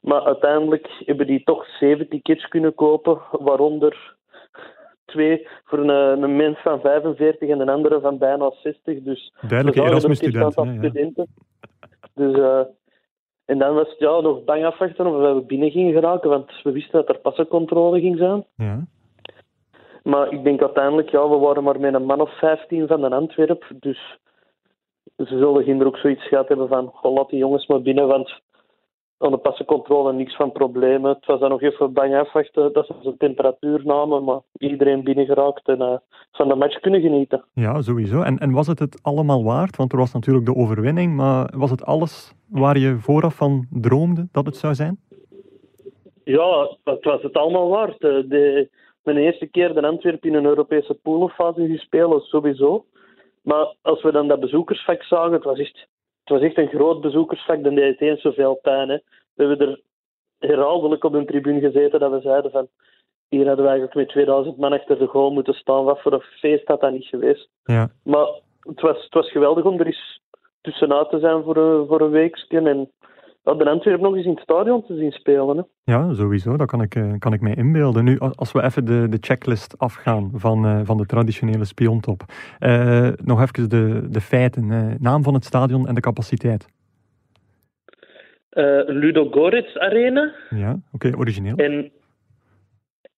Maar 0.10 0.24
uiteindelijk 0.24 0.88
hebben 1.06 1.28
die 1.28 1.44
toch 1.44 1.66
zeven 1.66 2.08
tickets 2.08 2.48
kunnen 2.48 2.76
kopen, 2.76 3.22
waaronder 3.32 4.16
twee 5.06 5.48
voor 5.64 5.80
een, 5.80 6.24
een 6.24 6.36
mens 6.36 6.62
van 6.62 6.80
45 6.80 7.50
en 7.50 7.60
een 7.60 7.70
andere 7.70 8.00
van 8.00 8.18
bijna 8.18 8.52
60. 8.64 9.02
Dus 9.02 9.34
Duidelijke 9.48 9.50
we 9.50 9.50
zagen 9.50 9.62
er 9.62 9.68
ook 9.68 9.76
echt 9.76 9.90
Erasmus-student. 9.90 10.36
een 10.36 10.40
hè, 10.40 10.46
aantal 10.46 10.66
ja. 10.66 10.78
studenten. 10.78 11.28
Dus, 12.14 12.38
eh, 12.38 12.62
en 13.46 13.58
dan 13.58 13.74
was 13.74 13.90
het 13.90 14.00
ja, 14.00 14.20
nog 14.20 14.44
bang 14.44 14.66
afwachten 14.66 15.08
of 15.08 15.34
we 15.34 15.44
binnen 15.48 15.72
gingen 15.72 15.94
geraken, 15.94 16.30
want 16.30 16.62
we 16.64 16.72
wisten 16.72 17.00
dat 17.00 17.10
er 17.10 17.22
passencontrole 17.22 18.00
ging 18.00 18.18
zijn. 18.18 18.46
Ja. 18.56 18.86
Maar 20.04 20.34
ik 20.34 20.44
denk 20.44 20.62
uiteindelijk, 20.62 21.10
ja, 21.10 21.30
we 21.30 21.38
waren 21.38 21.64
maar 21.64 21.80
met 21.80 21.94
een 21.94 22.06
man 22.06 22.22
of 22.22 22.38
15 22.38 22.88
van 22.88 23.02
de 23.02 23.10
Antwerp. 23.10 23.72
Dus 23.80 24.18
ze 25.18 25.26
zullen 25.26 25.64
ginder 25.64 25.88
ook 25.88 25.98
zoiets 25.98 26.28
gehad 26.28 26.48
hebben 26.48 26.68
van, 26.68 26.88
goh, 26.94 27.14
laat 27.14 27.30
die 27.30 27.40
jongens 27.40 27.68
maar 27.68 27.82
binnen, 27.82 28.08
want 28.08 28.42
aan 29.20 29.32
de 29.32 29.38
passencontrole 29.38 30.14
niks 30.14 30.36
van 30.36 30.52
problemen. 30.52 31.14
Het 31.14 31.26
was 31.26 31.40
dan 31.40 31.50
nog 31.50 31.62
even 31.62 31.94
bang 31.94 32.16
afwachten 32.16 32.74
dat 32.74 32.86
ze 32.86 32.94
zijn 33.02 33.18
temperatuur 33.18 33.82
namen, 33.86 34.24
maar 34.24 34.40
iedereen 34.58 35.04
binnen 35.04 35.26
geraakt 35.26 35.68
en 35.68 35.82
eh, 35.82 35.98
van 36.32 36.48
de 36.48 36.56
match 36.56 36.80
kunnen 36.80 37.02
genieten. 37.02 37.44
Ja, 37.54 37.82
sowieso. 37.82 38.22
En, 38.22 38.38
en 38.38 38.52
was 38.52 38.68
het 38.68 38.80
het 38.80 39.00
allemaal 39.02 39.44
waard? 39.44 39.76
Want 39.76 39.92
er 39.92 39.98
was 39.98 40.14
natuurlijk 40.14 40.46
de 40.46 40.56
overwinning, 40.56 41.16
maar 41.16 41.54
was 41.58 41.72
het 41.72 41.86
alles 41.86 42.34
waar 42.50 42.78
je 42.78 42.98
vooraf 43.00 43.36
van 43.36 43.68
droomde 43.70 44.28
dat 44.32 44.46
het 44.46 44.56
zou 44.56 44.74
zijn? 44.74 45.00
Ja, 46.24 46.78
het 46.84 47.04
was 47.04 47.22
het 47.22 47.34
allemaal 47.34 47.70
waard. 47.70 48.04
Eh, 48.04 48.10
De, 48.30 48.70
mijn 49.04 49.18
eerste 49.18 49.46
keer 49.48 49.74
de 49.74 49.88
Antwerpen 49.88 50.30
in 50.30 50.36
een 50.36 50.46
Europese 50.46 50.94
poolfase 50.94 51.68
gespeeld, 51.68 52.24
sowieso. 52.24 52.86
Maar 53.42 53.76
als 53.82 54.02
we 54.02 54.12
dan 54.12 54.28
dat 54.28 54.40
bezoekersvak 54.40 55.04
zagen, 55.04 55.32
het 55.32 55.44
was 55.44 55.60
echt, 55.60 55.88
het 56.30 56.40
was 56.40 56.48
echt 56.48 56.58
een 56.58 56.80
groot 56.80 57.02
bezoekersvak, 57.02 57.64
dan 57.64 57.76
deed 57.76 58.00
het 58.00 58.02
eens 58.02 58.22
zoveel 58.22 58.60
pijn. 58.62 58.90
Hè. 58.90 58.98
We 59.34 59.46
hebben 59.46 59.68
er 59.68 59.82
herhaaldelijk 60.40 61.04
op 61.04 61.14
een 61.14 61.26
tribune 61.26 61.60
gezeten 61.60 62.00
dat 62.00 62.12
we 62.12 62.22
zeiden 62.22 62.52
van 62.52 62.68
hier 63.28 63.48
hadden 63.48 63.66
we 63.66 63.72
eigenlijk 63.72 64.00
met 64.00 64.10
2000 64.10 64.58
man 64.58 64.74
achter 64.74 65.00
de 65.00 65.08
goal 65.08 65.32
moeten 65.32 65.54
staan. 65.54 65.84
Wat 65.84 66.02
voor 66.02 66.14
een 66.14 66.22
feest 66.22 66.68
had 66.68 66.82
dat 66.82 66.92
niet 66.92 67.06
geweest. 67.06 67.50
Ja. 67.64 67.90
Maar 68.04 68.28
het 68.60 68.82
was, 68.82 69.04
het 69.04 69.14
was 69.14 69.32
geweldig 69.32 69.64
om 69.64 69.80
er 69.80 69.86
eens 69.86 70.22
tussenuit 70.62 71.10
te 71.10 71.20
zijn 71.20 71.44
voor 71.44 71.58
een, 71.58 71.88
voor 71.88 72.02
een 72.02 72.10
weekje. 72.10 72.62
En 72.62 72.92
ja, 73.52 73.64
de 73.64 73.70
Antwerpen 73.70 74.04
nog 74.04 74.16
eens 74.16 74.26
in 74.26 74.32
het 74.32 74.42
stadion 74.42 74.86
te 74.86 74.96
zien 74.96 75.12
spelen. 75.12 75.58
Hè. 75.58 75.64
Ja, 75.94 76.14
sowieso. 76.14 76.58
Dat 76.58 76.68
kan 76.68 76.82
ik, 76.82 76.96
eh, 76.96 77.14
kan 77.20 77.34
ik 77.34 77.42
mij 77.42 77.54
inbeelden. 77.54 78.04
Nu, 78.04 78.20
als 78.20 78.52
we 78.52 78.64
even 78.64 78.86
de, 78.86 79.10
de 79.10 79.18
checklist 79.22 79.78
afgaan 79.78 80.32
van, 80.34 80.66
eh, 80.66 80.80
van 80.84 80.98
de 80.98 81.06
traditionele 81.06 81.66
spiontop. 81.66 82.22
Eh, 82.60 83.10
nog 83.24 83.42
even 83.42 83.70
de, 83.70 84.08
de 84.10 84.22
feiten. 84.22 84.72
eh, 84.72 84.86
naam 85.00 85.24
van 85.24 85.34
het 85.34 85.46
stadion 85.46 85.88
en 85.88 85.96
de 85.96 86.02
capaciteit. 86.02 86.68
Ludo 88.86 89.30
Goretz 89.32 89.76
Arena. 89.78 90.34
Ja, 90.50 90.80
oké, 90.92 91.18
origineel. 91.18 91.56
En 91.56 91.92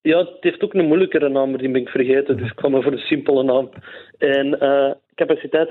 ja, 0.02 0.18
het 0.18 0.38
heeft 0.39 0.64
ook 0.64 0.74
een 0.74 0.88
moeilijkere 0.88 1.30
naam, 1.30 1.49
maar 1.49 1.60
die 1.60 1.72
ben 1.72 1.82
ik 1.82 1.89
vergeten. 1.89 2.38
Dus 2.38 2.49
ik 2.49 2.56
kwam 2.56 2.72
maar 2.72 2.82
voor 2.82 2.91
een 2.91 2.97
simpele 2.97 3.43
naam. 3.43 3.70
En 4.18 4.60
eh, 4.60 4.91
capaciteit 5.16 5.70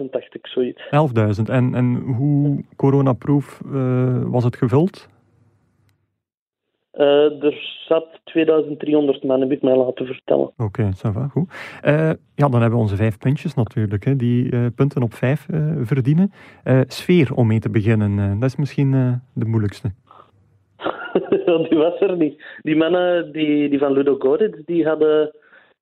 11.000, 0.00 0.10
dacht 0.10 0.34
ik, 0.34 0.46
zoiets. 0.46 0.82
11.000. 0.84 0.90
En, 1.46 1.74
en 1.74 1.94
hoe 1.94 2.64
coronaproof 2.76 3.60
eh, 3.72 4.22
was 4.24 4.44
het 4.44 4.56
gevuld? 4.56 5.08
Eh, 6.90 7.44
er 7.44 7.84
zat 7.88 8.06
2300 8.24 9.22
man, 9.22 9.40
heb 9.40 9.52
ik 9.52 9.62
mij 9.62 9.76
laten 9.76 10.06
vertellen. 10.06 10.52
Oké, 10.56 10.90
ça 10.96 11.12
va, 11.12 11.28
goed. 11.28 11.52
Ja, 12.34 12.48
dan 12.48 12.60
hebben 12.60 12.70
we 12.70 12.84
onze 12.84 12.96
vijf 12.96 13.18
puntjes 13.18 13.54
natuurlijk, 13.54 14.04
hè, 14.04 14.16
die 14.16 14.70
punten 14.70 15.02
op 15.02 15.14
vijf 15.14 15.46
verdienen. 15.82 16.32
Sfeer 16.86 17.34
om 17.34 17.46
mee 17.46 17.58
te 17.58 17.70
beginnen, 17.70 18.40
dat 18.40 18.48
is 18.48 18.56
misschien 18.56 19.20
de 19.34 19.44
moeilijkste. 19.44 19.90
Die 21.68 21.78
was 21.78 22.00
er 22.00 22.16
niet. 22.16 22.42
Die 22.62 22.76
mannen 22.76 23.32
die, 23.32 23.68
die 23.68 23.78
van 23.78 23.92
Ludo 23.92 24.16
Goretz, 24.18 24.64
die 24.64 24.86
hadden 24.86 25.30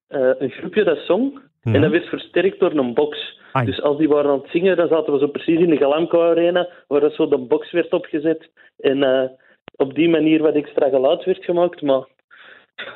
eh, 0.09 0.31
een 0.39 0.51
groepje 0.51 0.85
dat 0.85 0.99
zong. 0.99 1.41
En 1.63 1.81
dat 1.81 1.91
werd 1.91 2.09
versterkt 2.09 2.61
door 2.61 2.73
een 2.73 2.95
box. 2.95 3.39
Ai. 3.53 3.67
Dus 3.67 3.83
als 3.83 3.99
die 3.99 4.09
waren 4.09 4.31
aan 4.31 4.41
het 4.41 4.51
zingen, 4.51 4.77
dan 4.77 4.89
zaten 4.89 5.13
we 5.13 5.19
zo 5.19 5.27
precies 5.27 5.61
in 5.61 5.71
de 5.71 5.77
Galamco 5.77 6.23
Arena, 6.23 6.69
waar 6.89 7.01
dat 7.01 7.15
zo 7.15 7.29
de 7.29 7.39
box 7.39 7.71
werd 7.73 7.93
opgezet. 7.93 8.51
En 8.79 9.03
eh, 9.03 9.29
op 9.77 9.95
die 9.95 10.09
manier 10.09 10.43
wat 10.43 10.55
extra 10.55 10.89
geluid 10.89 11.25
werd 11.25 11.45
gemaakt, 11.45 11.83
maar 11.83 12.05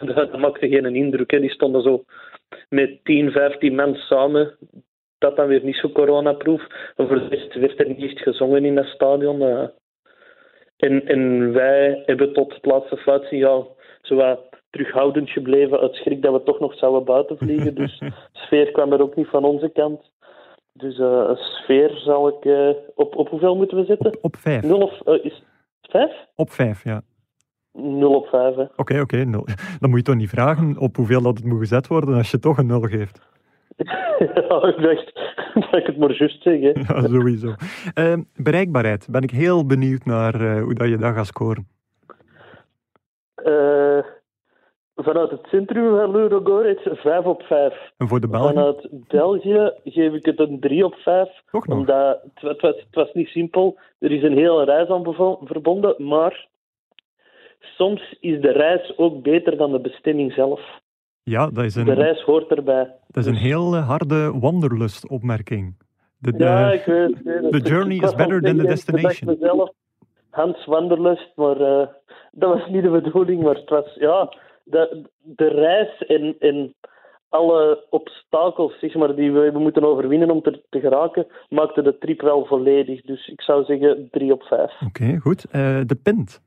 dat, 0.14 0.38
maakte 0.38 0.68
geen 0.68 0.94
indruk. 0.94 1.30
Hè. 1.30 1.40
Die 1.40 1.50
stonden 1.50 1.82
zo 1.82 2.04
met 2.68 3.04
10, 3.04 3.30
15 3.30 3.74
man 3.74 3.94
samen. 3.94 4.56
Dat 5.18 5.36
dan 5.36 5.46
weer 5.46 5.64
niet 5.64 5.76
zo 5.76 5.88
coronaproof. 5.88 6.62
Voor 6.96 7.18
de 7.18 7.28
rest 7.28 7.54
werd 7.54 7.80
er 7.80 7.88
niet 7.88 8.02
echt 8.02 8.18
gezongen 8.18 8.64
in 8.64 8.74
dat 8.74 8.86
stadion. 8.86 9.70
En, 10.76 11.06
en 11.06 11.52
wij 11.52 12.02
hebben 12.06 12.32
tot 12.32 12.54
het 12.54 12.64
laatste 12.64 12.96
fluitsignaal 12.96 13.76
zo 14.02 14.14
wat 14.14 14.40
terughoudend 14.70 15.30
gebleven 15.30 15.80
uit 15.80 15.94
schrik 15.94 16.22
dat 16.22 16.32
we 16.32 16.42
toch 16.42 16.60
nog 16.60 16.74
zouden 16.74 17.04
buiten 17.04 17.38
vliegen. 17.38 17.74
Dus 17.84 18.02
sfeer 18.32 18.70
kwam 18.72 18.92
er 18.92 19.02
ook 19.02 19.14
niet 19.14 19.28
van 19.28 19.44
onze 19.44 19.68
kant. 19.68 20.12
Dus 20.72 20.98
eh, 20.98 21.24
een 21.28 21.36
sfeer 21.36 21.90
zal 21.90 22.28
ik... 22.28 22.44
eh, 22.44 22.68
op, 22.94 23.16
op 23.16 23.28
hoeveel 23.28 23.56
moeten 23.56 23.76
we 23.76 23.84
zetten? 23.84 24.18
Op 24.20 24.36
vijf. 24.36 24.62
0 24.62 24.78
of... 24.78 25.00
eh, 25.00 25.24
is 25.24 25.42
het 25.80 25.90
5? 25.90 26.12
Op 26.34 26.50
vijf, 26.50 26.84
ja. 26.84 27.02
0 27.72 28.14
op 28.14 28.26
5, 28.26 28.54
hè. 28.54 28.64
Oké, 28.76 29.00
oké. 29.00 29.16
nul. 29.16 29.46
Dan 29.80 29.90
moet 29.90 29.98
je 29.98 30.04
toch 30.04 30.14
niet 30.14 30.30
vragen 30.30 30.78
op 30.78 30.96
hoeveel 30.96 31.22
dat 31.22 31.36
het 31.36 31.46
moet 31.46 31.58
gezet 31.58 31.86
worden 31.86 32.14
als 32.14 32.30
je 32.30 32.38
toch 32.38 32.58
een 32.58 32.66
nul 32.66 32.80
geeft. 32.80 33.20
ja, 34.18 34.62
ik 34.62 34.82
dacht 34.82 35.12
dat 35.70 35.76
ik 35.76 35.86
het 35.86 35.96
maar 35.96 36.16
juist 36.16 36.42
zeg, 36.42 36.60
hè. 36.60 36.68
Ja, 36.68 37.08
sowieso. 37.08 37.54
Eh, 37.94 38.16
bereikbaarheid. 38.36 39.08
Ben 39.10 39.22
ik 39.22 39.30
heel 39.30 39.66
benieuwd 39.66 40.04
naar 40.04 40.34
eh, 40.34 40.62
hoe 40.62 40.74
dat 40.74 40.88
je 40.88 40.96
dat 40.96 41.14
gaat 41.14 41.26
scoren. 41.26 41.68
Eh, 43.34 43.98
vanuit 44.96 45.30
het 45.30 45.46
centrum 45.46 45.96
van 45.96 46.10
Ludogorets 46.10 46.82
5 46.92 47.24
op 47.24 47.42
5. 47.42 47.92
En 47.96 48.08
voor 48.08 48.20
de 48.20 48.28
Belgen? 48.28 48.54
Vanuit 48.54 48.88
België 48.90 49.72
geef 49.84 50.12
ik 50.12 50.24
het 50.24 50.38
een 50.38 50.60
3 50.60 50.84
op 50.84 50.94
5. 50.94 51.28
Toch 51.50 51.66
nog? 51.66 51.78
Omdat 51.78 52.20
het, 52.22 52.40
het, 52.40 52.60
was, 52.60 52.76
het 52.76 52.94
was 52.94 53.12
niet 53.12 53.28
simpel. 53.28 53.78
Er 53.98 54.12
is 54.12 54.22
een 54.22 54.36
hele 54.36 54.64
reis 54.64 54.88
aan 54.88 55.14
verbonden, 55.44 55.94
maar 56.08 56.48
soms 57.60 58.16
is 58.20 58.40
de 58.40 58.52
reis 58.52 58.98
ook 58.98 59.22
beter 59.22 59.56
dan 59.56 59.72
de 59.72 59.80
bestemming 59.80 60.32
zelf. 60.32 60.82
Ja, 61.24 61.50
dat 61.50 61.64
is 61.64 61.74
De 61.74 61.80
een, 61.80 61.94
reis 61.94 62.22
hoort 62.22 62.50
erbij. 62.50 62.90
dat 63.08 63.24
is 63.24 63.30
een 63.30 63.36
heel 63.36 63.74
eh, 63.74 63.86
harde 63.88 64.32
wanderlust-opmerking. 64.40 65.74
De, 66.18 66.32
de, 66.32 66.44
Ja, 66.44 66.72
ik 66.72 66.84
weet, 66.84 67.08
ik 67.10 67.18
weet 67.24 67.42
het. 67.42 67.52
the 67.52 67.68
journey 67.70 67.96
is 67.96 68.14
better 68.14 68.40
than 68.40 68.40
the 68.40 68.42
tegen- 68.42 68.60
ik 68.62 68.68
destination. 68.68 69.30
mezelf, 69.38 69.70
Hans 70.30 70.66
Wanderlust, 70.66 71.32
maar 71.36 71.60
eh, 71.60 71.86
dat 72.32 72.58
was 72.58 72.68
niet 72.68 72.82
de 72.82 72.90
bedoeling. 72.90 73.42
Maar 73.42 73.54
het 73.54 73.68
was, 73.68 73.94
ja, 73.94 74.34
de, 74.64 75.02
de 75.22 75.48
reis 75.48 76.06
en, 76.06 76.36
en 76.38 76.74
alle 77.28 77.84
obstakels 77.90 78.78
zeg 78.78 78.94
maar, 78.94 79.14
die 79.14 79.32
we 79.32 79.40
hebben 79.40 79.62
moeten 79.62 79.84
overwinnen 79.84 80.30
om 80.30 80.42
te, 80.42 80.62
te 80.70 80.80
geraken, 80.80 81.26
maakte 81.48 81.82
de 81.82 81.98
trip 81.98 82.20
wel 82.20 82.46
volledig. 82.46 83.02
Dus 83.02 83.26
ik 83.28 83.40
zou 83.40 83.64
zeggen 83.64 84.08
3 84.10 84.32
op 84.32 84.42
5. 84.42 84.72
Oké, 84.86 85.16
goed. 85.18 85.44
Eh, 85.44 85.80
de 85.86 85.98
pint. 86.02 86.40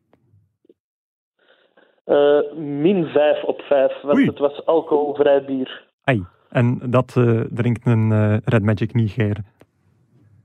Eh, 2.07 2.39
min 2.55 3.05
5 3.05 3.43
op 3.43 3.61
5, 3.61 4.01
want 4.01 4.15
Oei. 4.15 4.25
het 4.25 4.39
was 4.39 4.65
alcoholvrij 4.65 5.45
bier. 5.45 5.83
Ai. 6.03 6.25
En 6.49 6.79
dat 6.83 7.15
eh, 7.17 7.39
drinkt 7.49 7.85
een 7.85 8.11
eh, 8.11 8.37
Red 8.45 8.63
Magic 8.63 8.93
niet, 8.93 9.11
Geir. 9.11 9.37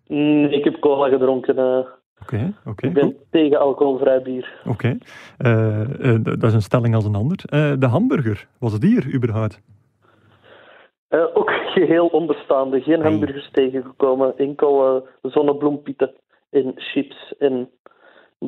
Mm, 0.06 0.44
ik 0.44 0.64
heb 0.64 0.78
cola 0.80 1.08
gedronken. 1.08 1.86
Oké, 2.22 2.52
oké. 2.66 2.86
ik 2.86 2.92
ben 2.92 3.04
goed. 3.04 3.14
tegen 3.30 3.58
alcoholvrij 3.58 4.22
bier. 4.22 4.60
Oké. 4.66 4.98
Dat 6.22 6.42
is 6.42 6.54
een 6.54 6.62
stelling 6.62 6.94
als 6.94 7.04
een 7.04 7.14
ander. 7.14 7.38
De 7.78 7.86
hamburger, 7.86 8.46
was 8.58 8.72
het 8.72 8.82
hier 8.82 9.14
überhaupt? 9.14 9.60
Ook 11.34 11.50
geheel 11.74 12.06
onbestaande. 12.06 12.80
Geen 12.80 13.02
hamburgers 13.02 13.50
tegengekomen. 13.52 14.38
Enkel 14.38 15.06
zonnebloempieten 15.22 16.14
en 16.50 16.72
chips. 16.76 17.34
En 17.38 17.68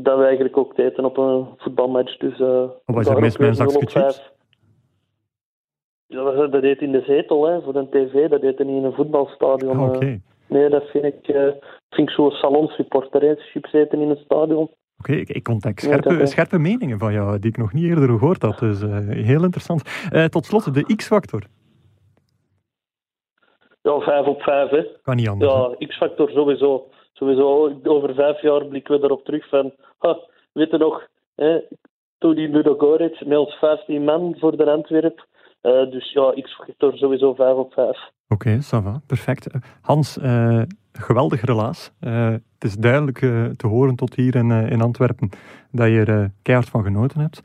dat 0.03 0.19
we 0.19 0.25
eigenlijk 0.25 0.57
ook 0.57 0.79
eten 0.79 1.05
op 1.05 1.17
een 1.17 1.47
voetbalmatch. 1.57 2.17
Dus, 2.17 2.39
Wat 2.85 3.01
is 3.01 3.07
er 3.07 3.21
mis 3.21 3.37
met 3.37 3.49
een 3.49 3.55
weer 3.57 3.67
0 3.67 3.71
zakje 3.71 3.79
op 3.79 3.91
5. 3.91 4.05
chips? 4.05 4.33
Ja, 6.07 6.47
dat, 6.47 6.63
deed 6.63 6.81
in 6.81 6.93
de 6.93 7.03
zetel, 7.07 7.47
hè, 7.47 7.63
voor 7.63 7.73
de 7.73 7.89
tv. 7.91 8.29
Dat 8.29 8.41
deed 8.41 8.59
niet 8.59 8.77
in 8.77 8.85
een 8.85 8.93
voetbalstadion. 8.93 9.79
Ah, 9.79 10.03
eh. 10.03 10.19
Nee, 10.47 10.69
dat 10.69 10.85
vind 10.85 11.05
ik, 11.05 11.29
eh 11.29 11.53
vind 11.91 12.09
ik 12.09 12.15
zo'n 12.15 12.31
salonsreporter. 12.31 13.23
Hè. 13.23 13.35
Chips 13.35 13.73
eten 13.73 14.01
in 14.01 14.11
een 14.11 14.21
stadion. 14.25 14.71
Oké, 14.99 15.13
ik, 15.13 15.29
ik 15.29 15.49
ontdek 15.49 15.81
dat 15.81 15.91
scherpe, 15.91 16.27
scherpe 16.27 16.59
meningen 16.59 16.99
van 16.99 17.13
jou, 17.13 17.39
die 17.39 17.51
ik 17.51 17.57
nog 17.57 17.73
niet 17.73 17.85
eerder 17.85 18.09
gehoord 18.09 18.43
had. 18.43 18.59
Dus 18.59 18.81
heel 19.09 19.43
interessant. 19.43 19.83
Tot 20.31 20.45
slot, 20.45 20.75
de 20.75 20.95
X-factor. 20.97 21.43
Ja, 23.83 23.99
5 24.01 24.27
op 24.27 24.43
5, 24.43 24.71
hè. 24.71 24.87
Kan 25.03 25.17
niet 25.17 25.29
anders. 25.29 25.53
Ja, 25.53 25.87
X-factor 25.87 26.31
sowieso. 26.31 26.89
Sowieso, 27.15 27.81
over 27.85 28.15
vijf 28.15 28.41
jaar 28.43 28.65
blikken 28.65 29.01
we 29.01 29.05
erop 29.07 29.25
terug 29.25 29.49
van... 29.49 29.73
Ha, 29.99 30.19
weet 30.53 30.71
je 30.71 30.77
nog, 30.79 31.07
hè, 31.35 31.59
toen 32.19 32.35
die 32.35 32.49
Ludo 32.49 32.97
met 33.27 33.39
ons 33.39 33.55
15 33.55 34.05
man 34.05 34.35
voor 34.39 34.57
de 34.57 34.71
Antwerp. 34.71 35.27
Eh, 35.61 35.91
dus 35.91 36.13
ja, 36.13 36.33
X-factor 36.43 36.97
sowieso 36.97 37.35
5 37.35 37.55
op 37.57 37.73
5. 37.73 37.99
Oké, 38.29 38.59
ça 38.63 38.83
va, 38.83 39.01
perfect. 39.07 39.47
Hans, 39.81 40.19
eh, 40.19 40.63
geweldig 40.93 41.41
relaas. 41.41 41.93
Eh, 42.01 42.29
het 42.31 42.65
is 42.65 42.75
duidelijk 42.75 43.19
te 43.57 43.67
horen 43.67 43.97
tot 43.97 44.15
hier 44.15 44.35
in, 44.35 44.51
in 44.51 44.81
Antwerpen 44.81 45.31
dat 45.71 45.89
je 45.89 46.05
er 46.05 46.31
keihard 46.43 46.69
van 46.69 46.83
genoten 46.83 47.21
hebt. 47.21 47.41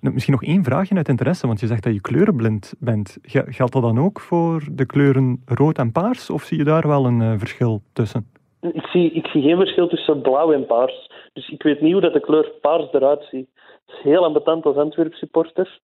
Misschien 0.00 0.32
nog 0.32 0.42
één 0.42 0.64
vraagje 0.64 0.94
uit 0.94 1.08
interesse, 1.08 1.46
want 1.46 1.60
je 1.60 1.66
zegt 1.66 1.82
dat 1.82 1.92
je 1.92 2.00
kleurenblind 2.00 2.74
bent. 2.78 3.18
Ge- 3.22 3.44
Geldt 3.48 3.72
dat 3.72 3.82
dan 3.82 3.98
ook 3.98 4.20
voor 4.20 4.64
de 4.72 4.86
kleuren 4.86 5.42
rood 5.44 5.78
en 5.78 5.92
paars, 5.92 6.30
of 6.30 6.42
zie 6.42 6.58
je 6.58 6.64
daar 6.64 6.88
wel 6.88 7.06
een 7.06 7.38
verschil 7.38 7.82
tussen? 7.92 8.26
Ik 8.62 8.86
zie, 8.86 9.10
ik 9.10 9.26
zie 9.26 9.42
geen 9.42 9.56
verschil 9.56 9.88
tussen 9.88 10.20
blauw 10.20 10.52
en 10.52 10.66
paars. 10.66 11.10
Dus 11.32 11.48
ik 11.48 11.62
weet 11.62 11.80
niet 11.80 11.92
hoe 11.92 12.00
dat 12.00 12.12
de 12.12 12.20
kleur 12.20 12.52
paars 12.60 12.92
eruit 12.92 13.24
ziet. 13.30 13.48
Het 13.86 13.96
is 13.96 14.02
heel 14.02 14.24
ambetant 14.24 14.64
als 14.64 14.76
Antwerp 14.76 15.14
supporter. 15.14 15.80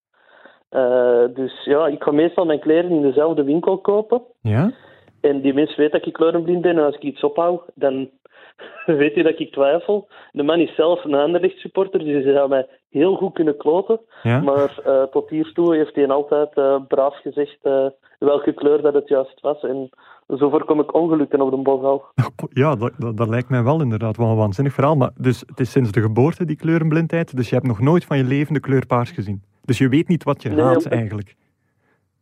Eh, 0.69 1.25
dus 1.35 1.65
ja, 1.65 1.87
ik 1.87 2.03
ga 2.03 2.11
meestal 2.11 2.45
mijn 2.45 2.61
kleren 2.61 2.91
in 2.91 3.03
dezelfde 3.03 3.45
winkel 3.45 3.79
kopen. 3.79 4.23
Ja? 4.43 4.73
En 5.21 5.41
die 5.41 5.55
mens 5.55 5.77
weet 5.77 5.93
dat 5.93 6.07
ik 6.07 6.13
kleurenblind 6.13 6.61
ben. 6.61 6.79
En 6.79 6.85
als 6.85 6.95
ik 6.95 7.03
iets 7.03 7.23
ophoud, 7.23 7.63
dan 7.75 8.11
weet 9.01 9.15
hij 9.15 9.23
dat 9.23 9.41
ik 9.41 9.53
twijfel. 9.53 10.09
De 10.33 10.43
man 10.43 10.61
is 10.61 10.75
zelf 10.75 11.05
een 11.05 11.15
Anderlecht 11.15 11.59
supporter, 11.59 12.05
dus 12.05 12.25
hij 12.25 12.33
zou 12.33 12.49
mij 12.49 12.67
heel 12.91 13.17
goed 13.17 13.33
kunnen 13.33 13.57
kloten. 13.57 14.01
Ja? 14.23 14.41
Maar 14.41 14.81
eh, 14.85 15.03
tot 15.03 15.29
hiertoe 15.29 15.77
heeft 15.77 15.95
hij 15.95 16.09
altijd 16.09 16.55
eh, 16.55 16.77
braaf 16.89 17.21
gezegd 17.21 17.59
eh, 17.63 17.87
welke 18.19 18.53
kleur 18.53 18.83
dat 18.83 18.95
het 18.95 19.09
juist 19.09 19.41
was. 19.41 19.63
En 19.63 19.91
zo 20.29 20.51
voorkom 20.51 20.81
ik 20.81 20.95
ongelukken 20.95 21.41
op 21.41 21.51
de 21.51 21.57
bogal. 21.57 22.05
Ja, 22.51 22.77
dat, 22.77 22.93
dat, 22.99 23.17
dat 23.17 23.29
lijkt 23.29 23.49
mij 23.49 23.63
wel 23.63 23.81
inderdaad 23.81 24.17
wel 24.17 24.29
een 24.29 24.37
waanzinnig 24.37 24.73
verhaal. 24.73 24.97
Maar 24.97 25.11
dus 25.17 25.41
het 25.47 25.61
is 25.61 25.71
sinds 25.71 25.93
de 25.93 26.01
geboorte 26.01 26.45
die 26.45 26.57
kleurenblindheid, 26.57 27.37
dus 27.37 27.49
je 27.49 27.55
hebt 27.55 27.67
nog 27.67 27.81
nooit 27.81 28.05
van 28.05 28.17
je 28.17 28.25
leven 28.25 28.55
de 28.55 28.61
kleur 28.61 28.87
paars 28.87 29.11
gezien. 29.11 29.43
Dus 29.65 29.79
je 29.79 29.89
weet 29.89 30.09
niet 30.09 30.25
wat 30.25 30.43
je 30.43 30.49
Nee, 30.49 30.65
haat 30.65 30.87
eigenlijk. 30.87 31.35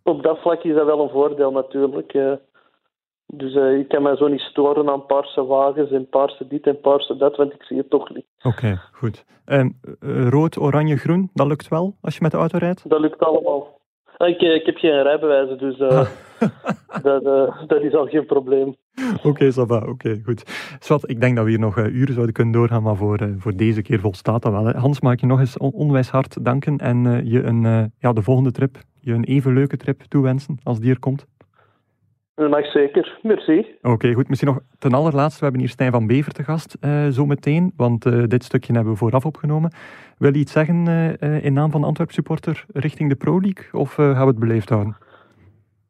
Op 0.02 0.22
dat 0.22 0.38
vlak 0.38 0.62
is 0.62 0.74
dat 0.74 0.86
wel 0.86 1.02
een 1.02 1.10
voordeel 1.10 1.50
natuurlijk. 1.50 2.12
Dus 3.26 3.54
eh, 3.54 3.78
ik 3.78 3.88
kan 3.88 4.02
mij 4.02 4.16
zo 4.16 4.28
niet 4.28 4.40
storen 4.40 4.88
aan 4.88 5.06
paarse 5.06 5.44
wagens 5.44 5.90
en 5.90 6.08
paarse 6.08 6.46
dit 6.46 6.66
en 6.66 6.80
paarse 6.80 7.16
dat, 7.16 7.36
want 7.36 7.52
ik 7.52 7.62
zie 7.62 7.76
het 7.76 7.90
toch 7.90 8.14
niet. 8.14 8.26
Oké, 8.42 8.80
goed. 8.92 9.24
Eh, 9.44 9.64
rood, 10.28 10.58
oranje, 10.58 10.96
groen, 10.96 11.30
dat 11.34 11.46
lukt 11.46 11.68
wel 11.68 11.96
als 12.00 12.14
je 12.14 12.22
met 12.22 12.30
de 12.30 12.36
auto 12.36 12.58
rijdt? 12.58 12.88
Dat 12.90 13.00
lukt 13.00 13.18
allemaal. 13.18 13.74
Ah, 14.16 14.28
Ik, 14.28 14.40
eh, 14.40 14.54
ik 14.54 14.66
heb 14.66 14.76
geen 14.76 15.02
rijbewijzen, 15.02 15.58
dus 15.58 15.78
eh, 15.78 16.06
dat, 17.02 17.24
dat 17.68 17.82
is 17.82 17.94
al 17.94 18.06
geen 18.06 18.26
probleem. 18.26 18.74
Oké, 19.22 19.50
ça 19.52 19.66
va. 19.66 19.86
Oké, 19.88 20.20
goed. 20.24 20.42
Swat, 20.78 21.10
ik 21.10 21.20
denk 21.20 21.36
dat 21.36 21.44
we 21.44 21.50
hier 21.50 21.58
nog 21.60 21.78
uren 21.78 22.12
zouden 22.14 22.34
kunnen 22.34 22.52
doorgaan, 22.54 22.82
maar 22.82 22.96
voor, 22.96 23.18
voor 23.38 23.56
deze 23.56 23.82
keer 23.82 24.00
volstaat 24.00 24.42
dat 24.42 24.52
wel. 24.52 24.64
Hè. 24.64 24.78
Hans, 24.78 25.00
mag 25.00 25.12
ik 25.12 25.20
je 25.20 25.26
nog 25.26 25.38
eens 25.40 25.58
on- 25.58 25.72
onwijs 25.72 26.10
hard 26.10 26.44
danken 26.44 26.78
en 26.78 27.26
je 27.28 27.42
een, 27.42 27.92
ja, 27.98 28.12
de 28.12 28.22
volgende 28.22 28.50
trip, 28.52 28.76
je 29.00 29.12
een 29.12 29.24
even 29.24 29.52
leuke 29.54 29.76
trip 29.76 30.00
toewensen 30.02 30.58
als 30.62 30.80
die 30.80 30.90
er 30.90 30.98
komt. 30.98 31.26
Dat 32.36 32.50
mag 32.50 32.66
zeker. 32.66 33.18
Merci. 33.22 33.66
Oké, 33.82 34.12
goed. 34.12 34.28
Misschien 34.28 34.48
nog 34.50 34.60
ten 34.78 34.92
allerlaatste, 34.92 35.38
we 35.38 35.44
hebben 35.44 35.60
hier 35.62 35.70
Stijn 35.70 35.92
van 35.92 36.06
Bever 36.06 36.32
te 36.32 36.42
gast 36.44 36.76
eh, 36.80 37.06
zo 37.08 37.26
meteen, 37.26 37.72
want 37.76 38.06
eh, 38.06 38.22
dit 38.26 38.44
stukje 38.44 38.72
hebben 38.72 38.92
we 38.92 38.98
vooraf 38.98 39.24
opgenomen. 39.26 39.72
Wil 40.18 40.32
je 40.32 40.38
iets 40.38 40.52
zeggen 40.52 40.86
eh, 40.88 41.22
eh, 41.22 41.44
in 41.44 41.52
naam 41.52 41.70
van 41.70 41.80
de 41.80 41.86
Antwerp 41.86 42.10
supporter 42.12 42.64
richting 42.72 43.08
de 43.08 43.16
Pro 43.16 43.40
League, 43.40 43.80
of 43.80 43.98
eh, 43.98 44.10
gaan 44.10 44.20
we 44.20 44.26
het 44.30 44.38
beleefd 44.38 44.68
houden? 44.68 44.96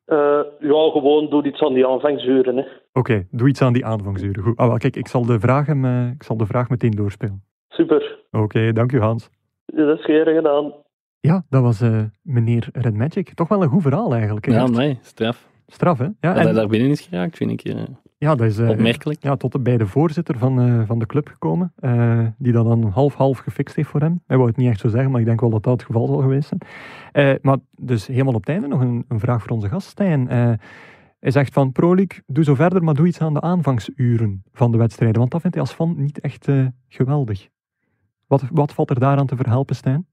Eh, 0.05 0.17
ja, 0.61 0.91
gewoon 0.91 1.31
doe 1.31 1.47
iets 1.47 1.63
aan 1.63 1.75
die 1.75 1.87
aanvangsuren. 1.87 2.57
Hè. 2.57 2.65
Oké, 2.93 3.27
doe 3.31 3.49
iets 3.49 3.63
aan 3.63 3.73
die 3.73 3.87
aanvangsuren. 3.87 4.43
Goed. 4.43 4.57
Ah, 4.57 4.69
wel, 4.69 4.77
kijk, 4.79 4.97
ik 4.97 5.09
zal 5.09 5.27
de 5.27 5.41
vraag, 5.41 5.67
hem, 5.67 5.85
eh, 5.85 6.11
ik 6.11 6.23
zal 6.23 6.37
de 6.37 6.47
vraag 6.47 6.69
meteen 6.69 6.91
doorspelen. 6.91 7.43
Super. 7.69 8.19
Oké, 8.31 8.73
dank 8.73 8.93
u 8.93 9.01
Hans. 9.01 9.31
Dat 9.67 9.99
is 9.99 10.05
geen 10.05 10.25
gedaan. 10.25 10.73
Ja, 11.21 11.45
dat 11.49 11.63
was 11.63 11.81
eh, 11.81 12.03
meneer 12.23 12.69
Red 12.73 12.95
Magic. 12.95 13.35
Toch 13.35 13.49
wel 13.49 13.63
een 13.63 13.69
goed 13.69 13.83
verhaal 13.83 14.15
eigenlijk. 14.15 14.47
hè? 14.47 14.53
Ja, 14.55 14.67
nee, 14.67 14.99
straf. 15.03 15.49
Straf, 15.67 15.99
hè? 15.99 16.05
Ja, 16.05 16.13
Dat 16.21 16.35
hij 16.37 16.47
en, 16.47 16.55
daar 16.55 16.67
binnen 16.67 16.91
is 16.91 17.01
geraakt, 17.01 17.37
vind 17.37 17.51
ik 17.51 17.61
eh, 17.61 17.83
ja 18.19 18.35
dat 18.35 18.47
is 18.47 18.59
eh, 18.59 18.69
opmerkelijk. 18.69 19.23
ja, 19.23 19.37
tot 19.37 19.63
bij 19.63 19.77
de 19.77 19.87
voorzitter 19.87 20.39
van, 20.39 20.61
eh, 20.61 20.87
van 20.87 20.99
de 20.99 21.07
club 21.07 21.29
gekomen, 21.29 21.73
die 22.39 22.53
dat 22.53 22.65
dan 22.65 22.85
half-half 22.85 23.39
gefixt 23.39 23.77
heeft 23.77 23.89
voor 23.89 24.01
hem. 24.01 24.23
Hij 24.27 24.37
wou 24.37 24.49
het 24.49 24.59
niet 24.59 24.69
echt 24.69 24.81
zo 24.81 24.89
zeggen, 24.89 25.11
maar 25.11 25.21
ik 25.21 25.27
denk 25.27 25.41
wel 25.41 25.51
dat 25.51 25.63
dat 25.63 25.73
het 25.73 25.83
geval 25.83 26.07
zal 26.07 26.19
geweest 26.19 26.53
zijn. 27.13 27.39
Maar 27.43 27.59
dus 27.71 28.07
helemaal 28.07 28.35
op 28.35 28.41
het 28.41 28.49
einde 28.49 28.67
nog 28.69 28.81
een, 28.81 29.05
een 29.09 29.21
vraag 29.21 29.43
voor 29.43 29.51
onze 29.51 29.69
gast, 29.69 29.89
Stijn. 29.89 30.29
Hij 31.19 31.31
zegt 31.31 31.53
van, 31.53 31.73
Pro 31.73 31.95
League, 31.95 32.23
doe 32.27 32.45
zo 32.45 32.55
verder, 32.55 32.85
maar 32.85 32.95
doe 32.95 33.07
iets 33.07 33.21
aan 33.21 33.35
de 33.35 33.41
aanvangsuren 33.41 34.43
van 34.53 34.73
de 34.73 34.79
wedstrijden. 34.79 35.19
Want 35.19 35.31
dat 35.31 35.41
vindt 35.41 35.57
hij 35.57 35.65
als 35.65 35.75
fan 35.75 35.95
niet 35.97 36.21
echt 36.21 36.49
geweldig. 36.89 37.49
Wat, 38.27 38.45
wat 38.53 38.73
valt 38.73 38.91
er 38.91 39.01
daaraan 39.01 39.27
te 39.27 39.37
verhelpen, 39.37 39.77
Stijn? 39.77 40.07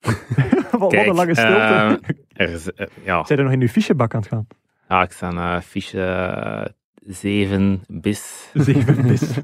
wat, 0.78 0.92
een 0.92 1.14
lange 1.14 1.34
stilte. 1.34 2.00
Er 2.32 2.72
eh, 2.76 2.86
ja, 3.04 3.24
Zijn 3.24 3.38
er 3.38 3.44
nog 3.44 3.54
in 3.54 3.60
uw 3.60 3.68
fichebak 3.68 4.14
aan 4.14 4.20
het 4.20 4.28
gaan? 4.28 4.46
ja, 4.88 5.02
ik 5.02 5.12
sta 5.12 5.32
aan 5.32 5.62
fiche 5.62 6.74
7 7.06 7.84
bis. 7.86 8.50
Zeven 8.54 9.02
bis. 9.02 9.30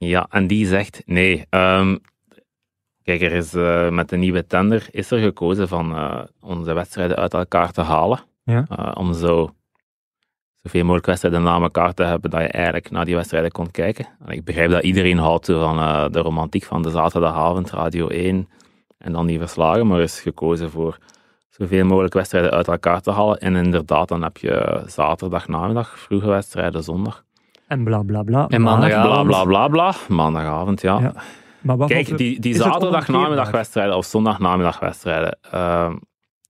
Ja, 0.00 0.26
en 0.30 0.46
die 0.46 0.66
zegt 0.66 1.02
nee. 1.06 1.46
Ehm, 1.50 1.96
kijk, 3.02 3.20
er 3.20 3.32
is 3.32 3.54
eh, 3.54 3.88
met 3.90 4.08
de 4.08 4.16
nieuwe 4.16 4.46
tender 4.46 4.88
is 4.90 5.10
er 5.10 5.18
gekozen 5.18 5.68
van 5.68 5.96
eh, 5.96 6.20
onze 6.40 6.72
wedstrijden 6.72 7.16
uit 7.16 7.34
elkaar 7.34 7.72
te 7.72 7.80
halen. 7.80 8.20
Ja. 8.42 8.66
Eh, 8.68 8.90
om 8.94 9.14
zo 9.14 9.54
zoveel 10.62 10.82
mogelijk 10.82 11.06
wedstrijden 11.06 11.42
na 11.42 11.60
elkaar 11.60 11.94
te 11.94 12.02
hebben 12.02 12.30
dat 12.30 12.40
je 12.40 12.48
eigenlijk 12.48 12.90
naar 12.90 13.04
die 13.04 13.14
wedstrijden 13.14 13.50
kon 13.50 13.70
kijken. 13.70 14.06
En 14.26 14.32
ik 14.32 14.44
begrijp 14.44 14.70
dat 14.70 14.82
iedereen 14.82 15.18
houdt 15.18 15.46
van 15.46 15.78
eh, 15.78 16.08
de 16.10 16.20
romantiek 16.20 16.64
van 16.64 16.82
de 16.82 16.90
zaterdagavond, 16.90 17.70
Radio 17.70 18.08
1 18.08 18.48
en 18.98 19.12
dan 19.12 19.26
die 19.26 19.38
verslagen, 19.38 19.86
maar 19.86 19.96
er 19.98 20.02
is 20.04 20.20
gekozen 20.20 20.70
voor 20.70 20.98
zoveel 21.48 21.84
mogelijk 21.84 22.14
wedstrijden 22.14 22.50
uit 22.50 22.68
elkaar 22.68 23.00
te 23.00 23.10
halen. 23.12 23.38
En 23.38 23.56
inderdaad, 23.56 24.08
dan 24.08 24.22
heb 24.22 24.36
je 24.36 24.82
zaterdag, 24.86 25.48
namiddag, 25.48 25.98
vroege 25.98 26.28
wedstrijden, 26.28 26.82
zondag. 26.82 27.24
En 27.66 27.84
bla 27.84 28.02
bla 28.02 28.22
bla. 28.22 28.46
En 28.48 28.62
maandagavond. 28.62 29.26
Bla 29.26 29.44
bla 29.44 29.68
bla 29.68 29.92
bla. 30.08 30.14
Maandagavond, 30.16 30.80
ja. 30.80 30.98
Ja. 31.00 31.12
Maar 31.60 31.76
wat 31.76 31.88
Kijk, 31.88 32.16
die, 32.16 32.40
die 32.40 32.50
is 32.52 32.56
het 32.58 32.66
zaterdag 32.66 32.88
onomkeerbaar? 32.90 33.22
namiddagwedstrijden 33.22 33.96
of 33.96 34.04
zondag 34.04 34.38
namiddagwedstrijden. 34.38 35.38
ehm, 35.50 35.92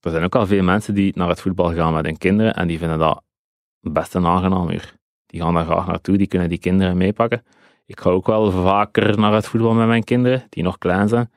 er 0.01 0.11
zijn 0.11 0.25
ook 0.25 0.35
al 0.37 0.47
veel 0.47 0.63
mensen 0.63 0.95
die 0.95 1.13
naar 1.17 1.29
het 1.29 1.41
voetbal 1.41 1.75
gaan 1.75 1.95
met 1.95 2.05
hun 2.05 2.19
kinderen 2.19 2.55
en 2.55 2.67
die 2.69 2.79
vinden 2.79 2.99
dat 2.99 3.23
best 3.81 4.15
een 4.15 4.27
aangenaam 4.27 4.71
uur. 4.71 4.95
Die 5.27 5.41
gaan 5.41 5.55
daar 5.55 5.65
graag 5.65 5.87
naartoe, 5.87 6.17
die 6.17 6.27
kunnen 6.27 6.49
die 6.49 6.59
kinderen 6.59 6.97
meepakken. 6.97 7.43
Ik 7.87 8.01
ga 8.01 8.11
ook 8.11 8.27
wel 8.27 8.51
vaker 8.51 9.19
naar 9.19 9.33
het 9.33 9.47
voetbal 9.47 9.73
met 9.75 9.87
mijn 9.87 10.05
kinderen, 10.05 10.45
die 10.49 10.63
nog 10.63 10.79
klein 10.79 11.09
zijn. 11.09 11.31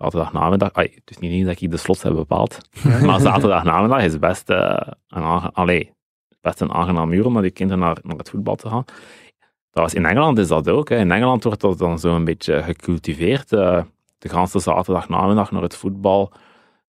Zaterdag 0.00 0.32
namiddag, 0.32 0.74
het 0.74 1.02
is 1.04 1.18
niet 1.18 1.46
dat 1.46 1.60
ik 1.60 1.70
de 1.70 1.76
slots 1.76 2.02
heb 2.02 2.14
bepaald, 2.14 2.58
maar 3.06 3.20
zaterdag 3.20 3.64
namiddag 3.64 4.02
is 4.02 4.18
best, 4.18 4.50
eh, 4.50 4.80
een, 5.08 5.22
allee, 5.52 5.92
best 6.40 6.60
een 6.60 6.72
aangenaam 6.72 7.12
uur 7.12 7.26
om 7.26 7.32
met 7.32 7.42
die 7.42 7.50
kinderen 7.50 7.82
naar, 7.82 7.98
naar 8.02 8.16
het 8.16 8.30
voetbal 8.30 8.54
te 8.54 8.68
gaan. 8.68 8.84
Trouwens, 9.70 9.98
in 9.98 10.06
Engeland 10.06 10.38
is 10.38 10.48
dat 10.48 10.68
ook. 10.68 10.88
Hè. 10.88 10.96
In 10.96 11.10
Engeland 11.10 11.44
wordt 11.44 11.60
dat 11.60 11.78
dan 11.78 11.98
zo 11.98 12.14
een 12.14 12.24
beetje 12.24 12.62
gecultiveerd. 12.62 13.52
eh, 13.52 13.82
de 14.18 14.28
ganse 14.28 14.58
zaterdag 14.58 15.08
namiddag 15.08 15.50
naar 15.50 15.62
het 15.62 15.76
voetbal. 15.76 16.32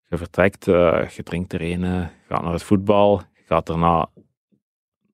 Je 0.08 0.16
vertrekt, 0.16 0.68
eh, 0.68 1.08
je 1.08 1.22
drinkt 1.22 1.52
er 1.52 1.62
een, 1.62 2.08
gaat 2.28 2.42
naar 2.42 2.52
het 2.52 2.62
voetbal, 2.62 3.20
je 3.34 3.42
gaat 3.46 3.66
daarna 3.66 4.08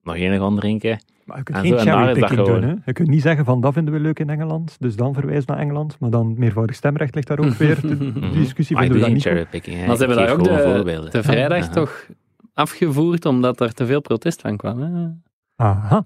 nog 0.03 0.17
een 0.17 0.39
gaan 0.39 0.57
drinken. 0.57 1.01
Maar 1.27 1.37
je 1.37 1.43
kunt 1.43 1.59
En 1.59 1.65
geen 1.65 1.79
cherrypicking 1.79 2.47
doen. 2.47 2.63
Hè? 2.63 2.75
Je 2.85 2.93
kunt 2.93 3.09
niet 3.09 3.23
zeggen 3.23 3.45
van 3.45 3.61
dat 3.61 3.73
vinden 3.73 3.95
we 3.95 4.01
leuk 4.01 4.19
in 4.19 4.31
Engeland, 4.31 4.77
dus 4.79 4.97
dan 4.97 5.15
verwijs 5.15 5.45
naar 5.45 5.59
Engeland. 5.59 5.97
Maar 6.01 6.11
dan 6.11 6.35
meervoudig 6.39 6.77
stemrecht 6.77 7.15
ligt 7.15 7.27
daar 7.27 7.39
ook 7.39 7.53
weer. 7.63 7.81
De 7.81 8.31
discussie 8.33 8.77
Maar 8.77 8.85
ik 8.85 8.91
vinden 8.91 8.93
we 8.93 8.93
doe 8.93 9.01
dat 9.01 9.11
niet 9.11 9.23
cherrypicking. 9.23 9.87
Maar 9.87 9.97
ze 9.97 10.05
hebben 10.05 10.25
daar 10.27 10.33
ook 10.37 10.45
de, 10.45 10.63
voorbeelden. 10.75 11.11
de 11.11 11.23
vrijdag 11.23 11.63
Aha. 11.63 11.73
toch 11.73 12.07
afgevoerd 12.55 13.25
omdat 13.27 13.61
er 13.61 13.73
te 13.73 13.87
veel 13.87 14.01
protest 14.01 14.41
van 14.41 14.57
kwam. 14.57 14.81
Hè? 14.81 15.09
Aha. 15.57 16.05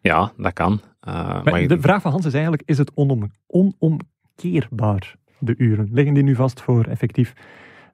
Ja, 0.00 0.32
dat 0.36 0.52
kan. 0.52 0.80
Eh, 1.00 1.12
Maar 1.14 1.40
maar 1.44 1.60
ik- 1.60 1.68
de 1.68 1.80
vraag 1.80 2.02
van 2.02 2.10
Hans 2.12 2.26
is 2.26 2.32
eigenlijk, 2.32 2.62
is 2.66 2.78
het 2.78 2.90
onom 2.94 3.30
onomkeerbaar, 3.46 5.16
de 5.38 5.54
uren? 5.56 5.88
Liggen 5.92 6.14
die 6.14 6.22
nu 6.22 6.34
vast 6.34 6.60
voor 6.60 6.84
effectief 6.84 7.32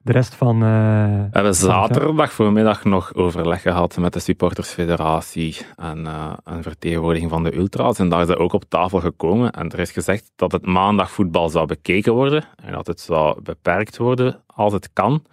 de 0.05 0.11
rest 0.11 0.35
van... 0.35 0.55
eh, 0.55 0.61
We 0.61 1.27
hebben 1.31 1.55
zaterdag 1.55 2.31
voormiddag 2.31 2.83
nog 2.83 3.13
overleg 3.13 3.61
gehad 3.61 3.97
met 3.97 4.13
de 4.13 4.19
supportersfederatie 4.19 5.57
en 5.75 6.07
eh, 6.07 6.33
een 6.43 6.63
vertegenwoordiging 6.63 7.31
van 7.31 7.43
de 7.43 7.55
ultra's. 7.55 7.99
En 7.99 8.09
daar 8.09 8.21
is 8.21 8.27
dat 8.27 8.37
ook 8.37 8.53
op 8.53 8.63
tafel 8.63 8.99
gekomen. 8.99 9.51
En 9.51 9.71
er 9.71 9.79
is 9.79 9.91
gezegd 9.91 10.31
dat 10.35 10.51
het 10.51 10.65
maandag 10.65 11.11
voetbal 11.11 11.49
zou 11.49 11.65
bekeken 11.65 12.13
worden 12.13 12.43
en 12.55 12.71
dat 12.71 12.87
het 12.87 12.99
zou 12.99 13.41
beperkt 13.41 13.97
worden 13.97 14.43
als 14.45 14.73
het 14.73 14.89
kan. 14.93 15.23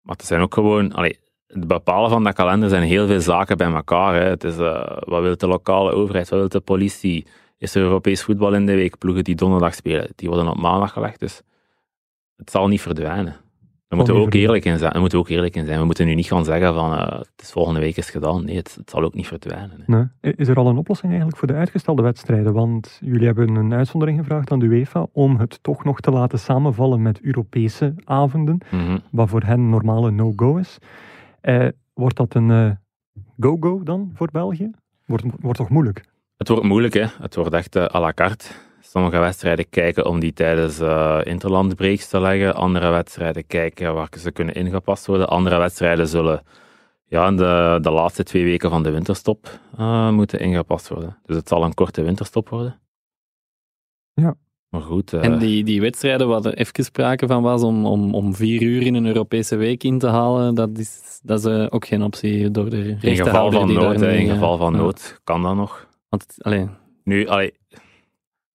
Maar 0.00 0.16
het 0.16 0.26
zijn 0.26 0.40
ook 0.40 0.54
gewoon... 0.54 0.92
Allee, 0.92 1.18
het 1.46 1.66
bepalen 1.66 2.10
van 2.10 2.24
dat 2.24 2.34
kalender 2.34 2.68
zijn 2.68 2.82
heel 2.82 3.06
veel 3.06 3.20
zaken 3.20 3.56
bij 3.56 3.72
elkaar. 3.72 4.14
Hè. 4.14 4.28
Het 4.28 4.44
is, 4.44 4.58
eh, 4.58 4.96
wat 5.00 5.22
wil 5.22 5.36
de 5.36 5.46
lokale 5.46 5.92
overheid, 5.92 6.28
wat 6.28 6.38
wil 6.38 6.48
de 6.48 6.60
politie? 6.60 7.26
Is 7.58 7.74
er 7.74 7.82
Europees 7.82 8.22
voetbal 8.22 8.54
in 8.54 8.66
de 8.66 8.74
week? 8.74 8.98
Ploegen 8.98 9.24
die 9.24 9.34
donderdag 9.34 9.74
spelen, 9.74 10.08
die 10.14 10.28
worden 10.28 10.48
op 10.48 10.58
maandag 10.60 10.92
gelegd. 10.92 11.20
Dus 11.20 11.40
het 12.36 12.50
zal 12.50 12.68
niet 12.68 12.80
verdwijnen. 12.80 13.36
Daar 13.88 13.98
moeten 13.98 14.16
we 14.16 14.20
ook 14.20 14.34
eerlijk 14.34 14.64
in 14.64 14.78
zijn. 14.78 14.90
Daar 14.92 15.00
moeten 15.00 15.18
we 15.18 15.24
ook 15.24 15.30
eerlijk 15.30 15.56
in 15.56 15.66
zijn. 15.66 15.78
We 15.78 15.84
moeten 15.84 16.06
nu 16.06 16.14
niet 16.14 16.26
gaan 16.26 16.44
zeggen 16.44 16.74
van 16.74 16.92
eh, 16.94 17.18
het 17.18 17.30
is 17.42 17.52
volgende 17.52 17.80
week 17.80 17.96
is 17.96 18.10
gedaan. 18.10 18.44
Nee, 18.44 18.56
het, 18.56 18.74
het 18.74 18.90
zal 18.90 19.02
ook 19.02 19.14
niet 19.14 19.26
verdwijnen. 19.26 19.82
Nee. 19.86 20.34
Is 20.34 20.48
er 20.48 20.56
al 20.56 20.66
een 20.68 20.76
oplossing 20.76 21.08
eigenlijk 21.08 21.38
voor 21.38 21.48
de 21.48 21.54
uitgestelde 21.54 22.02
wedstrijden? 22.02 22.52
Want 22.52 22.98
jullie 23.04 23.26
hebben 23.26 23.54
een 23.56 23.72
uitzondering 23.74 24.18
gevraagd 24.18 24.50
aan 24.52 24.58
de 24.58 24.66
UEFA 24.66 25.06
om 25.12 25.36
het 25.38 25.58
toch 25.62 25.84
nog 25.84 26.00
te 26.00 26.10
laten 26.10 26.38
samenvallen 26.38 27.02
met 27.02 27.20
Europese 27.20 27.94
avonden, 28.04 28.58
Mhm. 28.70 28.98
wat 29.10 29.28
voor 29.28 29.42
hen 29.42 29.68
normale 29.68 30.10
no-go 30.10 30.56
is. 30.56 30.78
Eh, 31.40 31.68
wordt 31.94 32.16
dat 32.16 32.34
een 32.34 32.50
eh, 32.50 32.70
go-go 33.40 33.82
dan 33.82 34.10
voor 34.14 34.28
België? 34.32 34.70
Wordt, 35.06 35.24
wordt 35.40 35.58
toch 35.58 35.68
moeilijk? 35.68 36.04
Het 36.36 36.48
wordt 36.48 36.64
moeilijk, 36.64 36.94
hè. 36.94 37.06
Het 37.20 37.34
wordt 37.34 37.52
echt 37.54 37.76
à 37.76 38.00
la 38.00 38.12
carte. 38.12 38.46
Sommige 38.90 39.18
wedstrijden 39.18 39.68
kijken 39.68 40.06
om 40.06 40.20
die 40.20 40.32
tijdens 40.32 40.80
uh, 40.80 41.20
interlandbreaks 41.22 42.08
te 42.08 42.20
leggen. 42.20 42.54
Andere 42.54 42.90
wedstrijden 42.90 43.46
kijken 43.46 43.94
waar 43.94 44.08
ze 44.18 44.30
kunnen 44.30 44.54
ingepast 44.54 45.06
worden. 45.06 45.28
Andere 45.28 45.58
wedstrijden 45.58 46.08
zullen 46.08 46.42
ja, 47.06 47.26
in 47.26 47.36
de, 47.36 47.78
de 47.82 47.90
laatste 47.90 48.22
twee 48.22 48.44
weken 48.44 48.70
van 48.70 48.82
de 48.82 48.90
winterstop 48.90 49.60
uh, 49.78 50.10
moeten 50.10 50.40
ingepast 50.40 50.88
worden. 50.88 51.18
Dus 51.26 51.36
het 51.36 51.48
zal 51.48 51.64
een 51.64 51.74
korte 51.74 52.02
winterstop 52.02 52.48
worden. 52.48 52.80
Ja. 54.14 54.34
Maar 54.68 54.82
goed. 54.82 55.12
Uh, 55.12 55.24
en 55.24 55.38
die, 55.38 55.64
die 55.64 55.80
wedstrijden 55.80 56.28
waar 56.28 56.44
er 56.44 56.54
even 56.54 56.84
sprake 56.84 57.26
van 57.26 57.42
was 57.42 57.62
om, 57.62 57.86
om, 57.86 58.14
om 58.14 58.34
vier 58.34 58.62
uur 58.62 58.82
in 58.82 58.94
een 58.94 59.06
Europese 59.06 59.56
week 59.56 59.84
in 59.84 59.98
te 59.98 60.06
halen, 60.06 60.54
dat 60.54 60.78
is, 60.78 61.20
dat 61.22 61.44
is 61.44 61.70
ook 61.70 61.86
geen 61.86 62.02
optie 62.02 62.50
door 62.50 62.70
de 62.70 62.96
In 63.00 63.16
geval 63.16 63.52
van 63.52 63.72
nood, 63.72 64.00
in 64.00 64.28
geval 64.28 64.56
van 64.56 64.72
nood 64.72 65.20
kan 65.24 65.42
dat 65.42 65.54
nog. 65.54 65.88
Want, 66.08 66.34
allee, 66.38 66.68
nu, 67.04 67.26
allee, 67.26 67.52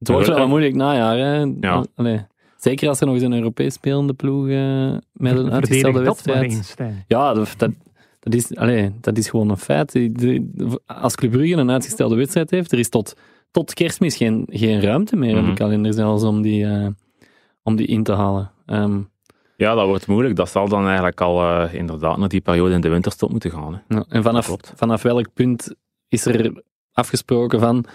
het 0.07 0.27
wordt 0.27 0.38
wel 0.39 0.47
moeilijk 0.47 0.75
najaar. 0.75 1.17
Hè? 1.17 1.53
Ja. 1.61 1.85
Allee, 1.95 2.25
zeker 2.57 2.88
als 2.88 2.99
er 2.99 3.05
nog 3.05 3.15
eens 3.15 3.23
een 3.23 3.34
Europees 3.34 3.73
spelende 3.73 4.13
ploeg 4.13 4.47
uh, 4.47 4.95
met 5.13 5.38
een 5.38 5.51
uitgestelde 5.51 6.01
wedstrijd... 6.01 6.73
ja, 7.07 7.34
dat, 7.34 7.53
dat, 7.57 7.71
dat, 8.19 8.34
is, 8.34 8.55
allee, 8.55 8.91
dat 9.01 9.17
is 9.17 9.30
gewoon 9.30 9.49
een 9.49 9.57
feit. 9.57 9.99
Als 10.85 11.15
Club 11.15 11.31
Brugge 11.31 11.55
een 11.55 11.71
uitgestelde 11.71 12.15
wedstrijd 12.15 12.51
heeft, 12.51 12.71
er 12.71 12.80
is 12.80 12.89
tot, 12.89 13.15
tot 13.51 13.73
kerstmis 13.73 14.17
geen, 14.17 14.47
geen 14.49 14.81
ruimte 14.81 15.15
meer 15.15 15.30
mm 15.30 15.38
-hmm. 15.38 15.45
in 15.45 15.53
de 15.53 15.59
kalender 15.59 15.93
zelfs 15.93 16.23
om 16.23 16.41
die, 16.41 16.63
uh, 16.63 16.88
om 17.63 17.75
die 17.75 17.88
in 17.88 18.03
te 18.03 18.13
halen. 18.13 18.51
Um, 18.65 19.11
ja, 19.57 19.75
dat 19.75 19.88
wordt 19.88 20.07
moeilijk. 20.07 20.35
Dat 20.35 20.49
zal 20.49 20.67
dan 20.67 20.85
eigenlijk 20.85 21.21
al 21.21 21.41
uh, 21.41 21.73
inderdaad 21.73 22.17
naar 22.17 22.30
die 22.30 22.41
periode 22.41 22.73
in 22.73 22.81
de 22.81 22.89
winterstop 22.89 23.31
moeten 23.31 23.51
gaan. 23.51 23.73
Hè. 23.73 23.95
Ja, 23.95 24.05
en 24.09 24.23
vanaf, 24.23 24.55
vanaf 24.75 25.01
welk 25.01 25.34
punt 25.34 25.75
is 26.07 26.25
er 26.25 26.63
afgesproken 26.91 27.59
van 27.59 27.85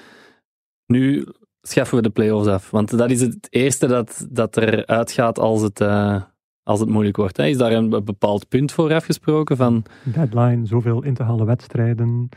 nu 0.86 1.26
schaffen 1.70 1.96
we 1.96 2.02
de 2.02 2.10
play-offs 2.10 2.48
af? 2.48 2.70
Want 2.70 2.98
dat 2.98 3.10
is 3.10 3.20
het 3.20 3.46
eerste 3.50 3.86
dat, 3.86 4.26
dat 4.30 4.56
er 4.56 4.86
uitgaat 4.86 5.38
als 5.38 5.62
het, 5.62 5.80
uh, 5.80 6.22
als 6.62 6.80
het 6.80 6.88
moeilijk 6.88 7.16
wordt. 7.16 7.36
Hè? 7.36 7.46
Is 7.46 7.56
daar 7.56 7.72
een 7.72 7.88
bepaald 8.04 8.48
punt 8.48 8.72
voor 8.72 8.94
afgesproken? 8.94 9.56
Van... 9.56 9.84
Deadline, 10.02 10.66
zoveel 10.66 11.02
in 11.02 11.14
te 11.14 11.22
halen 11.22 11.46
wedstrijden? 11.46 12.28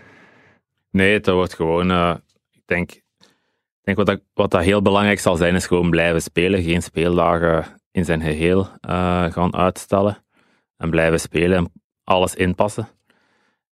Nee, 0.91 1.13
het 1.13 1.29
wordt 1.29 1.53
gewoon... 1.53 1.91
Uh, 1.91 2.15
ik 2.51 2.61
denk, 2.65 2.91
ik 2.91 3.81
denk 3.81 3.97
wat, 3.97 4.05
dat, 4.05 4.21
wat 4.33 4.51
dat 4.51 4.63
heel 4.63 4.81
belangrijk 4.81 5.19
zal 5.19 5.35
zijn, 5.35 5.55
is 5.55 5.67
gewoon 5.67 5.89
blijven 5.89 6.21
spelen. 6.21 6.63
Geen 6.63 6.81
speeldagen 6.81 7.65
in 7.91 8.05
zijn 8.05 8.21
geheel 8.21 8.59
uh, 8.59 9.31
gaan 9.31 9.55
uitstellen. 9.55 10.23
En 10.77 10.89
blijven 10.89 11.19
spelen 11.19 11.57
en 11.57 11.71
alles 12.03 12.35
inpassen. 12.35 12.87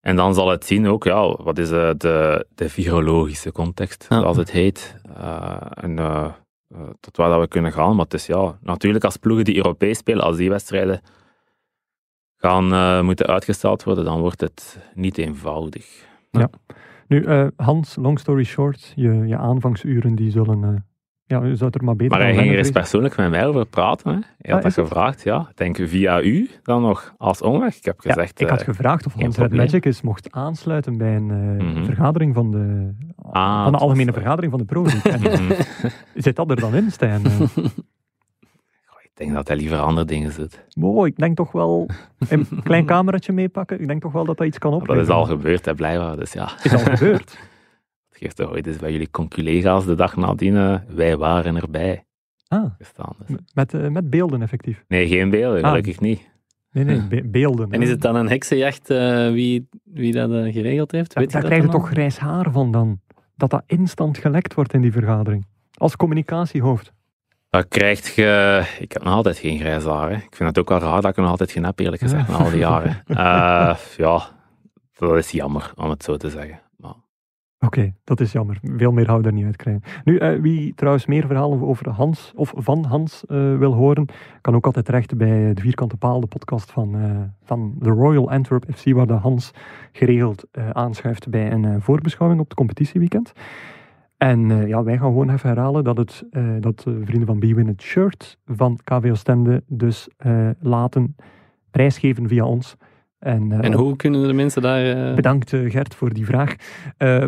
En 0.02 0.16
dan 0.16 0.34
zal 0.34 0.50
het 0.50 0.66
zien 0.66 0.88
ook, 0.88 1.04
ja, 1.04 1.36
wat 1.44 1.58
is 1.58 1.70
de, 1.70 1.96
de, 1.98 2.46
de 2.56 2.70
virologische 2.70 3.52
context, 3.52 4.06
zoals 4.10 4.38
het 4.38 4.52
heet. 4.52 4.99
Uh, 5.18 5.62
en 5.72 5.98
uh, 5.98 6.32
tot 7.00 7.18
waar 7.18 7.30
dat 7.30 7.40
we 7.40 7.48
kunnen 7.48 7.72
gaan. 7.72 7.96
Maar 7.96 8.06
het 8.06 8.14
is 8.14 8.26
ja, 8.26 8.58
natuurlijk 8.62 9.04
als 9.04 9.18
ploegen 9.18 9.46
die 9.46 9.56
Europees 9.56 9.98
spelen, 9.98 10.24
als 10.24 10.38
die 10.38 10.50
wedstrijden 10.50 11.02
gaan 12.36 13.06
moeten 13.06 13.26
uitgesteld 13.26 13.84
worden, 13.84 14.06
dan 14.06 14.20
wordt 14.20 14.42
het 14.42 14.92
niet 14.94 15.18
eenvoudig. 15.18 16.08
Ja. 16.32 16.50
Nu, 17.08 17.50
Hans, 17.56 17.96
long 17.96 18.20
story 18.20 18.44
short, 18.44 18.94
je, 18.96 19.14
je 19.14 19.38
aanvangsuren 19.38 20.16
die 20.16 20.32
zullen 20.32 20.86
ja, 21.30 21.42
u 21.42 21.56
zou 21.56 21.72
er 21.74 21.84
maar 21.84 21.96
beter 21.96 22.18
Maar 22.18 22.28
hij 22.28 22.36
ging 22.36 22.52
er 22.52 22.58
eens 22.58 22.72
persoonlijk 22.72 23.18
met 23.18 23.30
mij 23.30 23.46
over 23.46 23.66
praten. 23.66 24.12
Hè. 24.12 24.20
Hij 24.38 24.54
had 24.54 24.58
ah, 24.58 24.64
dat 24.64 24.74
gevraagd, 24.74 25.24
ja. 25.24 25.48
Ik 25.50 25.58
denk 25.58 25.78
via 25.82 26.22
u 26.22 26.50
dan 26.64 26.82
nog 26.82 27.14
als 27.18 27.42
omweg. 27.42 27.76
Ik 27.76 27.86
heb 27.86 28.00
gezegd... 28.00 28.40
Ja, 28.40 28.46
ik 28.46 28.52
had 28.52 28.64
gevraagd 28.64 29.06
of 29.06 29.14
Hans 29.14 29.38
Red 29.38 29.54
Magic 29.54 29.86
eens 29.86 30.02
mocht 30.02 30.32
aansluiten 30.32 30.98
bij 30.98 31.16
een 31.16 31.30
uh, 31.30 31.38
mm 31.38 31.74
-hmm. 31.74 31.86
vergadering 31.86 32.34
van 32.34 32.52
de, 32.52 32.94
ah, 33.32 33.64
van 33.64 33.72
de 33.72 33.78
algemene 33.78 34.14
vergadering 34.14 34.52
van 34.52 34.60
de 34.60 34.66
Pro 34.66 34.84
mm 34.84 34.90
Zit 36.16 36.36
dat 36.36 36.50
er 36.50 36.60
dan 36.60 36.76
in, 36.76 36.92
Stijn? 36.92 37.22
ik 39.04 39.12
denk 39.14 39.34
dat 39.34 39.48
hij 39.48 39.58
liever 39.58 39.78
andere 39.78 40.08
dingen 40.08 40.32
zit. 40.32 40.66
Mooi, 40.76 41.12
ik 41.12 41.18
denk 41.18 41.36
toch 41.36 41.52
wel 41.52 41.90
een 42.30 42.48
klein 42.64 42.86
cameraatje 42.86 43.34
meepakken. 43.34 43.82
Ik 43.82 43.88
denk 43.88 44.02
toch 44.02 44.12
wel 44.12 44.26
dat 44.26 44.38
dat 44.38 44.48
iets 44.48 44.58
kan 44.58 44.74
opleveren. 44.74 45.08
Dat 45.08 45.10
is 45.10 45.22
al 45.22 45.26
gebeurd, 45.26 45.66
hè, 45.66 45.74
blijkbaar. 45.74 46.18
Dus 46.18 46.34
ja. 46.34 46.50
Is 46.64 46.74
al 46.74 46.80
gebeurd? 46.80 47.38
geeft 48.20 48.36
toch 48.36 48.52
ooit 48.52 48.68
eens 48.68 48.78
bij 48.78 48.92
jullie 48.92 49.10
collega's 49.30 49.86
de 49.86 49.96
dag 49.96 50.16
nadien, 50.16 50.54
uh, 50.54 50.76
wij 50.88 51.18
waren 51.18 51.56
erbij. 51.56 52.04
Ah, 52.48 52.66
gestaan, 52.78 53.16
dus. 53.26 53.38
met, 53.54 53.74
uh, 53.74 53.88
met 53.88 54.10
beelden 54.10 54.42
effectief? 54.42 54.84
Nee, 54.88 55.08
geen 55.08 55.30
beelden, 55.30 55.64
ah. 55.64 55.70
gelukkig 55.70 56.00
niet. 56.00 56.30
Nee, 56.72 56.84
nee, 56.84 57.08
be 57.08 57.24
beelden. 57.38 57.72
En 57.72 57.82
is 57.82 57.90
het 57.90 58.02
dan 58.02 58.16
een 58.16 58.30
heksenjacht 58.30 58.90
uh, 58.90 59.32
wie, 59.32 59.68
wie 59.84 60.14
dat 60.14 60.30
geregeld 60.30 60.92
heeft? 60.92 61.14
Weet 61.14 61.32
daar 61.32 61.44
krijg 61.44 61.64
je 61.64 61.70
toch 61.70 61.90
grijs 61.90 62.18
haar 62.18 62.52
van 62.52 62.72
dan. 62.72 63.00
Dat 63.36 63.50
dat 63.50 63.64
instant 63.66 64.18
gelekt 64.18 64.54
wordt 64.54 64.74
in 64.74 64.82
die 64.82 64.92
vergadering. 64.92 65.46
Als 65.74 65.96
communicatiehoofd. 65.96 66.92
Dat 67.50 67.68
krijg 67.68 68.16
je... 68.16 68.64
Ik 68.80 68.92
heb 68.92 69.04
nog 69.04 69.14
altijd 69.14 69.38
geen 69.38 69.60
grijs 69.60 69.84
haar. 69.84 70.10
Hè. 70.10 70.16
Ik 70.16 70.36
vind 70.36 70.50
het 70.50 70.60
ook 70.60 70.70
wel 70.70 70.80
raar 70.80 71.02
dat 71.02 71.12
ik 71.12 71.18
nog 71.18 71.30
altijd 71.30 71.52
geen 71.52 71.66
heb, 71.66 71.80
eerlijk 71.80 72.02
gezegd, 72.02 72.28
na 72.28 72.36
al 72.36 72.50
die 72.50 72.60
jaren. 72.60 73.04
ja, 73.98 74.30
dat 74.98 75.18
is 75.18 75.32
jammer, 75.32 75.72
om 75.76 75.90
het 75.90 76.04
zo 76.04 76.18
te 76.18 76.30
zeggen. 76.30 76.60
Oké, 77.66 77.94
dat 78.04 78.20
is 78.20 78.32
jammer. 78.32 78.60
Veel 78.62 78.92
meer 78.92 79.08
houden 79.08 79.32
we 79.32 79.38
er 79.38 79.44
niet 79.44 79.46
uit 79.46 79.56
krijgen. 79.56 79.84
Nu, 80.04 80.20
uh, 80.20 80.42
wie 80.42 80.74
trouwens 80.76 81.06
meer 81.06 81.26
verhalen 81.26 81.62
over 81.62 81.90
Hans 81.90 82.32
of 82.36 82.54
van 82.56 82.86
Hans 82.86 83.24
uh, 83.28 83.58
wil 83.58 83.74
horen, 83.74 84.06
kan 84.42 84.56
ook 84.56 84.66
altijd 84.66 84.86
terecht 84.86 85.18
bij 85.18 85.54
de 85.54 85.62
Vierkante 85.62 85.98
Paal, 85.98 86.20
de 86.20 86.28
podcast 86.28 86.72
van, 86.72 86.98
van 87.44 87.76
de 87.80 87.90
Royal 87.90 88.32
Antwerp 88.32 88.66
FC, 88.74 88.92
waar 88.92 89.08
de 89.08 89.14
Hans 89.14 89.52
geregeld 89.92 90.48
aanschuift 90.72 91.30
bij 91.30 91.52
een 91.52 91.82
voorbeschouwing 91.82 92.42
op 92.42 92.48
het 92.48 92.58
competitieweekend. 92.58 93.32
En 94.18 94.68
ja, 94.68 94.84
wij 94.84 94.98
gaan 94.98 95.08
gewoon 95.08 95.30
even 95.30 95.50
herhalen 95.50 95.84
dat, 95.84 95.98
het, 95.98 96.24
dat 96.60 96.82
vrienden 96.82 97.26
van 97.26 97.40
BWin 97.40 97.68
het 97.68 97.82
shirt 97.82 98.38
van 98.46 98.80
KV 98.84 99.10
Oostende 99.12 99.64
dus 99.68 100.10
laten 100.60 101.16
prijsgeven 101.72 102.28
via 102.28 102.46
ons. 102.46 102.78
En, 103.20 103.52
uh, 103.52 103.64
en, 103.64 103.74
hoe 103.74 103.96
kunnen 103.96 104.28
de 104.28 104.34
mensen 104.34 104.62
daar... 104.62 105.10
Uh... 105.10 105.16
Bedankt 105.16 105.52
uh, 105.52 105.72
Gert 105.72 105.96
voor 105.96 106.14
die 106.14 106.26
vraag. 106.26 106.56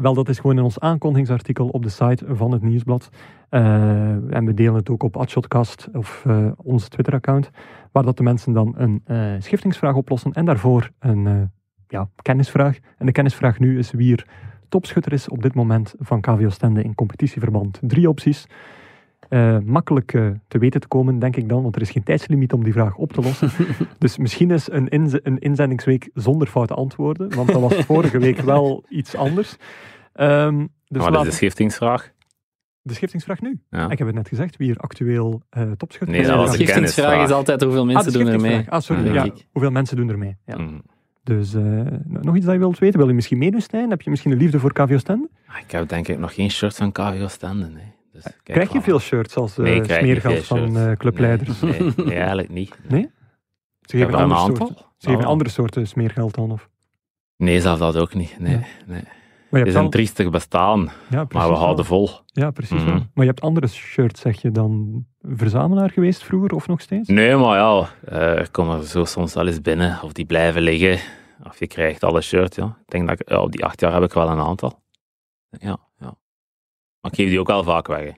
wel, 0.01 0.13
dat 0.13 0.29
is 0.29 0.39
gewoon 0.39 0.57
in 0.57 0.63
ons 0.63 0.79
aankondigingsartikel 0.79 1.67
op 1.67 1.83
de 1.83 1.89
site 1.89 2.25
van 2.27 2.51
het 2.51 2.61
Nieuwsblad. 2.61 3.09
en 3.49 4.45
we 4.45 4.53
delen 4.53 4.75
het 4.75 4.89
ook 4.89 5.03
op 5.03 5.17
Adshotcast 5.17 5.89
of 5.93 6.25
ons 6.57 6.87
Twitter-account. 6.87 7.49
Waar 7.91 8.03
dat 8.03 8.17
de 8.17 8.23
mensen 8.23 8.53
dan 8.53 8.73
een 8.77 9.01
schiftingsvraag 9.39 9.95
oplossen. 9.95 10.31
En 10.31 10.45
daarvoor 10.45 10.89
een 10.99 11.51
ja, 11.87 12.09
kennisvraag. 12.21 12.77
En 12.97 13.05
de 13.05 13.11
kennisvraag 13.11 13.59
nu 13.59 13.77
is 13.77 13.91
wie 13.91 14.15
er 14.15 14.25
topschutter 14.69 15.13
is 15.13 15.29
op 15.29 15.41
dit 15.41 15.53
moment 15.53 15.95
van 15.99 16.21
KVO 16.21 16.49
Stende 16.49 16.83
in 16.83 16.95
competitieverband. 16.95 17.79
Drie 17.81 18.09
opties 18.09 18.47
uh, 19.31 19.57
makkelijk 19.63 20.13
uh, 20.13 20.29
te 20.47 20.57
weten 20.57 20.81
te 20.81 20.87
komen, 20.87 21.19
denk 21.19 21.35
ik 21.35 21.49
dan, 21.49 21.63
want 21.63 21.75
er 21.75 21.81
is 21.81 21.89
geen 21.89 22.03
tijdslimiet 22.03 22.53
om 22.53 22.63
die 22.63 22.73
vraag 22.73 22.95
op 22.95 23.13
te 23.13 23.21
lossen. 23.21 23.49
dus 23.97 24.17
misschien 24.17 24.51
is 24.51 24.71
een, 24.71 24.87
inz 24.87 25.15
een 25.23 25.39
inzendingsweek 25.39 26.09
zonder 26.13 26.47
foute 26.47 26.73
antwoorden, 26.73 27.35
want 27.35 27.51
dat 27.51 27.61
was 27.61 27.73
vorige 27.73 28.19
week 28.19 28.39
wel 28.41 28.83
iets 28.89 29.15
anders. 29.15 29.55
Um, 30.15 30.69
dus 30.87 31.03
Wat 31.03 31.15
is 31.15 31.29
de 31.29 31.35
schiftingsvraag? 31.35 32.11
De 32.81 32.93
schiftingsvraag 32.93 33.41
nu. 33.41 33.59
Ja. 33.69 33.89
Ik 33.89 33.97
heb 33.97 34.07
het 34.07 34.15
net 34.15 34.27
gezegd, 34.27 34.57
wie 34.57 34.71
er 34.71 34.77
actueel 34.77 35.41
uh, 35.57 35.71
topschutter 35.71 36.17
is. 36.17 36.27
Nee, 36.27 36.37
de 36.37 36.51
schiftingsvraag 36.51 37.23
is 37.23 37.31
altijd 37.31 37.61
hoeveel 37.61 37.85
mensen 37.85 38.13
ah, 38.13 38.17
doen 38.17 38.27
er 38.27 38.39
mee. 38.39 38.65
Ah, 38.69 38.81
sorry, 38.81 39.13
ja, 39.13 39.27
hoeveel 39.51 39.71
mensen 39.71 39.97
doen 39.97 40.09
er 40.09 40.17
mee. 40.17 40.37
Ja. 40.45 40.57
Mm. 40.57 40.81
Dus 41.23 41.53
nog 42.03 42.35
iets 42.35 42.45
dat 42.45 42.53
je 42.53 42.59
wilt 42.59 42.79
weten? 42.79 42.99
Wil 42.99 43.07
je 43.07 43.13
misschien 43.13 43.37
meedoen, 43.37 43.61
Stijn? 43.61 43.89
Heb 43.89 44.01
je 44.01 44.09
misschien 44.09 44.31
een 44.31 44.37
liefde 44.37 44.59
voor 44.59 44.73
KVO 44.73 44.97
Stende? 44.97 45.29
Ah, 45.47 45.55
ik 45.65 45.71
heb 45.71 45.89
denk 45.89 46.07
ik 46.07 46.19
nog 46.19 46.33
geen 46.33 46.51
shirt 46.51 46.75
van 46.75 46.91
KVO 46.91 47.27
Stende, 47.27 47.67
nee. 47.67 47.99
Dus 48.23 48.33
krijg 48.43 48.73
je 48.73 48.81
veel 48.81 48.99
shirts 48.99 49.35
als 49.35 49.57
uh, 49.57 49.65
nee, 49.65 49.83
smeergeld 49.83 50.45
van 50.45 50.77
uh, 50.77 50.91
clubleiders? 50.91 51.61
Nee, 51.61 51.93
nee, 51.95 52.15
eigenlijk 52.15 52.49
niet. 52.49 52.77
Nee? 52.87 53.09
Ze 53.81 53.97
geven, 53.97 54.13
een 54.13 54.31
andere, 54.31 54.65
soort, 54.65 54.77
ze 54.97 55.09
geven 55.09 55.23
oh. 55.23 55.29
andere 55.29 55.49
soorten 55.49 55.87
smeergeld 55.87 56.35
dan? 56.35 56.51
Of? 56.51 56.69
Nee, 57.37 57.61
zelfs 57.61 57.79
dat 57.79 57.97
ook 57.97 58.13
niet. 58.13 58.39
Nee, 58.39 58.65
nee. 58.85 59.03
het 59.49 59.67
is 59.67 59.73
een 59.73 59.89
triestig 59.89 60.29
bestaan, 60.29 60.91
ja, 61.09 61.25
maar 61.29 61.47
we 61.47 61.55
houden 61.55 61.85
vol. 61.85 62.09
Ja, 62.25 62.51
precies. 62.51 62.81
Mm 62.81 62.87
-hmm. 62.87 63.09
Maar 63.13 63.25
je 63.25 63.29
hebt 63.29 63.41
andere 63.41 63.67
shirts, 63.67 64.21
zeg 64.21 64.41
je 64.41 64.51
dan, 64.51 65.05
verzamelaar 65.21 65.89
geweest 65.89 66.23
vroeger 66.23 66.51
of 66.51 66.67
nog 66.67 66.81
steeds? 66.81 67.07
Nee, 67.07 67.35
maar 67.35 67.57
ja, 67.57 67.89
uh, 68.11 68.41
ik 68.41 68.51
kom 68.51 68.69
er 68.69 68.83
zo 68.83 69.05
soms 69.05 69.33
wel 69.33 69.47
eens 69.47 69.61
binnen, 69.61 69.99
of 70.03 70.13
die 70.13 70.25
blijven 70.25 70.61
liggen. 70.61 70.99
Of 71.43 71.59
je 71.59 71.67
krijgt 71.67 72.03
alle 72.03 72.21
shirts, 72.21 72.55
ja. 72.55 72.65
Ik 72.65 72.91
denk 72.91 73.07
dat 73.07 73.19
ik, 73.19 73.29
ja, 73.29 73.41
op 73.41 73.51
die 73.51 73.65
acht 73.65 73.79
jaar 73.79 73.93
heb 73.93 74.03
ik 74.03 74.13
wel 74.13 74.29
een 74.29 74.39
aantal. 74.39 74.83
Ja, 75.49 75.77
ja. 75.99 76.15
Maar 77.01 77.11
ik 77.11 77.17
geef 77.17 77.29
die 77.29 77.39
ook 77.39 77.49
al 77.49 77.63
vaak 77.63 77.87
weg. 77.87 78.13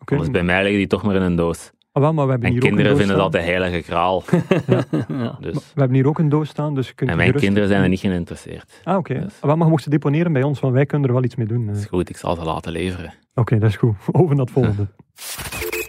Okay. 0.00 0.30
Bij 0.30 0.42
mij 0.42 0.62
liggen 0.62 0.78
die 0.78 0.86
toch 0.86 1.02
maar 1.02 1.14
in 1.14 1.22
een 1.22 1.36
doos. 1.36 1.70
Ah, 1.92 2.02
wel, 2.02 2.12
maar 2.12 2.24
we 2.24 2.30
hebben 2.30 2.48
en 2.48 2.54
hier 2.54 2.64
kinderen 2.64 2.90
ook 2.92 2.98
vinden 2.98 3.16
dat 3.16 3.32
de 3.32 3.40
heilige 3.40 3.82
graal. 3.82 4.22
ja. 4.66 4.84
ja. 5.08 5.36
Dus. 5.40 5.54
We 5.54 5.80
hebben 5.80 5.94
hier 5.94 6.06
ook 6.06 6.18
een 6.18 6.28
doos 6.28 6.48
staan, 6.48 6.74
dus 6.74 6.88
je 6.88 6.94
kunt 6.94 7.10
En 7.10 7.16
mijn 7.16 7.32
kinderen 7.32 7.68
zijn 7.68 7.82
er 7.82 7.88
niet 7.88 8.00
geïnteresseerd. 8.00 8.80
Ah, 8.84 8.96
oké. 8.96 9.10
Okay. 9.10 9.24
Dus. 9.24 9.40
Ah, 9.40 9.48
maar 9.48 9.58
je 9.58 9.70
mocht 9.70 9.82
ze 9.82 9.90
deponeren 9.90 10.32
bij 10.32 10.42
ons, 10.42 10.60
want 10.60 10.74
wij 10.74 10.86
kunnen 10.86 11.08
er 11.08 11.14
wel 11.14 11.24
iets 11.24 11.36
mee 11.36 11.46
doen. 11.46 11.66
Dat 11.66 11.76
is 11.76 11.86
goed, 11.86 12.08
ik 12.08 12.16
zal 12.16 12.34
ze 12.34 12.44
laten 12.44 12.72
leveren. 12.72 13.06
Oké, 13.06 13.40
okay, 13.40 13.58
dat 13.58 13.68
is 13.68 13.76
goed. 13.76 13.94
Over 14.12 14.36
naar 14.36 14.44
het 14.44 14.54
volgende. 14.54 14.88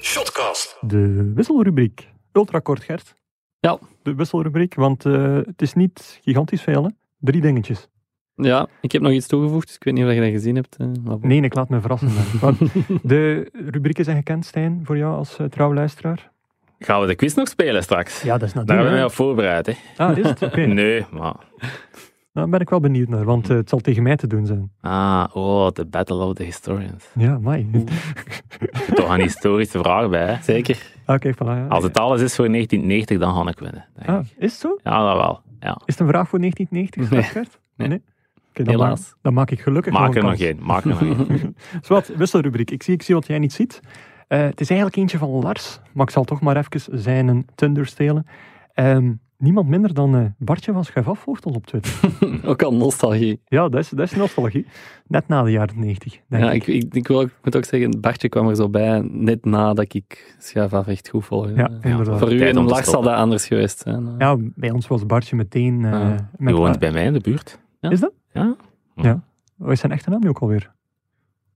Shotcast. 0.02 0.78
De 0.82 1.32
wisselrubriek. 1.36 2.08
Ultra 2.32 2.60
kort, 2.60 2.84
Gert. 2.84 3.16
Ja. 3.60 3.80
De 4.02 4.16
wisselrubriek, 4.16 4.76
want 4.76 5.06
uh, 5.06 5.36
het 5.36 5.62
is 5.62 5.74
niet 5.74 6.20
gigantisch 6.24 6.62
veel, 6.62 6.84
hè? 6.84 6.90
Drie 7.20 7.42
dingetjes. 7.42 7.90
Ja, 8.36 8.68
ik 8.82 8.92
heb 8.92 9.02
nog 9.02 9.12
iets 9.12 9.28
toegevoegd, 9.28 9.68
dus 9.68 9.76
ik 9.76 9.84
weet 9.84 9.94
niet 9.94 10.06
of 10.06 10.12
je 10.14 10.20
dat 10.22 10.30
gezien 10.30 10.56
hebt. 10.56 10.76
eh, 10.76 10.88
maar. 11.04 11.18
Nee, 11.22 11.42
ik 11.42 11.54
laat 11.56 11.70
me 11.70 11.82
verrassen. 11.82 12.10
de 13.04 13.50
rubrieken 13.54 14.04
zijn 14.04 14.18
gekend, 14.18 14.46
Stijn, 14.46 14.82
voor 14.84 14.98
jou 14.98 15.16
als 15.16 15.40
uh, 15.40 15.48
trouwe 15.48 15.76
luisteraar? 15.76 16.32
Gaan 16.80 17.02
we 17.02 17.08
de 17.08 17.16
quiz 17.16 17.34
nog 17.34 17.48
spelen 17.48 17.84
straks? 17.84 18.22
Ja, 18.22 18.38
dat 18.38 18.48
is 18.48 18.54
Daar 18.54 18.66
hebben 18.66 18.86
we 18.86 18.92
natuurlijk. 18.92 18.96
mij 18.96 19.04
op 19.06 19.12
voorbereid. 19.12 19.66
Hè. 19.66 19.74
Ah, 20.06 20.18
is 20.18 20.26
het? 20.30 20.42
Oké. 20.42 20.66
Nee, 20.82 21.06
maar... 21.12 21.36
Daar 22.34 22.50
ben 22.50 22.60
ik 22.60 22.70
wel 22.70 22.80
benieuwd 22.80 23.08
naar, 23.08 23.24
want 23.26 23.50
eh, 23.50 23.56
het 23.56 23.70
zal 23.70 23.80
tegen 23.80 24.04
mij 24.04 24.16
te 24.16 24.28
doen 24.28 24.46
zijn. 24.46 24.72
Ah, 24.82 25.26
oh, 25.34 25.68
the 25.68 25.86
battle 25.86 26.16
of 26.24 26.34
the 26.34 26.44
historians. 26.44 27.10
Ja. 27.16 27.40
Er 27.44 27.66
zit 28.74 28.96
toch 28.96 29.10
een 29.14 29.22
historische 29.22 29.80
vraag 29.80 30.10
bij. 30.10 30.26
Hè? 30.34 30.42
Zeker. 30.42 30.92
Oké, 31.06 31.34
voilà. 31.34 31.38
Ja. 31.48 31.66
Als 31.68 31.84
het 31.84 31.98
alles 31.98 32.22
is 32.22 32.36
voor 32.36 32.48
1990, 32.50 33.20
dan 33.20 33.44
ga 33.44 33.50
ik 33.52 33.60
winnen. 33.60 33.86
Denk 33.96 34.10
Ah, 34.10 34.20
ik. 34.26 34.34
is 34.38 34.52
het 34.52 34.62
zo? 34.62 34.78
Ja, 34.84 35.08
dat 35.08 35.18
wel. 35.22 35.42
Ja. 35.60 35.74
Is 35.86 35.94
het 35.94 36.00
een 36.00 36.08
vraag 36.08 36.28
voor 36.30 36.40
1990, 36.40 37.10
Nee. 37.10 37.24
Gert? 37.24 37.60
Nee. 37.76 38.02
Oké, 38.54 38.64
dan, 38.64 38.74
Helaas. 38.74 39.00
maak, 39.00 39.18
dan 39.22 39.34
maak 39.34 39.52
ik 39.52 39.60
gelukkig 39.62 39.94
Maak 39.94 40.16
nog 40.16 40.40
er 40.40 40.50
een. 40.50 40.60
Maak 40.62 40.84
er 40.84 40.90
nog 40.90 41.02
één. 41.02 41.56
Zwat, 41.82 42.08
wisselrubriek. 42.16 42.72
Ik 42.72 42.84
zie, 42.84 42.94
ik 42.94 43.02
zie 43.02 43.16
wat 43.16 43.28
jij 43.28 43.40
niet 43.40 43.54
ziet. 43.54 43.80
Eh, 44.28 44.42
het 44.42 44.62
is 44.62 44.68
eigenlijk 44.70 45.00
eentje 45.00 45.18
van 45.18 45.30
Lars, 45.30 45.80
maar 45.94 46.06
ik 46.06 46.12
zal 46.12 46.24
toch 46.24 46.42
maar 46.42 46.58
even 46.58 47.00
zijn 47.02 47.28
een 47.28 47.46
Thunder 47.56 47.86
stelen. 47.86 48.26
Ehm, 48.74 49.12
niemand 49.38 49.68
minder 49.68 49.94
dan 49.94 50.16
eh, 50.16 50.26
Bartje 50.38 50.74
van 50.74 50.86
Schuif 50.86 51.06
volgt 51.20 51.46
ons 51.46 51.56
op 51.56 51.66
Twitter. 51.66 51.94
Ook 52.50 52.62
al 52.64 52.74
nostalgie. 52.76 53.42
ja, 53.46 53.70
dat 53.70 53.80
is, 53.82 53.90
dat 53.90 54.12
is 54.12 54.16
nostalgie. 54.16 54.66
Net 55.08 55.28
na 55.28 55.44
de 55.44 55.52
jaren 55.52 55.80
90, 55.80 56.20
denk 56.28 56.44
Ja, 56.44 56.52
ik. 56.52 56.68
ik, 56.68 56.84
ik, 56.84 56.94
ik, 56.94 57.08
wil, 57.08 57.22
ik 57.22 57.32
moet 57.44 57.56
ook 57.56 57.66
zeggen, 57.66 58.02
Bartje 58.02 58.30
kwam 58.30 58.48
er 58.48 58.56
zo 58.56 58.70
bij, 58.70 59.02
net 59.12 59.46
nadat 59.46 59.94
ik 59.94 60.36
Schuif 60.40 60.74
af 60.74 60.88
echt 60.88 61.10
goed 61.10 61.26
volgde. 61.26 61.54
Ja, 61.56 61.70
inderdaad. 61.82 62.20
Voor 62.20 62.34
u 62.34 62.38
Tijd 62.38 62.56
en 62.56 62.64
Lars 62.64 62.90
zal 62.90 63.02
dat 63.02 63.14
anders 63.16 63.48
geweest 63.48 63.80
zijn. 63.80 64.16
Ja, 64.18 64.38
bij 64.40 64.72
ons 64.72 64.88
was 64.88 65.06
Bartje 65.06 65.36
meteen... 65.36 65.80
Je 65.80 66.18
met, 66.38 66.54
woont 66.54 66.80
bij 66.80 66.92
mij 66.92 67.06
in 67.06 67.14
de 67.14 67.20
buurt. 67.20 67.60
Is 67.80 68.00
dat? 68.00 68.12
Ja. 68.96 69.24
Wat 69.56 69.72
is 69.72 69.80
zijn 69.80 69.92
echte 69.92 70.10
naam 70.10 70.20
nu 70.22 70.30
ook 70.30 70.40
alweer? 70.40 70.72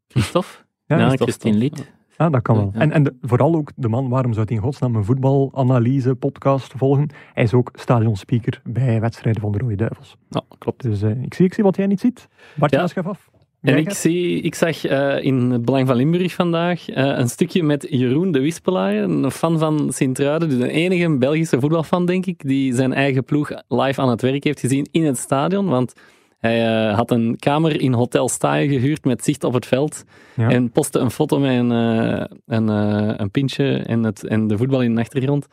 Christophe? 0.08 0.50
Ja, 0.86 0.98
Ja. 0.98 1.16
Lied. 1.44 1.92
Ah, 2.18 2.32
dat 2.32 2.42
kan 2.42 2.56
wel. 2.56 2.72
Ja. 2.74 2.80
En, 2.80 2.92
en 2.92 3.04
de- 3.04 3.16
vooral 3.22 3.56
ook 3.56 3.72
de 3.76 3.88
man, 3.90 4.10
waarom 4.10 4.34
zou 4.34 4.46
hij 4.46 4.56
in 4.56 4.62
godsnaam 4.62 4.96
een 4.96 5.04
voetbalanalyse 5.06 6.16
podcast 6.16 6.74
volgen? 6.78 7.10
Hij 7.34 7.44
is 7.44 7.54
ook 7.54 7.70
stadionspeaker 7.74 8.62
bij 8.64 9.00
wedstrijden 9.02 9.42
van 9.42 9.52
de 9.52 9.58
Rode 9.58 9.76
Duivels. 9.76 10.16
Ja, 10.30 10.42
klopt. 10.58 10.82
Dus 10.82 11.02
eh, 11.02 11.24
ik, 11.24 11.34
zie, 11.34 11.46
ik 11.46 11.54
zie 11.54 11.64
wat 11.64 11.76
jij 11.76 11.88
niet 11.88 12.00
ziet. 12.00 12.28
Bartje, 12.56 12.78
Ja. 12.78 12.88
schaf 12.88 13.06
af. 13.08 13.30
En 13.62 13.78
ik, 13.78 13.92
zie, 13.92 14.42
ik 14.42 14.56
zag 14.56 14.86
eh, 14.86 15.24
in 15.24 15.36
het 15.52 15.66
Belang 15.66 15.88
van 15.88 15.96
Limburg 15.96 16.34
vandaag 16.34 16.90
eh, 16.90 17.06
een 17.18 17.30
stukje 17.30 17.64
met 17.64 17.88
Jeroen 17.90 18.32
de 18.32 18.40
Wispelaar, 18.40 18.94
een 18.96 19.32
fan 19.32 19.60
van 19.60 19.92
Sint-Truiden, 19.94 20.50
dus 20.50 20.58
de 20.58 20.70
enige 20.72 21.18
Belgische 21.18 21.60
voetbalfan, 21.60 22.06
denk 22.06 22.26
ik, 22.26 22.48
die 22.48 22.74
zijn 22.76 22.94
eigen 22.94 23.24
ploeg 23.24 23.52
live 23.68 24.02
aan 24.02 24.10
het 24.10 24.22
werk 24.22 24.44
heeft 24.44 24.60
gezien 24.60 24.88
in 24.92 25.06
het 25.06 25.18
stadion. 25.18 25.66
Want 25.66 25.94
hij 26.38 26.88
eh, 26.90 26.96
had 26.96 27.12
een 27.12 27.36
kamer 27.40 27.82
in 27.82 27.94
Hotel 27.94 28.30
Staaien 28.30 28.70
gehuurd 28.70 29.06
met 29.06 29.24
zicht 29.24 29.44
op 29.44 29.54
het 29.54 29.66
veld 29.66 30.04
Ja. 30.36 30.50
en 30.50 30.72
postte 30.72 31.00
een 31.00 31.12
foto 31.12 31.40
met 31.40 31.52
een, 31.52 31.72
eh, 31.72 32.26
een, 32.46 32.70
eh, 32.70 33.14
een 33.18 33.32
pintje 33.32 33.78
en, 33.78 34.04
het, 34.04 34.28
en 34.28 34.48
de 34.48 34.58
voetbal 34.58 34.82
in 34.82 34.96
de 34.96 35.02
achtergrond. 35.02 35.48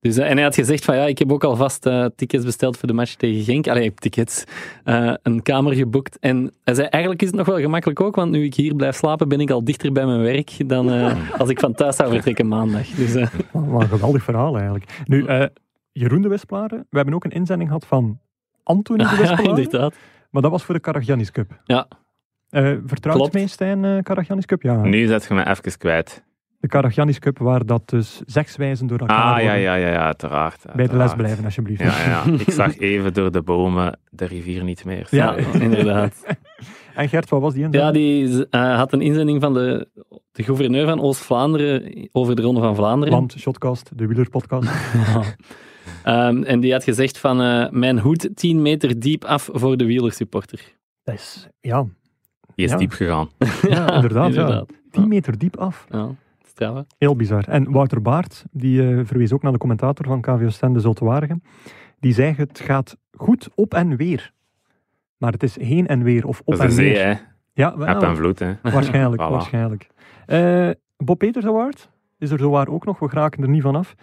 Dus, 0.00 0.16
en 0.16 0.34
hij 0.34 0.42
had 0.42 0.54
gezegd 0.54 0.84
van 0.84 0.96
ja, 0.96 1.04
ik 1.06 1.18
heb 1.18 1.32
ook 1.32 1.44
alvast 1.44 1.88
tickets 2.16 2.44
besteld 2.44 2.76
voor 2.76 2.88
de 2.88 2.94
match 2.94 3.14
tegen 3.14 3.42
Genk. 3.44 3.68
Allee, 3.68 3.82
ik 3.82 3.88
heb 3.88 3.98
tickets, 3.98 4.44
een 5.22 5.42
kamer 5.42 5.74
geboekt. 5.74 6.18
En 6.18 6.52
hij 6.64 6.74
zei, 6.74 6.86
eigenlijk 6.86 7.22
is 7.22 7.28
het 7.28 7.36
nog 7.36 7.46
wel 7.46 7.58
gemakkelijk 7.58 8.00
ook, 8.00 8.16
want 8.16 8.30
nu 8.30 8.44
ik 8.44 8.54
hier 8.54 8.74
blijf 8.74 8.96
slapen, 8.96 9.28
ben 9.28 9.40
ik 9.40 9.50
al 9.50 9.64
dichter 9.64 9.92
bij 9.92 10.06
mijn 10.06 10.22
werk 10.22 10.68
dan 10.68 10.88
als 11.38 11.48
ik 11.48 11.60
van 11.60 11.74
thuis 11.74 11.96
zou 11.96 12.10
vertrekken 12.12 12.48
maandag. 12.48 12.86
Dus 12.86 13.12
Wat 13.52 13.82
een 13.82 13.88
geweldig 13.88 14.22
verhaal 14.22 14.54
eigenlijk. 14.56 14.84
Nu, 15.04 15.26
Jeroen 15.92 16.22
de 16.22 16.28
Wisplaren. 16.28 16.86
We 16.90 16.96
hebben 16.96 17.14
ook 17.14 17.24
een 17.24 17.30
inzending 17.30 17.68
gehad 17.68 17.86
van 17.86 18.18
Anthony 18.62 18.98
de 18.98 19.04
ja, 19.10 19.16
Wisplaren. 19.16 19.44
inderdaad. 19.44 19.94
Maar 20.30 20.42
dat 20.42 20.50
was 20.50 20.64
voor 20.64 20.74
de 20.74 20.80
Karagiannis 20.80 21.30
Cup. 21.30 21.60
Ja. 21.64 21.86
Eh 22.50 22.72
vertrouwt 22.86 23.16
Klopt. 23.18 23.32
mij, 23.32 23.46
Stijn, 23.46 23.84
eh 23.84 24.02
Karagiannis 24.02 24.46
Cup? 24.46 24.62
Ja. 24.62 24.82
Nu 24.82 25.06
zet 25.06 25.24
je 25.28 25.34
me 25.34 25.46
even 25.48 25.78
kwijt. 25.78 26.26
De 26.60 26.68
Karagiannis 26.68 27.18
Cup, 27.18 27.38
waar 27.38 27.66
dat 27.66 27.88
dus 27.88 28.20
zegswijzen 28.26 28.86
door 28.86 28.98
elkaar 28.98 29.34
Ah, 29.34 29.42
ja, 29.42 29.52
ja, 29.52 29.74
ja, 29.74 29.88
ja, 29.88 30.04
uiteraard. 30.04 30.64
Bij 30.74 30.86
de 30.86 30.96
les 30.96 31.14
blijven, 31.14 31.44
alsjeblieft. 31.44 31.80
Ja, 31.80 31.98
ja, 31.98 32.22
ja. 32.26 32.32
Ik 32.38 32.50
zag 32.50 32.78
even 32.78 33.14
door 33.14 33.30
de 33.32 33.42
bomen 33.42 33.98
de 34.10 34.24
rivier 34.24 34.64
niet 34.64 34.84
meer. 34.84 35.06
Ja. 35.10 35.36
Ja, 35.36 35.60
inderdaad. 35.60 36.14
En 36.94 37.08
Gert, 37.08 37.28
wat 37.28 37.40
was 37.40 37.52
die 37.52 37.60
Ja, 37.62 37.66
inzending? 37.66 38.28
die 38.34 38.46
eh, 38.50 38.76
had 38.76 38.92
een 38.92 39.00
inzending 39.00 39.40
van 39.40 39.54
de, 39.54 39.88
de 40.32 40.42
gouverneur 40.42 40.86
van 40.86 41.00
Oost-Vlaanderen 41.00 42.08
over 42.12 42.36
de 42.36 42.42
Ronde 42.42 42.60
van 42.60 42.74
Vlaanderen. 42.74 43.14
Land, 43.14 43.34
Shotcast, 43.38 43.90
de 43.98 44.06
wielerpodcast. 44.06 44.68
Ehm, 46.08 46.42
en 46.42 46.60
die 46.60 46.72
had 46.72 46.84
gezegd 46.84 47.18
van 47.18 47.40
eh, 47.42 47.70
mijn 47.70 47.98
hoed 47.98 48.28
10 48.34 48.62
meter 48.62 49.00
diep 49.00 49.24
af 49.24 49.48
voor 49.52 49.76
de 49.76 49.84
wielersupporter. 49.84 50.74
Dat 51.04 51.14
is, 51.14 51.48
ja, 51.60 51.86
Die 52.54 52.64
is 52.64 52.70
Ja. 52.70 52.76
diep 52.76 52.90
gegaan. 52.92 53.28
ja 53.68 53.92
inderdaad. 53.94 54.34
Ja. 54.34 54.40
inderdaad. 54.40 54.70
10 54.90 55.08
meter 55.08 55.38
diep 55.38 55.56
af. 55.56 55.86
Ja, 55.90 56.08
straf? 56.46 56.84
Heel 56.98 57.16
bizar. 57.16 57.44
En 57.48 57.70
Wouter 57.70 58.02
Baart, 58.02 58.44
die 58.50 58.88
eh, 58.88 59.00
verwees 59.04 59.32
ook 59.32 59.42
naar 59.42 59.52
de 59.52 59.58
commentator 59.58 60.06
van 60.06 60.20
KVO 60.20 60.48
Stende 60.48 60.80
Zulte 60.80 61.04
Waregem. 61.04 61.42
Die 62.00 62.12
zei 62.12 62.34
het 62.36 62.60
gaat 62.60 62.96
goed 63.16 63.48
op 63.54 63.74
en 63.74 63.96
weer. 63.96 64.32
Maar 65.16 65.32
het 65.32 65.42
is 65.42 65.60
heen 65.60 65.86
en 65.86 66.02
weer 66.02 66.26
of 66.26 66.40
op 66.44 66.46
Dat 66.46 66.54
is 66.54 66.60
en 66.62 66.66
de 66.68 66.74
zee, 66.74 66.92
weer. 66.92 67.04
hè. 67.04 67.14
Ja, 67.52 67.76
wel, 67.76 67.86
Heb 67.86 68.02
en 68.02 68.16
vloed, 68.16 68.38
hè. 68.38 68.52
waarschijnlijk. 68.72 69.22
Voilà. 69.22 69.30
waarschijnlijk. 69.30 69.86
Eh, 70.26 70.70
Bob 70.96 71.18
Peters 71.18 71.44
Award 71.46 71.90
is 72.18 72.30
er 72.30 72.38
zowaar 72.38 72.68
ook 72.68 72.84
nog. 72.84 72.98
We 72.98 73.08
geraken 73.08 73.42
er 73.42 73.48
niet 73.48 73.62
van 73.62 73.76
af. 73.76 73.94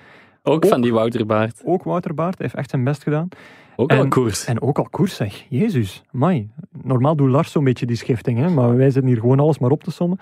Ook, 0.47 0.53
Ook. 0.53 0.65
van 0.67 0.81
die 0.81 0.93
Wouter 0.93 1.25
Baart. 1.25 1.61
Ook 1.65 1.83
Wouter 1.83 2.13
Baart 2.13 2.39
heeft 2.39 2.55
echt 2.55 2.69
zijn 2.69 2.83
best 2.83 3.03
gedaan. 3.03 3.27
Ook 3.75 3.89
En- 3.91 3.97
al 3.97 4.07
koers. 4.07 4.45
En 4.45 4.61
ook 4.61 4.77
al 4.77 4.87
koers, 4.89 5.15
zeg. 5.15 5.45
Jezus, 5.49 6.03
mai. 6.11 6.49
Normaal 6.81 7.15
doet 7.15 7.29
Lars 7.29 7.51
zo'n 7.51 7.63
beetje 7.63 7.85
die 7.85 7.95
schifting, 7.95 8.39
hè? 8.39 8.49
maar 8.49 8.75
wij 8.75 8.89
zitten 8.89 9.11
hier 9.11 9.19
gewoon 9.19 9.39
alles 9.39 9.59
maar 9.59 9.71
op 9.71 9.83
te 9.83 9.91
sommen. 9.91 10.19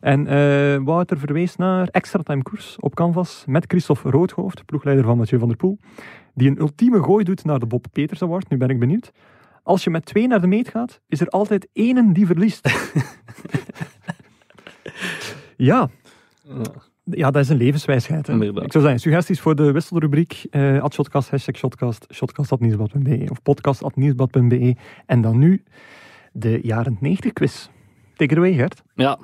En 0.00 0.26
eh, 0.26 0.76
Wouter 0.84 1.18
verwees 1.18 1.56
naar 1.56 1.88
extra 1.90 2.22
time 2.22 2.42
koers 2.42 2.76
op 2.80 2.94
canvas 2.94 3.44
met 3.46 3.64
Christophe 3.68 4.10
Roodhoofd, 4.10 4.64
ploegleider 4.66 5.04
van 5.04 5.16
Mathieu 5.16 5.38
van 5.38 5.48
der 5.48 5.56
Poel, 5.56 5.78
die 6.34 6.48
een 6.48 6.60
ultieme 6.60 7.02
gooi 7.02 7.24
doet 7.24 7.44
naar 7.44 7.58
de 7.58 7.66
Bob 7.66 7.86
Peters 7.92 8.22
Award. 8.22 8.48
Nu 8.48 8.56
ben 8.56 8.68
ik 8.68 8.78
benieuwd. 8.78 9.12
Als 9.62 9.84
je 9.84 9.90
met 9.90 10.04
twee 10.04 10.26
naar 10.26 10.40
de 10.40 10.46
meet 10.46 10.68
gaat, 10.68 11.00
is 11.08 11.20
er 11.20 11.28
altijd 11.28 11.68
één 11.72 12.12
die 12.12 12.26
verliest. 12.26 12.70
ja. 15.56 15.90
Ja, 17.10 17.30
dat 17.30 17.42
is 17.42 17.48
een 17.48 17.56
levenswijsheid. 17.56 18.26
Hè. 18.26 18.32
Inderdaad. 18.32 18.64
Ik 18.64 18.72
zou 18.72 18.84
zeggen, 18.84 19.00
suggesties 19.00 19.40
voor 19.40 19.56
de 19.56 19.72
wisselrubriek. 19.72 20.46
at 20.80 20.94
shotcast, 20.94 21.30
hashtag 21.30 21.56
shotcast, 21.56 22.06
shotcast.nieuwsblad.be 22.12 23.26
of 23.30 23.42
podcast.nieuwsblad.be. 23.42 24.76
En 25.06 25.20
dan 25.20 25.38
nu 25.38 25.62
de 26.32 26.60
jaren 26.62 26.96
90 27.00 27.32
quiz. 27.32 27.68
Take 28.16 28.32
it 28.32 28.38
away, 28.38 28.52
Gert. 28.52 28.82
Ja. 28.94 29.18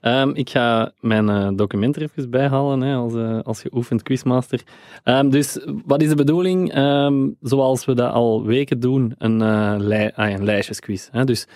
Ehm, 0.00 0.30
ik 0.34 0.50
ga 0.50 0.92
mijn 1.00 1.28
eh, 1.28 1.48
document 1.54 1.96
er 1.96 2.02
even 2.02 2.30
bij 2.30 2.48
halen 2.48 2.80
hè, 2.80 2.94
als, 2.94 3.14
eh, 3.14 3.38
als 3.42 3.60
geoefend 3.60 4.02
quizmaster. 4.02 4.62
Ehm, 5.04 5.28
dus 5.28 5.66
wat 5.84 6.02
is 6.02 6.08
de 6.08 6.14
bedoeling? 6.14 6.72
Ehm, 6.72 7.28
zoals 7.40 7.84
we 7.84 7.94
dat 7.94 8.12
al 8.12 8.44
weken 8.44 8.80
doen, 8.80 9.14
een, 9.18 9.42
eh 9.42 9.74
lij 9.76 10.12
ah, 10.14 10.30
een 10.30 10.44
lijstjesquiz. 10.44 11.08
Hè? 11.10 11.24
Dus 11.24 11.46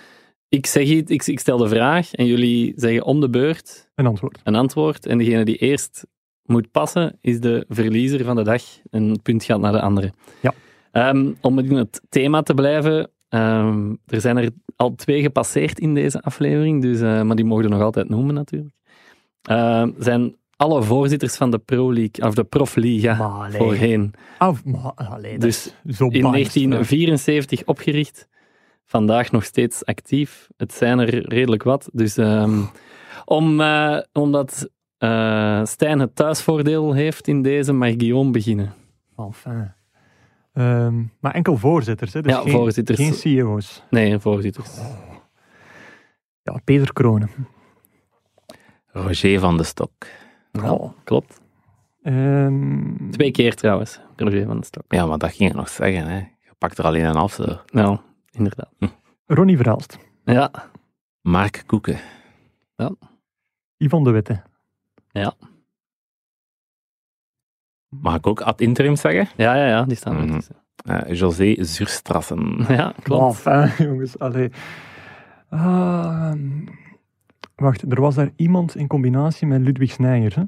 ik 0.59 0.67
zeg 0.67 0.83
iets, 0.87 1.11
ik, 1.11 1.27
ik 1.27 1.41
stel 1.41 1.59
de 1.59 1.69
vraag 1.69 2.13
en 2.13 2.27
jullie 2.27 2.73
zeggen 2.77 3.05
om 3.05 3.21
de 3.21 3.31
beurt 3.31 3.91
Een 3.95 4.07
antwoord. 4.07 4.41
een 4.45 4.55
antwoord. 4.55 5.07
En 5.07 5.19
degene 5.19 5.45
die 5.45 5.57
eerst 5.57 6.07
moet 6.45 6.71
passen, 6.71 7.19
is 7.21 7.41
de 7.41 7.65
verliezer 7.69 8.25
van 8.25 8.37
de 8.37 8.43
dag. 8.43 8.63
En 8.91 9.09
het 9.09 9.23
punt 9.23 9.45
gaat 9.45 9.61
naar 9.61 9.73
de 9.73 9.81
andere. 9.81 10.13
Ja. 10.41 10.55
Ehm, 10.93 11.33
om 11.41 11.59
in 11.59 11.77
het 11.77 12.01
thema 12.09 12.43
te 12.43 12.55
blijven, 12.55 13.11
ehm, 13.29 13.91
er 14.07 14.21
zijn 14.21 14.37
er 14.37 14.51
al 14.77 14.95
twee 14.95 15.23
gepasseerd 15.23 15.79
in 15.79 15.95
deze 15.95 16.21
aflevering, 16.23 16.83
dus, 16.83 17.01
eh, 17.01 17.23
maar 17.23 17.37
die 17.37 17.45
mogen 17.45 17.65
we 17.65 17.71
nog 17.71 17.83
altijd 17.83 18.09
noemen 18.09 18.35
natuurlijk. 18.35 18.75
Ehm, 19.43 19.91
zijn 19.99 20.37
alle 20.57 20.83
voorzitters 20.83 21.37
van 21.37 21.51
de 21.51 21.59
Pro 21.59 21.93
League, 21.93 22.27
of 22.29 22.35
de 22.35 22.45
Profliga 22.45 23.49
voorheen, 23.51 24.13
Ah, 24.39 24.57
maar, 24.65 24.93
allee, 24.95 25.39
Dus 25.39 25.63
zo 25.87 26.05
in 26.05 26.11
biased, 26.11 26.33
1974 26.33 27.65
opgericht. 27.65 28.29
Vandaag 28.93 29.31
nog 29.31 29.45
steeds 29.45 29.85
actief. 29.85 30.49
Het 30.57 30.73
zijn 30.73 30.99
er 30.99 31.29
redelijk 31.29 31.63
wat. 31.63 31.89
Dus 31.93 32.17
ehm, 32.17 32.63
om, 33.25 33.61
eh, 33.61 33.99
omdat 34.13 34.71
eh, 34.99 35.65
Stijn 35.65 35.99
het 35.99 36.17
thuisvoordeel 36.17 36.93
heeft 36.93 37.29
in 37.29 37.43
deze, 37.43 37.73
mag 37.73 37.89
Guillaume 37.89 38.31
beginnen. 38.31 38.75
Enfin. 39.17 39.73
Ehm, 40.53 41.03
maar 41.21 41.35
enkel 41.35 41.57
voorzitters, 41.57 42.13
hè? 42.13 42.23
Dus 42.23 42.33
ja, 42.33 42.41
geen, 42.41 42.53
voorzitters. 42.53 42.99
geen 42.99 43.13
CEO's. 43.13 43.83
Nee, 43.91 44.19
voorzitters. 44.19 44.71
Ja, 46.43 46.61
Peter 46.65 46.93
Kronen. 46.93 47.31
Roger 48.87 49.41
van 49.41 49.57
de 49.57 49.65
Stok. 49.65 49.93
Ja, 50.53 50.93
klopt. 51.05 51.41
Ehm, 52.03 53.11
Twee 53.11 53.31
keer 53.31 53.55
trouwens, 53.55 54.01
Roger 54.17 54.47
van 54.47 54.55
den 54.55 54.65
Stok. 54.65 54.85
Ja, 54.89 55.07
maar 55.07 55.19
dat 55.19 55.33
ging 55.33 55.51
ik 55.51 55.57
nog 55.57 55.69
zeggen, 55.69 56.07
hè. 56.07 56.17
Je 56.19 56.55
pakt 56.59 56.79
er 56.79 56.85
alleen 56.85 57.05
een 57.05 57.17
af, 57.17 57.33
zo. 57.33 57.45
Nou, 57.67 57.99
inderdaad. 58.37 58.73
Ronnie 59.27 59.57
Verhelst. 59.57 59.99
Ja, 60.25 60.51
Mark 61.21 61.63
Koeken. 61.67 61.99
Yvonne 63.77 64.05
de 64.05 64.11
Witte. 64.11 64.43
Mag 67.89 68.17
ik 68.17 68.27
ook 68.27 68.41
ad 68.41 68.61
interim 68.61 68.97
zeggen? 68.97 69.29
ja, 69.37 69.55
ja, 69.55 69.67
ja 69.67 69.83
die 69.85 69.97
staan 69.97 70.17
er 70.17 70.25
Mhm. 70.25 70.33
tussen. 70.35 70.57
Eh, 70.85 71.13
José 71.15 71.65
Zurstrassen. 71.65 72.65
Ja, 72.79 72.95
klopt. 73.03 73.47
Enfin, 73.47 73.71
jongens, 73.89 74.19
allee. 74.19 74.51
Ah, 75.49 76.33
wacht, 77.55 77.83
er 77.93 78.01
was 78.01 78.15
daar 78.15 78.31
iemand 78.37 78.77
in 78.77 78.87
combinatie 78.87 79.47
met 79.47 79.61
Ludwig 79.61 79.91
Snijers, 79.91 80.35
hè? 80.35 80.43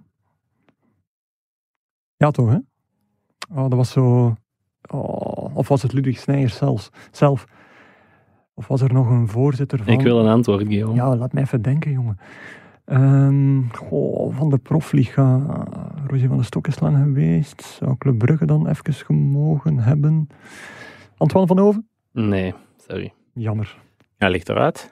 Ja, 2.16 2.31
toch, 2.31 2.51
hè? 2.51 2.59
Oh, 3.51 3.69
dat 3.69 3.74
was 3.74 3.90
zo... 3.90 4.35
Oh, 4.90 5.56
of 5.56 5.69
was 5.69 5.82
het 5.82 5.93
Ludwig 5.93 6.19
Snijers 6.19 6.56
zelfs, 6.56 6.90
zelf? 7.11 7.44
Of 8.55 8.66
was 8.68 8.81
er 8.81 8.93
nog 8.93 9.10
een 9.10 9.28
voorzitter 9.28 9.82
van... 9.85 9.93
Ik 9.93 10.01
wil 10.01 10.18
een 10.20 10.32
antwoord, 10.32 10.66
Guillaume. 10.66 10.94
Ja, 10.94 11.16
laat 11.16 11.32
mij 11.32 11.43
even 11.43 11.62
denken, 11.62 11.90
jongen. 11.93 12.18
Ehm, 12.85 13.62
goh, 13.68 14.36
van 14.36 14.51
de 14.51 14.59
profliga. 14.59 15.36
Roger 16.06 16.28
van 16.28 16.36
der 16.36 16.44
Stok 16.47 16.66
is 16.66 16.81
lang 16.81 16.97
geweest. 16.97 17.62
Zou 17.62 17.97
Club 17.98 18.18
Brugge 18.18 18.47
dan 18.47 18.68
even 18.68 18.93
gemogen 18.94 19.78
hebben? 19.78 20.28
Antoine 21.16 21.47
van 21.48 21.59
Hoven? 21.59 21.89
Nee, 22.12 22.55
sorry. 22.89 23.12
Jammer. 23.35 23.76
Ja, 24.18 24.28
ligt 24.28 24.48
eruit. 24.48 24.89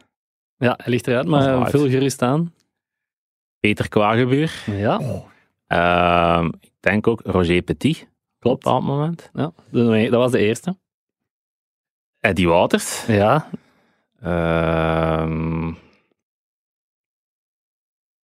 Ja, 0.56 0.74
hij 0.82 0.92
ligt 0.92 1.06
eruit, 1.06 1.26
Dat 1.26 1.32
maar 1.40 1.48
eruit. 1.54 1.70
vul 1.70 1.88
gerust 1.88 2.22
aan. 2.22 2.52
Peter 3.60 3.88
Kwagebuur. 3.88 4.62
Ja, 4.66 5.00
Ehm, 5.66 6.46
ik 6.60 6.70
denk 6.80 7.06
ook 7.06 7.20
Roger 7.24 7.62
Petit 7.62 8.00
op 8.00 8.06
een 8.08 8.12
klopt. 8.38 8.62
bepaald 8.64 8.84
moment. 8.84 9.30
Ja, 9.32 9.52
dat 10.10 10.10
was 10.10 10.30
de 10.30 10.38
eerste. 10.38 10.76
Eddie 12.22 12.48
Wouters. 12.48 13.06
Ja, 13.06 13.48
Ehm, 14.20 15.72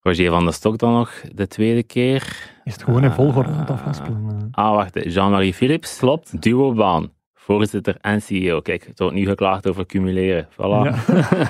Roger 0.01 0.31
van 0.31 0.45
der 0.45 0.53
Stok 0.53 0.79
dan 0.79 0.93
nog 0.93 1.20
de 1.35 1.47
tweede 1.47 1.83
keer. 1.83 2.51
Is 2.65 2.73
het 2.73 2.83
gewoon 2.83 3.05
in 3.05 3.11
volgorde 3.11 3.49
aan 3.51 3.59
het 3.59 3.70
Ah. 3.70 3.75
afhaspelen? 3.77 4.49
Ah, 4.51 4.75
wacht. 4.75 5.12
Jean-Marie 5.12 5.55
Philips. 5.55 5.99
klopt. 5.99 6.43
Duobaan. 6.43 7.12
Voorzitter 7.35 7.97
en 8.01 8.23
CEO. 8.23 8.61
Kijk, 8.61 8.87
het 8.87 8.99
wordt 8.99 9.15
nu 9.15 9.27
geklaagd 9.27 9.69
over 9.69 9.87
cumuleren. 9.87 10.49
Voilà. 10.53 10.57
Ja. 10.59 10.95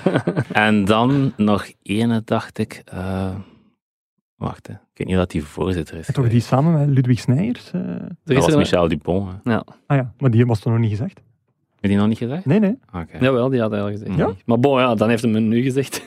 En 0.66 0.84
dan 0.84 1.32
nog 1.36 1.66
ene, 1.82 2.22
dacht 2.24 2.58
ik. 2.58 2.82
eh, 2.84 3.34
wacht, 4.36 4.66
hè. 4.66 4.72
ik 4.72 4.78
weet 4.94 5.06
niet 5.06 5.16
dat 5.16 5.30
die 5.30 5.44
voorzitter 5.44 5.96
is. 5.98 6.06
En 6.08 6.14
toch 6.14 6.28
die 6.28 6.40
samen 6.40 6.72
met 6.78 6.88
Ludwig 6.88 7.18
Snijers? 7.18 7.70
eh, 7.72 7.80
Er 7.80 8.16
dat 8.24 8.36
is 8.36 8.44
was 8.44 8.54
Michel 8.56 8.88
Dupont. 8.88 9.30
Hè. 9.44 9.56
Ah 9.56 9.62
ja, 9.86 10.12
maar 10.18 10.30
die 10.30 10.46
was 10.46 10.60
toch 10.60 10.72
nog 10.72 10.80
niet 10.82 10.90
gezegd? 10.90 11.20
Heb 11.80 11.90
je 11.90 11.96
die 11.96 11.96
nog 11.96 12.08
niet 12.08 12.18
gezegd? 12.18 12.44
Nee, 12.46 12.58
nee. 12.60 12.78
Oké. 12.94 13.18
Jawel, 13.20 13.48
die 13.48 13.60
had 13.60 13.70
hij 13.70 13.80
al 13.82 13.88
gezegd. 13.90 14.16
Ja? 14.16 14.30
Maar 14.46 14.60
bon, 14.60 14.78
ja, 14.80 14.94
dan 14.94 15.08
heeft 15.08 15.22
hij 15.22 15.32
me 15.32 15.40
nu 15.40 15.62
gezegd. 15.62 16.04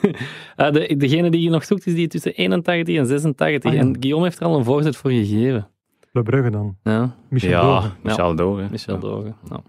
Eh, 0.56 0.70
de, 0.72 0.94
degene 0.96 1.30
die 1.30 1.42
je 1.42 1.50
nog 1.50 1.64
zoekt, 1.64 1.86
is 1.86 1.94
die 1.94 2.08
tussen 2.08 2.34
81 2.34 2.96
en 2.96 3.06
86. 3.06 3.70
Ah, 3.70 3.76
ja. 3.76 3.82
En 3.84 3.96
Guillaume 4.00 4.24
heeft 4.24 4.40
er 4.40 4.46
al 4.46 4.58
een 4.58 4.64
voorzet 4.64 4.96
voor 4.96 5.10
gegeven. 5.10 5.68
Le 6.12 6.22
Brugge 6.22 6.50
dan. 6.50 6.76
Ja, 6.82 7.14
Michel 7.28 7.50
Ja, 7.50 7.60
Dogen. 7.62 7.92
Michel 8.02 8.34
Dogen. 8.34 8.68
Michel 8.70 8.98
Dogen. 8.98 9.36
Nou. 9.48 9.60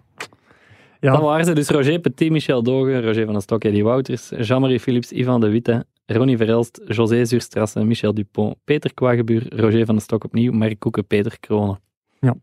Ja, 1.00 1.12
Dan 1.12 1.22
waren 1.22 1.46
ze 1.46 1.54
dus 1.54 1.70
Roger 1.70 2.00
Petit, 2.00 2.32
Michel 2.32 2.64
Dogen, 2.64 3.02
Roger 3.04 3.24
van 3.24 3.34
den 3.34 3.42
Stok, 3.42 3.64
Eddie 3.64 3.84
Wouters, 3.84 4.32
Jean-Marie 4.38 4.80
Philips, 4.80 5.12
Ivan 5.12 5.40
de 5.42 5.50
Witte, 5.50 5.86
Ronnie 6.06 6.38
Verelst, 6.38 6.82
José 6.88 7.26
Zurstrassen, 7.26 7.88
Michel 7.88 8.14
Dupont, 8.14 8.56
Peter 8.64 8.94
Kwagebuur, 8.94 9.46
Roger 9.56 9.86
van 9.86 9.96
den 9.96 10.04
Stok 10.04 10.24
opnieuw, 10.24 10.52
Mark 10.52 10.80
Koeken, 10.80 11.06
Peter 11.08 11.40
Kronen. 11.40 11.80
ja 12.20 12.36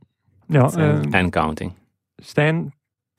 En- 0.49 1.11
eh, 1.13 1.21
En 1.21 1.31
counting. 1.31 1.73
Stijn, 2.17 2.75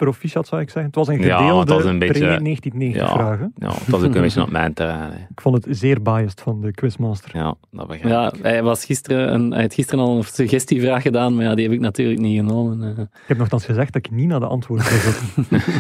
proficiat 0.06 0.48
zou 0.48 0.62
ik 0.62 0.68
zeggen. 0.70 0.86
Het 0.86 0.96
was 0.96 1.08
een 1.08 1.22
Ja, 1.22 1.38
gedeelde 1.38 1.60
het 1.60 1.70
was 1.70 1.84
een 1.86 2.00
beetje- 2.00 2.38
pre-1990 2.38 2.96
ja. 2.96 3.08
vraag. 3.14 3.40
hè. 3.40 3.44
Ja, 3.44 3.68
dat 3.88 4.02
is 4.02 4.08
ook 4.08 4.16
een 4.16 4.22
beetje 4.22 4.42
op 4.42 4.50
mijn 4.52 4.74
terrein. 4.74 5.12
Hè. 5.12 5.18
Ik 5.30 5.42
vond 5.42 5.66
het 5.66 5.78
zeer 5.78 6.02
biased 6.02 6.42
van 6.42 6.62
de 6.62 6.72
quizmaster. 6.72 7.30
Ja, 7.34 7.56
dat 7.72 7.88
begrijp 7.88 8.14
Ja, 8.14 8.34
ik. 8.34 8.40
hij, 8.44 8.64
was 8.64 8.86
gisteren 8.86 9.34
een, 9.34 9.52
hij 9.52 9.62
had 9.62 9.74
gisteren 9.74 10.06
al 10.06 10.18
een 10.18 10.24
suggestievraag 10.24 11.02
gedaan, 11.02 11.36
maar 11.36 11.44
ja, 11.46 11.56
die 11.56 11.64
heb 11.64 11.74
ik 11.74 11.80
natuurlijk 11.80 12.20
niet 12.20 12.38
genomen. 12.40 12.84
eh. 12.84 13.02
Ik 13.04 13.08
heb 13.28 13.38
nogthans 13.38 13.66
gezegd 13.66 13.94
dat 13.94 14.06
ik 14.06 14.12
niet 14.12 14.28
naar 14.28 14.40
de 14.40 14.46
antwoorden 14.46 14.86
zou 14.86 15.16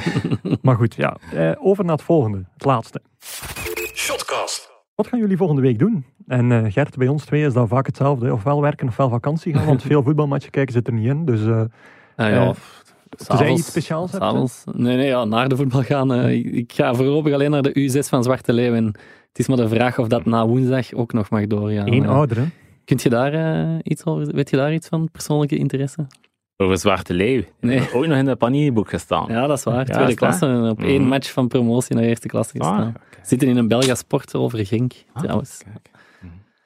maar 0.61 0.75
goed, 0.75 0.95
ja. 0.95 1.17
Eh, 1.33 1.51
over 1.59 1.83
naar 1.85 1.95
het 1.95 2.03
volgende, 2.03 2.43
het 2.53 2.65
laatste. 2.65 3.01
Shotcast. 3.93 4.69
Wat 4.95 5.07
gaan 5.07 5.19
jullie 5.19 5.37
volgende 5.37 5.61
week 5.61 5.79
doen? 5.79 6.05
En 6.27 6.51
eh, 6.51 6.71
Gert, 6.71 6.97
bij 6.97 7.07
ons 7.07 7.25
twee 7.25 7.45
is 7.45 7.53
dat 7.53 7.67
vaak 7.67 7.85
hetzelfde. 7.85 8.33
Ofwel 8.33 8.61
werken 8.61 8.87
ofwel 8.87 9.09
vakantie 9.09 9.53
gaan, 9.53 9.65
want 9.65 9.81
veel 9.91 10.03
voetbalmatchen 10.03 10.51
kijken 10.51 10.73
zit 10.73 10.87
er 10.87 10.93
niet 10.93 11.05
in. 11.05 11.25
Dus 11.25 11.45
eh, 11.45 11.61
Ah, 12.15 12.29
ja, 12.29 12.53
Eh, 13.17 13.27
tenzij 13.27 13.47
je 13.47 13.53
iets 13.57 13.67
speciaals 13.67 14.63
Nee, 14.73 14.95
nee, 14.97 15.07
ja, 15.07 15.25
naar 15.25 15.49
de 15.49 15.55
voetbal 15.55 15.81
gaan. 15.83 16.13
eh, 16.13 16.31
ik- 16.33 16.45
ik 16.45 16.71
ga 16.73 16.93
voorlopig 16.93 17.33
alleen 17.33 17.51
naar 17.51 17.61
de 17.61 17.73
U6 17.79 18.09
van 18.09 18.23
Zwarte 18.23 18.53
Leeuw. 18.53 18.73
En 18.73 18.85
het 18.85 19.39
is 19.39 19.47
maar 19.47 19.57
de 19.57 19.67
vraag 19.67 19.99
of 19.99 20.07
dat 20.07 20.25
na 20.25 20.47
woensdag 20.47 20.93
ook 20.93 21.13
nog 21.13 21.29
mag 21.29 21.47
doorgaan. 21.47 21.87
Eh, 21.87 22.09
ouder, 22.09 22.37
hè. 22.37 22.43
Kunt 22.85 23.01
je 23.03 23.09
daar 23.09 23.33
eh, 23.33 23.75
iets 23.83 24.05
over, 24.05 24.33
weet 24.35 24.49
je 24.49 24.55
daar 24.57 24.73
iets 24.73 24.87
van, 24.87 25.09
persoonlijke 25.11 25.57
interesse? 25.57 26.07
Over 26.57 26.77
Zwarte 26.77 27.13
Leeuw. 27.13 27.41
Nee. 27.59 27.93
Ooit 27.93 28.09
nog 28.09 28.17
in 28.17 28.27
het 28.27 28.37
paniniboek 28.37 28.89
gestaan. 28.89 29.25
Ja, 29.29 29.47
dat 29.47 29.57
is 29.57 29.63
waar. 29.63 29.75
Ja, 29.77 29.83
Tweede 29.83 30.11
is 30.11 30.19
waar? 30.19 30.29
klasse. 30.37 30.69
Op 30.69 30.81
één 30.83 30.99
Mhm. 31.01 31.09
match 31.09 31.31
van 31.31 31.47
promotie 31.47 31.95
naar 31.95 32.03
eerste 32.03 32.27
klasse 32.27 32.53
Ah, 32.59 32.67
gestaan. 32.67 32.87
oké. 32.87 32.99
Zitten 33.23 33.47
in 33.47 33.57
een 33.57 33.67
Belga 33.67 33.95
Sport 33.95 34.35
over 34.35 34.65
Genk, 34.65 34.93
Ah, 35.13 35.23
trouwens. 35.23 35.61
kijk. 35.63 35.89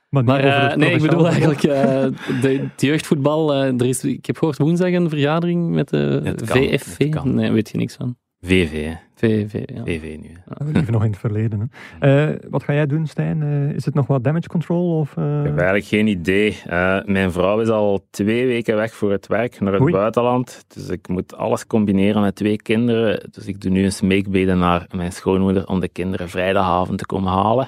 Maar, 0.10 0.40
eh, 0.40 0.76
nee, 0.76 0.92
ik 0.94 1.02
bedoel 1.02 1.28
eigenlijk 1.28 1.64
eh, 1.64 2.06
de, 2.42 2.68
het 2.72 2.82
jeugdvoetbal. 2.82 3.54
eh, 3.54 3.80
er 3.80 3.86
is, 3.86 4.04
ik 4.04 4.26
heb 4.26 4.38
gehoord 4.38 4.58
woensdag 4.58 4.92
een 4.92 5.10
vergadering 5.10 5.70
met 5.70 5.90
de 5.90 6.34
kan, 6.46 6.58
VFV. 6.58 7.14
Nee, 7.24 7.52
weet 7.52 7.70
je 7.70 7.78
niks 7.78 7.96
van. 7.96 8.16
VV, 8.42 8.86
hè. 8.86 8.94
VV, 9.16 9.54
ja. 9.74 9.84
VV 9.84 10.18
nu. 10.22 10.30
We 10.58 10.72
leven 10.72 10.94
nog 10.94 11.04
in 11.04 11.10
het 11.12 11.20
verleden. 11.20 11.72
Hè. 12.00 12.32
Eh, 12.32 12.36
wat 12.50 12.64
ga 12.64 12.74
jij 12.74 12.86
doen, 12.86 13.08
Stijn? 13.08 13.42
Is 13.76 13.86
het 13.86 13.94
nog 13.94 14.08
wat 14.08 14.24
damage 14.24 14.48
control? 14.48 15.00
Of, 15.00 15.18
eh, 15.18 15.40
Ik 15.40 15.46
heb 15.46 15.56
eigenlijk 15.56 15.86
geen 15.86 16.08
idee. 16.08 16.58
Eh, 16.66 16.98
mijn 17.06 17.32
vrouw 17.32 17.60
is 17.60 17.68
al 17.70 18.06
twee 18.10 18.46
weken 18.46 18.76
weg 18.76 18.94
voor 18.94 19.12
het 19.12 19.28
werk 19.28 19.60
naar 19.60 19.74
het 19.74 19.82
Oei. 19.82 19.92
buitenland. 19.94 20.66
Dus 20.68 20.90
ik 20.90 21.08
moet 21.08 21.36
alles 21.36 21.68
combineren 21.68 22.22
met 22.22 22.36
twee 22.36 22.56
kinderen. 22.62 23.30
Dus 23.32 23.46
ik 23.46 23.62
doe 23.62 23.72
nu 23.72 23.84
een 23.84 23.92
smeekbede 23.92 24.54
naar 24.56 24.88
mijn 24.96 25.12
schoonmoeder 25.12 25.68
om 25.68 25.80
de 25.80 25.90
kinderen 25.90 26.30
vrijdagavond 26.30 26.98
te 26.98 27.06
komen 27.06 27.32
halen. 27.32 27.68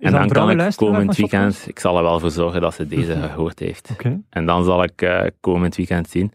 En 0.00 0.12
dan 0.12 0.28
kan 0.28 0.60
ik 0.60 0.76
komend 0.76 1.16
weekend, 1.16 1.64
ik 1.66 1.78
zal 1.78 1.96
er 1.96 2.02
wel 2.02 2.20
voor 2.20 2.30
zorgen 2.30 2.60
dat 2.60 2.74
ze 2.74 2.86
deze 2.86 3.16
gehoord 3.16 3.58
heeft. 3.58 3.90
En 4.30 4.46
dan 4.46 4.64
zal 4.64 4.82
ik 4.82 5.02
eh, 5.02 5.22
komend 5.40 5.76
weekend 5.76 6.08
zien. 6.08 6.32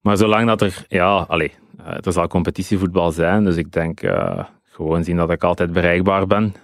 Maar 0.00 0.16
zolang 0.16 0.46
dat 0.46 0.60
er, 0.60 0.84
ja, 0.88 1.16
allee, 1.28 1.52
eh, 1.84 2.06
er 2.06 2.12
zal 2.12 2.28
competitievoetbal 2.28 3.12
zijn, 3.12 3.44
dus 3.44 3.56
ik 3.56 3.72
denk 3.72 4.00
eh, 4.00 4.44
gewoon 4.64 5.04
zien 5.04 5.16
dat 5.16 5.30
ik 5.30 5.44
altijd 5.44 5.72
bereikbaar 5.72 6.26
ben. 6.26 6.54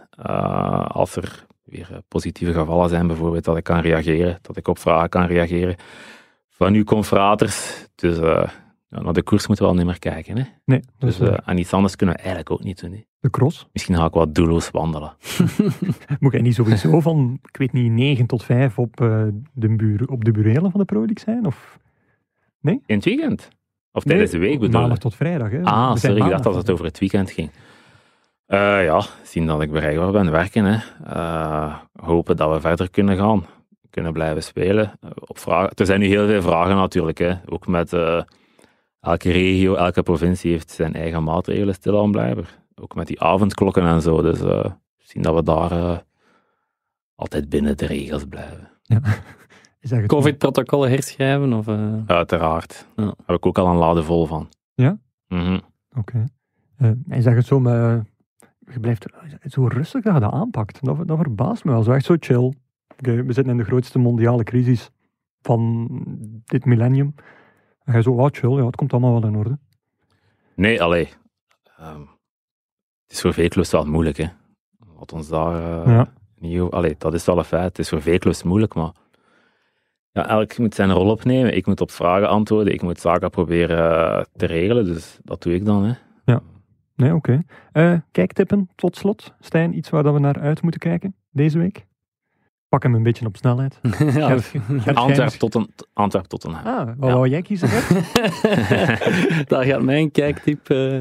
Als 0.87 1.17
er 1.17 1.45
weer 1.65 1.89
positieve 2.09 2.53
gevallen 2.53 2.89
zijn, 2.89 3.07
bijvoorbeeld, 3.07 3.45
dat 3.45 3.57
ik 3.57 3.65
kan 3.65 3.81
reageren, 3.81 4.39
dat 4.43 4.57
ik 4.57 4.69
op 4.69 4.79
vragen 4.79 5.09
kan 5.09 5.27
reageren. 5.27 5.77
Van 6.49 6.75
uw 6.75 6.85
confraters. 6.85 7.87
Dus 7.95 8.19
ja, 8.93 9.02
naar 9.02 9.12
de 9.12 9.23
koers 9.23 9.47
moeten 9.47 9.64
we 9.64 9.70
al 9.70 9.77
niet 9.77 9.86
meer 9.86 9.98
kijken. 9.98 10.36
Hè? 10.36 10.44
Nee, 10.64 10.81
Dus 10.98 11.20
aan 11.20 11.59
iets 11.59 11.73
anders 11.73 11.97
kunnen 11.97 12.14
we 12.14 12.20
eigenlijk 12.20 12.51
ook 12.51 12.62
niet 12.62 12.81
doen. 12.81 12.93
Hè? 12.93 13.05
de 13.23 13.31
cross. 13.31 13.69
Misschien 13.73 13.97
ga 13.97 14.05
ik 14.05 14.12
wat 14.12 14.35
doelloos 14.35 14.70
wandelen. 14.70 15.12
Moet 16.20 16.32
jij 16.32 16.40
niet 16.40 16.55
sowieso 16.55 17.01
van, 17.09 17.39
ik 17.48 17.56
weet 17.56 17.73
niet, 17.73 17.93
9 17.93 18.27
tot 18.27 18.44
5 18.44 18.78
op, 18.78 19.01
eh, 19.01 19.24
de, 19.52 19.77
buur, 19.77 20.09
op 20.09 20.24
de 20.24 20.31
burelen 20.31 20.70
van 20.70 20.81
de 20.81 20.86
Pro 20.86 20.98
League 20.98 21.20
zijn? 21.20 21.47
Of 21.47 21.78
In 22.62 22.81
het 22.86 23.05
weekend? 23.05 23.48
Of 23.93 24.02
tijdens 24.02 24.31
de 24.31 24.39
week 24.39 24.59
bedoel? 24.59 24.81
Maandag 24.81 24.98
tot 24.98 25.14
vrijdag. 25.14 25.51
Hè. 25.51 25.62
Ah, 25.62 25.97
sorry, 25.97 26.23
ik 26.23 26.31
dacht 26.31 26.43
dat 26.43 26.55
het 26.55 26.70
over 26.70 26.85
het 26.85 26.98
weekend 26.98 27.31
ging. 27.31 27.51
Eh, 28.47 28.85
ja, 28.85 29.02
zien 29.23 29.47
dat 29.47 29.62
ik 29.62 29.70
bereikbaar 29.70 30.12
ben, 30.12 30.31
werken. 30.31 30.64
Hè. 30.64 30.78
Eh, 31.05 31.77
hopen 31.93 32.36
dat 32.36 32.52
we 32.52 32.60
verder 32.60 32.90
kunnen 32.90 33.16
gaan, 33.16 33.47
kunnen 33.90 34.12
blijven 34.12 34.43
spelen. 34.43 34.93
Op 35.14 35.39
vragen. 35.39 35.70
Er 35.74 35.86
zijn 35.86 36.01
nu 36.01 36.06
heel 36.06 36.27
veel 36.27 36.43
vragen 36.43 36.77
natuurlijk. 36.77 37.19
Hè. 37.19 37.35
Ook 37.47 37.66
met 37.66 37.93
elke 39.03 39.31
regio, 39.31 39.74
elke 39.74 40.03
provincie 40.03 40.51
heeft 40.51 40.70
zijn 40.70 40.95
eigen 40.95 41.23
maatregelen 41.24 41.74
stilaan 41.74 42.11
blijven. 42.11 42.45
Ook 42.74 42.95
met 42.95 43.07
die 43.07 43.20
avondklokken 43.20 43.83
en 43.87 44.01
zo. 44.03 44.23
Dus 44.23 44.41
eh, 44.41 44.65
zien 44.99 45.23
dat 45.23 45.35
we 45.35 45.43
daar 45.43 45.70
eh, 45.73 45.99
altijd 47.15 47.49
binnen 47.49 47.77
de 47.77 47.87
regels 47.87 48.24
blijven. 48.24 48.70
Het- 48.87 50.07
Covid-protocollen 50.07 50.91
herschrijven? 50.91 51.53
Of, 51.53 51.69
eh, 51.69 51.93
Uiteraard. 52.07 52.87
Ja. 52.97 53.05
Daar 53.05 53.15
heb 53.27 53.37
ik 53.37 53.47
ook 53.47 53.59
al 53.59 53.66
een 53.66 53.77
lade 53.77 54.03
vol 54.03 54.27
van. 54.27 54.49
Ja? 54.74 54.99
Mhm. 55.29 55.59
Oké. 55.97 56.24
Eh, 56.77 56.91
en 57.09 57.23
zeg 57.23 57.35
het 57.35 57.47
zo, 57.47 57.61
maar 57.61 58.05
je 58.73 58.81
blijft 58.81 59.07
zo 59.45 59.66
rustig 59.66 60.03
dat 60.03 60.15
je 60.15 60.20
dat 60.20 60.33
aanpakt. 60.33 60.85
Dat, 60.85 61.09
dat 61.09 61.19
verbaast 61.19 61.65
me 61.65 61.70
wel. 61.73 61.83
Zo 61.83 61.93
echt 61.93 62.05
zo 62.05 62.15
chill. 62.20 62.53
We 62.97 63.24
zitten 63.33 63.49
in 63.53 63.57
de 63.57 63.65
grootste 63.65 63.99
mondiale 63.99 64.43
crisis 64.45 64.91
van 65.41 65.89
dit 66.45 66.65
millennium. 66.65 67.15
En 67.85 67.95
je 67.95 68.03
zo, 68.03 68.11
oh 68.13 68.29
chill, 68.31 68.51
ja, 68.51 68.67
het 68.67 68.77
komt 68.77 68.93
allemaal 68.93 69.21
wel 69.21 69.31
in 69.31 69.37
orde. 69.37 69.59
Nee, 70.55 70.83
allee. 70.83 71.09
Ehm, 71.79 72.01
het 73.03 73.13
is 73.13 73.21
voor 73.21 73.35
wel 73.71 73.85
moeilijk, 73.87 74.17
hè. 74.17 74.27
Wat 74.97 75.13
ons 75.13 75.29
daar 75.29 75.85
eh, 75.85 75.93
Ja. 75.93 76.13
niet 76.39 76.61
Allee, 76.61 76.95
dat 76.99 77.15
is 77.15 77.25
wel 77.25 77.39
een 77.39 77.45
feit. 77.45 77.65
Het 77.65 77.79
is 77.79 77.89
voor 77.89 78.03
veel 78.03 78.19
clubs 78.19 78.43
moeilijk, 78.43 78.75
maar... 78.75 78.93
Ja, 80.11 80.29
elk 80.29 80.59
moet 80.59 80.75
zijn 80.75 80.93
rol 80.93 81.11
opnemen. 81.11 81.57
Ik 81.57 81.67
moet 81.67 81.81
op 81.81 81.91
vragen 81.91 82.29
antwoorden. 82.29 82.73
Ik 82.73 82.83
moet 82.83 83.01
zaken 83.01 83.31
proberen 83.31 83.79
eh, 83.79 84.25
te 84.37 84.47
regelen. 84.47 84.85
Dus 84.85 85.19
dat 85.23 85.43
doe 85.43 85.55
ik 85.55 85.65
dan, 85.65 85.85
hè. 85.85 85.95
Nee, 86.97 87.15
oké. 87.15 87.43
Eh, 87.73 87.99
kijktippen, 88.11 88.69
tot 88.75 88.97
slot. 88.97 89.35
Stijn, 89.41 89.77
iets 89.77 89.91
waar 89.91 90.03
dat 90.03 90.13
we 90.15 90.21
naar 90.21 90.41
uit 90.41 90.63
moeten 90.63 90.81
kijken 90.81 91.15
deze 91.31 91.59
week? 91.59 91.87
Pak 92.73 92.82
hem 92.82 92.94
een 92.94 93.03
beetje 93.03 93.27
op 93.27 93.36
snelheid. 93.36 93.78
ja, 93.82 94.28
Gert- 94.28 94.44
Gert, 94.47 94.85
jij 94.85 94.94
Antwerp 94.94 95.28
tot, 95.31 95.55
een, 95.55 95.70
Antwerp 95.93 96.24
tot 96.27 96.44
een 96.44 96.55
Ah, 96.55 96.77
wat 96.86 97.09
Ja. 97.09 97.15
wou 97.15 97.28
jij 97.28 97.43
kiezen? 97.43 97.69
Daar 99.53 99.65
gaat 99.65 99.82
mijn 99.82 100.11
kijktip. 100.11 100.69
eh, 100.70 100.99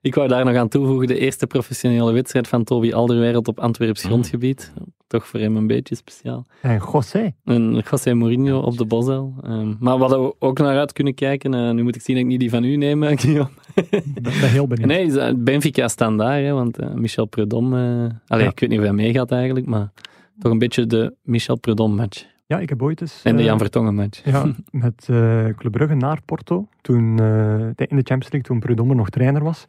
ik 0.00 0.14
wou 0.14 0.28
daar 0.28 0.44
nog 0.44 0.54
aan 0.56 0.68
toevoegen 0.68 1.06
de 1.06 1.18
eerste 1.18 1.46
professionele 1.46 2.12
wedstrijd 2.12 2.48
van 2.48 2.64
Toby 2.64 2.92
Alderweireld 2.92 3.48
op 3.48 3.60
Antwerps 3.60 4.02
Mm. 4.02 4.08
grondgebied. 4.10 4.72
Toch 5.06 5.26
voor 5.26 5.40
hem 5.40 5.56
een 5.56 5.66
beetje 5.66 5.94
speciaal. 5.94 6.46
en 6.62 6.80
José. 6.92 7.32
En 7.44 7.82
José 7.90 8.14
Mourinho 8.14 8.60
op 8.60 8.76
de 8.78 8.84
Bosel. 8.84 9.34
Ehm, 9.42 9.72
maar 9.78 9.98
wat 9.98 10.10
we 10.10 10.34
ook 10.38 10.58
naar 10.58 10.78
uit 10.78 10.92
kunnen 10.92 11.14
kijken, 11.14 11.54
eh, 11.54 11.70
nu 11.70 11.82
moet 11.82 11.96
ik 11.96 12.02
zien 12.02 12.14
dat 12.16 12.24
ik 12.24 12.30
niet 12.30 12.40
die 12.40 12.50
van 12.50 12.64
u 12.64 12.76
neem, 12.76 13.02
eh, 13.02 13.18
Guillaume. 13.20 13.50
Ik 13.74 14.22
ben 14.22 14.32
heel 14.50 14.66
benieuwd. 14.66 14.88
Nee, 15.12 15.34
Benfica 15.34 15.88
staan 15.88 16.16
daar, 16.16 16.40
hè, 16.40 16.52
want 16.52 16.94
Michel 16.94 17.26
Prudhomme... 17.26 18.10
allee, 18.26 18.44
Ja. 18.44 18.50
ik 18.50 18.60
weet 18.60 18.70
niet 18.70 18.78
of 18.78 18.84
hij 18.84 18.94
meegaat 18.94 19.30
eigenlijk, 19.32 19.66
maar 19.66 19.90
toch 20.38 20.52
een 20.52 20.58
beetje 20.58 20.86
de 20.86 21.14
Michel 21.22 21.58
Prudhomme-match. 21.58 22.26
Ja, 22.46 22.58
ik 22.58 22.68
heb 22.68 22.82
ooit 22.82 23.00
eens... 23.00 23.22
En 23.22 23.36
de 23.36 23.42
eh, 23.42 23.48
Jan 23.48 23.58
Vertongen-match. 23.58 24.24
Ja, 24.24 24.46
met 24.70 25.06
eh 25.10 25.46
Club 25.56 25.72
Brugge 25.72 25.94
naar 25.94 26.22
Porto, 26.24 26.68
toen, 26.80 27.18
eh, 27.20 27.86
in 27.86 27.96
de 27.96 28.04
Champions 28.04 28.30
League, 28.30 28.42
toen 28.42 28.58
Prudhomme 28.58 28.94
nog 28.94 29.10
trainer 29.10 29.44
was. 29.44 29.66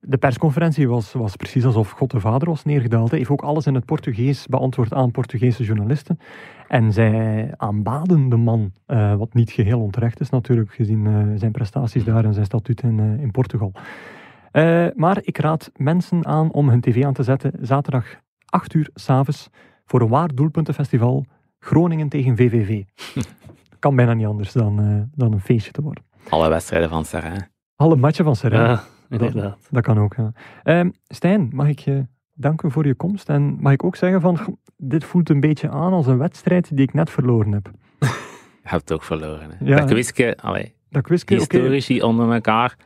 De 0.00 0.16
persconferentie 0.16 0.88
was, 0.88 1.12
was 1.12 1.36
precies 1.36 1.64
alsof 1.64 1.90
God 1.90 2.10
de 2.10 2.20
Vader 2.20 2.48
was 2.48 2.64
neergedaald. 2.64 3.08
Hij 3.08 3.18
heeft 3.18 3.30
ook 3.30 3.42
alles 3.42 3.66
in 3.66 3.74
het 3.74 3.84
Portugees 3.84 4.46
beantwoord 4.46 4.92
aan 4.92 5.10
Portugese 5.10 5.64
journalisten. 5.64 6.18
En 6.68 6.92
zij 6.92 7.52
aanbaden 7.56 8.28
de 8.28 8.36
man, 8.36 8.72
wat 9.16 9.34
niet 9.34 9.50
geheel 9.50 9.80
onterecht 9.80 10.20
is 10.20 10.30
natuurlijk, 10.30 10.74
gezien 10.74 11.32
zijn 11.38 11.52
prestaties 11.52 12.04
daar 12.04 12.24
en 12.24 12.32
zijn 12.32 12.44
statuut 12.44 12.82
in, 12.82 12.98
in 13.20 13.30
Portugal. 13.30 13.72
Maar 14.94 15.18
ik 15.20 15.38
raad 15.38 15.70
mensen 15.76 16.26
aan 16.26 16.52
om 16.52 16.68
hun 16.68 16.80
tv 16.80 17.04
aan 17.04 17.12
te 17.12 17.22
zetten 17.22 17.52
zaterdag 17.60 18.06
8 18.46 18.74
uur 18.74 18.90
s'avonds 18.94 19.50
voor 19.84 20.00
een 20.00 20.08
waar 20.08 20.34
doelpuntenfestival 20.34 21.24
Groningen 21.58 22.08
tegen 22.08 22.36
VVV. 22.36 22.82
kan 23.78 23.96
bijna 23.96 24.14
niet 24.14 24.26
anders 24.26 24.52
dan, 24.52 24.80
eh, 24.80 25.18
dan 25.20 25.32
een 25.32 25.40
feestje 25.40 25.72
te 25.72 25.82
worden. 25.82 26.04
Alle 26.28 26.48
wedstrijden 26.48 26.88
van 26.88 27.04
Serrain. 27.04 27.48
Alle 27.76 27.96
matchen 27.96 28.24
van 28.24 28.36
Serrain, 28.36 28.68
Ja, 28.70 28.84
inderdaad. 29.08 29.68
dat 29.70 29.82
kan 29.82 29.98
ook. 29.98 30.14
Ja. 30.16 30.32
Ehm, 30.62 30.90
Stijn, 31.08 31.48
mag 31.52 31.68
ik 31.68 31.78
je 31.78 32.06
danken 32.32 32.70
voor 32.70 32.86
je 32.86 32.94
komst? 32.94 33.28
En 33.28 33.56
mag 33.60 33.72
ik 33.72 33.84
ook 33.84 33.96
zeggen 33.96 34.20
van, 34.20 34.58
dit 34.76 35.04
voelt 35.04 35.28
een 35.28 35.40
beetje 35.40 35.70
aan 35.70 35.92
als 35.92 36.06
een 36.06 36.18
wedstrijd 36.18 36.76
die 36.76 36.86
ik 36.86 36.92
net 36.92 37.10
verloren 37.10 37.52
heb. 37.52 37.70
Je 37.98 38.06
hebt 38.70 38.82
het 38.88 38.92
ook 38.92 39.02
verloren. 39.02 39.50
Hè. 39.50 39.64
Ja, 39.64 39.76
dat 39.76 39.90
quizje, 39.90 40.36
allee, 40.36 40.74
Dat 40.88 41.02
quizje, 41.02 41.24
oké. 41.24 41.34
historici 41.34 42.02
onder 42.02 42.32
elkaar. 42.32 42.76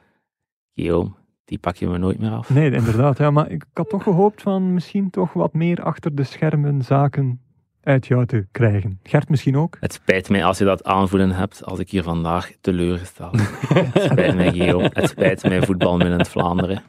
Guillaume, 0.75 1.11
die 1.49 1.59
pak 1.59 1.77
je 1.77 1.87
me 1.87 1.99
nooit 1.99 2.19
meer 2.19 2.31
af. 2.31 2.51
Nee, 2.51 2.70
inderdaad. 2.70 3.19
Ja, 3.19 3.31
maar 3.31 3.51
ik 3.51 3.65
had 3.73 3.89
toch 3.89 4.03
gehoopt 4.03 4.43
van 4.43 4.75
misschien 4.75 5.11
toch 5.11 5.33
wat 5.33 5.53
meer 5.53 5.83
achter 5.83 6.15
de 6.15 6.25
schermen 6.25 6.83
zaken 6.83 7.41
uit 7.83 8.07
jou 8.07 8.27
te 8.27 8.47
krijgen. 8.53 9.01
Gert 9.03 9.29
misschien 9.29 9.57
ook? 9.57 9.77
Het 9.81 9.93
spijt 9.93 10.29
mij 10.29 10.45
als 10.45 10.59
je 10.59 10.65
dat 10.65 10.85
aanvoelen 10.85 11.31
hebt, 11.31 11.65
als 11.65 11.79
ik 11.79 11.91
hier 11.91 12.03
vandaag 12.03 12.51
teleurgesteld 12.61 13.33
ben. 13.33 13.47
Het 13.93 14.03
spijt 14.03 14.35
mij, 14.35 14.53
Guillaume. 14.53 14.91
Het 14.93 15.09
spijt 15.09 15.43
mij, 15.49 15.62
voetbalminnend 15.62 16.29
Vlaanderen. 16.29 16.83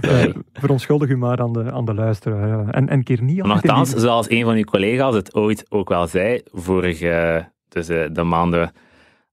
Sorry. 0.00 0.28
Eh, 0.28 0.34
verontschuldig 0.52 1.08
u 1.08 1.16
maar 1.16 1.40
aan 1.40 1.52
de, 1.52 1.72
aan 1.72 1.84
de 1.84 1.94
luisteraar. 1.94 2.48
ja. 2.48 2.72
En, 2.72 2.88
en 2.88 3.02
keer 3.02 3.22
niet 3.22 3.38
in 3.38 3.46
Nochtans, 3.48 3.90
die- 3.90 4.00
zoals 4.00 4.30
een 4.30 4.44
van 4.44 4.54
uw 4.54 4.64
collega's 4.64 5.14
het 5.14 5.34
ooit 5.34 5.66
ook 5.68 5.88
wel 5.88 6.06
zei, 6.06 6.40
vorige, 6.44 7.44
dus 7.68 7.86
de 7.86 8.22
maanden 8.24 8.70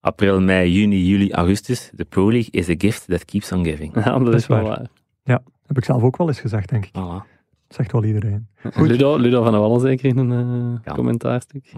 april, 0.04 0.42
mei, 0.42 0.72
juni, 0.72 1.06
juli, 1.06 1.32
augustus, 1.32 1.92
de 1.94 2.06
Pro 2.06 2.32
League 2.32 2.52
is 2.52 2.70
a 2.70 2.76
gift 2.78 3.08
that 3.08 3.26
keeps 3.26 3.52
on 3.52 3.64
giving. 3.64 3.96
Ja, 3.96 4.20
dat, 4.20 4.28
is 4.28 4.42
is 4.42 4.48
wel 4.48 4.62
waar. 4.62 4.88
waar. 5.24 5.40
heb 5.68 5.78
ik 5.78 5.84
zelf 5.86 6.04
ook 6.04 6.18
wel 6.18 6.28
eens 6.28 6.40
gezegd, 6.40 6.70
denk 6.70 6.86
ik. 6.86 6.92
Voilà. 6.92 7.28
Zegt 7.68 7.92
wel 7.92 8.04
iedereen. 8.04 8.48
Goed. 8.74 8.88
Ludo, 8.88 9.18
Ludo 9.18 9.44
van 9.44 9.52
der 9.52 9.62
Wallen 9.62 9.80
zeker 9.80 10.06
in 10.06 10.18
een 10.18 10.32
eh, 10.32 10.80
Ja. 10.86 10.94
commentaarstuk. 10.94 11.74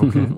Mhm. 0.00 0.32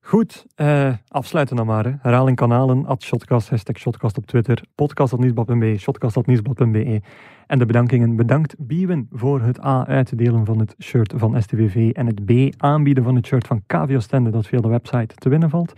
Goed, 0.00 0.46
eh, 0.54 0.92
afsluiten 1.08 1.56
dan 1.56 1.66
maar. 1.66 1.84
Hè. 1.84 1.92
Herhaling 2.00 2.36
kanalen, 2.36 2.86
at 2.86 3.02
shotcast, 3.02 3.48
hashtag 3.50 3.78
shotcast 3.78 4.16
op 4.16 4.26
Twitter, 4.26 4.62
podcast.nieuwsblad.be, 4.74 5.78
shotcast.nieuwsblad.be. 5.78 7.00
En 7.46 7.58
de 7.58 7.66
bedankingen. 7.66 8.16
Bedankt 8.16 8.54
Biewen 8.58 9.08
voor 9.12 9.40
het 9.40 9.64
A 9.64 9.86
uitdelen 9.86 10.44
van 10.44 10.58
het 10.58 10.74
shirt 10.82 11.12
van 11.16 11.42
STVV 11.42 11.90
en 11.90 12.06
het 12.06 12.24
B 12.24 12.62
aanbieden 12.62 13.04
van 13.04 13.14
het 13.14 13.26
shirt 13.26 13.46
van 13.46 13.62
KVO 13.66 13.98
Stende 13.98 14.30
dat 14.30 14.46
via 14.46 14.60
de 14.60 14.68
website 14.68 15.14
te 15.14 15.28
winnen 15.28 15.50
valt. 15.50 15.72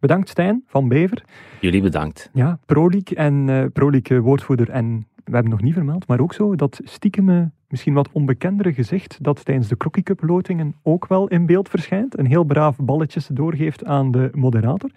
Bedankt 0.00 0.28
Stijn 0.28 0.62
van 0.66 0.88
Bever. 0.88 1.24
Jullie 1.60 1.82
bedankt. 1.82 2.30
Ja, 2.32 2.58
ProLeague 2.66 3.16
en 3.16 3.48
eh 3.48 3.64
ProLeague 3.72 4.16
eh, 4.16 4.22
woordvoerder 4.22 4.70
en 4.70 5.06
we 5.24 5.32
hebben 5.32 5.50
nog 5.50 5.62
niet 5.62 5.74
vermeld, 5.74 6.06
maar 6.06 6.20
ook 6.20 6.34
zo 6.34 6.56
dat 6.56 6.80
stiekeme, 6.84 7.50
misschien 7.68 7.94
wat 7.94 8.08
onbekendere 8.12 8.72
gezicht 8.72 9.24
dat 9.24 9.44
tijdens 9.44 9.68
de 9.68 9.76
Crocky 9.76 10.02
Cup 10.02 10.22
lotingen 10.22 10.74
ook 10.82 11.06
wel 11.06 11.28
in 11.28 11.46
beeld 11.46 11.68
verschijnt. 11.68 12.18
Een 12.18 12.26
heel 12.26 12.44
braaf 12.44 12.76
balletjes 12.76 13.26
doorgeeft 13.26 13.84
aan 13.84 14.10
de 14.10 14.28
moderator. 14.34 14.90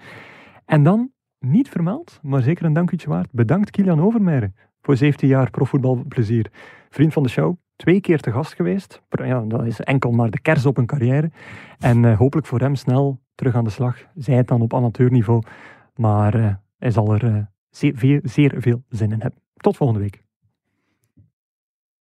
En 0.65 0.83
dan, 0.83 1.11
niet 1.39 1.69
vermeld, 1.69 2.19
maar 2.21 2.41
zeker 2.41 2.65
een 2.65 2.73
dankje 2.73 3.09
waard, 3.09 3.31
bedankt 3.31 3.69
Kilian 3.69 4.01
Overmeijer 4.01 4.51
voor 4.81 4.97
17 4.97 5.27
jaar 5.27 5.49
profvoetbalplezier. 5.49 6.51
Vriend 6.89 7.13
van 7.13 7.23
de 7.23 7.29
show, 7.29 7.55
twee 7.75 8.01
keer 8.01 8.19
te 8.19 8.31
gast 8.31 8.53
geweest. 8.53 9.01
Ja, 9.09 9.41
dat 9.47 9.65
is 9.65 9.79
enkel 9.79 10.11
maar 10.11 10.29
de 10.29 10.41
kers 10.41 10.65
op 10.65 10.77
een 10.77 10.85
carrière. 10.85 11.31
En 11.79 12.05
eh, 12.05 12.17
hopelijk 12.17 12.47
voor 12.47 12.59
hem 12.59 12.75
snel 12.75 13.19
terug 13.35 13.55
aan 13.55 13.63
de 13.63 13.69
slag. 13.69 13.97
Zij 14.15 14.35
het 14.35 14.47
dan 14.47 14.61
op 14.61 14.73
amateurniveau. 14.73 15.41
Maar 15.95 16.33
eh, 16.35 16.55
hij 16.77 16.91
zal 16.91 17.13
er 17.13 17.25
eh, 17.25 17.37
zeer, 17.69 17.97
veel- 17.97 18.19
zeer 18.23 18.55
veel 18.57 18.83
zin 18.89 19.11
in 19.11 19.21
hebben. 19.21 19.39
Tot 19.55 19.77
volgende 19.77 20.01
week. 20.01 20.22